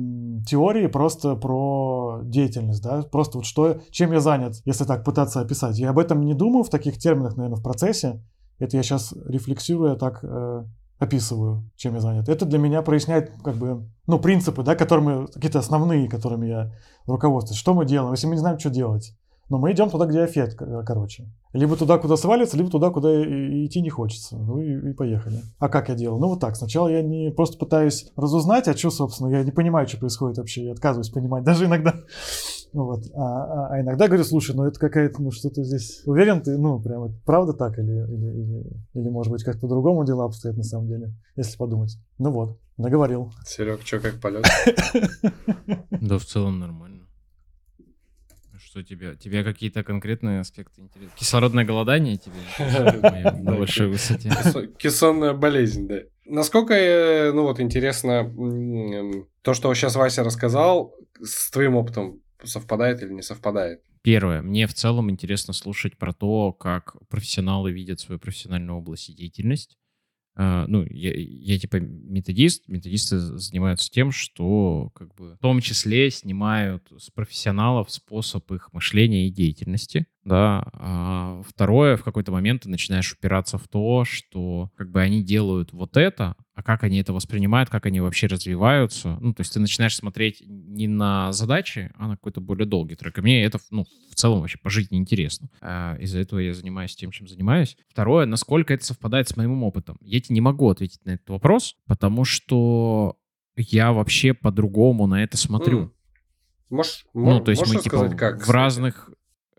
теории, 0.45 0.87
просто 0.87 1.35
про 1.35 2.19
деятельность, 2.23 2.83
да, 2.83 3.03
просто 3.03 3.37
вот 3.37 3.45
что, 3.45 3.79
чем 3.91 4.11
я 4.11 4.19
занят, 4.19 4.61
если 4.65 4.83
так 4.83 5.05
пытаться 5.05 5.39
описать. 5.39 5.79
Я 5.79 5.91
об 5.91 5.99
этом 5.99 6.25
не 6.25 6.33
думаю 6.33 6.63
в 6.63 6.69
таких 6.69 6.97
терминах, 6.97 7.37
наверное, 7.37 7.57
в 7.57 7.63
процессе. 7.63 8.21
Это 8.59 8.75
я 8.75 8.83
сейчас 8.83 9.13
рефлексируя 9.27 9.95
так 9.95 10.19
э, 10.23 10.65
описываю, 10.99 11.69
чем 11.75 11.95
я 11.95 11.99
занят. 11.99 12.29
Это 12.29 12.45
для 12.45 12.57
меня 12.57 12.81
проясняет, 12.81 13.31
как 13.43 13.55
бы, 13.55 13.89
ну, 14.07 14.19
принципы, 14.19 14.63
да, 14.63 14.75
которыми, 14.75 15.27
какие-то 15.27 15.59
основные, 15.59 16.09
которыми 16.09 16.47
я 16.47 16.73
руководствуюсь. 17.05 17.59
Что 17.59 17.73
мы 17.73 17.85
делаем, 17.85 18.13
если 18.13 18.27
мы 18.27 18.33
не 18.35 18.39
знаем, 18.39 18.59
что 18.59 18.69
делать? 18.69 19.13
Но 19.49 19.59
мы 19.59 19.71
идем 19.71 19.89
туда, 19.89 20.05
где 20.05 20.25
эффект, 20.25 20.57
короче. 20.85 21.25
Либо 21.53 21.75
туда, 21.75 21.97
куда 21.99 22.17
свалится, 22.17 22.57
либо 22.57 22.69
туда, 22.69 22.89
куда 22.89 23.09
идти 23.23 23.81
не 23.81 23.89
хочется. 23.89 24.37
Ну 24.37 24.59
и, 24.59 24.89
и 24.89 24.93
поехали. 24.93 25.41
А 25.59 25.69
как 25.69 25.89
я 25.89 25.95
делал? 25.95 26.19
Ну 26.19 26.29
вот 26.29 26.39
так. 26.39 26.55
Сначала 26.55 26.87
я 26.87 27.01
не 27.01 27.31
просто 27.31 27.57
пытаюсь 27.57 28.11
разузнать, 28.15 28.67
а 28.67 28.75
что, 28.75 28.89
собственно, 28.89 29.29
я 29.29 29.43
не 29.43 29.51
понимаю, 29.51 29.87
что 29.87 29.97
происходит 29.97 30.37
вообще. 30.37 30.65
Я 30.65 30.71
отказываюсь 30.71 31.09
понимать, 31.09 31.43
даже 31.43 31.65
иногда. 31.65 31.93
Вот. 32.73 33.05
А, 33.13 33.21
а, 33.21 33.67
а 33.73 33.81
иногда 33.81 34.07
говорю, 34.07 34.25
слушай, 34.25 34.53
ну 34.53 34.65
это 34.65 34.77
какая-то, 34.77 35.21
ну 35.21 35.31
что-то 35.31 35.63
здесь... 35.63 36.01
Уверен 36.05 36.41
ты, 36.41 36.57
ну 36.57 36.81
прям 36.81 37.05
это 37.05 37.15
правда 37.25 37.53
так 37.53 37.79
или, 37.79 37.85
или, 37.85 38.41
или, 38.41 38.63
или 38.95 39.09
может 39.09 39.31
быть 39.31 39.43
как 39.43 39.61
по-другому 39.61 40.03
дела 40.03 40.25
обстоят 40.25 40.57
на 40.57 40.63
самом 40.63 40.87
деле, 40.87 41.13
если 41.37 41.55
подумать. 41.57 41.97
Ну 42.17 42.31
вот, 42.31 42.59
наговорил. 42.75 43.31
Серег, 43.45 43.81
что, 43.83 43.99
как 43.99 44.19
полет? 44.19 44.45
Да 46.01 46.17
в 46.17 46.25
целом 46.25 46.59
нормально. 46.59 47.04
Что 48.75 48.83
тебе? 48.83 49.15
Тебе 49.15 49.45
какие-то 49.45 49.85
конкретные 49.85 50.41
аспекты 50.41 50.81
интересны? 50.81 51.13
Кислородное 51.15 51.63
голодание 51.63 52.17
тебе 52.17 52.35
на 53.41 53.55
большой 53.55 53.87
высоте? 53.87 54.29
Кессонная 54.77 55.31
болезнь, 55.31 55.87
да. 55.87 55.99
Насколько, 56.25 56.73
э, 56.73 57.31
ну 57.31 57.43
вот, 57.43 57.61
интересно, 57.61 58.29
то, 59.43 59.53
что 59.53 59.73
сейчас 59.73 59.95
Вася 59.95 60.25
рассказал, 60.25 60.93
с 61.21 61.51
твоим 61.51 61.77
опытом 61.77 62.19
совпадает 62.43 63.01
или 63.01 63.13
не 63.13 63.21
совпадает? 63.21 63.81
Первое. 64.01 64.41
Мне 64.41 64.67
в 64.67 64.73
целом 64.73 65.09
интересно 65.09 65.53
слушать 65.53 65.97
про 65.97 66.11
то, 66.11 66.51
как 66.51 66.97
профессионалы 67.07 67.71
видят 67.71 68.01
свою 68.01 68.19
профессиональную 68.19 68.77
область 68.77 69.09
и 69.09 69.13
деятельность. 69.13 69.77
Uh, 70.37 70.65
ну, 70.67 70.85
я, 70.89 71.13
я 71.15 71.57
типа 71.57 71.77
методист, 71.77 72.67
методисты 72.67 73.19
занимаются 73.19 73.89
тем, 73.89 74.11
что 74.11 74.91
как 74.93 75.15
бы 75.15 75.35
в 75.35 75.37
том 75.37 75.61
числе 75.61 76.11
снимают 76.11 76.91
с 76.97 77.09
профессионалов 77.09 77.89
способ 77.89 78.51
их 78.51 78.73
мышления 78.73 79.27
и 79.27 79.31
деятельности 79.31 80.07
да. 80.25 80.63
А 80.73 81.41
второе, 81.47 81.97
в 81.97 82.03
какой-то 82.03 82.31
момент 82.31 82.63
ты 82.63 82.69
начинаешь 82.69 83.13
упираться 83.13 83.59
в 83.59 83.67
то, 83.67 84.03
что 84.05 84.71
как 84.75 84.89
бы 84.89 84.99
они 84.99 85.23
делают 85.23 85.71
вот 85.71 85.97
это, 85.97 86.35
а 86.55 86.63
как 86.63 86.83
они 86.83 86.97
это 86.97 87.13
воспринимают, 87.13 87.69
как 87.69 87.85
они 87.85 88.01
вообще 88.01 88.25
развиваются. 88.25 89.17
Ну, 89.21 89.33
то 89.33 89.41
есть 89.41 89.53
ты 89.53 89.59
начинаешь 89.59 89.95
смотреть 89.95 90.41
не 90.45 90.87
на 90.87 91.31
задачи, 91.31 91.91
а 91.95 92.07
на 92.07 92.15
какой-то 92.15 92.41
более 92.41 92.65
долгий 92.65 92.95
трек. 92.95 93.19
И 93.19 93.21
мне 93.21 93.43
это, 93.43 93.59
ну, 93.69 93.85
в 94.09 94.15
целом 94.15 94.39
вообще 94.39 94.57
по 94.57 94.71
жизни 94.71 94.97
интересно. 94.97 95.49
А 95.61 95.95
из-за 95.99 96.19
этого 96.19 96.39
я 96.39 96.53
занимаюсь 96.53 96.95
тем, 96.95 97.11
чем 97.11 97.27
занимаюсь. 97.27 97.77
Второе, 97.87 98.25
насколько 98.25 98.73
это 98.73 98.83
совпадает 98.83 99.29
с 99.29 99.37
моим 99.37 99.61
опытом. 99.63 99.97
Я 100.01 100.19
тебе 100.21 100.33
не 100.33 100.41
могу 100.41 100.69
ответить 100.69 101.05
на 101.05 101.11
этот 101.11 101.29
вопрос, 101.29 101.75
потому 101.85 102.25
что 102.25 103.15
я 103.57 103.93
вообще 103.93 104.33
по-другому 104.33 105.05
на 105.05 105.23
это 105.23 105.37
смотрю. 105.37 105.83
Mm. 105.83 105.91
Можешь, 106.71 107.05
ну, 107.13 107.39
то 107.41 107.51
есть 107.51 107.61
мы 107.67 107.79
типа 107.79 108.09
как, 108.09 108.37
в 108.37 108.39
кстати? 108.39 108.55
разных 108.55 109.11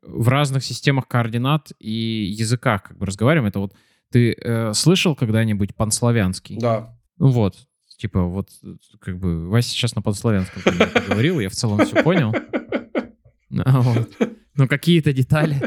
в 0.06 0.28
разных 0.28 0.64
системах 0.64 1.08
координат 1.08 1.72
и 1.78 1.90
языках 1.90 2.84
как 2.84 2.98
бы 2.98 3.06
разговариваем. 3.06 3.48
Это 3.48 3.60
вот 3.60 3.74
ты 4.10 4.32
э, 4.32 4.72
слышал 4.72 5.14
когда-нибудь 5.14 5.74
панславянский? 5.74 6.58
Да. 6.58 6.96
Ну 7.18 7.28
вот, 7.28 7.56
типа 7.98 8.22
вот 8.22 8.50
как 9.00 9.18
бы 9.18 9.48
Вася 9.48 9.70
сейчас 9.70 9.94
на 9.94 10.02
панславянском 10.02 10.62
говорил, 11.08 11.40
я 11.40 11.48
в 11.48 11.54
целом 11.54 11.84
все 11.84 12.02
понял. 12.02 12.34
А, 13.64 13.80
вот. 13.80 14.10
Но 14.56 14.66
какие-то 14.66 15.12
детали 15.12 15.60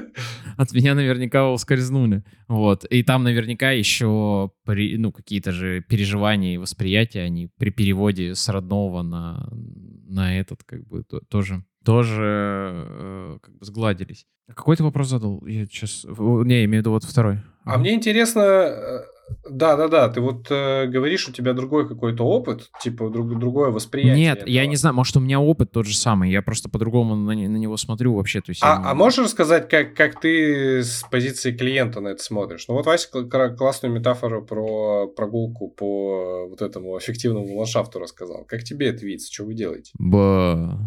от 0.58 0.74
меня 0.74 0.94
наверняка 0.96 1.50
ускользнули. 1.50 2.24
Вот. 2.50 2.84
И 2.86 3.02
там 3.04 3.24
наверняка 3.24 3.72
еще 3.72 4.52
ну, 4.66 5.12
какие-то 5.14 5.54
же 5.54 5.82
переживания 5.82 6.56
и 6.56 6.58
восприятия, 6.58 7.22
они 7.22 7.50
при 7.58 7.70
переводе 7.70 8.36
с 8.36 8.50
родного 8.50 9.02
на, 9.02 9.50
на 9.54 10.38
этот 10.38 10.66
как 10.66 10.86
бы 10.86 11.04
то, 11.04 11.22
тоже 11.30 11.64
тоже 11.84 12.86
э, 12.88 13.38
как 13.42 13.58
бы 13.58 13.66
сгладились. 13.66 14.26
А 14.48 14.54
какой 14.54 14.76
ты 14.76 14.84
вопрос 14.84 15.08
задал? 15.10 15.46
Я 15.46 15.66
сейчас... 15.66 16.06
Не, 16.06 16.60
я 16.60 16.66
имею 16.66 16.82
в 16.82 16.86
виду 16.86 16.92
вот 16.92 17.04
второй. 17.04 17.38
А 17.66 17.78
мне 17.78 17.94
интересно, 17.94 18.40
э, 18.42 19.00
Да, 19.48 19.76
да, 19.76 19.88
да. 19.88 20.10
Ты 20.10 20.22
вот 20.22 20.48
э, 20.50 20.88
говоришь, 20.88 21.28
у 21.30 21.32
тебя 21.32 21.54
другой 21.54 21.88
какой-то 21.88 22.24
опыт, 22.24 22.72
типа 22.82 23.12
друг, 23.12 23.38
другое 23.38 23.70
восприятие. 23.70 24.16
Нет, 24.16 24.38
этого. 24.40 24.50
я 24.50 24.66
не 24.66 24.76
знаю, 24.76 24.96
может, 24.96 25.16
у 25.18 25.20
меня 25.20 25.40
опыт 25.40 25.72
тот 25.72 25.86
же 25.86 25.96
самый. 25.96 26.32
Я 26.32 26.42
просто 26.42 26.68
по-другому 26.68 27.16
на, 27.16 27.34
на 27.36 27.58
него 27.58 27.78
смотрю 27.78 28.16
вообще. 28.16 28.42
То 28.42 28.50
есть 28.50 28.62
А, 28.64 28.78
не- 28.80 28.86
а 28.88 28.96
можешь 28.96 29.24
рассказать, 29.24 29.70
как, 29.70 29.94
как 29.94 30.20
ты 30.20 30.82
с 30.84 31.06
позиции 31.12 31.52
клиента 31.52 32.02
на 32.02 32.08
это 32.10 32.24
смотришь? 32.24 32.66
Ну 32.68 32.74
вот 32.74 32.88
Вася 32.88 33.08
кл- 33.12 33.56
классную 33.56 33.94
метафору 33.94 34.44
про 34.44 35.08
прогулку 35.08 35.70
по 35.70 36.48
вот 36.50 36.64
этому 36.64 36.98
эффективному 36.98 37.56
ландшафту 37.56 38.00
рассказал. 38.00 38.46
Как 38.46 38.64
тебе 38.64 38.88
это 38.88 39.06
видится? 39.06 39.32
Что 39.32 39.46
вы 39.46 39.54
делаете? 39.54 39.92
Ба. 40.00 40.80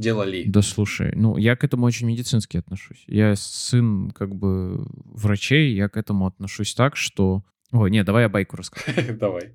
Делали. 0.00 0.44
Да 0.46 0.62
слушай, 0.62 1.12
ну 1.14 1.36
я 1.36 1.56
к 1.56 1.64
этому 1.64 1.84
очень 1.84 2.06
медицински 2.06 2.56
отношусь. 2.56 3.04
Я 3.06 3.36
сын 3.36 4.10
как 4.12 4.34
бы 4.34 4.86
врачей, 5.04 5.74
я 5.74 5.88
к 5.88 5.96
этому 5.96 6.26
отношусь 6.26 6.74
так, 6.74 6.96
что... 6.96 7.42
Ой, 7.72 7.90
нет, 7.90 8.06
давай 8.06 8.24
я 8.24 8.28
байку 8.28 8.56
расскажу. 8.56 8.98
Давай. 9.20 9.52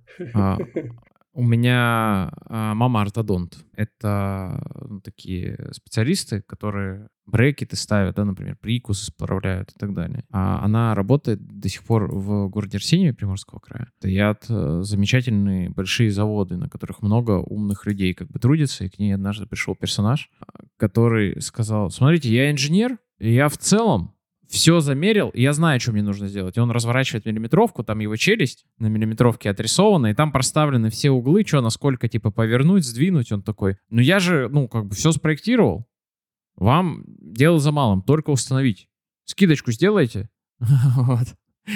У 1.36 1.44
меня 1.44 2.32
а, 2.46 2.74
мама 2.76 3.02
ортодонт. 3.02 3.58
Это 3.74 4.58
ну, 4.88 5.02
такие 5.02 5.70
специалисты, 5.74 6.42
которые 6.42 7.10
брекеты 7.26 7.76
ставят, 7.76 8.16
да, 8.16 8.24
например, 8.24 8.56
прикус 8.62 9.04
исправляют 9.04 9.72
и 9.72 9.78
так 9.78 9.94
далее. 9.94 10.24
А 10.32 10.64
она 10.64 10.96
работает 10.96 11.46
до 11.46 11.68
сих 11.68 11.84
пор 11.84 12.10
в 12.10 12.48
городе 12.48 12.78
Арсеньеве 12.78 13.14
Приморского 13.14 13.60
края. 13.60 13.92
Стоят 13.98 14.46
э, 14.48 14.80
замечательные 14.84 15.70
большие 15.70 16.10
заводы, 16.10 16.56
на 16.56 16.70
которых 16.70 17.02
много 17.02 17.32
умных 17.34 17.86
людей 17.86 18.14
как 18.14 18.30
бы 18.30 18.40
трудится, 18.40 18.86
и 18.86 18.90
к 18.90 18.98
ней 18.98 19.14
однажды 19.14 19.46
пришел 19.46 19.76
персонаж, 19.76 20.30
а, 20.40 20.64
который 20.78 21.42
сказал, 21.42 21.90
смотрите, 21.90 22.34
я 22.34 22.50
инженер, 22.50 22.98
и 23.20 23.34
я 23.34 23.50
в 23.50 23.58
целом 23.58 24.15
все 24.48 24.80
замерил, 24.80 25.32
я 25.34 25.54
знаю, 25.54 25.80
что 25.80 25.92
мне 25.92 26.04
нужно 26.04 26.28
сделать. 26.28 26.58
И 26.58 26.60
он 26.60 26.72
разворачивает 26.72 27.26
миллиметровку, 27.26 27.84
там 27.84 28.00
его 28.00 28.16
челюсть 28.16 28.66
на 28.78 28.88
миллиметровке 28.88 29.50
отрисована, 29.50 30.08
и 30.08 30.14
там 30.14 30.32
проставлены 30.32 30.90
все 30.90 31.12
углы, 31.12 31.44
что, 31.46 31.62
насколько, 31.62 32.08
типа, 32.08 32.32
повернуть, 32.32 32.86
сдвинуть. 32.86 33.32
Он 33.32 33.42
такой, 33.42 33.78
ну 33.90 34.02
я 34.02 34.20
же, 34.20 34.50
ну, 34.50 34.68
как 34.68 34.88
бы 34.88 34.96
все 34.96 35.12
спроектировал. 35.12 35.88
Вам 36.56 37.04
дело 37.08 37.60
за 37.60 37.72
малым, 37.72 38.02
только 38.02 38.30
установить. 38.30 38.88
Скидочку 39.26 39.72
сделайте. 39.72 40.30
Вот. 40.96 41.28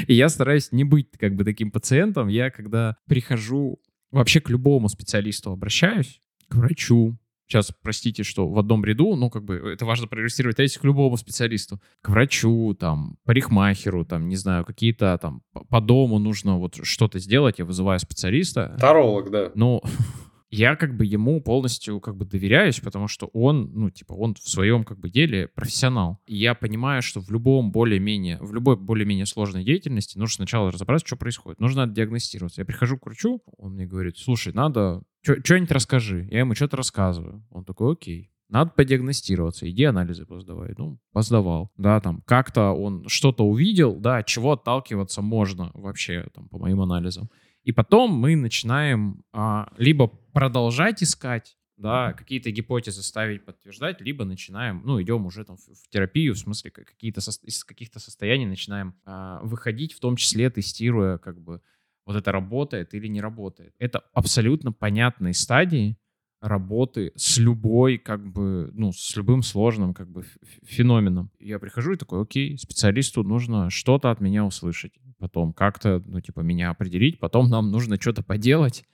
И 0.07 0.13
я 0.13 0.29
стараюсь 0.29 0.71
не 0.71 0.83
быть, 0.83 1.09
как 1.17 1.35
бы, 1.35 1.43
таким 1.43 1.71
пациентом. 1.71 2.27
Я, 2.27 2.51
когда 2.51 2.97
прихожу 3.07 3.79
вообще 4.11 4.39
к 4.39 4.49
любому 4.49 4.87
специалисту 4.87 5.51
обращаюсь, 5.51 6.21
к 6.47 6.55
врачу, 6.55 7.17
сейчас, 7.49 7.73
простите, 7.81 8.23
что 8.23 8.47
в 8.47 8.59
одном 8.59 8.85
ряду, 8.85 9.15
ну, 9.15 9.29
как 9.29 9.43
бы, 9.43 9.55
это 9.55 9.85
важно 9.85 10.07
проиллюстрировать, 10.07 10.59
а 10.59 10.61
если 10.61 10.79
к 10.79 10.83
любому 10.83 11.17
специалисту, 11.17 11.81
к 12.01 12.09
врачу, 12.09 12.75
там, 12.79 13.17
парикмахеру, 13.25 14.05
там, 14.05 14.29
не 14.29 14.35
знаю, 14.35 14.65
какие-то 14.65 15.17
там 15.19 15.41
по- 15.51 15.65
по 15.65 15.81
дому 15.81 16.19
нужно 16.19 16.57
вот 16.57 16.79
что-то 16.83 17.19
сделать, 17.19 17.59
я 17.59 17.65
вызываю 17.65 17.99
специалиста. 17.99 18.77
Таролог, 18.79 19.31
да. 19.31 19.51
Ну, 19.55 19.81
я 20.51 20.75
как 20.75 20.95
бы 20.95 21.05
ему 21.05 21.41
полностью 21.41 21.99
как 21.99 22.15
бы 22.15 22.25
доверяюсь, 22.25 22.79
потому 22.79 23.07
что 23.07 23.27
он, 23.33 23.71
ну, 23.73 23.89
типа, 23.89 24.13
он 24.13 24.35
в 24.35 24.47
своем 24.47 24.83
как 24.83 24.99
бы 24.99 25.09
деле 25.09 25.47
профессионал. 25.47 26.19
И 26.27 26.37
я 26.37 26.53
понимаю, 26.53 27.01
что 27.01 27.19
в 27.19 27.31
любом 27.31 27.71
более-менее, 27.71 28.37
в 28.41 28.53
любой 28.53 28.77
более-менее 28.77 29.25
сложной 29.25 29.63
деятельности 29.63 30.17
нужно 30.17 30.35
сначала 30.35 30.71
разобраться, 30.71 31.07
что 31.07 31.15
происходит. 31.15 31.59
Нужно 31.59 31.87
диагностироваться. 31.87 32.61
Я 32.61 32.65
прихожу 32.65 32.97
к 32.97 33.05
врачу, 33.05 33.41
он 33.57 33.73
мне 33.73 33.85
говорит, 33.85 34.17
слушай, 34.17 34.53
надо, 34.53 35.01
что-нибудь 35.21 35.71
расскажи. 35.71 36.27
Я 36.31 36.39
ему 36.39 36.55
что-то 36.55 36.77
рассказываю. 36.77 37.45
Он 37.49 37.65
такой, 37.65 37.93
окей. 37.93 38.31
Надо 38.49 38.71
подиагностироваться, 38.71 39.69
иди 39.69 39.83
анализы 39.83 40.25
поздавай. 40.25 40.73
Ну, 40.75 40.99
поздавал. 41.11 41.71
Да, 41.77 41.99
там 42.01 42.23
как-то 42.25 42.71
он 42.71 43.07
что-то 43.07 43.45
увидел, 43.45 43.95
да, 43.95 44.17
от 44.17 44.25
чего 44.25 44.53
отталкиваться 44.53 45.21
можно 45.21 45.69
вообще, 45.75 46.27
там, 46.33 46.49
по 46.49 46.57
моим 46.57 46.81
анализам. 46.81 47.29
И 47.63 47.71
потом 47.71 48.11
мы 48.11 48.35
начинаем 48.35 49.23
а, 49.33 49.71
либо 49.77 50.07
продолжать 50.07 51.03
искать, 51.03 51.57
да, 51.77 52.13
какие-то 52.13 52.49
гипотезы 52.49 53.03
ставить, 53.03 53.45
подтверждать, 53.45 54.01
либо 54.01 54.25
начинаем, 54.25 54.81
ну, 54.83 54.99
идем 55.01 55.25
уже 55.27 55.45
там 55.45 55.57
в, 55.57 55.89
терапию, 55.89 56.33
в 56.33 56.39
смысле 56.39 56.71
как- 56.71 56.87
какие-то 56.87 57.21
сос- 57.21 57.43
из 57.43 57.63
каких-то 57.63 57.99
состояний 57.99 58.47
начинаем 58.47 58.95
а, 59.05 59.39
выходить, 59.43 59.93
в 59.93 59.99
том 59.99 60.15
числе 60.15 60.49
тестируя, 60.49 61.19
как 61.19 61.39
бы, 61.39 61.61
вот 62.05 62.15
это 62.15 62.31
работает 62.31 62.93
или 62.93 63.07
не 63.07 63.21
работает. 63.21 63.73
Это 63.79 64.03
абсолютно 64.13 64.71
понятные 64.71 65.33
стадии 65.33 65.97
работы 66.41 67.11
с 67.15 67.37
любой, 67.37 67.97
как 67.97 68.25
бы, 68.25 68.71
ну, 68.73 68.91
с 68.93 69.15
любым 69.15 69.43
сложным, 69.43 69.93
как 69.93 70.09
бы, 70.09 70.25
феноменом. 70.63 71.31
Я 71.39 71.59
прихожу 71.59 71.93
и 71.93 71.97
такой, 71.97 72.21
окей, 72.21 72.57
специалисту 72.57 73.23
нужно 73.23 73.69
что-то 73.69 74.09
от 74.11 74.21
меня 74.21 74.45
услышать. 74.45 74.93
Потом 75.17 75.51
как-то, 75.53 76.01
ну, 76.05 76.21
типа, 76.21 76.39
меня 76.39 76.69
определить. 76.69 77.19
Потом 77.19 77.49
нам 77.49 77.71
нужно 77.71 77.99
что-то 77.99 78.23
поделать. 78.23 78.85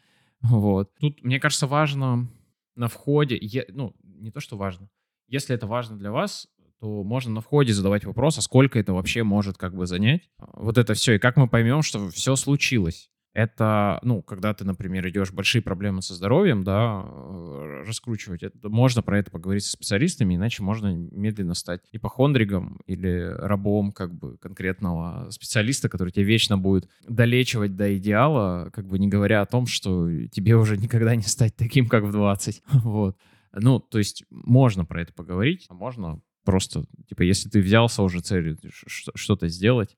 Вот. 0.41 0.91
Тут, 0.99 1.23
мне 1.23 1.39
кажется, 1.39 1.67
важно 1.67 2.27
на 2.75 2.87
входе, 2.87 3.39
ну, 3.69 3.95
не 4.03 4.31
то, 4.31 4.39
что 4.39 4.57
важно. 4.57 4.89
Если 5.27 5.55
это 5.55 5.67
важно 5.67 5.97
для 5.97 6.11
вас, 6.11 6.47
то 6.85 7.03
можно 7.03 7.31
на 7.31 7.41
входе 7.41 7.73
задавать 7.73 8.05
вопрос, 8.05 8.37
а 8.37 8.41
сколько 8.41 8.77
это 8.77 8.93
вообще 8.93 9.23
может 9.23 9.57
как 9.57 9.73
бы 9.73 9.87
занять. 9.87 10.29
Вот 10.37 10.77
это 10.77 10.93
все. 10.93 11.13
И 11.13 11.17
как 11.17 11.35
мы 11.35 11.47
поймем, 11.47 11.81
что 11.81 12.09
все 12.11 12.35
случилось. 12.35 13.09
Это, 13.33 13.97
ну, 14.03 14.21
когда 14.21 14.53
ты, 14.53 14.65
например, 14.65 15.09
идешь 15.09 15.31
большие 15.31 15.63
проблемы 15.63 16.03
со 16.03 16.13
здоровьем, 16.13 16.63
да, 16.63 17.03
э, 17.03 17.83
раскручивать, 17.87 18.43
это, 18.43 18.69
можно 18.69 19.01
про 19.01 19.17
это 19.17 19.31
поговорить 19.31 19.63
со 19.63 19.71
специалистами, 19.71 20.35
иначе 20.35 20.61
можно 20.61 20.93
медленно 20.93 21.55
стать 21.55 21.81
ипохондриком 21.91 22.79
или 22.85 23.33
рабом 23.35 23.91
как 23.91 24.13
бы 24.13 24.37
конкретного 24.37 25.31
специалиста, 25.31 25.89
который 25.89 26.11
тебя 26.11 26.25
вечно 26.25 26.55
будет 26.59 26.87
долечивать 27.07 27.75
до 27.75 27.97
идеала, 27.97 28.69
как 28.71 28.85
бы 28.85 28.99
не 28.99 29.07
говоря 29.07 29.41
о 29.41 29.47
том, 29.47 29.65
что 29.65 30.07
тебе 30.27 30.55
уже 30.55 30.77
никогда 30.77 31.15
не 31.15 31.23
стать 31.23 31.55
таким, 31.55 31.87
как 31.87 32.03
в 32.03 32.11
20. 32.11 32.61
Вот. 32.83 33.17
Ну, 33.57 33.79
то 33.79 33.97
есть 33.97 34.23
можно 34.29 34.85
про 34.85 35.01
это 35.01 35.13
поговорить, 35.13 35.65
а 35.69 35.73
можно 35.73 36.21
просто, 36.45 36.85
типа, 37.09 37.23
если 37.23 37.49
ты 37.49 37.59
взялся 37.61 38.01
уже 38.03 38.21
целью 38.21 38.57
что-то 38.71 39.49
сделать, 39.49 39.97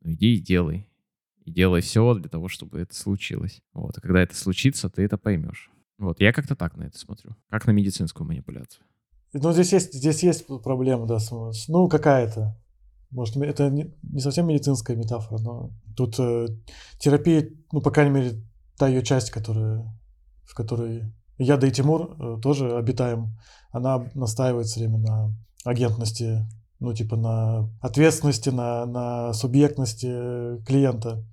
ну 0.00 0.12
иди 0.12 0.34
и 0.36 0.40
делай. 0.40 0.88
И 1.44 1.50
делай 1.50 1.80
все 1.80 2.14
для 2.14 2.28
того, 2.28 2.48
чтобы 2.48 2.78
это 2.80 2.94
случилось. 2.94 3.60
Вот. 3.72 3.98
А 3.98 4.00
когда 4.00 4.22
это 4.22 4.34
случится, 4.34 4.88
ты 4.88 5.02
это 5.02 5.18
поймешь. 5.18 5.70
Вот. 5.98 6.20
Я 6.20 6.32
как-то 6.32 6.54
так 6.56 6.76
на 6.76 6.84
это 6.84 6.98
смотрю. 6.98 7.36
Как 7.50 7.66
на 7.66 7.72
медицинскую 7.72 8.26
манипуляцию. 8.26 8.84
Ну, 9.32 9.52
здесь 9.52 9.72
есть, 9.72 9.92
здесь 9.92 10.22
есть 10.22 10.46
проблема, 10.46 11.06
да, 11.06 11.18
с- 11.18 11.68
ну, 11.68 11.88
какая-то. 11.88 12.56
Может, 13.10 13.36
это 13.38 13.70
не, 13.70 13.94
не 14.02 14.20
совсем 14.20 14.46
медицинская 14.46 14.96
метафора, 14.96 15.38
но 15.40 15.70
тут 15.96 16.18
э, 16.18 16.46
терапия, 16.98 17.48
ну, 17.72 17.80
по 17.80 17.90
крайней 17.90 18.12
мере, 18.12 18.42
та 18.76 18.88
ее 18.88 19.02
часть, 19.02 19.30
которая, 19.30 19.84
в 20.44 20.54
которой 20.54 21.12
я, 21.38 21.56
да 21.56 21.66
и 21.66 21.70
Тимур 21.70 22.16
э, 22.18 22.40
тоже 22.42 22.76
обитаем, 22.76 23.38
она 23.70 24.10
настаивает 24.14 24.66
все 24.66 24.80
время 24.80 24.98
на 24.98 25.34
агентности, 25.68 26.46
ну, 26.80 26.94
типа 26.94 27.16
на 27.16 27.68
ответственности, 27.80 28.50
на, 28.50 28.86
на 28.86 29.32
субъектности 29.32 30.08
э, 30.10 30.58
клиента. 30.66 31.24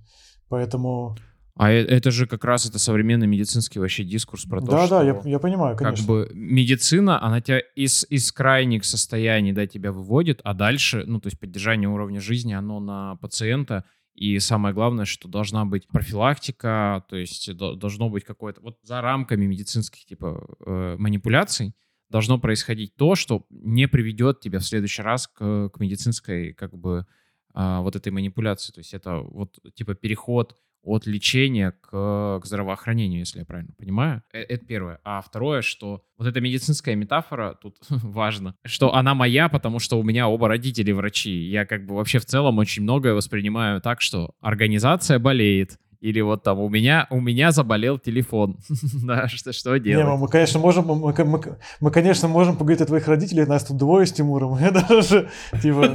Поэтому, 0.48 1.16
А 1.54 1.70
э- 1.70 1.84
это 1.84 2.10
же 2.10 2.26
как 2.26 2.44
раз 2.44 2.66
это 2.66 2.78
современный 2.78 3.26
медицинский 3.26 3.78
вообще 3.78 4.04
дискурс 4.04 4.44
про 4.44 4.60
то, 4.60 4.66
да, 4.66 4.86
что... 4.86 4.98
да, 4.98 5.04
я, 5.04 5.20
я 5.24 5.38
понимаю, 5.38 5.76
как 5.76 5.86
конечно. 5.86 6.06
бы 6.06 6.30
медицина, 6.34 7.22
она 7.22 7.40
тебя 7.40 7.60
из, 7.74 8.06
из 8.10 8.30
крайних 8.32 8.84
состояний, 8.84 9.52
да, 9.52 9.66
тебя 9.66 9.92
выводит, 9.92 10.40
а 10.44 10.54
дальше, 10.54 11.04
ну, 11.06 11.20
то 11.20 11.28
есть 11.28 11.38
поддержание 11.38 11.88
уровня 11.88 12.20
жизни, 12.20 12.52
оно 12.52 12.80
на 12.80 13.16
пациента, 13.16 13.84
и 14.14 14.38
самое 14.38 14.74
главное, 14.74 15.04
что 15.04 15.28
должна 15.28 15.64
быть 15.64 15.88
профилактика, 15.88 17.04
то 17.08 17.16
есть 17.16 17.54
до- 17.54 17.74
должно 17.74 18.08
быть 18.08 18.24
какое-то, 18.24 18.60
вот 18.62 18.78
за 18.82 19.00
рамками 19.00 19.46
медицинских, 19.46 20.06
типа, 20.06 20.46
э, 20.64 20.96
манипуляций, 20.98 21.74
должно 22.08 22.38
происходить 22.38 22.94
то, 22.96 23.14
что 23.14 23.44
не 23.50 23.88
приведет 23.88 24.40
тебя 24.40 24.58
в 24.58 24.64
следующий 24.64 25.02
раз 25.02 25.26
к, 25.26 25.70
к 25.70 25.80
медицинской, 25.80 26.52
как 26.52 26.76
бы, 26.76 27.06
а, 27.54 27.80
вот 27.80 27.96
этой 27.96 28.12
манипуляции. 28.12 28.72
То 28.72 28.80
есть 28.80 28.94
это 28.94 29.16
вот, 29.16 29.58
типа, 29.74 29.94
переход 29.94 30.56
от 30.86 31.04
лечения 31.06 31.72
к, 31.72 32.38
к 32.40 32.42
здравоохранению, 32.44 33.18
если 33.18 33.40
я 33.40 33.44
правильно 33.44 33.72
понимаю. 33.76 34.22
Э- 34.32 34.42
Это 34.42 34.64
первое. 34.64 35.00
А 35.04 35.20
второе, 35.20 35.60
что 35.62 36.04
вот 36.16 36.28
эта 36.28 36.40
медицинская 36.40 36.94
метафора 36.94 37.58
тут 37.60 37.76
важно, 37.88 38.54
что 38.64 38.94
она 38.94 39.14
моя, 39.14 39.48
потому 39.48 39.80
что 39.80 39.98
у 39.98 40.04
меня 40.04 40.28
оба 40.28 40.48
родители 40.48 40.92
врачи. 40.92 41.32
Я 41.32 41.66
как 41.66 41.86
бы 41.86 41.96
вообще 41.96 42.20
в 42.20 42.24
целом 42.24 42.58
очень 42.58 42.84
многое 42.84 43.14
воспринимаю 43.14 43.80
так, 43.80 44.00
что 44.00 44.30
организация 44.40 45.18
болеет, 45.18 45.76
или 46.00 46.20
вот 46.20 46.42
там 46.42 46.58
у 46.60 46.68
меня, 46.68 47.06
у 47.10 47.20
меня 47.20 47.50
заболел 47.52 47.98
телефон. 47.98 48.58
Да, 49.04 49.28
что, 49.28 49.52
что 49.52 49.76
Не, 49.76 49.80
делать? 49.84 50.06
мы, 50.06 50.16
мы, 50.18 50.28
конечно, 50.28 50.58
можем, 50.60 50.86
мы, 50.86 50.94
мы- 50.96 51.24
мы- 51.24 51.58
мы, 51.80 51.90
конечно, 51.90 52.28
можем 52.28 52.56
поговорить 52.56 52.80
о 52.82 52.86
твоих 52.86 53.06
родителях, 53.08 53.48
нас 53.48 53.64
тут 53.64 53.76
двое 53.76 54.06
с 54.06 54.12
Тимуром, 54.12 54.58
я 54.60 54.70
даже, 54.70 55.28
типа, 55.62 55.88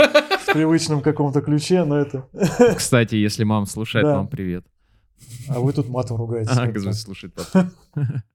в 0.47 0.53
привычном 0.53 1.01
каком-то 1.01 1.41
ключе, 1.41 1.83
но 1.83 1.97
это... 1.97 2.25
Кстати, 2.75 3.15
если 3.15 3.43
мама 3.43 3.65
слушает, 3.65 4.05
Да. 4.05 4.15
мам, 4.17 4.27
привет. 4.27 4.65
А 5.49 5.59
вы 5.59 5.71
тут 5.73 5.87
матом 5.89 6.17
ругаетесь. 6.17 6.51
А, 6.57 6.67
говорит, 6.67 6.95
слушает 6.95 7.33
потом. 7.35 7.71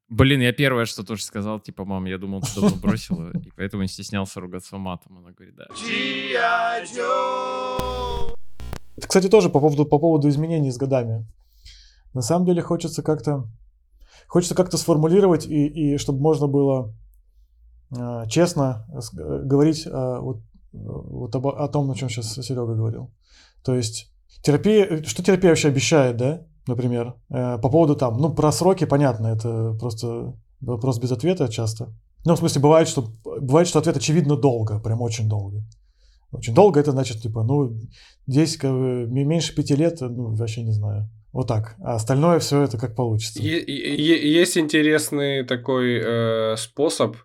Блин, 0.08 0.40
я 0.40 0.52
первое, 0.52 0.84
что 0.84 1.02
тоже 1.02 1.24
сказал, 1.24 1.58
типа, 1.58 1.84
мам, 1.84 2.04
я 2.06 2.16
думал, 2.16 2.40
ты 2.42 2.60
давно 2.60 2.76
бросила, 2.76 3.30
и 3.30 3.50
поэтому 3.56 3.82
не 3.82 3.88
стеснялся 3.88 4.40
ругаться 4.40 4.76
матом. 4.78 5.18
Она 5.18 5.32
говорит, 5.32 5.56
да. 5.56 5.66
Это, 8.96 9.08
кстати, 9.08 9.28
тоже 9.28 9.50
по 9.50 9.60
поводу, 9.60 9.84
по 9.84 9.98
поводу 9.98 10.28
изменений 10.28 10.70
с 10.70 10.76
годами. 10.78 11.26
На 12.16 12.22
самом 12.22 12.46
деле 12.46 12.62
хочется 12.62 13.02
как-то 13.02 13.46
хочется 14.26 14.54
как-то 14.54 14.78
сформулировать 14.78 15.44
и, 15.44 15.66
и 15.66 15.98
чтобы 15.98 16.22
можно 16.22 16.46
было 16.46 16.94
э, 17.94 18.24
честно 18.30 18.86
э, 18.88 19.42
говорить 19.44 19.86
э, 19.86 20.18
вот, 20.20 20.40
вот 20.72 21.36
об, 21.36 21.46
о 21.46 21.68
том, 21.68 21.90
о 21.90 21.94
чем 21.94 22.08
сейчас 22.08 22.32
Серега 22.32 22.74
говорил. 22.74 23.10
То 23.62 23.74
есть 23.74 24.10
терапия, 24.42 25.02
что 25.02 25.22
терапия 25.22 25.50
вообще 25.50 25.68
обещает, 25.68 26.16
да, 26.16 26.46
например, 26.66 27.16
э, 27.28 27.58
по 27.58 27.68
поводу 27.68 27.96
там, 27.96 28.16
ну 28.16 28.32
про 28.32 28.50
сроки 28.50 28.86
понятно, 28.86 29.26
это 29.26 29.76
просто 29.78 30.32
вопрос 30.62 30.98
без 30.98 31.12
ответа 31.12 31.48
часто. 31.48 31.92
Ну, 32.24 32.34
в 32.34 32.38
смысле, 32.38 32.62
бывает, 32.62 32.88
что, 32.88 33.12
бывает, 33.24 33.68
что 33.68 33.78
ответ 33.78 33.98
очевидно 33.98 34.38
долго, 34.38 34.80
прям 34.80 35.02
очень 35.02 35.28
долго. 35.28 35.62
Очень 36.32 36.54
долго 36.54 36.80
это 36.80 36.92
значит, 36.92 37.20
типа, 37.20 37.42
ну, 37.42 37.78
здесь 38.26 38.56
бы, 38.56 39.06
меньше 39.06 39.54
пяти 39.54 39.76
лет, 39.76 40.00
ну, 40.00 40.34
вообще 40.34 40.62
не 40.62 40.72
знаю. 40.72 41.10
Вот 41.36 41.48
так. 41.48 41.76
А 41.84 41.96
остальное 41.96 42.38
все 42.38 42.62
это 42.62 42.78
как 42.78 42.96
получится. 42.96 43.42
Есть 43.42 44.56
интересный 44.56 45.44
такой 45.44 46.00
э, 46.02 46.56
способ 46.56 47.18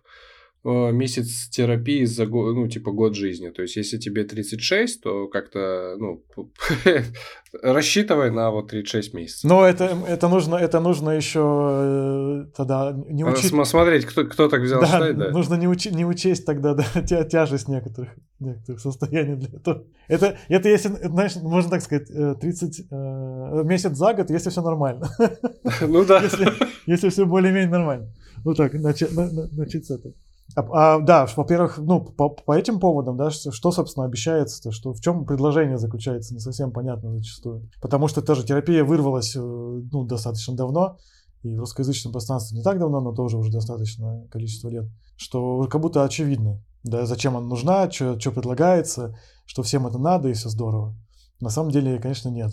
месяц 0.64 1.48
терапии 1.48 2.04
за 2.04 2.26
год, 2.26 2.54
ну, 2.54 2.68
типа 2.68 2.92
год 2.92 3.16
жизни. 3.16 3.50
То 3.50 3.62
есть, 3.62 3.76
если 3.76 3.98
тебе 3.98 4.24
36, 4.24 5.02
то 5.02 5.26
как-то, 5.26 5.96
ну, 5.98 6.22
рассчитывай 7.62 8.30
на 8.30 8.50
вот 8.50 8.68
36 8.68 9.14
месяцев. 9.14 9.50
Но 9.50 9.66
это, 9.66 9.98
это 10.06 10.28
нужно, 10.28 10.56
это 10.56 10.80
нужно 10.80 11.10
еще 11.10 11.40
э, 11.40 12.56
тогда 12.56 12.92
не 13.08 13.24
учить. 13.24 13.52
Смотреть, 13.64 14.06
кто, 14.06 14.24
кто 14.24 14.48
так 14.48 14.62
взял 14.62 14.80
да, 14.80 14.86
считать, 14.86 15.18
да. 15.18 15.30
Нужно 15.30 15.54
не, 15.54 15.66
учи, 15.66 15.90
не 15.90 16.06
учесть 16.06 16.46
тогда 16.46 16.74
да, 16.74 16.84
тя, 17.08 17.24
тяжесть 17.24 17.68
некоторых, 17.68 18.10
некоторых 18.38 18.80
состояний 18.80 19.34
для 19.34 19.58
этого. 19.58 19.84
Это, 20.06 20.38
это 20.48 20.68
если, 20.68 20.88
знаешь, 20.88 21.36
можно 21.36 21.70
так 21.70 21.82
сказать, 21.82 22.08
30 22.40 22.80
э, 22.80 22.84
э, 22.88 23.64
месяц 23.64 23.96
за 23.96 24.14
год, 24.14 24.30
если 24.30 24.50
все 24.50 24.62
нормально. 24.62 25.08
Ну 25.80 26.04
да. 26.04 26.22
Если, 26.22 26.48
если 26.86 27.08
все 27.08 27.26
более-менее 27.26 27.68
нормально. 27.68 28.12
Вот 28.44 28.56
так, 28.56 28.74
начать, 28.74 29.10
начать 29.12 29.86
с 29.86 29.90
этого. 29.90 30.14
А, 30.54 30.96
а, 30.96 30.98
да, 31.00 31.26
во-первых, 31.36 31.78
ну, 31.78 32.00
по, 32.00 32.28
по 32.28 32.52
этим 32.52 32.78
поводам, 32.80 33.16
да, 33.16 33.30
что, 33.30 33.52
что 33.52 33.72
собственно, 33.72 34.06
обещается-то, 34.06 34.70
что 34.70 34.92
в 34.92 35.00
чем 35.00 35.24
предложение 35.24 35.78
заключается, 35.78 36.34
не 36.34 36.40
совсем 36.40 36.72
понятно 36.72 37.12
зачастую. 37.12 37.70
Потому 37.80 38.08
что 38.08 38.22
та 38.22 38.34
же 38.34 38.44
терапия 38.44 38.84
вырвалась, 38.84 39.34
э, 39.36 39.40
ну, 39.40 40.04
достаточно 40.04 40.54
давно, 40.54 40.98
и 41.42 41.54
в 41.54 41.60
русскоязычном 41.60 42.12
пространстве 42.12 42.58
не 42.58 42.64
так 42.64 42.78
давно, 42.78 43.00
но 43.00 43.12
тоже 43.12 43.36
уже 43.36 43.50
достаточное 43.50 44.26
количество 44.28 44.68
лет, 44.68 44.84
что 45.16 45.66
как 45.70 45.80
будто 45.80 46.04
очевидно, 46.04 46.62
да, 46.84 47.06
зачем 47.06 47.36
она 47.36 47.46
нужна, 47.46 47.90
что, 47.90 48.18
что 48.18 48.32
предлагается, 48.32 49.16
что 49.46 49.62
всем 49.62 49.86
это 49.86 49.98
надо 49.98 50.28
и 50.28 50.34
все 50.34 50.48
здорово. 50.48 50.94
На 51.40 51.50
самом 51.50 51.70
деле, 51.70 51.98
конечно, 51.98 52.28
нет. 52.28 52.52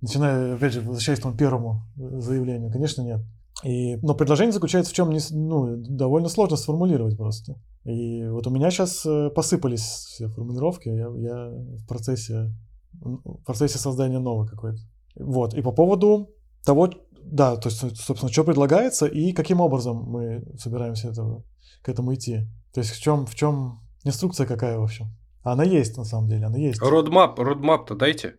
Начиная, 0.00 0.54
опять 0.54 0.72
же, 0.72 0.80
возвращаясь 0.80 1.18
к 1.18 1.22
тому 1.22 1.36
первому 1.36 1.82
э, 1.96 2.20
заявлению, 2.20 2.70
конечно, 2.70 3.02
нет. 3.02 3.20
И, 3.64 3.96
но 3.96 4.14
предложение 4.14 4.52
заключается 4.52 4.92
в 4.92 4.94
чем 4.94 5.10
не, 5.10 5.20
ну, 5.30 5.76
довольно 5.76 6.28
сложно 6.28 6.56
сформулировать 6.56 7.16
просто. 7.16 7.56
И 7.84 8.26
вот 8.26 8.46
у 8.46 8.50
меня 8.50 8.70
сейчас 8.70 9.04
э, 9.04 9.30
посыпались 9.30 9.82
все 9.82 10.28
формулировки, 10.28 10.88
я, 10.88 11.08
я 11.16 11.50
в 11.76 11.86
процессе 11.86 12.50
в 12.92 13.44
процессе 13.44 13.78
создания 13.78 14.18
новой 14.18 14.46
какой-то. 14.46 14.78
Вот. 15.16 15.54
И 15.54 15.62
по 15.62 15.72
поводу 15.72 16.30
того, 16.64 16.90
да, 17.22 17.56
то 17.56 17.68
есть, 17.68 17.78
собственно, 17.98 18.32
что 18.32 18.44
предлагается 18.44 19.06
и 19.06 19.32
каким 19.32 19.60
образом 19.60 19.96
мы 19.96 20.44
собираемся 20.58 21.08
этого, 21.08 21.44
к 21.82 21.88
этому 21.88 22.14
идти. 22.14 22.46
То 22.72 22.80
есть 22.80 22.90
в 22.90 23.00
чем, 23.00 23.26
в 23.26 23.34
чем 23.34 23.80
инструкция 24.04 24.46
какая, 24.46 24.78
в 24.78 24.82
общем. 24.82 25.06
Она 25.42 25.64
есть, 25.64 25.96
на 25.96 26.04
самом 26.04 26.28
деле, 26.28 26.46
она 26.46 26.58
есть. 26.58 26.80
Родмап, 26.82 27.38
родмап-то 27.38 27.94
дайте. 27.94 28.36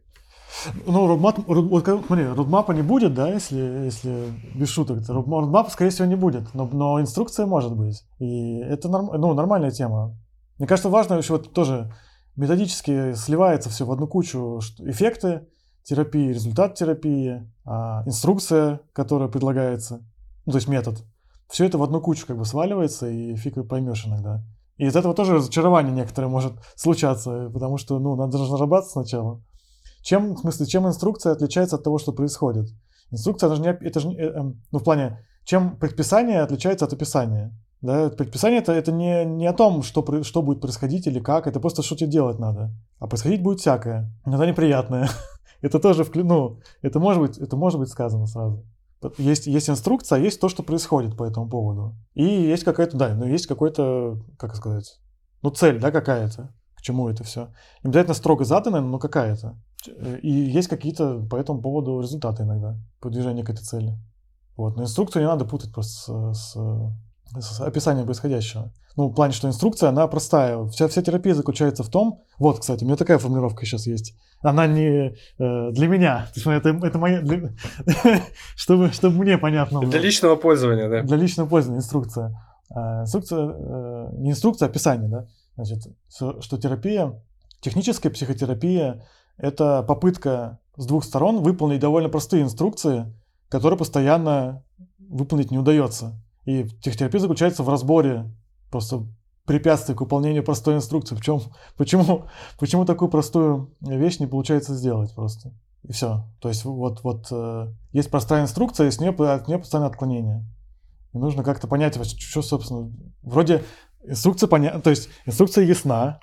Ну, 0.85 1.07
родмап, 1.07 1.39
вот, 1.47 1.85
смотри, 1.85 2.25
родмапа 2.25 2.71
не 2.71 2.81
будет, 2.81 3.13
да, 3.13 3.29
если, 3.29 3.57
если 3.85 4.33
без 4.55 4.69
шуток. 4.69 5.07
Родмапа, 5.07 5.69
скорее 5.69 5.89
всего, 5.89 6.07
не 6.07 6.15
будет, 6.15 6.53
но, 6.53 6.67
но 6.71 6.99
инструкция 6.99 7.45
может 7.45 7.75
быть. 7.75 8.03
И 8.19 8.59
это 8.59 8.89
норм, 8.89 9.11
ну, 9.13 9.33
нормальная 9.33 9.71
тема. 9.71 10.17
Мне 10.57 10.67
кажется, 10.67 10.89
важно 10.89 11.15
еще 11.15 11.33
вот 11.33 11.53
тоже 11.53 11.93
методически 12.35 13.13
сливается 13.13 13.69
все 13.69 13.85
в 13.85 13.91
одну 13.91 14.07
кучу 14.07 14.59
эффекты 14.79 15.47
терапии, 15.83 16.29
результат 16.29 16.75
терапии, 16.75 17.51
а, 17.65 18.03
инструкция, 18.05 18.81
которая 18.93 19.29
предлагается, 19.29 20.05
ну, 20.45 20.51
то 20.51 20.57
есть 20.57 20.67
метод. 20.67 21.03
Все 21.49 21.65
это 21.65 21.77
в 21.77 21.83
одну 21.83 21.99
кучу 21.99 22.25
как 22.25 22.37
бы 22.37 22.45
сваливается, 22.45 23.09
и 23.09 23.35
фиг 23.35 23.67
поймешь 23.67 24.05
иногда. 24.05 24.43
И 24.77 24.85
из 24.85 24.95
этого 24.95 25.13
тоже 25.13 25.35
разочарование 25.35 25.93
некоторое 25.93 26.27
может 26.27 26.53
случаться, 26.75 27.49
потому 27.53 27.77
что, 27.77 27.99
ну, 27.99 28.15
надо 28.15 28.37
же 28.37 28.45
сначала. 28.83 29.43
Чем, 30.01 30.35
в 30.35 30.39
смысле, 30.39 30.65
чем 30.65 30.87
инструкция 30.87 31.33
отличается 31.33 31.75
от 31.75 31.83
того, 31.83 31.97
что 31.97 32.11
происходит? 32.11 32.69
Инструкция, 33.11 33.47
это 33.47 33.55
же 33.55 33.61
не, 33.61 33.69
это 33.69 33.99
же, 33.99 34.09
эм, 34.09 34.61
ну, 34.71 34.79
в 34.79 34.83
плане, 34.83 35.25
чем 35.43 35.77
предписание 35.77 36.41
отличается 36.41 36.85
от 36.85 36.93
описания? 36.93 37.53
Да, 37.81 38.09
предписание 38.09 38.59
это, 38.59 38.73
это 38.73 38.91
не, 38.91 39.25
не 39.25 39.47
о 39.47 39.53
том, 39.53 39.81
что, 39.81 40.23
что 40.23 40.41
будет 40.41 40.61
происходить 40.61 41.07
или 41.07 41.19
как, 41.19 41.47
это 41.47 41.59
просто 41.59 41.81
что 41.81 41.95
тебе 41.95 42.11
делать 42.11 42.39
надо. 42.39 42.71
А 42.99 43.07
происходить 43.07 43.41
будет 43.41 43.59
всякое, 43.59 44.11
иногда 44.25 44.45
неприятное. 44.45 45.09
это 45.61 45.79
тоже, 45.79 46.05
ну, 46.13 46.59
это 46.81 46.99
может 46.99 47.21
быть, 47.21 47.37
это 47.37 47.55
может 47.57 47.79
быть 47.79 47.89
сказано 47.89 48.27
сразу. 48.27 48.63
Есть, 49.17 49.47
есть 49.47 49.67
инструкция, 49.67 50.19
есть 50.19 50.39
то, 50.39 50.47
что 50.47 50.61
происходит 50.61 51.17
по 51.17 51.23
этому 51.23 51.49
поводу. 51.49 51.95
И 52.13 52.23
есть 52.23 52.63
какая-то, 52.63 52.97
да, 52.97 53.15
ну 53.15 53.25
есть 53.25 53.47
какой-то, 53.47 54.19
как 54.37 54.55
сказать, 54.55 54.99
ну 55.41 55.49
цель, 55.49 55.79
да, 55.79 55.89
какая-то, 55.89 56.53
к 56.81 56.83
чему 56.83 57.09
это 57.09 57.23
все. 57.23 57.49
Не 57.83 57.89
обязательно 57.89 58.15
строго 58.15 58.43
заданная, 58.43 58.81
но 58.81 58.97
какая-то. 58.97 59.55
И 60.23 60.31
есть 60.31 60.67
какие-то 60.67 61.19
по 61.29 61.35
этому 61.35 61.61
поводу 61.61 62.01
результаты 62.01 62.41
иногда 62.41 62.75
по 62.99 63.11
движению 63.11 63.45
к 63.45 63.51
этой 63.51 63.61
цели. 63.61 63.97
Вот. 64.57 64.77
Но 64.77 64.83
инструкцию 64.83 65.21
не 65.21 65.27
надо 65.27 65.45
путать 65.45 65.71
просто 65.71 66.33
с, 66.33 66.53
с, 66.55 66.57
с 67.39 67.61
описанием 67.61 68.05
происходящего. 68.05 68.73
Ну, 68.97 69.09
в 69.09 69.13
плане, 69.13 69.31
что 69.31 69.47
инструкция, 69.47 69.89
она 69.89 70.07
простая. 70.07 70.65
Вся, 70.69 70.87
вся 70.87 71.01
терапия 71.01 71.35
заключается 71.35 71.83
в 71.83 71.89
том... 71.89 72.21
Вот, 72.39 72.59
кстати, 72.59 72.83
у 72.83 72.87
меня 72.87 72.97
такая 72.97 73.19
формулировка 73.19 73.65
сейчас 73.65 73.85
есть. 73.85 74.15
Она 74.41 74.65
не 74.65 75.13
э, 75.37 75.71
для 75.71 75.87
меня. 75.87 76.27
Это, 76.35 76.69
это 76.69 76.97
моя... 76.97 77.21
Для, 77.21 77.51
чтобы, 78.55 78.91
чтобы 78.91 79.17
мне 79.17 79.37
понятно 79.37 79.81
было. 79.81 79.91
Для 79.91 80.01
личного 80.01 80.35
пользования, 80.35 80.89
да? 80.89 81.03
Для 81.03 81.17
личного 81.17 81.47
пользования 81.47 81.79
инструкция. 81.79 82.35
А, 82.73 83.03
инструкция... 83.03 83.39
Э, 83.39 84.09
не 84.13 84.31
инструкция, 84.31 84.67
а 84.67 84.69
описание, 84.69 85.09
да? 85.09 85.27
Значит, 85.55 85.87
что 86.09 86.57
терапия, 86.57 87.23
техническая 87.59 88.11
психотерапия 88.11 89.05
это 89.37 89.83
попытка 89.83 90.59
с 90.77 90.85
двух 90.85 91.03
сторон 91.03 91.41
выполнить 91.41 91.79
довольно 91.79 92.09
простые 92.09 92.43
инструкции, 92.43 93.13
которые 93.49 93.77
постоянно 93.77 94.63
выполнить 94.99 95.51
не 95.51 95.57
удается. 95.57 96.21
И 96.45 96.67
техтерапия 96.81 97.19
заключается 97.19 97.63
в 97.63 97.69
разборе 97.69 98.31
просто 98.69 99.05
препятствий 99.45 99.95
к 99.95 100.01
выполнению 100.01 100.43
простой 100.43 100.75
инструкции. 100.75 101.15
Причем, 101.15 101.41
почему, 101.77 102.25
почему 102.59 102.85
такую 102.85 103.09
простую 103.09 103.75
вещь 103.81 104.19
не 104.19 104.27
получается 104.27 104.75
сделать 104.75 105.13
просто. 105.13 105.51
И 105.83 105.91
все. 105.91 106.25
То 106.39 106.49
есть 106.49 106.63
вот, 106.63 107.03
вот 107.03 107.27
э, 107.31 107.73
есть 107.91 108.11
простая 108.11 108.43
инструкция, 108.43 108.87
и 108.87 108.91
с 108.91 108.99
нее, 108.99 109.11
от 109.11 109.47
нее 109.47 109.57
постоянно 109.57 109.87
отклонение. 109.87 110.45
И 111.13 111.17
нужно 111.17 111.43
как-то 111.43 111.67
понять, 111.67 111.97
что, 112.19 112.41
собственно, 112.41 112.91
вроде 113.23 113.63
инструкция 114.05 114.47
понятна, 114.47 114.81
то 114.81 114.89
есть 114.89 115.09
инструкция 115.25 115.65
ясна, 115.65 116.19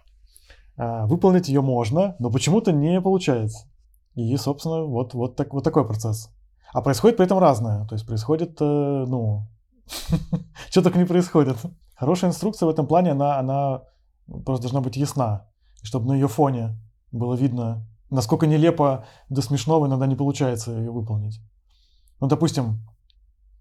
а, 0.77 1.07
выполнить 1.07 1.49
ее 1.49 1.61
можно, 1.61 2.17
но 2.19 2.31
почему-то 2.31 2.73
не 2.73 3.01
получается. 3.01 3.67
И, 4.15 4.37
собственно, 4.37 4.85
вот, 4.85 5.15
вот, 5.15 5.37
так, 5.37 5.53
вот 5.53 5.65
такой 5.65 5.87
процесс. 5.87 6.31
А 6.73 6.83
происходит 6.83 7.17
при 7.17 7.27
этом 7.27 7.39
разное. 7.39 7.87
То 7.87 7.95
есть 7.95 8.07
происходит, 8.07 8.61
э, 8.61 8.65
ну, 8.65 9.49
что 10.71 10.83
только 10.83 10.99
не 10.99 11.05
происходит. 11.05 11.57
Хорошая 11.95 12.31
инструкция 12.31 12.67
в 12.67 12.71
этом 12.71 12.87
плане, 12.87 13.13
она, 13.13 13.39
она 13.39 13.83
просто 14.45 14.63
должна 14.63 14.81
быть 14.81 14.97
ясна. 14.97 15.49
Чтобы 15.83 16.09
на 16.09 16.13
ее 16.15 16.29
фоне 16.29 16.77
было 17.13 17.35
видно, 17.35 17.87
насколько 18.11 18.47
нелепо 18.47 19.05
до 19.29 19.43
смешного 19.43 19.87
иногда 19.87 20.07
не 20.07 20.17
получается 20.17 20.73
ее 20.73 20.91
выполнить. 20.91 21.41
Ну, 22.21 22.27
допустим, 22.27 22.85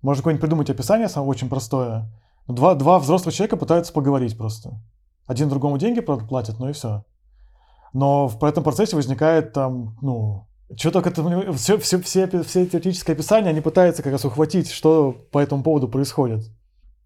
можно 0.02 0.22
какое-нибудь 0.22 0.41
придумать 0.41 0.69
описание, 0.69 1.10
самое 1.10 1.30
очень 1.30 1.49
простое. 1.49 2.11
Два, 2.48 2.76
два 2.76 2.99
взрослых 2.99 3.36
человека 3.36 3.57
пытаются 3.57 3.91
поговорить 3.94 4.38
просто. 4.38 4.80
Один 5.26 5.49
другому 5.49 5.78
деньги 5.78 5.99
платит, 5.99 6.60
ну 6.60 6.69
и 6.69 6.74
все. 6.74 7.03
Но 7.94 8.28
в 8.28 8.44
этом 8.44 8.64
процессе 8.64 8.95
возникает 8.95 9.53
там, 9.53 9.98
ну, 10.02 10.48
что 10.76 10.91
только 10.91 11.10
это, 11.10 11.53
все, 11.53 11.78
все, 11.78 12.02
все, 12.02 12.44
все 12.44 12.65
теоретические 12.65 13.14
описания, 13.14 13.49
они 13.49 13.61
пытаются 13.61 14.03
как 14.03 14.14
раз 14.14 14.26
ухватить, 14.26 14.69
что 14.69 15.14
по 15.32 15.40
этому 15.40 15.64
поводу 15.64 15.88
происходит. 15.88 16.49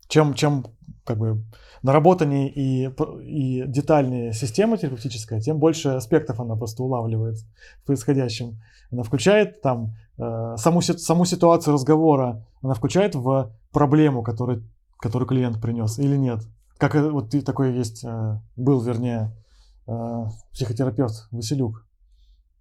Чем, 0.08 0.34
чем 0.34 0.66
как 1.06 1.18
бы 1.18 1.44
наработаннее 1.84 2.50
и, 2.50 2.90
и 3.24 3.64
детальнее 3.68 4.34
система 4.34 4.78
терапевтическая, 4.78 5.42
тем 5.42 5.58
больше 5.58 5.90
аспектов 5.90 6.40
она 6.40 6.56
просто 6.56 6.84
улавливает 6.84 7.38
в 7.82 7.86
происходящем. 7.86 8.60
Она 8.92 9.04
включает 9.04 9.62
там 9.62 9.96
э, 10.18 10.56
саму, 10.58 10.82
саму 10.82 11.26
ситуацию 11.26 11.74
разговора, 11.74 12.46
она 12.62 12.74
включает 12.74 13.16
в 13.16 13.52
проблему, 13.72 14.22
который, 15.02 15.28
клиент 15.28 15.62
принес 15.62 16.00
или 16.00 16.16
нет. 16.16 16.42
Как 16.78 16.96
вот 16.96 17.32
такой 17.46 17.76
есть, 17.76 18.04
э, 18.04 18.40
был, 18.56 18.82
вернее, 18.82 19.36
э, 19.88 20.26
психотерапевт 20.54 21.28
Василюк. 21.32 21.86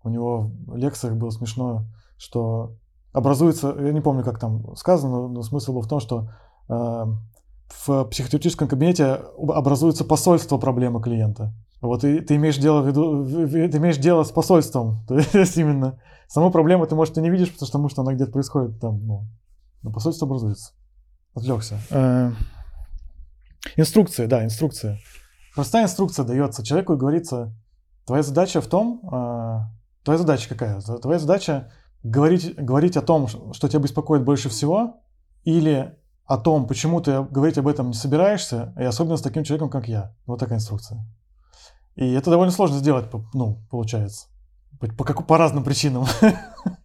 У 0.02 0.08
него 0.08 0.50
в 0.66 0.76
лекциях 0.76 1.16
было 1.16 1.30
смешно, 1.30 1.86
что 2.16 2.76
образуется, 3.12 3.74
я 3.78 3.92
не 3.92 4.00
помню, 4.00 4.24
как 4.24 4.38
там 4.38 4.74
сказано, 4.76 5.28
но 5.28 5.42
смысл 5.42 5.74
был 5.74 5.82
в 5.82 5.88
том, 5.88 6.00
что 6.00 6.30
э, 6.68 6.72
в 6.74 8.04
психотерапевтическом 8.04 8.68
кабинете 8.68 9.20
образуется 9.38 10.04
посольство 10.04 10.58
проблемы 10.58 11.00
клиента. 11.00 11.54
Вот 11.80 12.04
и 12.04 12.20
ты 12.20 12.36
имеешь 12.36 12.58
дело 12.58 12.82
в 12.82 12.86
виду, 12.86 13.24
ты 13.48 13.78
имеешь 13.78 13.96
дело 13.96 14.22
с 14.22 14.30
посольством. 14.30 14.98
То 15.08 15.18
есть 15.18 15.56
именно 15.56 16.00
саму 16.28 16.50
проблему 16.50 16.86
ты, 16.86 16.94
может, 16.94 17.16
и 17.16 17.22
не 17.22 17.30
видишь, 17.30 17.56
потому 17.56 17.88
что 17.88 18.02
она 18.02 18.14
где-то 18.14 18.32
происходит 18.32 18.80
там, 18.80 19.06
ну, 19.06 19.26
но 19.82 19.90
посольство 19.90 20.26
образуется. 20.26 20.72
Отвлекся. 21.34 21.80
Э, 21.90 22.32
инструкция, 23.76 24.26
да, 24.26 24.44
инструкция. 24.44 24.98
Простая 25.54 25.84
инструкция 25.84 26.24
дается 26.24 26.64
человеку 26.64 26.94
и 26.94 26.96
говорится, 26.96 27.52
твоя 28.06 28.22
задача 28.22 28.60
в 28.60 28.66
том, 28.66 29.00
э, 29.04 29.60
твоя 30.04 30.18
задача 30.18 30.48
какая? 30.48 30.80
Твоя 30.80 31.18
задача 31.18 31.72
говорить, 32.02 32.54
говорить 32.56 32.96
о 32.96 33.02
том, 33.02 33.28
что 33.28 33.68
тебя 33.68 33.80
беспокоит 33.80 34.24
больше 34.24 34.48
всего, 34.48 35.00
или 35.44 35.96
о 36.26 36.38
том, 36.38 36.66
почему 36.66 37.00
ты 37.00 37.22
говорить 37.22 37.58
об 37.58 37.66
этом 37.66 37.88
не 37.88 37.94
собираешься, 37.94 38.72
и 38.78 38.84
особенно 38.84 39.16
с 39.16 39.22
таким 39.22 39.44
человеком, 39.44 39.70
как 39.70 39.88
я. 39.88 40.14
Вот 40.26 40.38
такая 40.38 40.58
инструкция. 40.58 41.04
И 41.96 42.12
это 42.12 42.30
довольно 42.30 42.52
сложно 42.52 42.78
сделать, 42.78 43.06
ну, 43.34 43.58
получается. 43.70 44.28
По, 44.78 44.86
по, 44.86 45.22
по 45.22 45.38
разным 45.38 45.64
причинам. 45.64 46.06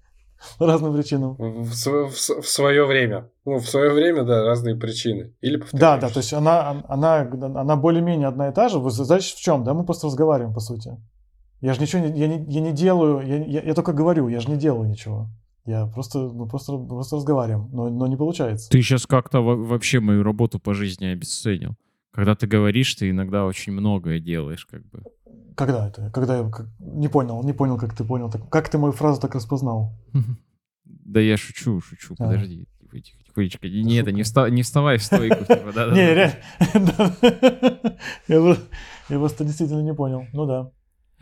По 0.57 0.65
разным 0.67 0.93
причинам. 0.93 1.35
В, 1.35 1.71
в, 1.73 2.41
в 2.41 2.47
свое 2.47 2.85
время. 2.85 3.29
Ну, 3.45 3.59
в 3.59 3.67
свое 3.67 3.91
время, 3.91 4.23
да, 4.23 4.43
разные 4.43 4.75
причины. 4.75 5.33
Или 5.41 5.63
Да, 5.71 5.97
да, 5.97 6.09
то 6.09 6.19
есть 6.19 6.33
она, 6.33 6.83
она, 6.87 7.21
она 7.21 7.75
более-менее 7.75 8.27
одна 8.27 8.49
и 8.49 8.53
та 8.53 8.69
же. 8.69 8.81
Задача 8.89 9.35
в 9.35 9.39
чем? 9.39 9.63
Да, 9.63 9.73
мы 9.73 9.85
просто 9.85 10.07
разговариваем, 10.07 10.53
по 10.53 10.59
сути. 10.59 10.91
Я 11.61 11.73
же 11.73 11.81
ничего 11.81 12.01
не, 12.03 12.19
я 12.19 12.27
не, 12.27 12.45
я 12.47 12.61
не 12.61 12.73
делаю, 12.73 13.25
я, 13.25 13.43
я, 13.43 13.61
я 13.61 13.73
только 13.73 13.93
говорю, 13.93 14.27
я 14.27 14.39
же 14.39 14.49
не 14.49 14.57
делаю 14.57 14.87
ничего. 14.89 15.29
Я 15.65 15.87
просто, 15.87 16.19
мы 16.19 16.47
просто, 16.47 16.77
просто 16.77 17.15
разговариваем, 17.15 17.69
но, 17.71 17.89
но 17.89 18.05
не 18.05 18.15
получается. 18.15 18.69
Ты 18.69 18.81
сейчас 18.81 19.07
как-то 19.07 19.41
вообще 19.41 19.99
мою 19.99 20.21
работу 20.21 20.59
по 20.59 20.75
жизни 20.75 21.07
обесценил. 21.07 21.75
Когда 22.15 22.33
ты 22.33 22.47
говоришь, 22.47 22.95
ты 22.95 23.09
иногда 23.09 23.45
очень 23.45 23.73
многое 23.73 24.21
делаешь, 24.21 24.65
как 24.65 24.85
бы. 24.85 25.03
Когда 25.53 25.89
это? 25.89 26.09
Когда 26.11 26.37
я 26.37 26.49
как... 26.49 26.67
не 26.79 27.09
понял, 27.09 27.43
не 27.43 27.51
понял, 27.51 27.77
как 27.77 27.93
ты 27.93 28.05
понял. 28.05 28.31
Так, 28.31 28.49
как 28.49 28.69
ты 28.69 28.77
мою 28.77 28.93
фразу 28.93 29.19
так 29.19 29.35
распознал? 29.35 29.93
Да 30.85 31.19
я 31.19 31.37
шучу, 31.37 31.81
шучу, 31.81 32.15
а. 32.17 32.25
подожди. 32.25 32.67
Тихонечко. 33.27 33.67
Не, 33.67 33.97
это 33.97 34.11
не, 34.11 34.23
вста... 34.23 34.49
не 34.49 34.61
вставай 34.63 34.97
в 34.97 35.03
стойку. 35.03 35.35
Типа, 35.45 35.71
не, 35.93 36.13
реально. 36.13 36.37
Я 39.09 39.19
просто 39.19 39.43
действительно 39.43 39.81
не 39.81 39.93
понял. 39.93 40.25
Ну 40.33 40.45
да. 40.45 40.71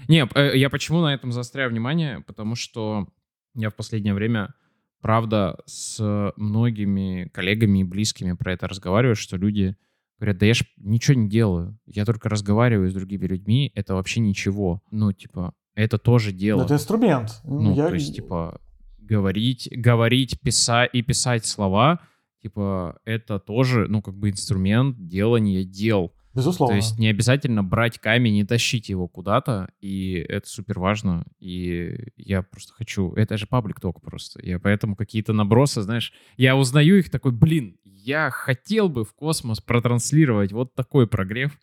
Не, 0.08 0.28
э, 0.36 0.58
я 0.58 0.70
почему 0.70 1.02
на 1.02 1.14
этом 1.14 1.32
заостряю 1.32 1.70
внимание? 1.70 2.22
Потому 2.22 2.56
что 2.56 3.08
я 3.56 3.70
в 3.70 3.76
последнее 3.76 4.14
время, 4.14 4.54
правда, 5.02 5.58
с 5.66 6.34
многими 6.38 7.30
коллегами 7.34 7.80
и 7.80 7.84
близкими 7.84 8.34
про 8.34 8.54
это 8.54 8.68
разговариваю, 8.68 9.16
что 9.16 9.38
люди 9.38 9.76
говорят, 10.20 10.38
да 10.38 10.46
я 10.46 10.54
ж 10.54 10.64
ничего 10.78 11.20
не 11.20 11.30
делаю, 11.30 11.78
я 11.86 12.06
только 12.06 12.30
разговариваю 12.30 12.90
с 12.90 12.94
другими 12.94 13.26
людьми, 13.26 13.72
это 13.76 13.96
вообще 13.96 14.20
ничего. 14.20 14.82
Ну, 14.92 15.12
типа, 15.12 15.54
это 15.76 15.98
тоже 15.98 16.32
дело. 16.32 16.64
это 16.64 16.76
инструмент. 16.76 17.42
Ну, 17.44 17.76
я... 17.76 17.88
то 17.88 17.94
есть, 17.94 18.16
типа, 18.16 18.62
говорить, 19.00 19.68
говорить, 19.72 20.40
писать 20.40 20.90
и 20.94 21.02
писать 21.02 21.46
слова, 21.46 22.00
типа, 22.42 23.00
это 23.06 23.40
тоже, 23.40 23.88
ну, 23.88 24.02
как 24.02 24.16
бы 24.16 24.30
инструмент 24.30 24.98
делания 25.08 25.64
дел. 25.64 26.14
Безусловно. 26.34 26.74
То 26.74 26.78
есть 26.78 26.98
не 26.98 27.08
обязательно 27.08 27.64
брать 27.64 28.00
камень 28.00 28.38
и 28.38 28.44
тащить 28.44 28.90
его 28.90 29.08
куда-то, 29.08 29.70
и 29.82 30.14
это 30.14 30.48
супер 30.50 30.80
важно. 30.80 31.26
И 31.40 32.12
я 32.16 32.42
просто 32.42 32.74
хочу... 32.74 33.14
Это 33.14 33.38
же 33.38 33.46
паблик 33.46 33.80
ток 33.80 34.02
просто. 34.02 34.44
Я 34.44 34.60
поэтому 34.60 34.96
какие-то 34.96 35.34
набросы, 35.34 35.84
знаешь, 35.84 36.12
я 36.38 36.56
узнаю 36.56 36.98
их 36.98 37.12
такой, 37.12 37.34
блин, 37.34 37.78
я 38.04 38.30
хотел 38.30 38.90
бы 38.90 39.06
в 39.06 39.14
космос 39.14 39.62
протранслировать 39.62 40.52
вот 40.52 40.74
такой 40.76 41.08
прогрев. 41.08 41.58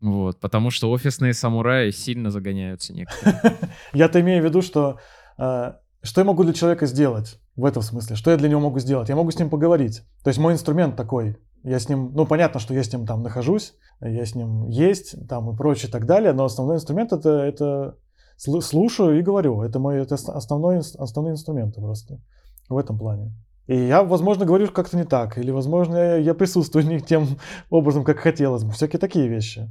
Вот, 0.00 0.38
потому 0.38 0.70
что 0.70 0.90
офисные 0.90 1.34
самураи 1.34 1.90
сильно 1.90 2.30
загоняются 2.30 2.92
некоторые. 2.92 3.56
Я-то 3.92 4.20
имею 4.20 4.42
в 4.42 4.46
виду, 4.46 4.62
что 4.62 5.00
э, 5.38 5.72
что 6.02 6.20
я 6.20 6.24
могу 6.24 6.44
для 6.44 6.52
человека 6.52 6.86
сделать 6.86 7.40
в 7.56 7.64
этом 7.64 7.82
смысле? 7.82 8.14
Что 8.14 8.30
я 8.30 8.36
для 8.36 8.48
него 8.48 8.60
могу 8.60 8.78
сделать? 8.78 9.08
Я 9.08 9.16
могу 9.16 9.30
с 9.30 9.38
ним 9.38 9.50
поговорить. 9.50 10.02
То 10.22 10.28
есть 10.28 10.38
мой 10.38 10.52
инструмент 10.52 10.94
такой. 10.94 11.36
Я 11.64 11.80
с 11.80 11.88
ним, 11.88 12.12
ну 12.14 12.24
понятно, 12.26 12.60
что 12.60 12.74
я 12.74 12.84
с 12.84 12.92
ним 12.92 13.04
там 13.04 13.24
нахожусь, 13.24 13.74
я 14.00 14.24
с 14.24 14.36
ним 14.36 14.68
есть, 14.68 15.16
там 15.28 15.52
и 15.52 15.56
прочее 15.56 15.88
и 15.88 15.92
так 15.92 16.06
далее, 16.06 16.32
но 16.32 16.44
основной 16.44 16.76
инструмент 16.76 17.12
это, 17.12 17.30
это 17.30 17.96
слушаю 18.36 19.18
и 19.18 19.22
говорю. 19.22 19.62
Это 19.62 19.80
мой 19.80 20.00
это 20.00 20.14
основной, 20.14 20.78
основные 20.78 21.32
инструменты 21.32 21.80
просто 21.80 22.20
в 22.68 22.78
этом 22.78 22.96
плане. 22.96 23.34
И 23.68 23.76
я, 23.76 24.02
возможно, 24.02 24.46
говорю 24.46 24.66
как-то 24.68 24.96
не 24.96 25.04
так, 25.04 25.36
или, 25.36 25.50
возможно, 25.50 26.18
я, 26.18 26.34
присутствую 26.34 26.86
не 26.86 27.00
тем 27.00 27.38
образом, 27.70 28.02
как 28.02 28.18
хотелось 28.18 28.64
бы. 28.64 28.72
Всякие 28.72 28.98
такие 28.98 29.28
вещи. 29.28 29.68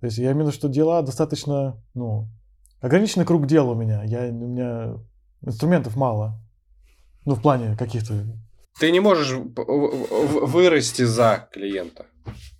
То 0.00 0.06
есть 0.06 0.18
я 0.18 0.32
имею 0.32 0.36
в 0.36 0.48
виду, 0.48 0.52
что 0.52 0.68
дела 0.68 1.00
достаточно, 1.00 1.82
ну, 1.94 2.28
ограниченный 2.80 3.24
круг 3.24 3.46
дел 3.46 3.70
у 3.70 3.74
меня. 3.74 4.04
Я, 4.04 4.28
у 4.28 4.32
меня 4.32 4.96
инструментов 5.40 5.96
мало. 5.96 6.38
Ну, 7.24 7.34
в 7.34 7.42
плане 7.42 7.74
каких-то... 7.76 8.14
Ты 8.78 8.92
не 8.92 9.00
можешь 9.00 9.32
вырасти 9.32 11.02
за 11.02 11.48
клиента 11.50 12.04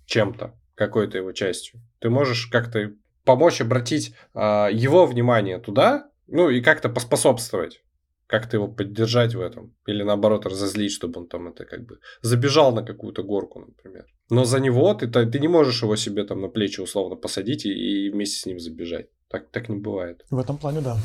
чем-то 0.05 0.55
какой-то 0.73 1.19
его 1.19 1.33
частью. 1.33 1.81
Ты 1.99 2.09
можешь 2.09 2.47
как-то 2.47 2.91
помочь 3.25 3.61
обратить 3.61 4.15
э, 4.33 4.39
его 4.71 5.05
внимание 5.05 5.59
туда, 5.59 6.09
ну 6.27 6.49
и 6.49 6.61
как-то 6.61 6.89
поспособствовать, 6.89 7.83
как-то 8.29 8.57
его 8.57 8.67
поддержать 8.67 9.33
в 9.33 9.41
этом. 9.41 9.73
Или 9.87 10.03
наоборот 10.03 10.45
разозлить, 10.45 10.91
чтобы 10.91 11.21
он 11.21 11.27
там 11.27 11.47
это 11.47 11.65
как 11.65 11.85
бы 11.85 11.97
забежал 12.21 12.71
на 12.71 12.83
какую-то 12.83 13.23
горку, 13.23 13.59
например. 13.59 14.05
Но 14.29 14.45
за 14.45 14.59
него 14.59 14.93
ты, 14.93 15.07
ты 15.07 15.39
не 15.39 15.47
можешь 15.47 15.81
его 15.81 15.95
себе 15.95 16.23
там 16.23 16.41
на 16.41 16.47
плечи 16.47 16.79
условно 16.79 17.15
посадить 17.15 17.65
и, 17.65 17.69
и 17.69 18.11
вместе 18.11 18.39
с 18.39 18.45
ним 18.45 18.59
забежать. 18.59 19.07
Так, 19.29 19.49
так 19.49 19.69
не 19.69 19.77
бывает. 19.77 20.25
В 20.29 20.37
этом 20.37 20.57
плане, 20.57 20.81
да. 20.81 20.95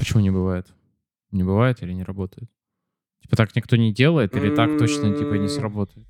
Почему 0.00 0.20
не 0.20 0.30
бывает? 0.30 0.66
Не 1.30 1.44
бывает 1.44 1.82
или 1.82 1.92
не 1.92 2.02
работает? 2.02 2.50
Типа 3.22 3.36
так 3.36 3.54
никто 3.54 3.76
не 3.76 3.94
делает 3.94 4.34
или 4.34 4.52
так 4.54 4.78
точно 4.78 5.16
типа 5.16 5.34
не 5.34 5.48
сработает? 5.48 6.08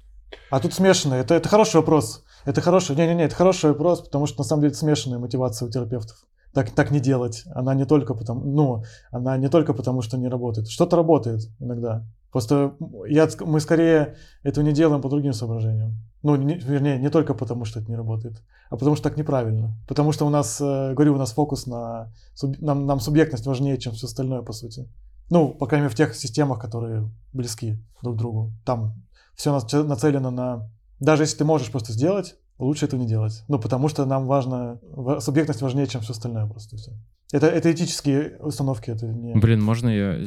А 0.50 0.60
тут 0.60 0.72
смешано. 0.72 1.14
Это, 1.14 1.34
это 1.34 1.48
хороший 1.48 1.76
вопрос. 1.76 2.24
Это 2.46 2.62
хороший, 2.62 2.96
не-не-не, 2.96 3.24
это 3.24 3.34
хороший 3.34 3.70
вопрос, 3.70 4.00
потому 4.00 4.26
что 4.26 4.38
на 4.38 4.44
самом 4.44 4.62
деле 4.62 4.70
это 4.70 4.78
смешанная 4.78 5.18
мотивация 5.18 5.68
у 5.68 5.70
терапевтов. 5.70 6.16
Так, 6.58 6.72
так 6.72 6.90
не 6.90 6.98
делать. 6.98 7.44
Она 7.54 7.72
не 7.72 7.84
только 7.84 8.14
потому, 8.14 8.44
ну, 8.44 8.82
она 9.12 9.36
не 9.36 9.48
только 9.48 9.72
потому, 9.72 10.02
что 10.02 10.18
не 10.18 10.26
работает. 10.26 10.68
Что-то 10.68 10.96
работает 10.96 11.48
иногда. 11.60 12.04
Просто 12.32 12.74
я, 13.06 13.28
мы 13.42 13.60
скорее 13.60 14.16
этого 14.42 14.64
не 14.64 14.72
делаем 14.72 15.00
по 15.00 15.08
другим 15.08 15.34
соображениям. 15.34 15.94
Ну, 16.24 16.34
не, 16.34 16.54
вернее, 16.54 16.98
не 16.98 17.10
только 17.10 17.34
потому, 17.34 17.64
что 17.64 17.78
это 17.78 17.88
не 17.88 17.96
работает, 17.96 18.42
а 18.70 18.76
потому 18.76 18.96
что 18.96 19.08
так 19.08 19.16
неправильно. 19.16 19.78
Потому 19.86 20.10
что 20.10 20.26
у 20.26 20.30
нас, 20.30 20.60
э, 20.60 20.94
говорю, 20.94 21.14
у 21.14 21.18
нас 21.18 21.30
фокус 21.30 21.68
на... 21.68 22.12
Нам, 22.42 22.86
нам 22.86 22.98
субъектность 22.98 23.46
важнее, 23.46 23.78
чем 23.78 23.92
все 23.92 24.08
остальное, 24.08 24.42
по 24.42 24.52
сути. 24.52 24.88
Ну, 25.30 25.50
по 25.50 25.68
крайней 25.68 25.84
мере, 25.84 25.94
в 25.94 25.96
тех 25.96 26.12
системах, 26.16 26.58
которые 26.58 27.08
близки 27.32 27.78
друг 28.02 28.16
к 28.16 28.18
другу. 28.18 28.50
Там 28.64 28.94
все 29.36 29.52
нацелено 29.52 30.32
на 30.32 30.68
даже 31.00 31.22
если 31.22 31.38
ты 31.38 31.44
можешь 31.44 31.70
просто 31.70 31.92
сделать, 31.92 32.36
лучше 32.58 32.86
этого 32.86 33.00
не 33.00 33.06
делать. 33.06 33.44
Ну, 33.48 33.58
потому 33.58 33.88
что 33.88 34.04
нам 34.04 34.26
важно, 34.26 34.80
субъектность 35.20 35.62
важнее, 35.62 35.86
чем 35.86 36.00
все 36.00 36.12
остальное 36.12 36.46
просто 36.46 36.76
все. 36.76 36.92
Это, 37.32 37.46
это 37.46 37.72
этические 37.72 38.38
установки, 38.40 38.90
это 38.90 39.06
не... 39.06 39.34
Блин, 39.34 39.62
можно 39.62 39.88
я... 39.88 40.18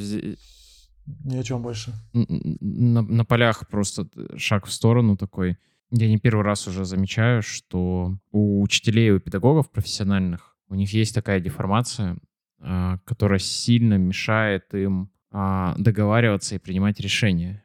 Ни 1.24 1.36
о 1.36 1.42
чем 1.42 1.62
больше. 1.62 1.92
На, 2.12 3.02
на 3.02 3.24
полях 3.24 3.68
просто 3.68 4.06
шаг 4.36 4.66
в 4.66 4.72
сторону 4.72 5.16
такой. 5.16 5.56
Я 5.90 6.08
не 6.08 6.18
первый 6.18 6.44
раз 6.44 6.68
уже 6.68 6.84
замечаю, 6.84 7.42
что 7.42 8.16
у 8.30 8.62
учителей, 8.62 9.10
у 9.10 9.18
педагогов 9.20 9.70
профессиональных, 9.70 10.56
у 10.68 10.74
них 10.74 10.92
есть 10.94 11.14
такая 11.14 11.40
деформация, 11.40 12.18
а, 12.60 12.98
которая 13.04 13.40
сильно 13.40 13.94
мешает 13.94 14.72
им 14.74 15.10
а, 15.32 15.74
договариваться 15.76 16.54
и 16.54 16.58
принимать 16.58 17.00
решения 17.00 17.61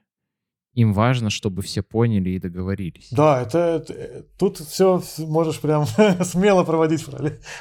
им 0.77 0.93
важно, 0.93 1.31
чтобы 1.31 1.63
все 1.63 1.81
поняли 1.81 2.29
и 2.29 2.39
договорились. 2.39 3.07
Да, 3.09 3.41
это, 3.41 3.57
это 3.57 4.25
тут 4.37 4.59
все 4.59 5.01
можешь 5.17 5.59
прям 5.59 5.87
смело 6.23 6.63
проводить 6.63 7.03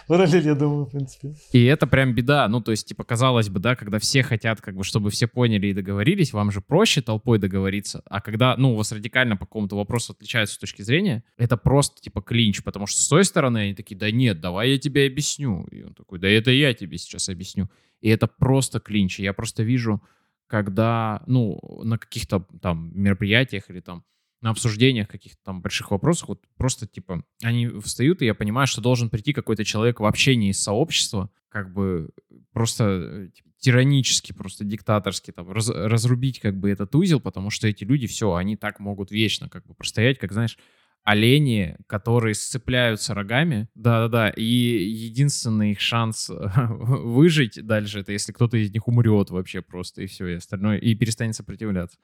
параллель, 0.06 0.46
я 0.46 0.54
думаю, 0.54 0.84
в 0.84 0.90
принципе. 0.90 1.34
И 1.50 1.64
это 1.64 1.86
прям 1.86 2.14
беда. 2.14 2.46
Ну, 2.48 2.60
то 2.60 2.72
есть, 2.72 2.86
типа, 2.86 3.04
казалось 3.04 3.48
бы, 3.48 3.58
да, 3.58 3.74
когда 3.74 3.98
все 3.98 4.22
хотят, 4.22 4.60
как 4.60 4.76
бы, 4.76 4.84
чтобы 4.84 5.08
все 5.08 5.26
поняли 5.26 5.68
и 5.68 5.72
договорились, 5.72 6.34
вам 6.34 6.50
же 6.50 6.60
проще 6.60 7.00
толпой 7.00 7.38
договориться. 7.38 8.02
А 8.04 8.20
когда, 8.20 8.54
ну, 8.58 8.74
у 8.74 8.76
вас 8.76 8.92
радикально 8.92 9.38
по 9.38 9.46
какому-то 9.46 9.76
вопросу 9.76 10.12
отличаются 10.12 10.56
с 10.56 10.58
точки 10.58 10.82
зрения, 10.82 11.24
это 11.38 11.56
просто, 11.56 12.02
типа, 12.02 12.20
клинч. 12.20 12.62
Потому 12.62 12.86
что 12.86 13.00
с 13.00 13.08
той 13.08 13.24
стороны 13.24 13.58
они 13.58 13.74
такие, 13.74 13.96
да 13.96 14.10
нет, 14.10 14.42
давай 14.42 14.72
я 14.72 14.78
тебе 14.78 15.06
объясню. 15.06 15.64
И 15.70 15.82
он 15.82 15.94
такой, 15.94 16.18
да 16.18 16.28
это 16.28 16.50
я 16.50 16.74
тебе 16.74 16.98
сейчас 16.98 17.30
объясню. 17.30 17.70
И 18.02 18.10
это 18.10 18.26
просто 18.26 18.78
клинч. 18.78 19.20
Я 19.20 19.32
просто 19.32 19.62
вижу 19.62 20.02
когда, 20.46 21.22
ну, 21.26 21.60
на 21.82 21.98
каких-то 21.98 22.46
там 22.60 22.90
мероприятиях 22.94 23.70
или 23.70 23.80
там 23.80 24.04
на 24.42 24.50
обсуждениях 24.50 25.08
каких-то 25.08 25.38
там 25.44 25.62
больших 25.62 25.90
вопросов, 25.90 26.28
вот 26.28 26.44
просто, 26.56 26.86
типа, 26.86 27.24
они 27.42 27.68
встают, 27.80 28.22
и 28.22 28.26
я 28.26 28.34
понимаю, 28.34 28.66
что 28.66 28.80
должен 28.80 29.10
прийти 29.10 29.32
какой-то 29.32 29.64
человек 29.64 30.00
вообще 30.00 30.36
не 30.36 30.50
из 30.50 30.62
сообщества, 30.62 31.30
как 31.48 31.72
бы 31.72 32.10
просто 32.52 32.84
э, 32.84 33.28
типа, 33.34 33.48
тиранически, 33.58 34.32
просто 34.32 34.64
диктаторски 34.64 35.32
там 35.32 35.50
раз- 35.50 35.70
разрубить 35.70 36.38
как 36.38 36.58
бы 36.58 36.70
этот 36.70 36.94
узел, 36.94 37.18
потому 37.18 37.50
что 37.50 37.66
эти 37.66 37.84
люди, 37.84 38.06
все, 38.06 38.34
они 38.34 38.56
так 38.56 38.78
могут 38.78 39.10
вечно 39.10 39.48
как 39.48 39.66
бы 39.66 39.74
простоять, 39.74 40.18
как, 40.18 40.32
знаешь, 40.32 40.58
олени, 41.06 41.76
которые 41.86 42.34
сцепляются 42.34 43.14
рогами, 43.14 43.68
да-да-да, 43.76 44.30
и 44.30 44.42
единственный 44.44 45.70
их 45.70 45.80
шанс 45.80 46.28
выжить 46.68 47.64
дальше, 47.64 48.00
это 48.00 48.10
если 48.10 48.32
кто-то 48.32 48.56
из 48.56 48.72
них 48.72 48.88
умрет 48.88 49.30
вообще 49.30 49.62
просто, 49.62 50.02
и 50.02 50.06
все, 50.06 50.26
и 50.26 50.34
остальное, 50.34 50.78
и 50.78 50.94
перестанет 50.96 51.36
сопротивляться. 51.36 51.96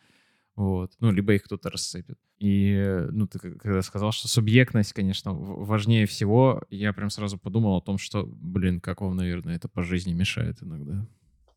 Вот. 0.54 0.92
Ну, 1.00 1.10
либо 1.10 1.34
их 1.34 1.42
кто-то 1.42 1.68
рассыпет. 1.68 2.18
И, 2.38 3.06
ну, 3.10 3.26
ты 3.26 3.38
когда 3.38 3.82
сказал, 3.82 4.12
что 4.12 4.28
субъектность, 4.28 4.92
конечно, 4.92 5.32
важнее 5.32 6.06
всего, 6.06 6.62
я 6.70 6.92
прям 6.92 7.10
сразу 7.10 7.38
подумал 7.38 7.78
о 7.78 7.82
том, 7.82 7.98
что, 7.98 8.24
блин, 8.24 8.80
как 8.80 9.00
вам, 9.00 9.16
наверное, 9.16 9.56
это 9.56 9.68
по 9.68 9.82
жизни 9.82 10.12
мешает 10.12 10.62
иногда. 10.62 11.08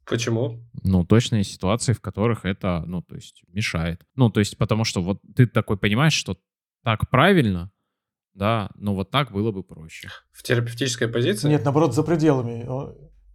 Почему? 0.07 0.63
Ну, 0.83 1.05
точно 1.05 1.35
есть 1.37 1.51
ситуации, 1.51 1.93
в 1.93 2.01
которых 2.01 2.45
это, 2.45 2.83
ну, 2.87 3.03
то 3.03 3.15
есть, 3.15 3.43
мешает. 3.49 4.01
Ну, 4.15 4.31
то 4.31 4.39
есть, 4.39 4.57
потому 4.57 4.83
что 4.83 5.03
вот 5.03 5.19
ты 5.35 5.45
такой 5.45 5.77
понимаешь, 5.77 6.13
что 6.13 6.39
так 6.85 7.09
правильно, 7.09 7.71
да, 8.35 8.69
но 8.75 8.93
вот 8.93 9.09
так 9.09 9.31
было 9.31 9.51
бы 9.51 9.63
проще. 9.63 10.07
В 10.31 10.43
терапевтической 10.43 11.07
позиции? 11.07 11.49
Нет, 11.49 11.65
наоборот, 11.65 11.95
за 11.95 12.03
пределами. 12.03 12.63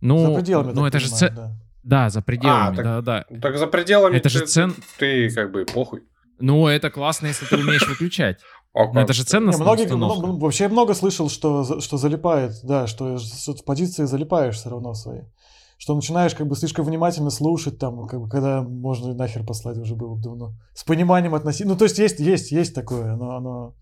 Ну, 0.00 0.18
за 0.26 0.34
пределами, 0.40 0.72
ну 0.72 0.86
это 0.86 0.98
понимаю, 0.98 1.00
же 1.00 1.08
ц... 1.08 1.30
да. 1.30 1.52
да, 1.82 2.10
за 2.10 2.22
пределами, 2.22 2.72
а, 2.72 2.76
так, 2.76 2.84
да, 2.84 3.00
да. 3.02 3.40
Так 3.42 3.58
за 3.58 3.66
пределами 3.66 4.16
это 4.16 4.28
ты, 4.30 4.38
же 4.38 4.46
цен... 4.46 4.74
ты, 4.98 5.30
как 5.34 5.50
бы 5.50 5.66
похуй. 5.66 6.04
Ну, 6.38 6.68
это 6.68 6.90
классно, 6.90 7.26
если 7.26 7.44
ты 7.44 7.56
умеешь 7.56 7.86
выключать. 7.86 8.38
Но 8.72 9.00
это 9.00 9.12
же 9.12 9.24
ценностная 9.24 9.64
многие. 9.64 9.92
Много, 9.92 10.26
вообще 10.26 10.64
я 10.64 10.70
много 10.70 10.94
слышал, 10.94 11.28
что, 11.28 11.80
что 11.80 11.96
залипает, 11.96 12.52
да, 12.62 12.86
что 12.86 13.18
в 13.18 13.64
позиции 13.64 14.04
залипаешь 14.04 14.54
все 14.54 14.70
равно 14.70 14.94
свои. 14.94 15.22
Что 15.80 15.94
начинаешь 15.94 16.34
как 16.34 16.46
бы 16.46 16.56
слишком 16.56 16.84
внимательно 16.84 17.30
слушать, 17.30 17.78
там, 17.78 18.06
как 18.06 18.20
бы, 18.20 18.28
когда 18.28 18.60
можно 18.60 19.14
нахер 19.14 19.46
послать 19.46 19.78
уже 19.78 19.96
было 19.96 20.14
бы 20.14 20.20
давно. 20.20 20.52
С 20.74 20.84
пониманием 20.84 21.34
относиться. 21.34 21.66
Ну, 21.66 21.74
то 21.74 21.84
есть 21.84 21.98
есть, 21.98 22.20
есть, 22.20 22.52
есть 22.52 22.74
такое, 22.74 23.16
но 23.16 23.34
оно 23.34 23.74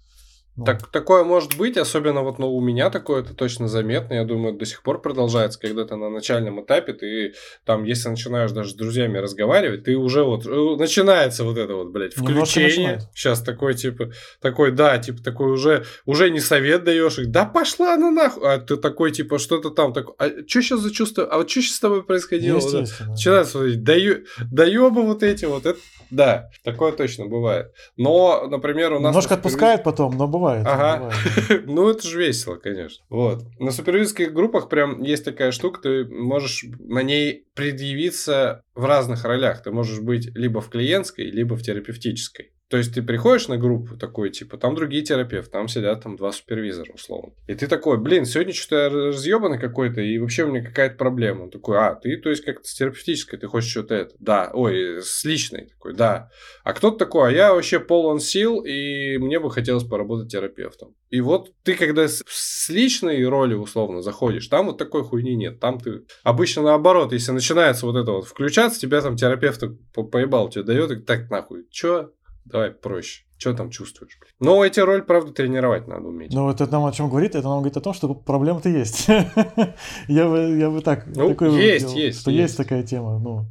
ну. 0.58 0.64
Так, 0.64 0.88
такое 0.88 1.22
может 1.22 1.56
быть, 1.56 1.76
особенно 1.76 2.22
вот 2.22 2.40
ну, 2.40 2.52
у 2.52 2.60
меня 2.60 2.90
такое 2.90 3.22
это 3.22 3.32
точно 3.32 3.68
заметно. 3.68 4.14
Я 4.14 4.24
думаю, 4.24 4.54
до 4.54 4.66
сих 4.66 4.82
пор 4.82 5.00
продолжается, 5.00 5.60
когда 5.60 5.84
ты 5.84 5.94
на 5.94 6.10
начальном 6.10 6.60
этапе, 6.64 6.94
ты 6.94 7.34
там, 7.64 7.84
если 7.84 8.08
начинаешь 8.08 8.50
даже 8.50 8.70
с 8.70 8.74
друзьями 8.74 9.18
разговаривать, 9.18 9.84
ты 9.84 9.94
уже 9.94 10.24
вот 10.24 10.46
э, 10.46 10.76
начинается 10.76 11.44
вот 11.44 11.58
это 11.58 11.76
вот, 11.76 11.90
блядь, 11.92 12.14
включение. 12.14 12.98
Сейчас 13.14 13.40
такой, 13.40 13.74
типа, 13.74 14.10
такой, 14.40 14.72
да, 14.72 14.98
типа, 14.98 15.22
такой 15.22 15.52
уже, 15.52 15.84
уже 16.06 16.28
не 16.28 16.40
совет 16.40 16.82
даешь, 16.82 17.18
да 17.26 17.44
пошла 17.44 17.94
она 17.94 18.10
нахуй. 18.10 18.42
А 18.52 18.58
ты 18.58 18.76
такой, 18.76 19.12
типа, 19.12 19.38
что-то 19.38 19.70
там, 19.70 19.92
такой, 19.92 20.14
а 20.18 20.28
что 20.44 20.60
сейчас 20.60 20.80
за 20.80 20.92
чувство, 20.92 21.24
а 21.24 21.36
вот 21.36 21.48
что 21.48 21.62
сейчас 21.62 21.76
с 21.76 21.80
тобой 21.80 22.02
происходило? 22.02 22.58
Вот, 22.58 22.88
начинается, 23.06 23.58
вот, 23.58 23.84
даю, 23.84 24.24
даёбы 24.50 25.02
вот 25.02 25.22
эти 25.22 25.44
вот, 25.44 25.66
это, 25.66 25.78
да, 26.10 26.50
такое 26.64 26.90
точно 26.90 27.26
бывает. 27.26 27.72
Но, 27.96 28.48
например, 28.48 28.94
у 28.94 28.98
нас... 28.98 29.10
Немножко 29.12 29.34
отпускает 29.34 29.84
потом, 29.84 30.16
но 30.16 30.26
бывает 30.26 30.47
бывает. 30.48 30.66
Ага. 30.66 30.96
Бывает. 30.98 31.66
ну, 31.66 31.90
это 31.90 32.06
же 32.06 32.18
весело, 32.18 32.56
конечно. 32.56 33.04
Вот. 33.08 33.44
На 33.58 33.70
супервизорских 33.70 34.32
группах 34.32 34.68
прям 34.68 35.02
есть 35.02 35.24
такая 35.24 35.52
штука, 35.52 35.80
ты 35.80 36.04
можешь 36.04 36.64
на 36.78 37.02
ней 37.02 37.46
предъявиться 37.54 38.62
в 38.74 38.84
разных 38.84 39.24
ролях. 39.24 39.62
Ты 39.62 39.70
можешь 39.70 40.00
быть 40.00 40.34
либо 40.34 40.60
в 40.60 40.68
клиентской, 40.70 41.26
либо 41.26 41.54
в 41.54 41.62
терапевтической. 41.62 42.52
То 42.68 42.76
есть 42.76 42.94
ты 42.94 43.02
приходишь 43.02 43.48
на 43.48 43.56
группу 43.56 43.96
такой, 43.96 44.30
типа, 44.30 44.58
там 44.58 44.74
другие 44.74 45.02
терапевты, 45.02 45.50
там 45.50 45.68
сидят 45.68 46.02
там 46.02 46.16
два 46.16 46.32
супервизора, 46.32 46.92
условно. 46.92 47.32
И 47.46 47.54
ты 47.54 47.66
такой, 47.66 47.96
блин, 47.96 48.26
сегодня 48.26 48.52
что-то 48.52 48.76
я 48.76 48.88
разъебанный 48.90 49.58
какой-то, 49.58 50.02
и 50.02 50.18
вообще 50.18 50.44
у 50.44 50.48
меня 50.48 50.62
какая-то 50.62 50.96
проблема. 50.96 51.44
Он 51.44 51.50
такой, 51.50 51.78
а, 51.78 51.94
ты, 51.94 52.16
то 52.18 52.28
есть, 52.28 52.44
как-то 52.44 52.68
с 52.68 52.74
терапевтической, 52.74 53.38
ты 53.38 53.46
хочешь 53.46 53.70
что-то 53.70 53.94
это. 53.94 54.14
Да, 54.18 54.50
ой, 54.52 55.00
с 55.02 55.24
личной 55.24 55.68
такой, 55.68 55.94
да. 55.94 56.30
А 56.62 56.74
кто-то 56.74 56.98
такой, 56.98 57.30
а 57.30 57.32
я 57.32 57.54
вообще 57.54 57.80
полон 57.80 58.20
сил, 58.20 58.60
и 58.60 59.16
мне 59.16 59.40
бы 59.40 59.50
хотелось 59.50 59.84
поработать 59.84 60.30
терапевтом. 60.30 60.94
И 61.08 61.22
вот 61.22 61.52
ты, 61.62 61.74
когда 61.74 62.06
с, 62.06 62.22
с 62.26 62.68
личной 62.68 63.26
роли, 63.26 63.54
условно, 63.54 64.02
заходишь, 64.02 64.46
там 64.48 64.66
вот 64.66 64.76
такой 64.76 65.04
хуйни 65.04 65.36
нет. 65.36 65.58
Там 65.58 65.80
ты 65.80 66.02
обычно 66.22 66.62
наоборот, 66.62 67.14
если 67.14 67.32
начинается 67.32 67.86
вот 67.86 67.96
это 67.96 68.12
вот 68.12 68.26
включаться, 68.26 68.78
тебя 68.78 69.00
там 69.00 69.16
терапевт 69.16 69.62
по 69.94 70.02
поебал 70.02 70.50
тебе 70.50 70.64
дает, 70.64 70.90
и 70.90 70.96
так 70.96 71.30
нахуй, 71.30 71.66
чё? 71.70 72.12
Давай 72.50 72.70
проще. 72.70 73.24
Что 73.36 73.54
там 73.54 73.70
чувствуешь? 73.70 74.18
Но 74.40 74.64
эти 74.64 74.80
роль, 74.80 75.02
правда, 75.02 75.32
тренировать 75.32 75.86
надо 75.86 76.08
уметь. 76.08 76.32
Ну, 76.32 76.50
это 76.50 76.66
нам 76.66 76.84
о 76.86 76.92
чем 76.92 77.08
говорит? 77.08 77.36
Это 77.36 77.46
нам 77.46 77.58
говорит 77.58 77.76
о 77.76 77.80
том, 77.80 77.94
что 77.94 78.12
проблема-то 78.14 78.68
есть. 78.68 79.06
я, 80.08 80.28
бы, 80.28 80.56
я 80.58 80.70
бы 80.70 80.80
так... 80.80 81.06
Ну, 81.06 81.28
такой 81.28 81.54
есть, 81.54 81.86
делал, 81.86 81.98
есть. 81.98 82.20
Что 82.20 82.30
есть. 82.30 82.42
есть 82.42 82.56
такая 82.56 82.82
тема. 82.82 83.18
Ну, 83.18 83.46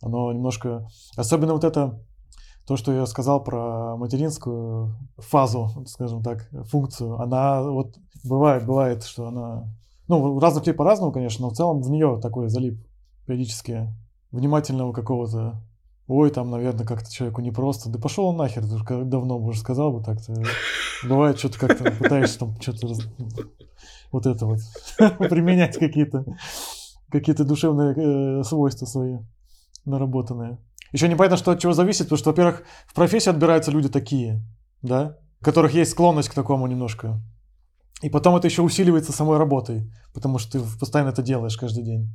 оно 0.00 0.32
немножко... 0.32 0.88
Особенно 1.16 1.52
вот 1.52 1.64
это... 1.64 2.02
То, 2.66 2.76
что 2.76 2.92
я 2.92 3.06
сказал 3.06 3.42
про 3.42 3.96
материнскую 3.96 4.94
фазу, 5.16 5.84
скажем 5.86 6.22
так, 6.22 6.48
функцию, 6.70 7.18
она 7.18 7.62
вот 7.62 7.96
бывает, 8.24 8.66
бывает, 8.66 9.04
что 9.04 9.28
она... 9.28 9.64
Ну, 10.06 10.38
разных 10.38 10.62
людей 10.62 10.74
по-разному, 10.74 11.12
конечно, 11.12 11.46
но 11.46 11.50
в 11.50 11.54
целом 11.54 11.80
в 11.80 11.90
нее 11.90 12.18
такой 12.22 12.48
залип 12.48 12.78
периодически 13.26 13.88
внимательного 14.30 14.92
какого-то 14.92 15.62
ой, 16.08 16.30
там, 16.30 16.50
наверное, 16.50 16.86
как-то 16.86 17.12
человеку 17.12 17.42
непросто. 17.42 17.90
Да 17.90 17.98
пошел 17.98 18.26
он 18.26 18.36
нахер, 18.36 18.64
уже 18.64 19.04
давно 19.04 19.38
бы 19.38 19.48
уже 19.48 19.60
сказал 19.60 19.92
бы 19.92 20.02
так-то. 20.02 20.42
Бывает, 21.04 21.38
что-то 21.38 21.58
как-то 21.60 21.90
пытаешься 21.92 22.40
там 22.40 22.60
что-то 22.60 22.88
раз... 22.88 23.00
вот 24.10 24.26
это 24.26 24.46
вот 24.46 24.58
применять 25.18 25.78
какие-то 25.78 26.24
какие-то 27.10 27.44
душевные 27.44 27.94
э, 27.96 28.42
свойства 28.42 28.86
свои 28.86 29.18
наработанные. 29.84 30.58
Еще 30.92 31.08
непонятно, 31.08 31.36
что 31.36 31.52
от 31.52 31.60
чего 31.60 31.72
зависит, 31.72 32.04
потому 32.04 32.18
что, 32.18 32.30
во-первых, 32.30 32.62
в 32.86 32.94
профессии 32.94 33.30
отбираются 33.30 33.70
люди 33.70 33.88
такие, 33.88 34.42
да, 34.82 35.16
у 35.40 35.44
которых 35.44 35.74
есть 35.74 35.92
склонность 35.92 36.28
к 36.28 36.34
такому 36.34 36.66
немножко. 36.66 37.20
И 38.02 38.10
потом 38.10 38.36
это 38.36 38.46
еще 38.46 38.62
усиливается 38.62 39.12
самой 39.12 39.38
работой, 39.38 39.90
потому 40.14 40.38
что 40.38 40.58
ты 40.60 40.78
постоянно 40.78 41.10
это 41.10 41.22
делаешь 41.22 41.56
каждый 41.56 41.82
день. 41.84 42.08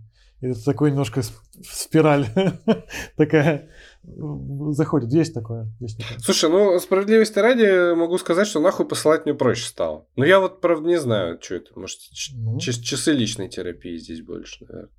Это 0.43 0.61
такой 0.65 0.91
немножко 0.91 1.21
спираль 1.63 2.27
такая 3.17 3.69
заходит. 4.03 5.13
Есть 5.13 5.33
такое, 5.33 5.71
есть 5.79 5.97
такое. 5.97 6.19
Слушай, 6.19 6.49
ну, 6.49 6.77
справедливости 6.79 7.39
ради 7.39 7.95
могу 7.95 8.17
сказать, 8.17 8.45
что 8.45 8.59
нахуй 8.59 8.85
посылать 8.85 9.23
мне 9.23 9.33
проще 9.33 9.65
стало. 9.65 10.05
Но 10.17 10.25
я 10.25 10.41
вот, 10.41 10.59
правда, 10.59 10.85
не 10.85 10.99
знаю, 10.99 11.39
что 11.41 11.55
это. 11.55 11.71
Может, 11.79 11.99
ну. 12.35 12.59
часы 12.59 13.13
личной 13.13 13.47
терапии 13.47 13.95
здесь 13.95 14.21
больше, 14.21 14.65
наверное. 14.65 14.91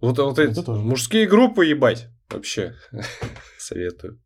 Вот, 0.00 0.18
вот 0.18 0.38
эти 0.38 0.62
тоже. 0.62 0.80
мужские 0.82 1.26
группы 1.26 1.66
ебать 1.66 2.06
вообще 2.30 2.76
советую. 3.58 4.20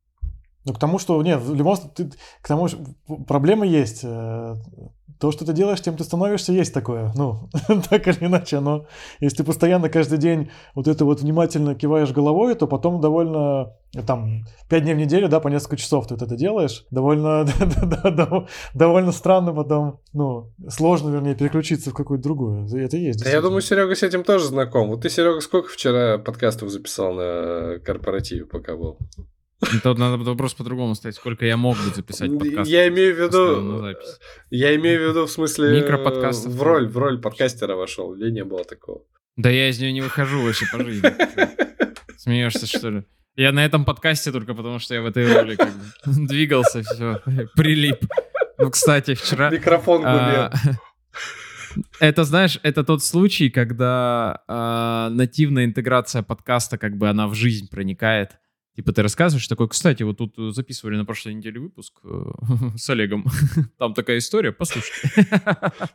Ну, 0.66 0.74
к 0.74 0.78
тому, 0.78 0.98
что, 0.98 1.22
нет, 1.22 1.40
в 1.40 1.54
любом 1.54 1.76
случае, 1.76 2.10
к 2.42 2.48
тому, 2.48 2.68
что 2.68 2.84
проблема 3.26 3.66
есть. 3.66 4.04
То, 5.20 5.32
что 5.32 5.44
ты 5.44 5.52
делаешь, 5.52 5.80
тем 5.80 5.96
ты 5.96 6.04
становишься, 6.04 6.52
есть 6.52 6.72
такое. 6.72 7.12
Ну, 7.16 7.48
так 7.90 8.06
или 8.06 8.26
иначе, 8.26 8.60
но 8.60 8.86
если 9.20 9.38
ты 9.38 9.44
постоянно 9.44 9.88
каждый 9.88 10.18
день 10.18 10.50
вот 10.74 10.86
это 10.86 11.04
вот 11.04 11.20
внимательно 11.20 11.74
киваешь 11.74 12.12
головой, 12.12 12.54
то 12.54 12.68
потом 12.68 13.00
довольно, 13.00 13.74
там, 14.06 14.44
пять 14.68 14.84
дней 14.84 14.94
в 14.94 14.98
неделю, 14.98 15.28
да, 15.28 15.40
по 15.40 15.48
несколько 15.48 15.76
часов 15.76 16.06
ты 16.06 16.14
вот 16.14 16.22
это 16.22 16.36
делаешь, 16.36 16.86
довольно, 16.90 17.44
довольно 18.74 19.12
странно 19.12 19.52
потом, 19.52 20.00
ну, 20.12 20.52
сложно, 20.68 21.10
вернее, 21.10 21.34
переключиться 21.34 21.90
в 21.90 21.94
какую-то 21.94 22.22
другую. 22.22 22.66
Это 22.66 22.96
есть. 22.96 23.24
Да 23.24 23.30
я 23.30 23.40
думаю, 23.40 23.60
Серега 23.60 23.94
с 23.96 24.02
этим 24.02 24.22
тоже 24.22 24.44
знаком. 24.44 24.88
Вот 24.88 25.02
ты, 25.02 25.10
Серега, 25.10 25.40
сколько 25.40 25.68
вчера 25.68 26.18
подкастов 26.18 26.70
записал 26.70 27.12
на 27.14 27.80
корпоративе, 27.84 28.44
пока 28.44 28.76
был? 28.76 28.98
Тут 29.82 29.98
надо 29.98 30.16
вопрос 30.18 30.54
по-другому 30.54 30.94
ставить. 30.94 31.16
Сколько 31.16 31.44
я 31.44 31.56
мог 31.56 31.76
бы 31.76 31.94
записать 31.94 32.38
подкаст? 32.38 32.70
Я 32.70 32.88
имею 32.88 33.14
в 33.14 33.18
виду... 33.18 33.96
Я 34.50 34.76
имею 34.76 35.00
в 35.00 35.10
виду 35.10 35.26
в 35.26 35.30
смысле... 35.30 35.80
Микроподкастов. 35.80 36.52
В 36.52 36.62
роль, 36.62 36.88
в 36.88 36.96
роль 36.96 37.20
подкастера 37.20 37.74
вошел. 37.74 38.14
Или 38.14 38.30
не 38.30 38.44
было 38.44 38.64
такого? 38.64 39.02
Да 39.36 39.50
я 39.50 39.68
из 39.68 39.80
нее 39.80 39.92
не 39.92 40.00
выхожу 40.00 40.42
вообще 40.42 40.66
по 40.70 40.84
жизни. 40.84 41.12
Смеешься, 42.16 42.66
что 42.66 42.90
ли? 42.90 43.04
Я 43.36 43.52
на 43.52 43.64
этом 43.64 43.84
подкасте 43.84 44.32
только 44.32 44.54
потому, 44.54 44.80
что 44.80 44.94
я 44.94 45.02
в 45.02 45.06
этой 45.06 45.32
роли 45.32 45.54
как 45.54 45.70
бы 45.72 45.82
двигался, 46.26 46.82
все, 46.82 47.20
прилип. 47.54 48.04
Ну, 48.58 48.70
кстати, 48.70 49.14
вчера... 49.14 49.50
Микрофон 49.50 50.02
а, 50.04 50.50
губил. 50.50 50.76
Это, 52.00 52.24
знаешь, 52.24 52.58
это 52.64 52.82
тот 52.82 53.04
случай, 53.04 53.50
когда 53.50 54.42
э, 54.48 55.14
нативная 55.14 55.64
интеграция 55.64 56.22
подкаста, 56.22 56.78
как 56.78 56.96
бы 56.96 57.08
она 57.08 57.28
в 57.28 57.34
жизнь 57.34 57.68
проникает. 57.70 58.32
Типа 58.78 58.92
ты 58.92 59.02
рассказываешь 59.02 59.48
такой, 59.48 59.68
кстати, 59.68 60.04
вот 60.04 60.18
тут 60.18 60.38
э, 60.38 60.52
записывали 60.52 60.96
на 60.96 61.04
прошлой 61.04 61.34
неделе 61.34 61.58
выпуск 61.58 61.98
э, 62.04 62.30
с 62.76 62.88
Олегом. 62.88 63.24
Там 63.76 63.92
такая 63.92 64.18
история, 64.18 64.52
послушайте. 64.52 65.26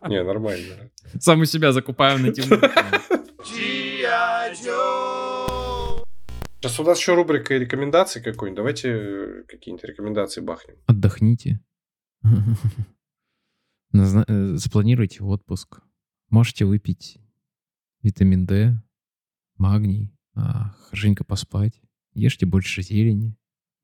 Не, 0.10 0.22
нормально. 0.22 0.92
Сам 1.18 1.40
у 1.40 1.46
себя 1.46 1.72
закупаю 1.72 2.20
на 2.20 2.34
тему. 2.34 2.60
Сейчас 6.60 6.78
у 6.78 6.84
нас 6.84 7.00
еще 7.00 7.16
рубрика 7.16 7.54
рекомендаций 7.54 8.22
какой-нибудь. 8.22 8.58
Давайте 8.58 8.90
э, 8.90 9.44
какие-нибудь 9.48 9.86
рекомендации 9.86 10.42
бахнем. 10.42 10.76
Отдохните. 10.86 11.62
Запланируйте 13.94 15.24
отпуск. 15.24 15.80
Можете 16.30 16.66
выпить 16.66 17.18
витамин 18.02 18.46
D, 18.46 18.78
магний, 19.56 20.14
хорошенько 20.36 21.24
поспать, 21.24 21.82
ешьте 22.14 22.46
больше 22.46 22.82
зелени, 22.82 23.36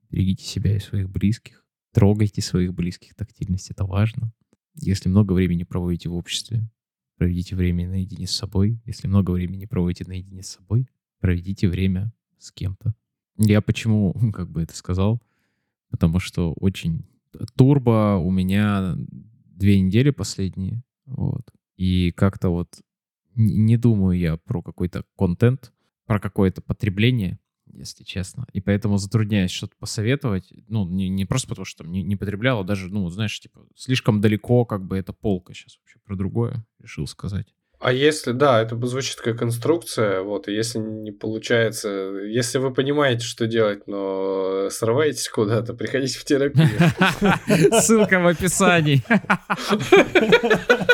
берегите 0.10 0.44
себя 0.44 0.76
и 0.76 0.80
своих 0.80 1.10
близких, 1.10 1.66
трогайте 1.94 2.42
своих 2.42 2.74
близких, 2.74 3.16
тактильность— 3.16 3.70
это 3.72 3.86
важно. 3.86 4.32
Если 4.76 5.10
много 5.10 5.34
времени 5.34 5.64
проводите 5.64 6.10
в 6.10 6.16
обществе, 6.16 6.70
проведите 7.18 7.56
время 7.56 7.90
наедине 7.90 8.28
с 8.28 8.32
собой. 8.32 8.82
Если 8.86 9.08
много 9.08 9.32
времени 9.32 9.66
проводите 9.66 10.06
наедине 10.08 10.42
с 10.42 10.50
собой, 10.50 10.88
проведите 11.20 11.68
время 11.68 12.14
с 12.38 12.52
кем-то. 12.52 12.96
Я 13.38 13.62
почему 13.62 14.14
как 14.34 14.50
бы 14.50 14.64
это 14.64 14.76
сказал? 14.76 15.22
Потому 15.90 16.20
что 16.20 16.54
очень 16.54 17.06
турбо 17.56 18.18
у 18.18 18.32
меня 18.32 18.96
две 19.46 19.80
недели 19.80 20.12
последние. 20.12 20.84
Вот. 21.06 21.42
И 21.76 22.12
как-то 22.12 22.50
вот 22.50 22.82
не 23.36 23.78
думаю 23.78 24.18
я 24.18 24.38
про 24.38 24.62
какой-то 24.62 25.04
контент, 25.18 25.74
про 26.06 26.20
какое-то 26.20 26.62
потребление, 26.62 27.40
если 27.74 28.04
честно. 28.04 28.48
И 28.54 28.62
поэтому 28.62 28.98
затрудняюсь 28.98 29.52
что-то 29.52 29.76
посоветовать. 29.80 30.52
Ну, 30.68 30.86
не, 30.88 31.10
не 31.10 31.26
просто 31.26 31.48
потому, 31.48 31.66
что 31.66 31.84
там 31.84 31.92
не, 31.92 32.04
не 32.04 32.16
потреблял, 32.16 32.60
а 32.60 32.64
даже, 32.64 32.90
ну, 32.90 33.10
знаешь, 33.10 33.40
типа, 33.40 33.66
слишком 33.76 34.22
далеко 34.22 34.66
как 34.66 34.86
бы 34.86 34.98
эта 34.98 35.14
полка 35.14 35.54
сейчас 35.54 35.78
вообще 35.78 36.00
про 36.06 36.16
другое 36.16 36.66
решил 36.80 37.08
сказать. 37.08 37.54
А 37.80 37.94
если, 37.94 38.34
да, 38.34 38.62
это 38.62 38.76
звучит 38.88 39.22
как 39.22 39.42
инструкция, 39.42 40.22
вот, 40.22 40.50
и 40.50 40.54
если 40.54 40.80
не 40.80 41.14
получается, 41.14 41.88
если 42.28 42.58
вы 42.58 42.74
понимаете, 42.74 43.24
что 43.24 43.48
делать, 43.48 43.88
но 43.88 44.70
срываетесь 44.70 45.30
куда-то, 45.30 45.74
приходите 45.74 46.20
в 46.20 46.26
терапию. 46.26 46.68
Ссылка 47.82 48.20
в 48.20 48.28
описании. 48.28 49.02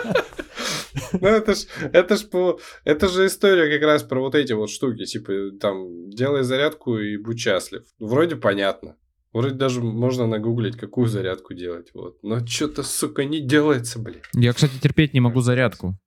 Ну, 1.22 1.28
это 1.28 1.56
ж, 1.56 1.66
это 1.94 2.18
ж 2.18 2.30
по... 2.30 2.60
Это 2.84 3.08
же 3.08 3.26
история 3.26 3.72
как 3.72 3.86
раз 3.86 4.04
про 4.04 4.20
вот 4.20 4.36
эти 4.36 4.54
вот 4.54 4.70
штуки, 4.70 5.06
типа, 5.06 5.34
там, 5.60 6.10
делай 6.10 6.44
зарядку 6.44 6.98
и 6.98 7.18
будь 7.18 7.40
счастлив. 7.40 7.84
Вроде 8.00 8.36
понятно. 8.36 8.96
Вроде 9.34 9.56
даже 9.56 9.82
можно 9.82 10.28
нагуглить, 10.28 10.78
какую 10.78 11.08
зарядку 11.08 11.54
делать, 11.54 11.92
вот. 11.94 12.18
Но 12.24 12.46
что-то, 12.46 12.84
сука, 12.84 13.26
не 13.26 13.42
делается, 13.42 14.00
блин. 14.00 14.22
Я, 14.34 14.54
кстати, 14.54 14.80
терпеть 14.82 15.14
не 15.14 15.20
могу 15.20 15.42
зарядку. 15.42 15.98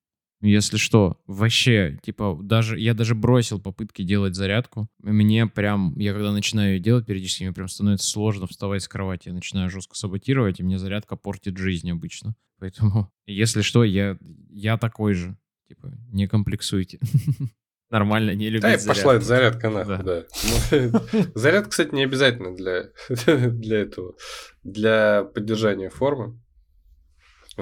Если 0.40 0.76
что, 0.76 1.20
вообще, 1.26 1.98
типа, 2.02 2.38
даже 2.40 2.78
я 2.78 2.94
даже 2.94 3.16
бросил 3.16 3.60
попытки 3.60 4.02
делать 4.02 4.36
зарядку. 4.36 4.88
Мне 5.02 5.46
прям, 5.46 5.98
я 5.98 6.12
когда 6.12 6.32
начинаю 6.32 6.74
ее 6.74 6.80
делать 6.80 7.06
периодически, 7.06 7.42
мне 7.44 7.52
прям 7.52 7.68
становится 7.68 8.08
сложно 8.08 8.46
вставать 8.46 8.82
с 8.82 8.88
кровати. 8.88 9.28
Я 9.28 9.34
начинаю 9.34 9.68
жестко 9.68 9.96
саботировать, 9.96 10.60
и 10.60 10.62
мне 10.62 10.78
зарядка 10.78 11.16
портит 11.16 11.56
жизнь 11.56 11.90
обычно. 11.90 12.36
Поэтому, 12.60 13.10
если 13.26 13.62
что, 13.62 13.82
я, 13.82 14.16
я 14.50 14.78
такой 14.78 15.14
же. 15.14 15.36
Типа, 15.68 15.92
не 16.12 16.28
комплексуйте. 16.28 17.00
Нормально, 17.90 18.34
не 18.34 18.50
любить 18.50 18.62
Да, 18.62 18.86
пошла 18.86 19.14
эта 19.14 19.24
зарядка 19.24 19.70
нахуй, 19.70 20.04
да. 20.04 20.24
Ну, 20.70 21.00
зарядка, 21.34 21.70
кстати, 21.70 21.94
не 21.94 22.04
обязательно 22.04 22.54
для, 22.54 22.90
для 23.26 23.78
этого, 23.78 24.14
для 24.62 25.24
поддержания 25.24 25.88
формы. 25.88 26.38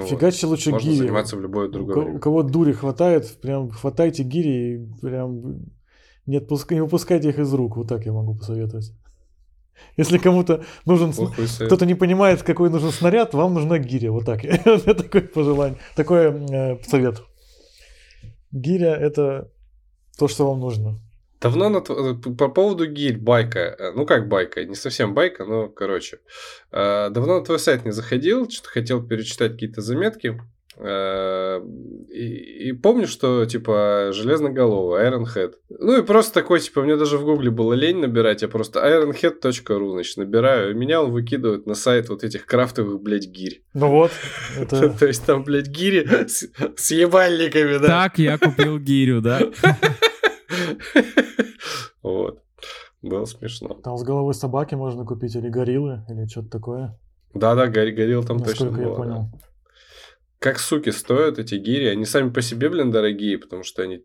Фигачьте 0.05 0.47
вот. 0.47 0.51
лучше 0.51 0.71
Можно 0.71 0.89
гири. 0.89 0.97
заниматься 0.97 1.35
в 1.37 1.41
любое 1.41 1.69
другое 1.69 1.95
у, 1.95 1.99
время. 2.01 2.17
у 2.17 2.19
кого 2.19 2.43
дури 2.43 2.73
хватает, 2.73 3.39
прям 3.41 3.71
хватайте 3.71 4.23
гири 4.23 4.75
и 4.75 5.01
прям 5.01 5.65
не, 6.25 6.37
отпуск... 6.37 6.71
не 6.71 6.81
выпускайте 6.81 7.29
их 7.29 7.39
из 7.39 7.53
рук. 7.53 7.77
Вот 7.77 7.87
так 7.87 8.05
я 8.05 8.11
могу 8.11 8.35
посоветовать. 8.35 8.93
Если 9.97 10.17
кому-то 10.17 10.63
нужен... 10.85 11.13
Кто-то 11.13 11.85
не 11.85 11.95
понимает, 11.95 12.43
какой 12.43 12.69
нужен 12.69 12.91
снаряд, 12.91 13.33
вам 13.33 13.53
нужна 13.53 13.79
гиря. 13.79 14.11
Вот 14.11 14.25
так. 14.25 14.43
Это 14.45 14.93
такое 14.93 15.21
пожелание. 15.21 15.79
Такое 15.95 16.31
э, 16.31 16.83
совет. 16.83 17.23
Гиря– 18.51 18.95
это 18.99 19.51
то, 20.17 20.27
что 20.27 20.47
вам 20.47 20.61
нужно. 20.61 20.99
Давно 21.39 21.69
на, 21.69 21.81
по 21.81 22.49
поводу 22.49 22.87
гирь, 22.87 23.17
байка, 23.17 23.59
э, 23.59 23.91
ну 23.95 24.05
как 24.05 24.27
байка, 24.27 24.65
не 24.65 24.75
совсем 24.75 25.13
байка, 25.13 25.45
но 25.45 25.69
короче. 25.69 26.19
Э, 26.71 27.09
давно 27.11 27.39
на 27.39 27.45
твой 27.45 27.59
сайт 27.59 27.85
не 27.85 27.91
заходил, 27.91 28.49
что-то 28.49 28.69
хотел 28.69 29.05
перечитать 29.05 29.53
какие-то 29.53 29.81
заметки. 29.81 30.41
Э, 30.79 31.59
и, 32.11 32.69
и 32.69 32.71
помню, 32.71 33.07
что 33.07 33.45
типа 33.45 34.09
железноголовый, 34.13 35.03
Iron 35.03 35.25
Head. 35.25 35.53
Ну 35.69 35.99
и 35.99 36.03
просто 36.03 36.33
такой, 36.33 36.59
типа, 36.59 36.81
мне 36.81 36.95
даже 36.95 37.17
в 37.17 37.23
гугле 37.23 37.51
было 37.51 37.73
лень 37.73 37.99
набирать, 37.99 38.41
я 38.41 38.47
просто 38.47 38.79
ironhead.ru, 38.79 39.91
значит, 39.91 40.17
набираю, 40.17 40.71
и 40.71 40.73
меня 40.73 41.01
он 41.01 41.11
выкидывает 41.11 41.67
на 41.67 41.75
сайт 41.75 42.09
вот 42.09 42.23
этих 42.23 42.45
крафтовых, 42.45 43.01
блядь, 43.01 43.27
гирь. 43.27 43.63
Ну 43.73 43.89
вот. 43.89 44.11
Это... 44.59 44.89
То 44.89 45.07
есть 45.07 45.25
там, 45.25 45.43
блядь, 45.43 45.67
гири 45.67 46.27
с, 46.27 46.47
с 46.75 46.91
ебальниками, 46.91 47.77
да? 47.77 47.87
Так 47.87 48.19
я 48.19 48.37
купил 48.37 48.79
гирю, 48.79 49.21
да? 49.21 49.39
Вот. 52.03 52.43
Было 53.01 53.25
смешно. 53.25 53.69
Там 53.75 53.97
с 53.97 54.03
головой 54.03 54.33
собаки 54.33 54.75
можно 54.75 55.05
купить, 55.05 55.35
или 55.35 55.49
гориллы, 55.49 56.03
или 56.09 56.25
что-то 56.27 56.49
такое. 56.49 56.99
Да-да, 57.33 57.67
гори, 57.67 57.91
горилл 57.91 58.23
там 58.23 58.37
Насколько 58.37 58.65
точно 58.65 58.81
я 58.81 58.87
было. 58.87 58.95
понял. 58.95 59.29
да. 59.31 59.39
Как 60.39 60.59
суки 60.59 60.91
стоят 60.91 61.39
эти 61.39 61.55
гири, 61.55 61.85
они 61.87 62.05
сами 62.05 62.29
по 62.29 62.41
себе, 62.41 62.69
блин, 62.69 62.91
дорогие, 62.91 63.39
потому 63.39 63.63
что 63.63 63.81
они, 63.81 64.03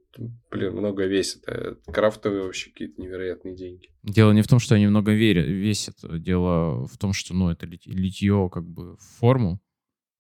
блин, 0.51 0.73
много 0.75 1.05
весят. 1.05 1.43
А 1.47 1.75
крафтовые 1.93 2.43
вообще 2.45 2.71
какие-то 2.71 3.01
невероятные 3.03 3.55
деньги. 3.55 3.89
Дело 4.03 4.33
не 4.33 4.41
в 4.41 4.47
том, 4.49 4.59
что 4.59 4.75
они 4.75 4.87
много 4.87 5.13
верят, 5.13 5.47
весят. 5.47 5.97
Дело 6.23 6.87
в 6.87 6.97
том, 6.97 7.13
что, 7.13 7.35
ну, 7.35 7.51
это 7.51 7.67
лит- 7.67 7.87
литье 7.87 8.49
как 8.53 8.65
бы 8.67 8.97
в 8.97 9.01
форму 9.19 9.61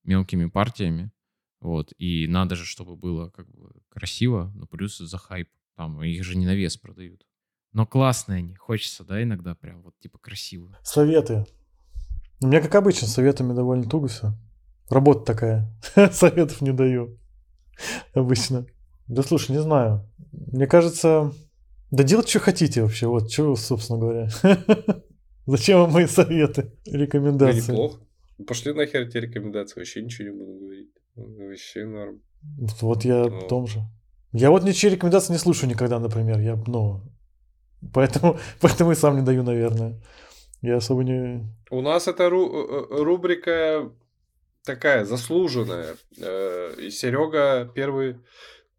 мелкими 0.04 0.46
партиями. 0.46 1.12
Вот. 1.60 1.92
И 1.96 2.26
надо 2.26 2.56
же, 2.56 2.64
чтобы 2.66 2.94
было 2.96 3.30
как 3.30 3.48
бы 3.50 3.70
красиво, 3.88 4.52
но 4.54 4.66
плюс 4.66 4.98
за 4.98 5.16
хайп. 5.16 5.48
Там 5.76 6.02
их 6.02 6.22
же 6.24 6.36
не 6.36 6.46
на 6.46 6.54
вес 6.54 6.76
продают. 6.76 7.26
Но 7.72 7.86
классные 7.86 8.38
они. 8.38 8.54
Хочется, 8.54 9.04
да, 9.04 9.22
иногда 9.22 9.54
прям 9.54 9.82
вот 9.82 9.98
типа 9.98 10.18
красиво. 10.18 10.76
Советы. 10.82 11.46
У 12.42 12.46
меня, 12.48 12.60
как 12.60 12.74
обычно, 12.74 13.06
с 13.06 13.12
советами 13.14 13.54
довольно 13.54 13.88
туго 13.88 14.08
все. 14.08 14.32
Работа 14.90 15.24
такая. 15.24 15.72
Советов 16.12 16.60
не 16.60 16.72
даю. 16.72 17.18
Обычно. 18.14 18.66
Да 19.06 19.22
слушай, 19.22 19.52
не 19.52 19.60
знаю. 19.62 20.06
Мне 20.32 20.66
кажется, 20.66 21.32
да 21.90 22.02
делать, 22.04 22.28
что 22.28 22.40
хотите 22.40 22.82
вообще. 22.82 23.06
Вот, 23.06 23.30
что, 23.32 23.56
собственно 23.56 23.98
говоря. 23.98 24.28
Зачем 25.46 25.80
вам 25.80 25.92
мои 25.92 26.06
советы, 26.06 26.72
Да 26.84 26.98
рекомендации? 26.98 27.72
неплохо. 27.72 28.00
Пошли 28.46 28.72
нахер 28.74 29.02
эти 29.02 29.16
рекомендации, 29.18 29.78
вообще 29.80 30.02
ничего 30.02 30.28
не 30.28 30.34
буду 30.36 30.58
говорить. 30.58 30.90
Вообще 31.14 31.84
норм. 31.86 32.20
Вот 32.80 33.04
я 33.04 33.24
Ну. 33.28 33.38
о 33.38 33.48
том 33.48 33.66
же. 33.66 33.80
Я 34.32 34.50
вот 34.50 34.64
ничьи 34.64 34.90
рекомендации 34.90 35.32
не 35.32 35.38
слушаю 35.38 35.70
никогда, 35.70 35.98
например. 35.98 36.40
Я, 36.40 36.56
ну, 36.66 37.00
поэтому, 37.92 38.38
поэтому 38.60 38.92
и 38.92 38.94
сам 38.94 39.16
не 39.16 39.22
даю, 39.22 39.42
наверное. 39.42 40.00
Я 40.62 40.76
особо 40.76 41.02
не... 41.04 41.46
У 41.70 41.80
нас 41.82 42.06
эта 42.08 42.28
ру- 42.28 42.50
э, 42.52 43.02
рубрика 43.02 43.90
такая 44.64 45.04
заслуженная. 45.04 45.96
Э, 46.20 46.74
И 46.78 46.90
Серега 46.90 47.70
первые 47.74 48.20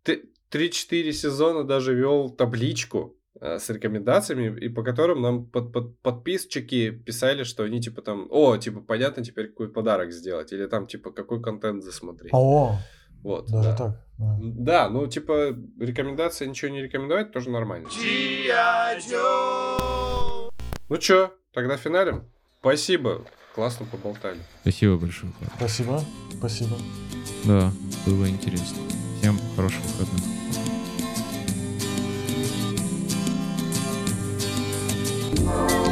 т- 0.03 0.21
3-4 0.51 1.11
сезона 1.11 1.63
даже 1.63 1.93
вел 1.93 2.29
табличку 2.29 3.15
э, 3.41 3.59
с 3.59 3.69
рекомендациями, 3.69 4.57
и 4.65 4.69
по 4.69 4.81
которым 4.83 5.21
нам 5.21 5.45
под- 5.45 5.73
под- 5.73 5.99
подписчики 6.01 6.91
писали, 6.91 7.43
что 7.43 7.63
они 7.63 7.81
типа 7.81 8.01
там, 8.01 8.27
о, 8.31 8.55
типа 8.57 8.79
понятно 8.81 9.23
теперь 9.23 9.47
какой 9.49 9.69
подарок 9.69 10.11
сделать, 10.13 10.53
или 10.53 10.67
там 10.67 10.87
типа 10.87 11.11
какой 11.11 11.41
контент 11.41 11.83
засмотреть. 11.83 12.31
О, 12.33 12.77
Вот, 13.23 13.49
даже 13.49 13.69
да. 13.69 13.75
так. 13.75 14.05
да. 14.17 14.37
Да, 14.39 14.89
ну 14.89 15.07
типа 15.07 15.55
рекомендация 15.79 16.47
ничего 16.47 16.71
не 16.71 16.81
рекомендовать 16.81 17.31
тоже 17.31 17.49
нормально. 17.49 17.89
Ну 20.89 20.97
чё, 20.97 21.33
тогда 21.53 21.77
финалем. 21.77 22.25
Спасибо, 22.59 23.21
классно 23.55 23.85
поболтали. 23.85 24.39
Спасибо 24.61 24.97
большое. 24.97 25.31
Спасибо. 25.57 26.01
Спасибо. 26.37 26.77
Да, 27.45 27.71
было 28.05 28.29
интересно. 28.29 28.77
Всем 29.19 29.39
хороших 29.55 29.81
выходных. 29.83 30.23
На 35.45 35.82